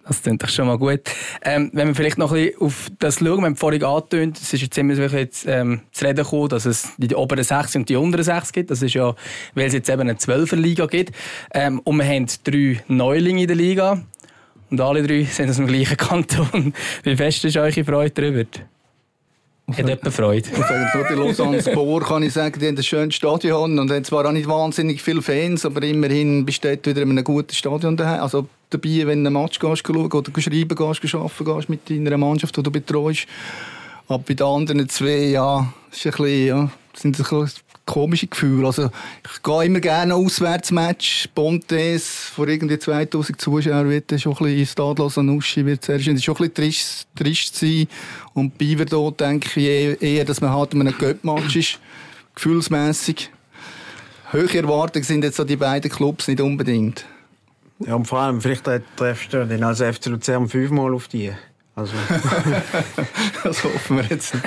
Das 0.07 0.21
klingt 0.21 0.43
doch 0.43 0.49
schon 0.51 0.67
mal 0.67 0.77
gut. 0.77 1.01
Ähm, 1.43 1.71
wenn 1.73 1.89
wir 1.89 1.95
vielleicht 1.95 2.19
noch 2.19 2.33
ein 2.33 2.45
bisschen 2.45 2.61
auf 2.61 2.91
das 2.99 3.21
schauen, 3.21 3.39
wir 3.39 3.47
haben 3.47 3.57
vorhin 3.57 3.83
angetönt, 3.85 4.39
es 4.39 4.53
ist 4.53 4.61
jetzt 4.61 4.77
immer 4.77 4.95
jetzt, 4.95 5.47
ähm, 5.47 5.81
zu 5.93 6.05
reden 6.05 6.25
gekommen, 6.25 6.51
dass 6.51 6.67
es 6.67 6.91
die 6.99 7.15
oberen 7.15 7.43
sechs 7.43 7.75
und 7.75 7.89
die 7.89 7.97
unteren 7.97 8.23
sechs 8.23 8.53
gibt. 8.53 8.71
Das 8.71 8.83
ist 8.83 8.95
ja, 8.95 9.15
weil 9.55 9.67
es 9.67 9.73
jetzt 9.73 9.89
eben 9.89 10.03
eine 10.03 10.19
Zwölferliga 10.19 10.87
gibt. 10.87 11.15
Ähm, 11.55 11.81
und 11.85 11.97
wir 11.97 12.05
haben 12.05 12.27
drei 12.45 12.83
Neulinge 12.89 13.43
in 13.43 13.47
der 13.47 13.57
Liga. 13.57 14.03
Und 14.71 14.81
alle 14.81 15.03
drei 15.03 15.25
sind 15.31 15.49
aus 15.49 15.57
dem 15.57 15.67
gleichen 15.67 15.97
Kanton. 15.97 16.75
Wie 17.03 17.17
fest 17.17 17.45
ist 17.47 17.57
eure 17.57 17.85
Freude 17.85 18.11
darüber? 18.11 18.45
Ich 19.67 19.79
hätte 19.79 19.89
jemand 19.89 20.15
Freude. 20.15 20.49
So, 20.49 21.03
die 21.11 21.15
Lausanne 21.15 21.63
Sport 21.63 22.05
kann 22.05 22.23
ich 22.23 22.35
sagen, 22.35 22.59
die 22.61 22.67
haben 22.67 22.77
ein 22.77 22.83
schönes 22.83 23.15
Stadion 23.15 23.79
und 23.79 23.91
haben 23.91 24.05
zwar 24.05 24.27
auch 24.27 24.33
nicht 24.33 24.47
wahnsinnig 24.47 25.03
viele 25.03 25.23
Fans, 25.23 25.65
aber 25.65 25.83
immerhin 25.83 26.45
besteht 26.45 26.87
wieder 26.87 27.03
in 27.03 27.11
einem 27.11 27.25
guten 27.25 27.55
Stadion 27.55 27.97
daheim. 27.97 28.21
Also 28.21 28.47
dabei, 28.69 29.07
wenn 29.07 29.25
du 29.25 29.31
einen 29.31 29.33
Match 29.33 29.59
gehst, 29.59 29.87
schauen 29.87 30.13
oder 30.13 30.41
schreiben 30.41 30.77
gehst, 30.77 31.15
arbeiten 31.15 31.45
gehst 31.45 31.69
mit 31.71 31.89
deiner 31.89 32.19
Mannschaft, 32.19 32.57
die 32.57 32.63
du 32.63 32.71
betreust. 32.71 33.27
Aber 34.07 34.23
bei 34.23 34.35
den 34.35 34.47
anderen 34.47 34.89
zwei, 34.89 35.29
ja, 35.29 35.73
ist 35.91 36.05
ein 36.05 36.13
bisschen, 36.13 36.47
ja, 36.47 36.71
sind 36.93 37.19
ein 37.19 37.23
bisschen 37.23 37.64
komische 37.87 38.27
Gefühle. 38.27 38.67
Also, 38.67 38.91
ich 39.25 39.43
gehe 39.43 39.65
immer 39.65 39.81
gerne 39.81 40.15
Auswärtsmatch. 40.15 41.29
Pontes 41.35 42.07
vor 42.35 42.49
irgendwie 42.49 42.79
2000 42.79 43.41
Zuschauern 43.41 43.89
wird 43.91 44.21
schon 44.21 44.33
ein 44.33 44.39
bisschen 44.39 44.67
Stadlos 44.67 45.19
an 45.19 45.29
Uschi 45.29 45.65
wird. 45.65 45.89
Es 45.89 46.07
ist 46.07 46.25
schon 46.25 46.37
ein 46.37 46.39
bisschen 46.39 46.55
trist, 46.55 47.07
trist 47.15 47.57
sein. 47.57 47.87
Und 48.33 48.57
Biber 48.59 48.85
dort 48.85 49.21
denke 49.21 49.61
ich 49.61 50.03
eher, 50.03 50.25
dass 50.25 50.41
man 50.41 50.51
halt 50.51 50.75
in 50.75 50.81
einem 50.81 50.97
Göttmatch 50.97 51.57
ist. 51.57 51.79
Gefühlsmässig. 52.35 53.31
Höhere 54.31 54.59
Erwartungen 54.59 55.05
sind 55.05 55.23
jetzt 55.23 55.39
an 55.39 55.47
die 55.47 55.57
beiden 55.57 55.91
Clubs 55.91 56.27
nicht 56.27 56.41
unbedingt. 56.41 57.05
Ja, 57.81 57.95
und 57.95 58.07
vor 58.07 58.21
allem, 58.21 58.41
vielleicht 58.41 58.65
treffst 58.97 59.33
du 59.33 59.47
dann 59.47 59.63
als 59.63 59.81
FC 59.81 60.07
Luzern 60.07 60.49
fünfmal 60.49 60.95
auf 60.95 61.09
die. 61.09 61.33
Also. 61.77 61.93
das 63.45 63.65
hoffen 63.65 63.97
wir 63.97 64.05
jetzt. 64.05 64.35
es 64.35 64.43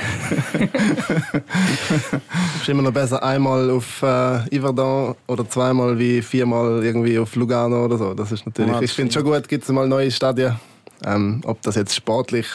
ist 2.62 2.70
immer 2.70 2.84
noch 2.84 2.94
besser 2.94 3.22
einmal 3.22 3.70
auf 3.70 4.02
äh, 4.02 4.58
Yverdon 4.58 5.16
oder 5.28 5.50
zweimal 5.50 6.00
wie 6.00 6.22
viermal 6.22 6.84
irgendwie 6.84 7.20
auf 7.20 7.36
Lugano 7.36 7.84
oder 7.84 7.98
so. 7.98 8.14
Das 8.14 8.32
ist 8.32 8.46
natürlich. 8.46 8.72
Ja, 8.72 8.82
ich 8.82 8.94
finde 8.94 9.12
schon 9.12 9.26
gut, 9.26 9.48
gibt 9.50 9.64
es 9.64 9.70
mal 9.70 9.88
neue 9.88 10.10
Stadien. 10.10 10.58
Ähm, 11.06 11.42
ob 11.44 11.62
das 11.64 11.76
jetzt 11.76 11.94
sportlich 11.94 12.48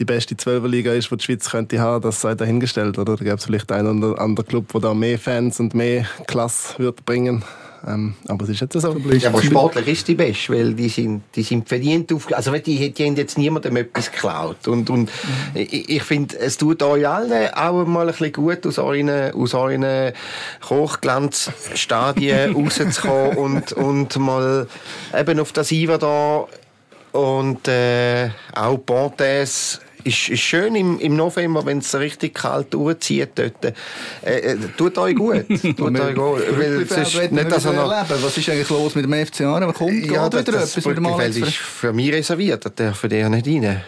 die 0.00 0.04
beste 0.04 0.36
Zwölferliga 0.36 0.92
ist, 0.92 1.10
die 1.10 1.16
die 1.16 1.24
Schweiz 1.24 1.48
könnte 1.48 1.78
haben, 1.80 2.02
das 2.02 2.20
sei 2.20 2.34
dahingestellt. 2.34 2.98
Oder 2.98 3.16
da 3.16 3.24
gäbe 3.24 3.36
es 3.36 3.44
vielleicht 3.44 3.70
einen 3.70 4.02
oder 4.02 4.20
anderen 4.20 4.48
Club, 4.48 4.72
der 4.72 4.80
da 4.80 4.94
mehr 4.94 5.18
Fans 5.18 5.60
und 5.60 5.74
mehr 5.74 6.04
Klasse 6.26 6.78
wird 6.78 7.04
bringen 7.04 7.44
ähm, 7.86 8.14
aber 8.26 8.44
es 8.44 8.50
ist 8.50 8.60
jetzt 8.60 8.72
so. 8.72 8.96
Ja, 8.96 9.28
aber 9.30 9.42
sportlich 9.42 9.88
ist 9.88 10.08
die 10.08 10.14
beste, 10.14 10.52
weil 10.52 10.74
die 10.74 10.88
sind, 10.88 11.22
die 11.34 11.42
sind 11.42 11.68
verdient 11.68 12.12
auf, 12.12 12.32
also 12.32 12.52
die, 12.52 12.92
die 12.92 13.06
haben 13.06 13.16
jetzt 13.16 13.38
niemandem 13.38 13.76
etwas 13.76 14.10
geklaut. 14.10 14.66
Und, 14.66 14.90
und 14.90 15.02
mhm. 15.02 15.10
ich, 15.54 15.88
ich 15.88 16.02
finde, 16.02 16.38
es 16.38 16.56
tut 16.56 16.82
euch 16.82 17.06
allen 17.06 17.54
auch 17.54 17.86
mal 17.86 18.02
ein 18.02 18.08
bisschen 18.08 18.32
gut, 18.32 18.66
aus 18.66 18.78
euren, 18.78 19.32
aus 19.32 19.54
euren 19.54 20.12
Hochglanzstadien 20.68 22.54
rauszukommen 22.56 23.36
und, 23.36 23.72
und 23.72 24.16
mal 24.18 24.66
eben 25.16 25.40
auf 25.40 25.52
das 25.52 25.70
Iva 25.70 25.98
da 25.98 26.46
und 27.12 27.68
äh, 27.68 28.30
auch 28.54 28.78
Pontes 28.84 29.80
ist, 30.08 30.28
ist 30.28 30.40
schön 30.40 30.74
im, 30.74 30.98
im 30.98 31.16
November, 31.16 31.64
wenn 31.66 31.78
es 31.78 31.94
richtig 31.94 32.34
kalt 32.34 32.72
durchzieht 32.74 33.30
dort. 33.36 33.64
Äh, 33.64 33.72
äh, 34.22 34.56
tut 34.76 34.96
euch 34.98 35.14
gut. 35.14 35.46
tut 35.76 36.00
euch 36.00 36.14
gut. 36.14 36.42
Weil 36.58 36.82
es 36.82 36.90
ist 36.90 37.32
nicht, 37.32 37.52
dass 37.52 37.64
er 37.64 37.72
noch... 37.74 37.88
Was 37.90 38.36
ist 38.36 38.48
eigentlich 38.48 38.70
los 38.70 38.94
mit 38.94 39.04
dem 39.04 39.26
FC 39.26 39.42
Aarau? 39.42 39.72
Kommt 39.72 40.10
ja, 40.10 40.28
das, 40.28 40.40
wieder 40.40 40.52
das 40.52 40.70
etwas 40.70 40.86
mit 40.86 40.96
dem 40.96 41.06
Alex? 41.06 41.36
ist 41.36 41.56
für 41.56 41.92
mich 41.92 42.12
reserviert. 42.12 42.64
Da 42.64 42.70
dürfen 42.70 43.10
die 43.10 43.16
ja 43.16 43.28
nicht 43.28 43.46
rein. 43.46 43.82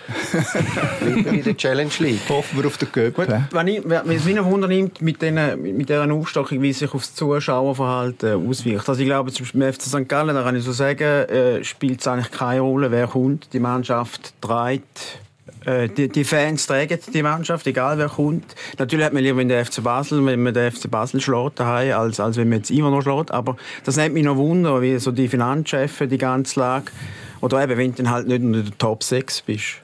Bleiben 1.01 1.39
in 1.39 1.45
der 1.45 1.57
Challenge 1.57 1.91
League. 1.99 2.21
Hoffen 2.29 2.59
wir 2.59 2.67
auf 2.67 2.77
den 2.77 2.93
Göpp. 2.93 3.17
Wenn, 3.51 3.67
ich, 3.67 3.83
wenn 3.85 4.11
es 4.11 4.25
mich 4.25 4.45
Wunder 4.45 4.69
nimmt, 4.69 5.01
mit, 5.01 5.23
den, 5.23 5.35
mit 5.63 5.89
dieser 5.89 6.11
Aufstockung, 6.13 6.63
wie 6.63 6.73
sich 6.73 6.93
auf 6.93 7.03
das 7.03 7.15
Zuschauerverhalten 7.15 8.49
auswirkt. 8.49 8.89
Also 8.89 9.01
ich 9.01 9.07
glaube, 9.07 9.33
zum 9.33 9.45
Beispiel 9.45 9.61
beim 9.61 9.73
FC 9.73 9.83
St. 9.83 10.09
Gallen, 10.09 10.35
da 10.35 10.43
kann 10.43 10.57
ich 10.57 10.65
so 10.65 10.73
sagen, 10.73 11.03
äh, 11.03 11.65
spielt 11.65 12.01
es 12.01 12.07
eigentlich 12.07 12.31
keine 12.31 12.61
Rolle, 12.61 12.91
wer 12.91 13.07
kommt. 13.07 13.53
Die 13.53 13.61
Mannschaft 13.61 14.33
trägt 14.41 14.99
äh, 14.99 15.20
die, 15.67 16.09
die, 16.09 16.25
Fans 16.25 16.67
tragen 16.67 16.99
die 17.13 17.23
Mannschaft, 17.23 17.67
egal 17.67 17.99
wer 17.99 18.09
kommt. 18.09 18.55
Natürlich 18.79 19.05
hat 19.05 19.13
man 19.13 19.23
lieber, 19.23 19.39
wenn 19.39 19.49
der 19.49 19.65
FC 19.65 19.83
Basel, 19.83 20.25
wenn 20.25 20.43
man 20.43 20.55
den 20.55 20.73
FC 20.73 20.91
Basel 20.91 21.21
schlägt 21.21 21.61
daheim, 21.61 21.93
als, 21.93 22.21
als 22.21 22.37
wenn 22.37 22.49
man 22.49 22.59
jetzt 22.59 22.71
immer 22.71 22.91
noch 22.91 23.03
schlägt. 23.03 23.31
Aber 23.31 23.57
das 23.85 23.97
nimmt 23.97 24.15
mich 24.15 24.25
noch 24.25 24.37
Wunder, 24.37 24.81
wie 24.81 24.99
so 24.99 25.13
die 25.13 25.29
Finanzchefs 25.29 25.99
die 26.01 26.19
ganze 26.19 26.61
Lage, 26.61 26.87
oder 27.41 27.63
eben, 27.63 27.77
wenn 27.77 27.95
du 27.95 28.09
halt 28.09 28.27
nicht 28.27 28.43
unter 28.43 28.63
der 28.63 28.79
Top 28.79 29.03
6 29.03 29.43
bist. 29.43 29.77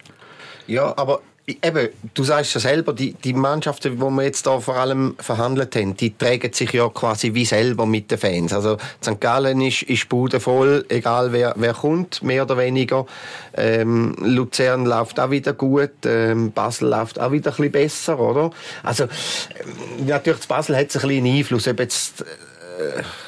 Ja, 0.67 0.97
aber 0.97 1.21
eben, 1.47 1.89
du 2.15 2.25
sagst 2.25 2.55
ja 2.55 2.61
selber, 2.61 2.93
die, 2.93 3.13
die 3.13 3.33
Mannschaften, 3.33 3.97
die 3.97 4.01
wir 4.01 4.23
jetzt 4.25 4.47
da 4.47 4.59
vor 4.59 4.77
allem 4.77 5.15
verhandelt 5.19 5.77
haben, 5.77 5.97
die 5.97 6.17
tragen 6.17 6.53
sich 6.53 6.73
ja 6.73 6.89
quasi 6.89 7.35
wie 7.35 7.45
selber 7.45 7.87
mit 7.87 8.11
den 8.11 8.19
Fans. 8.19 8.53
Also 8.53 8.79
St. 9.03 9.21
Gallen 9.21 9.61
ist, 9.61 9.83
ist 9.83 10.09
Bude 10.09 10.41
voll, 10.41 10.85
egal 10.89 11.33
wer, 11.33 11.55
wer 11.57 11.75
kommt, 11.75 12.23
mehr 12.23 12.43
oder 12.43 12.59
weniger. 12.59 13.07
Ähm, 13.55 14.17
Luzern 14.21 14.87
läuft 14.87 15.21
auch 15.21 15.31
wieder 15.31 15.53
gut, 15.53 16.05
ähm, 16.05 16.51
Basel 16.51 16.89
läuft 16.89 17.21
auch 17.21 17.31
wieder 17.31 17.51
ein 17.53 17.57
bisschen 17.57 17.73
besser, 17.73 18.19
oder? 18.19 18.51
Also 18.83 19.05
ähm, 19.05 20.07
natürlich, 20.07 20.47
Basel 20.49 20.77
hat 20.77 20.95
ein 20.97 21.01
bisschen 21.01 21.27
Einfluss, 21.27 21.69
ob 21.69 21.79
jetzt 21.79 22.25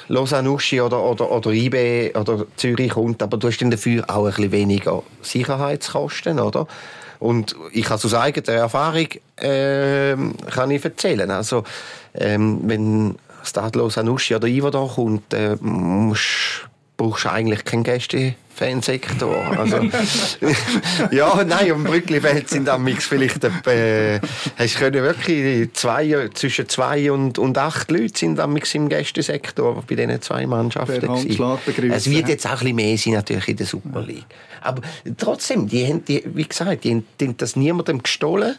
Lausanne 0.08 0.50
Uschi 0.50 0.80
oder, 0.80 1.02
oder, 1.02 1.30
oder 1.30 1.50
IB 1.50 2.12
oder 2.14 2.46
Zürich 2.56 2.90
kommt, 2.90 3.22
aber 3.22 3.36
du 3.36 3.48
hast 3.48 3.58
dann 3.58 3.70
dafür 3.70 4.04
auch 4.08 4.26
ein 4.26 4.32
bisschen 4.32 4.52
weniger 4.52 5.02
Sicherheitskosten, 5.22 6.38
oder? 6.40 6.66
Und 7.18 7.56
ich 7.72 7.84
kann 7.84 7.96
aus 7.96 8.14
eigener 8.14 8.48
Erfahrung 8.48 9.08
äh, 9.36 10.16
kann 10.50 10.70
ich 10.70 10.84
erzählen. 10.84 11.30
Also, 11.30 11.64
ähm, 12.14 12.60
wenn 12.64 13.16
Stadlos 13.42 13.98
Anuschi 13.98 14.34
oder 14.34 14.46
Ivo 14.46 14.70
da 14.70 14.86
kommt, 14.86 15.34
äh, 15.34 15.56
musst, 15.60 16.67
brauchst 16.98 17.24
du 17.24 17.30
eigentlich 17.30 17.64
keinen 17.64 17.84
Gäste-Fansektor. 17.84 19.56
Also, 19.56 19.78
ja, 21.10 21.42
nein, 21.44 21.72
um 21.72 21.84
Brücklifeld 21.84 22.50
sind 22.50 22.68
am 22.68 22.84
Mix 22.84 23.06
vielleicht 23.06 23.42
äh, 23.66 24.20
hast 24.58 24.76
können 24.76 25.02
wirklich 25.02 25.72
zwei, 25.72 26.28
zwischen 26.34 26.68
zwei 26.68 27.10
und, 27.10 27.38
und 27.38 27.56
acht 27.56 27.90
Leute 27.90 28.18
sind 28.18 28.38
am 28.40 28.52
Mix 28.52 28.74
im 28.74 28.90
Gästesektor 28.90 29.82
bei 29.88 29.94
diesen 29.94 30.20
zwei 30.20 30.46
Mannschaften. 30.46 31.08
Es 31.92 32.10
wird 32.10 32.28
jetzt 32.28 32.46
auch 32.46 32.50
ein 32.50 32.58
bisschen 32.58 32.76
mehr 32.76 32.98
sein 32.98 33.12
natürlich 33.14 33.48
in 33.48 33.56
der 33.56 33.66
Super 33.66 34.02
League. 34.02 34.26
Aber 34.60 34.82
trotzdem, 35.16 35.68
die 35.68 35.86
haben, 35.86 36.04
die, 36.04 36.24
wie 36.34 36.46
gesagt, 36.46 36.82
die 36.82 36.90
haben, 36.90 37.06
die 37.20 37.28
haben 37.28 37.36
das 37.36 37.54
niemandem 37.54 38.02
gestohlen. 38.02 38.56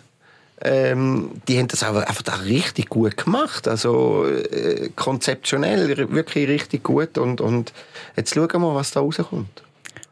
Ähm, 0.62 1.32
die 1.48 1.58
haben 1.58 1.68
das 1.70 1.84
aber 1.84 2.08
einfach 2.08 2.22
da 2.22 2.36
richtig 2.36 2.90
gut 2.90 3.18
gemacht. 3.18 3.68
Also 3.68 4.26
äh, 4.26 4.90
konzeptionell 4.96 6.10
wirklich 6.12 6.48
richtig 6.48 6.84
gut. 6.84 7.18
Und, 7.18 7.42
und 7.42 7.74
jetzt 8.16 8.34
schauen 8.34 8.52
wir 8.52 8.60
mal, 8.60 8.76
was 8.76 8.92
da 8.92 9.00
rauskommt. 9.00 9.64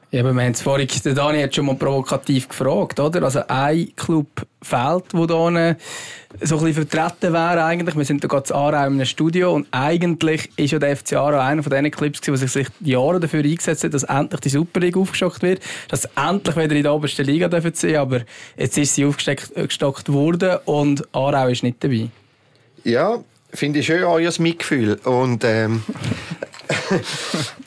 Ja, 0.09 0.21
aber 0.21 0.33
wir 0.33 0.43
haben 0.43 0.53
es 0.53 0.61
vorhin, 0.61 0.87
der 1.03 1.13
Dani 1.13 1.41
hat 1.41 1.53
schon 1.53 1.65
mal 1.65 1.75
provokativ 1.75 2.47
gefragt, 2.47 2.97
oder? 2.97 3.23
Also 3.23 3.41
ein 3.49 3.93
Club 3.97 4.27
fehlt, 4.61 5.03
wo 5.11 5.25
da 5.25 5.35
so 5.35 6.57
ein 6.57 6.63
bisschen 6.63 6.87
vertreten 6.87 7.33
wäre 7.33 7.65
eigentlich. 7.65 7.95
Wir 7.97 8.05
sind 8.05 8.23
da 8.23 8.29
gerade 8.29 8.47
in 8.47 8.55
Aarau 8.55 8.87
in 8.87 8.93
einem 8.93 9.05
Studio 9.05 9.53
und 9.53 9.67
eigentlich 9.71 10.49
ist 10.55 10.71
ja 10.71 10.79
der 10.79 10.95
FC 10.95 11.13
Aarau 11.13 11.39
einer 11.39 11.61
von 11.61 11.71
diesen 11.71 11.91
Clubs, 11.91 12.21
der 12.21 12.37
sich 12.37 12.67
Jahre 12.79 13.19
dafür 13.19 13.43
eingesetzt 13.43 13.83
hat, 13.83 13.93
dass 13.93 14.03
endlich 14.03 14.39
die 14.39 14.49
Super 14.49 14.79
League 14.79 14.95
aufgestockt 14.95 15.41
wird, 15.41 15.61
dass 15.89 16.05
endlich 16.15 16.55
wieder 16.55 16.75
in 16.75 16.83
der 16.83 16.93
obersten 16.93 17.25
Liga 17.25 17.49
dürfen 17.49 17.73
sie, 17.73 17.97
aber 17.97 18.21
jetzt 18.55 18.77
ist 18.77 18.95
sie 18.95 19.03
aufgestockt 19.03 20.09
worden 20.09 20.59
und 20.63 21.03
Aarau 21.13 21.49
ist 21.49 21.63
nicht 21.63 21.83
dabei. 21.83 22.07
Ja, 22.85 23.19
finde 23.53 23.79
ich 23.79 23.87
schön, 23.87 24.05
euer 24.05 24.31
Mitgefühl. 24.39 24.99
Und 25.03 25.43
ähm, 25.43 25.83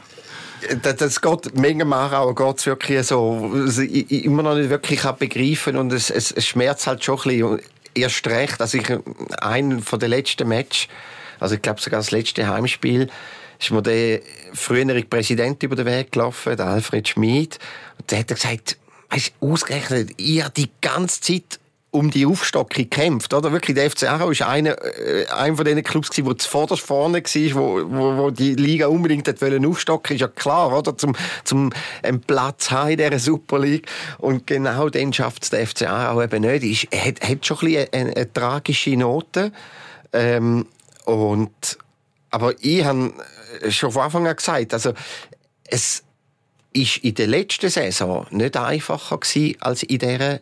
das, 0.83 0.97
das 0.97 1.21
geht, 1.21 1.59
manchmal 1.59 2.15
auch 2.15 2.35
geht's 2.35 2.67
wirklich 2.67 3.07
so, 3.07 3.53
ich, 3.67 4.11
ich 4.11 4.25
immer 4.25 4.43
noch 4.43 4.55
nicht 4.55 4.71
wirklich 4.71 5.01
kann 5.01 5.17
begreifen 5.17 5.77
und 5.77 5.93
es, 5.93 6.11
es, 6.11 6.31
es 6.33 6.47
schmerzt 6.47 6.87
halt 6.87 7.05
schon 7.05 7.19
ein 7.19 7.23
bisschen. 7.25 7.61
Erst 7.93 8.27
recht, 8.29 8.61
also 8.61 8.79
ich, 8.79 8.89
einen 9.41 9.83
von 9.83 9.99
den 9.99 10.11
letzten 10.11 10.47
Match, 10.47 10.89
also 11.41 11.57
ich 11.57 11.63
glaube 11.63 11.81
sogar 11.81 11.99
das 11.99 12.13
letzte 12.13 12.47
Heimspiel, 12.47 13.11
ist 13.59 13.71
mir 13.73 13.83
der 13.83 14.21
frühere 14.53 15.03
Präsident 15.03 15.63
über 15.65 15.75
den 15.75 15.87
Weg 15.87 16.13
gelaufen, 16.13 16.57
der 16.57 16.67
Alfred 16.67 17.09
Schmid, 17.09 17.59
und 17.99 18.11
der 18.11 18.21
hat 18.21 18.29
gesagt, 18.29 18.77
weißt, 19.11 19.33
ausgerechnet, 19.41 20.21
ihr 20.21 20.49
die 20.51 20.71
ganze 20.81 21.21
Zeit 21.21 21.59
um 21.93 22.11
die 22.11 22.25
Aufstockung 22.25 22.89
kämpft. 22.89 23.35
Oder? 23.35 23.53
Wirklich, 23.53 23.75
der 23.75 23.91
FC 23.91 24.05
Aarau 24.05 24.31
war 24.31 24.49
einer, 24.49 24.77
äh, 24.99 25.27
einer 25.27 25.57
von 25.57 25.65
diesen 25.65 25.83
Clubs, 25.83 26.11
der 26.11 26.39
zuvorderst 26.39 26.83
vorne 26.83 27.23
war, 27.23 27.55
wo, 27.55 27.91
wo, 27.91 28.17
wo 28.17 28.31
die 28.31 28.55
Liga 28.55 28.87
unbedingt 28.87 29.41
wollen 29.41 29.67
aufstocken 29.67 30.17
ist 30.17 30.21
ja 30.21 30.29
klar, 30.29 30.77
oder? 30.77 30.97
Zum, 30.97 31.17
zum 31.45 31.73
einen 32.03 32.21
Platz 32.21 32.71
haben 32.71 32.91
in 32.91 32.99
dieser 32.99 33.19
Super 33.19 33.59
League. 33.59 33.89
Und 34.19 34.47
genau 34.47 34.89
den 34.89 35.13
schafft 35.13 35.43
es 35.45 35.51
der 35.51 35.67
FC 35.67 35.83
Aarau 35.83 36.23
eben 36.23 36.43
nicht. 36.43 36.91
Ist, 36.93 36.97
hat, 36.97 37.29
hat 37.29 37.45
schon 37.45 37.59
ein 37.59 37.67
bisschen 37.67 37.93
eine, 37.93 38.17
eine, 38.17 38.33
tragische 38.33 38.97
Note. 38.97 39.53
Ähm, 40.13 40.67
und, 41.07 41.79
aber 42.31 42.55
ich 42.61 42.85
habe 42.85 43.13
schon 43.69 43.91
von 43.91 44.03
Anfang 44.03 44.29
an 44.29 44.37
gesagt, 44.37 44.75
also, 44.75 44.93
es 45.65 46.05
ist 46.73 46.99
in 46.99 47.15
der 47.15 47.27
letzten 47.27 47.69
Saison 47.69 48.27
nicht 48.31 48.57
einfacher 48.57 49.19
gewesen 49.19 49.57
als 49.61 49.83
in 49.83 49.99
dieser 49.99 50.41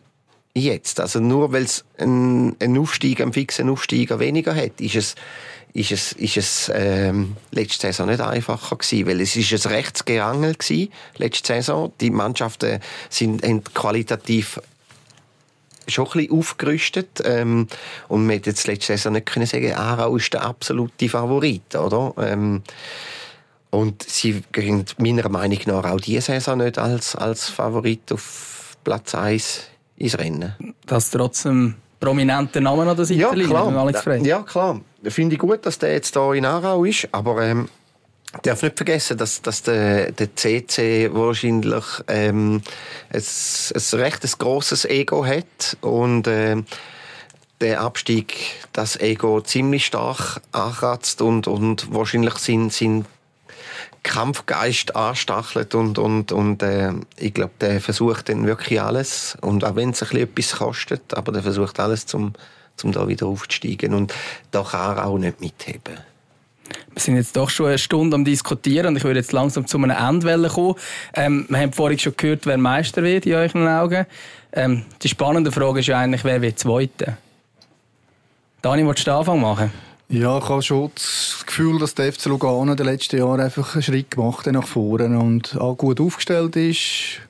jetzt. 0.53 0.99
Also 0.99 1.19
nur 1.19 1.51
weil 1.51 1.63
es 1.63 1.85
einen, 1.97 2.55
einen 2.59 2.77
Aufsteiger, 2.77 3.23
einen 3.23 3.33
fixen 3.33 3.69
Aufsteiger 3.69 4.19
weniger 4.19 4.55
hat, 4.55 4.81
ist 4.81 4.95
es, 4.95 5.15
ist 5.73 5.91
es, 5.91 6.11
ist 6.13 6.37
es 6.37 6.71
ähm, 6.73 7.35
letzte 7.51 7.87
Saison 7.87 8.07
nicht 8.07 8.21
einfacher 8.21 8.75
gewesen, 8.75 9.07
weil 9.07 9.21
es 9.21 9.35
ist 9.35 9.65
ein 9.65 9.71
Rechtsgerangel 9.71 10.55
gewesen, 10.55 10.91
letzte 11.17 11.53
Saison. 11.53 11.91
Die 12.01 12.09
Mannschaften 12.09 12.79
sind 13.09 13.41
qualitativ 13.73 14.59
schon 15.87 16.05
ein 16.05 16.11
bisschen 16.11 16.37
aufgerüstet 16.37 17.21
ähm, 17.25 17.67
und 18.07 18.25
man 18.25 18.35
hätte 18.35 18.51
jetzt 18.51 18.67
letzte 18.67 18.93
Saison 18.93 19.13
nicht 19.13 19.25
können 19.25 19.45
sagen, 19.45 19.73
Aarau 19.73 20.17
ist 20.17 20.33
der 20.33 20.43
absolute 20.43 21.09
Favorit, 21.09 21.75
oder? 21.75 22.13
Ähm, 22.19 22.61
und 23.71 24.01
sie 24.03 24.41
gehen 24.51 24.85
meiner 24.97 25.29
Meinung 25.29 25.59
nach 25.65 25.85
auch 25.85 26.01
diese 26.01 26.21
Saison 26.21 26.57
nicht 26.57 26.77
als, 26.77 27.15
als 27.15 27.49
Favorit 27.49 28.11
auf 28.11 28.77
Platz 28.83 29.13
1 29.13 29.69
ins 29.99 30.17
Rennen. 30.17 30.75
Dass 30.85 31.11
trotzdem 31.11 31.75
prominente 31.99 32.61
Namen 32.61 32.87
an 32.87 32.95
der 32.95 33.05
Seite 33.05 33.19
ja, 33.19 33.29
klar. 33.33 33.77
Alex 33.77 34.01
Frey. 34.01 34.25
Ja, 34.25 34.41
klar. 34.41 34.81
Finde 35.03 35.35
ich 35.35 35.39
gut, 35.39 35.65
dass 35.65 35.77
der 35.77 35.93
jetzt 35.93 36.15
hier 36.15 36.33
in 36.33 36.45
Aarau 36.45 36.83
ist, 36.83 37.07
aber 37.11 37.43
ähm, 37.43 37.69
darf 38.43 38.63
nicht 38.63 38.77
vergessen, 38.77 39.17
dass, 39.17 39.41
dass 39.41 39.63
der, 39.63 40.11
der 40.11 40.35
CC 40.35 41.09
wahrscheinlich 41.13 41.85
ähm, 42.07 42.61
ein, 43.11 43.21
ein 43.21 43.99
recht 43.99 44.39
grosses 44.39 44.85
Ego 44.85 45.25
hat 45.25 45.77
und 45.81 46.27
ähm, 46.27 46.65
der 47.61 47.81
Abstieg 47.81 48.33
das 48.71 48.99
Ego 48.99 49.41
ziemlich 49.41 49.85
stark 49.85 50.41
ankratzt 50.51 51.21
und, 51.21 51.47
und 51.47 51.93
wahrscheinlich 51.93 52.35
sind, 52.35 52.71
sind 52.71 53.05
Kampfgeist 54.03 54.95
anstachelt 54.95 55.75
und, 55.75 55.97
und, 55.97 56.31
und 56.31 56.63
äh, 56.63 56.93
ich 57.17 57.33
glaube, 57.33 57.53
der 57.59 57.81
versucht 57.81 58.29
dann 58.29 58.45
wirklich 58.45 58.81
alles 58.81 59.37
und 59.41 59.63
auch 59.63 59.75
wenn 59.75 59.89
es 59.89 60.03
ein 60.03 60.17
etwas 60.17 60.57
kostet, 60.57 61.13
aber 61.13 61.31
der 61.31 61.43
versucht 61.43 61.79
alles, 61.79 62.05
zum, 62.05 62.33
zum 62.75 62.91
da 62.91 63.07
wieder 63.07 63.27
aufzusteigen 63.27 63.93
und 63.93 64.13
da 64.51 64.63
kann 64.63 64.97
er 64.97 65.05
auch 65.05 65.17
nicht 65.17 65.41
mitheben. 65.41 65.97
Wir 66.93 67.01
sind 67.01 67.15
jetzt 67.15 67.35
doch 67.35 67.49
schon 67.49 67.67
eine 67.67 67.77
Stunde 67.77 68.15
am 68.15 68.25
Diskutieren 68.25 68.87
und 68.87 68.97
ich 68.97 69.03
würde 69.03 69.19
jetzt 69.19 69.31
langsam 69.31 69.65
zu 69.65 69.77
einem 69.77 69.91
Ende 69.91 70.49
kommen. 70.49 70.75
Ähm, 71.13 71.45
wir 71.49 71.59
haben 71.59 71.73
vorhin 71.73 71.99
schon 71.99 72.13
gehört, 72.15 72.45
wer 72.45 72.57
Meister 72.57 73.03
wird 73.03 73.25
in 73.25 73.33
euren 73.33 73.67
Augen. 73.67 74.05
Ähm, 74.51 74.85
die 75.01 75.09
spannende 75.09 75.51
Frage 75.51 75.79
ist 75.79 75.87
ja 75.87 75.99
eigentlich, 75.99 76.23
wer 76.23 76.41
wird 76.41 76.59
Zweiter? 76.59 77.17
Dani, 78.61 78.85
willst 78.85 79.01
du 79.01 79.11
den 79.11 79.13
Anfang 79.13 79.41
machen? 79.41 79.71
Ja, 80.11 80.39
ich 80.39 80.49
habe 80.49 80.63
schon 80.63 80.89
das 80.95 81.43
Gefühl, 81.45 81.77
dass 81.77 81.93
der 81.93 82.11
FC 82.11 82.25
Lugano 82.25 82.71
in 82.71 82.75
den 82.75 82.87
letzten 82.87 83.19
Jahren 83.19 83.39
einfach 83.39 83.75
einen 83.75 83.83
Schritt 83.83 84.09
gemacht 84.09 84.47
hat 84.47 84.53
nach 84.53 84.65
vorne 84.65 85.19
und 85.19 85.55
auch 85.61 85.75
gut 85.75 86.01
aufgestellt 86.01 86.55
ist. 86.55 87.21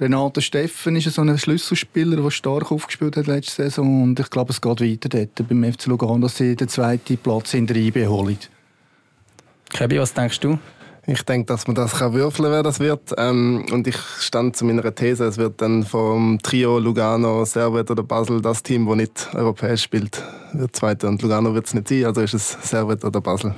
Renato 0.00 0.40
Steffen 0.40 0.96
ist 0.96 1.08
so 1.14 1.22
ein 1.22 1.38
Schlüsselspieler, 1.38 2.20
der 2.20 2.30
stark 2.32 2.72
aufgespielt 2.72 3.16
hat 3.16 3.28
letzte 3.28 3.62
Saison 3.62 4.02
und 4.02 4.18
ich 4.18 4.28
glaube, 4.30 4.50
es 4.50 4.60
geht 4.60 4.80
weiter 4.80 5.08
dort 5.08 5.48
beim 5.48 5.72
FC 5.72 5.86
Lugano, 5.86 6.18
dass 6.18 6.36
sie 6.36 6.56
den 6.56 6.66
zweiten 6.66 7.18
Platz 7.18 7.54
in 7.54 7.68
der 7.68 7.76
IB 7.76 8.04
holen. 8.08 8.38
Kebi, 9.70 10.00
was 10.00 10.12
denkst 10.12 10.40
du? 10.40 10.58
Ich 11.06 11.22
denke, 11.22 11.46
dass 11.46 11.66
man 11.66 11.74
das 11.74 11.98
kann 11.98 12.14
würfeln, 12.14 12.50
wer 12.50 12.62
das 12.62 12.80
wird. 12.80 13.12
Ähm, 13.18 13.66
und 13.70 13.86
ich 13.86 13.96
stand 14.20 14.56
zu 14.56 14.64
meiner 14.64 14.94
These, 14.94 15.26
es 15.26 15.36
wird 15.36 15.60
dann 15.60 15.84
vom 15.84 16.38
Trio 16.42 16.78
Lugano, 16.78 17.44
Servet 17.44 17.90
oder 17.90 18.02
Basel 18.02 18.40
das 18.40 18.62
Team, 18.62 18.86
das 18.86 18.96
nicht 18.96 19.28
europäisch 19.34 19.82
spielt, 19.82 20.22
wird 20.54 20.74
Zweiter. 20.74 21.08
Und 21.08 21.20
Lugano 21.20 21.54
wird 21.54 21.66
es 21.66 21.74
nicht 21.74 21.88
sein, 21.88 22.06
also 22.06 22.22
ist 22.22 22.32
es 22.32 22.56
Servet 22.62 23.04
oder 23.04 23.20
Basel. 23.20 23.54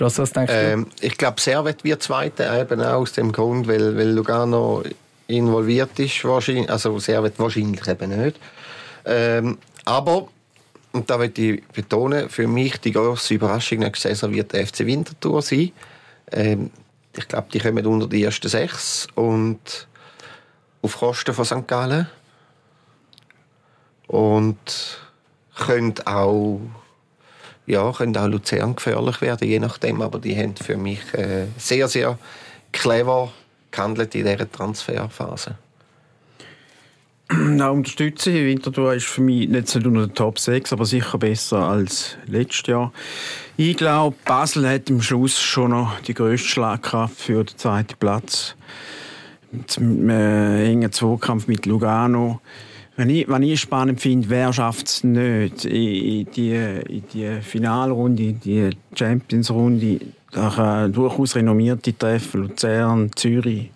Ross, 0.00 0.18
was 0.18 0.32
denkst 0.32 0.52
ähm, 0.54 0.86
du? 0.98 1.06
Ich 1.06 1.18
glaube, 1.18 1.40
Servet 1.40 1.84
wird 1.84 2.02
Zweiter, 2.02 2.58
eben 2.58 2.80
auch 2.80 3.00
aus 3.00 3.12
dem 3.12 3.32
Grund, 3.32 3.68
weil, 3.68 3.96
weil 3.96 4.10
Lugano 4.10 4.82
involviert 5.26 5.98
ist, 5.98 6.24
wahrscheinlich, 6.24 6.70
also 6.70 6.98
Servet 6.98 7.38
wahrscheinlich 7.38 7.86
eben 7.86 8.22
nicht. 8.22 8.38
Ähm, 9.04 9.58
aber 9.84 10.28
und 10.92 11.08
da 11.08 11.18
möchte 11.18 11.42
ich 11.42 11.64
betonen, 11.68 12.28
für 12.28 12.48
mich 12.48 12.78
die 12.78 12.92
grosse 12.92 13.34
Überraschung 13.34 13.78
nächste 13.78 14.08
Saison 14.08 14.32
wird 14.32 14.52
der 14.52 14.66
FC 14.66 14.80
Winterthur 14.80 15.40
sein. 15.42 15.72
Ähm, 16.32 16.70
ich 17.16 17.28
glaube, 17.28 17.48
die 17.52 17.58
kommen 17.58 17.86
unter 17.86 18.08
die 18.08 18.24
ersten 18.24 18.48
sechs 18.48 19.06
und 19.14 19.88
auf 20.82 20.98
Kosten 20.98 21.34
von 21.34 21.44
St. 21.44 21.66
Gallen. 21.66 22.08
Und 24.06 25.00
können 25.56 25.94
auch, 26.04 26.60
ja, 27.66 27.92
können 27.92 28.16
auch 28.16 28.26
Luzern 28.26 28.74
gefährlich 28.74 29.20
werden, 29.20 29.46
je 29.46 29.60
nachdem. 29.60 30.02
Aber 30.02 30.18
die 30.18 30.36
haben 30.36 30.56
für 30.56 30.76
mich 30.76 31.14
äh, 31.14 31.46
sehr, 31.56 31.86
sehr 31.86 32.18
clever 32.72 33.32
gehandelt 33.70 34.14
in 34.14 34.24
dieser 34.24 34.50
Transferphase. 34.50 35.56
Ja, 37.58 37.70
unterstütze 37.70 38.30
ich. 38.30 38.44
Winterthur 38.44 38.94
ist 38.94 39.06
für 39.06 39.20
mich 39.20 39.48
nicht 39.48 39.74
unter 39.76 39.90
den 39.90 40.14
Top 40.14 40.38
6, 40.38 40.72
aber 40.72 40.84
sicher 40.84 41.18
besser 41.18 41.58
als 41.58 42.16
letztes 42.26 42.66
Jahr. 42.66 42.92
Ich 43.56 43.76
glaube, 43.76 44.16
Basel 44.24 44.68
hat 44.68 44.90
am 44.90 45.00
Schluss 45.00 45.40
schon 45.40 45.70
noch 45.70 46.00
die 46.00 46.14
grösste 46.14 46.48
Schlagkraft 46.48 47.20
für 47.20 47.44
den 47.44 47.56
zweiten 47.56 47.94
Platz. 47.98 48.56
Mit 49.52 49.78
einem 49.78 50.10
äh, 50.10 50.70
engen 50.70 50.92
Zweikampf 50.92 51.46
mit 51.46 51.66
Lugano. 51.66 52.40
Wenn 52.96 53.10
ich, 53.10 53.28
wenn 53.28 53.42
ich 53.42 53.60
spannend 53.60 54.00
finde, 54.00 54.28
wer 54.28 54.52
schafft 54.52 54.88
es 54.88 55.04
nicht 55.04 55.64
in, 55.64 56.30
die, 56.32 56.54
in 56.54 57.04
die 57.12 57.40
Finalrunde, 57.42 58.24
in 58.24 58.40
die 58.40 58.70
Champions-Runde, 58.94 60.00
kann 60.32 60.92
durchaus 60.92 61.34
renommierte 61.34 61.96
Treffen, 61.96 62.42
Luzern, 62.42 63.10
Zürich, 63.14 63.70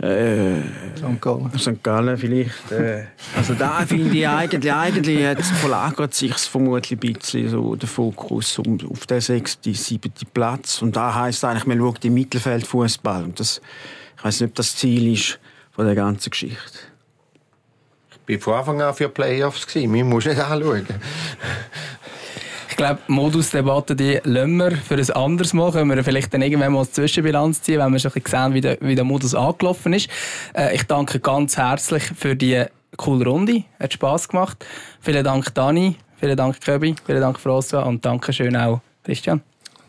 äh, 0.00 0.60
St. 0.96 1.20
Gallen. 1.20 1.50
St. 1.58 1.82
Gallen 1.82 2.16
vielleicht. 2.16 2.70
Äh, 2.70 3.06
also 3.36 3.54
da 3.54 3.84
finde 3.86 4.16
ich 4.16 4.28
eigentlich, 4.28 4.72
eigentlich 4.72 5.18
jetzt 5.18 5.50
verlagert 5.52 6.14
sich 6.14 6.34
vermutlich 6.34 6.92
ein 6.92 7.12
bisschen 7.12 7.48
so 7.48 7.74
der 7.74 7.88
Fokus 7.88 8.58
um, 8.58 8.78
auf 8.90 9.06
den 9.06 9.20
sechsten, 9.20 9.74
siebten 9.74 10.26
Platz. 10.32 10.82
Und 10.82 10.94
da 10.94 11.14
heisst 11.14 11.44
eigentlich, 11.44 11.66
man 11.66 11.78
schaut 11.78 12.04
im 12.04 12.14
Mittelfeldfußball. 12.14 13.24
Und 13.24 13.40
das, 13.40 13.60
ich 14.16 14.24
weiß 14.24 14.40
nicht, 14.40 14.50
ob 14.50 14.54
das 14.54 14.76
Ziel 14.76 15.12
ist 15.12 15.40
von 15.72 15.84
der 15.84 15.96
ganzen 15.96 16.30
Geschichte. 16.30 16.78
Ich 18.28 18.46
war 18.46 18.62
von 18.62 18.74
Anfang 18.74 18.88
an 18.88 18.94
für 18.94 19.08
Playoffs. 19.08 19.66
Gewesen. 19.66 19.90
Man 19.90 20.08
muss 20.08 20.26
nicht 20.26 20.38
anschauen. 20.38 20.86
Ich 22.78 22.84
glaube, 22.84 23.00
die 23.08 23.12
Modusdebatte 23.12 23.96
die 23.96 24.20
lassen 24.22 24.56
wir 24.56 24.70
für 24.70 24.94
ein 24.94 25.10
anderes 25.10 25.52
Mal. 25.52 25.72
Können 25.72 25.96
wir 25.96 26.04
vielleicht 26.04 26.32
dann 26.32 26.42
irgendwann 26.42 26.72
mal 26.72 26.82
eine 26.82 26.90
Zwischenbilanz 26.92 27.60
ziehen, 27.60 27.80
wenn 27.80 27.92
wir 27.92 27.98
schon 27.98 28.12
ein 28.14 28.22
bisschen 28.22 28.44
sehen, 28.44 28.54
wie 28.54 28.60
der, 28.60 28.78
wie 28.80 28.94
der 28.94 29.02
Modus 29.02 29.34
angelaufen 29.34 29.94
ist. 29.94 30.08
Äh, 30.56 30.76
ich 30.76 30.84
danke 30.84 31.18
ganz 31.18 31.56
herzlich 31.56 32.04
für 32.04 32.36
die 32.36 32.66
coole 32.96 33.24
Runde. 33.24 33.64
Hat 33.80 33.94
Spass 33.94 34.28
gemacht. 34.28 34.64
Vielen 35.00 35.24
Dank, 35.24 35.52
Dani. 35.54 35.96
Vielen 36.20 36.36
Dank, 36.36 36.60
Köbi. 36.60 36.94
Vielen 37.04 37.20
Dank, 37.20 37.38
François. 37.38 37.82
Und 37.82 38.04
danke 38.04 38.32
schön 38.32 38.54
auch, 38.54 38.80
Christian. 39.02 39.42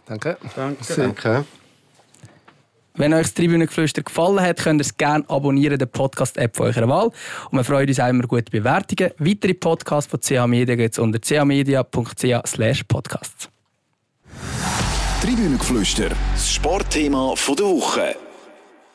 Danke. 0.08 0.38
Danke. 0.56 0.96
Danke. 0.96 1.46
Wenn 3.00 3.14
euch 3.14 3.28
das 3.28 3.34
Tribünengeflüster 3.34 4.04
gefallen 4.04 4.42
hat, 4.42 4.58
könnt 4.58 4.82
ihr 4.82 4.86
es 4.86 4.98
gerne 4.98 5.24
abonnieren, 5.30 5.80
den 5.80 5.88
Podcast-App 5.88 6.54
von 6.54 6.66
eurer 6.66 6.90
Wahl. 6.90 7.12
Und 7.50 7.58
wir 7.58 7.64
freuen 7.64 7.88
uns 7.88 7.98
auch 7.98 8.10
immer 8.10 8.28
gute 8.28 8.52
Bewertungen. 8.52 9.14
Weitere 9.20 9.54
Podcasts 9.54 10.12
von 10.12 10.20
CH 10.20 10.46
Media 10.48 10.76
gibt 10.76 10.96
es 10.96 11.00
unter 11.00 11.18
chmedia.ch 11.18 12.88
podcasts. 12.90 13.50
Tribünengeflüster, 15.22 16.10
das 16.34 16.52
Sportthema 16.52 17.36
der 17.48 17.66
Woche. 17.66 18.29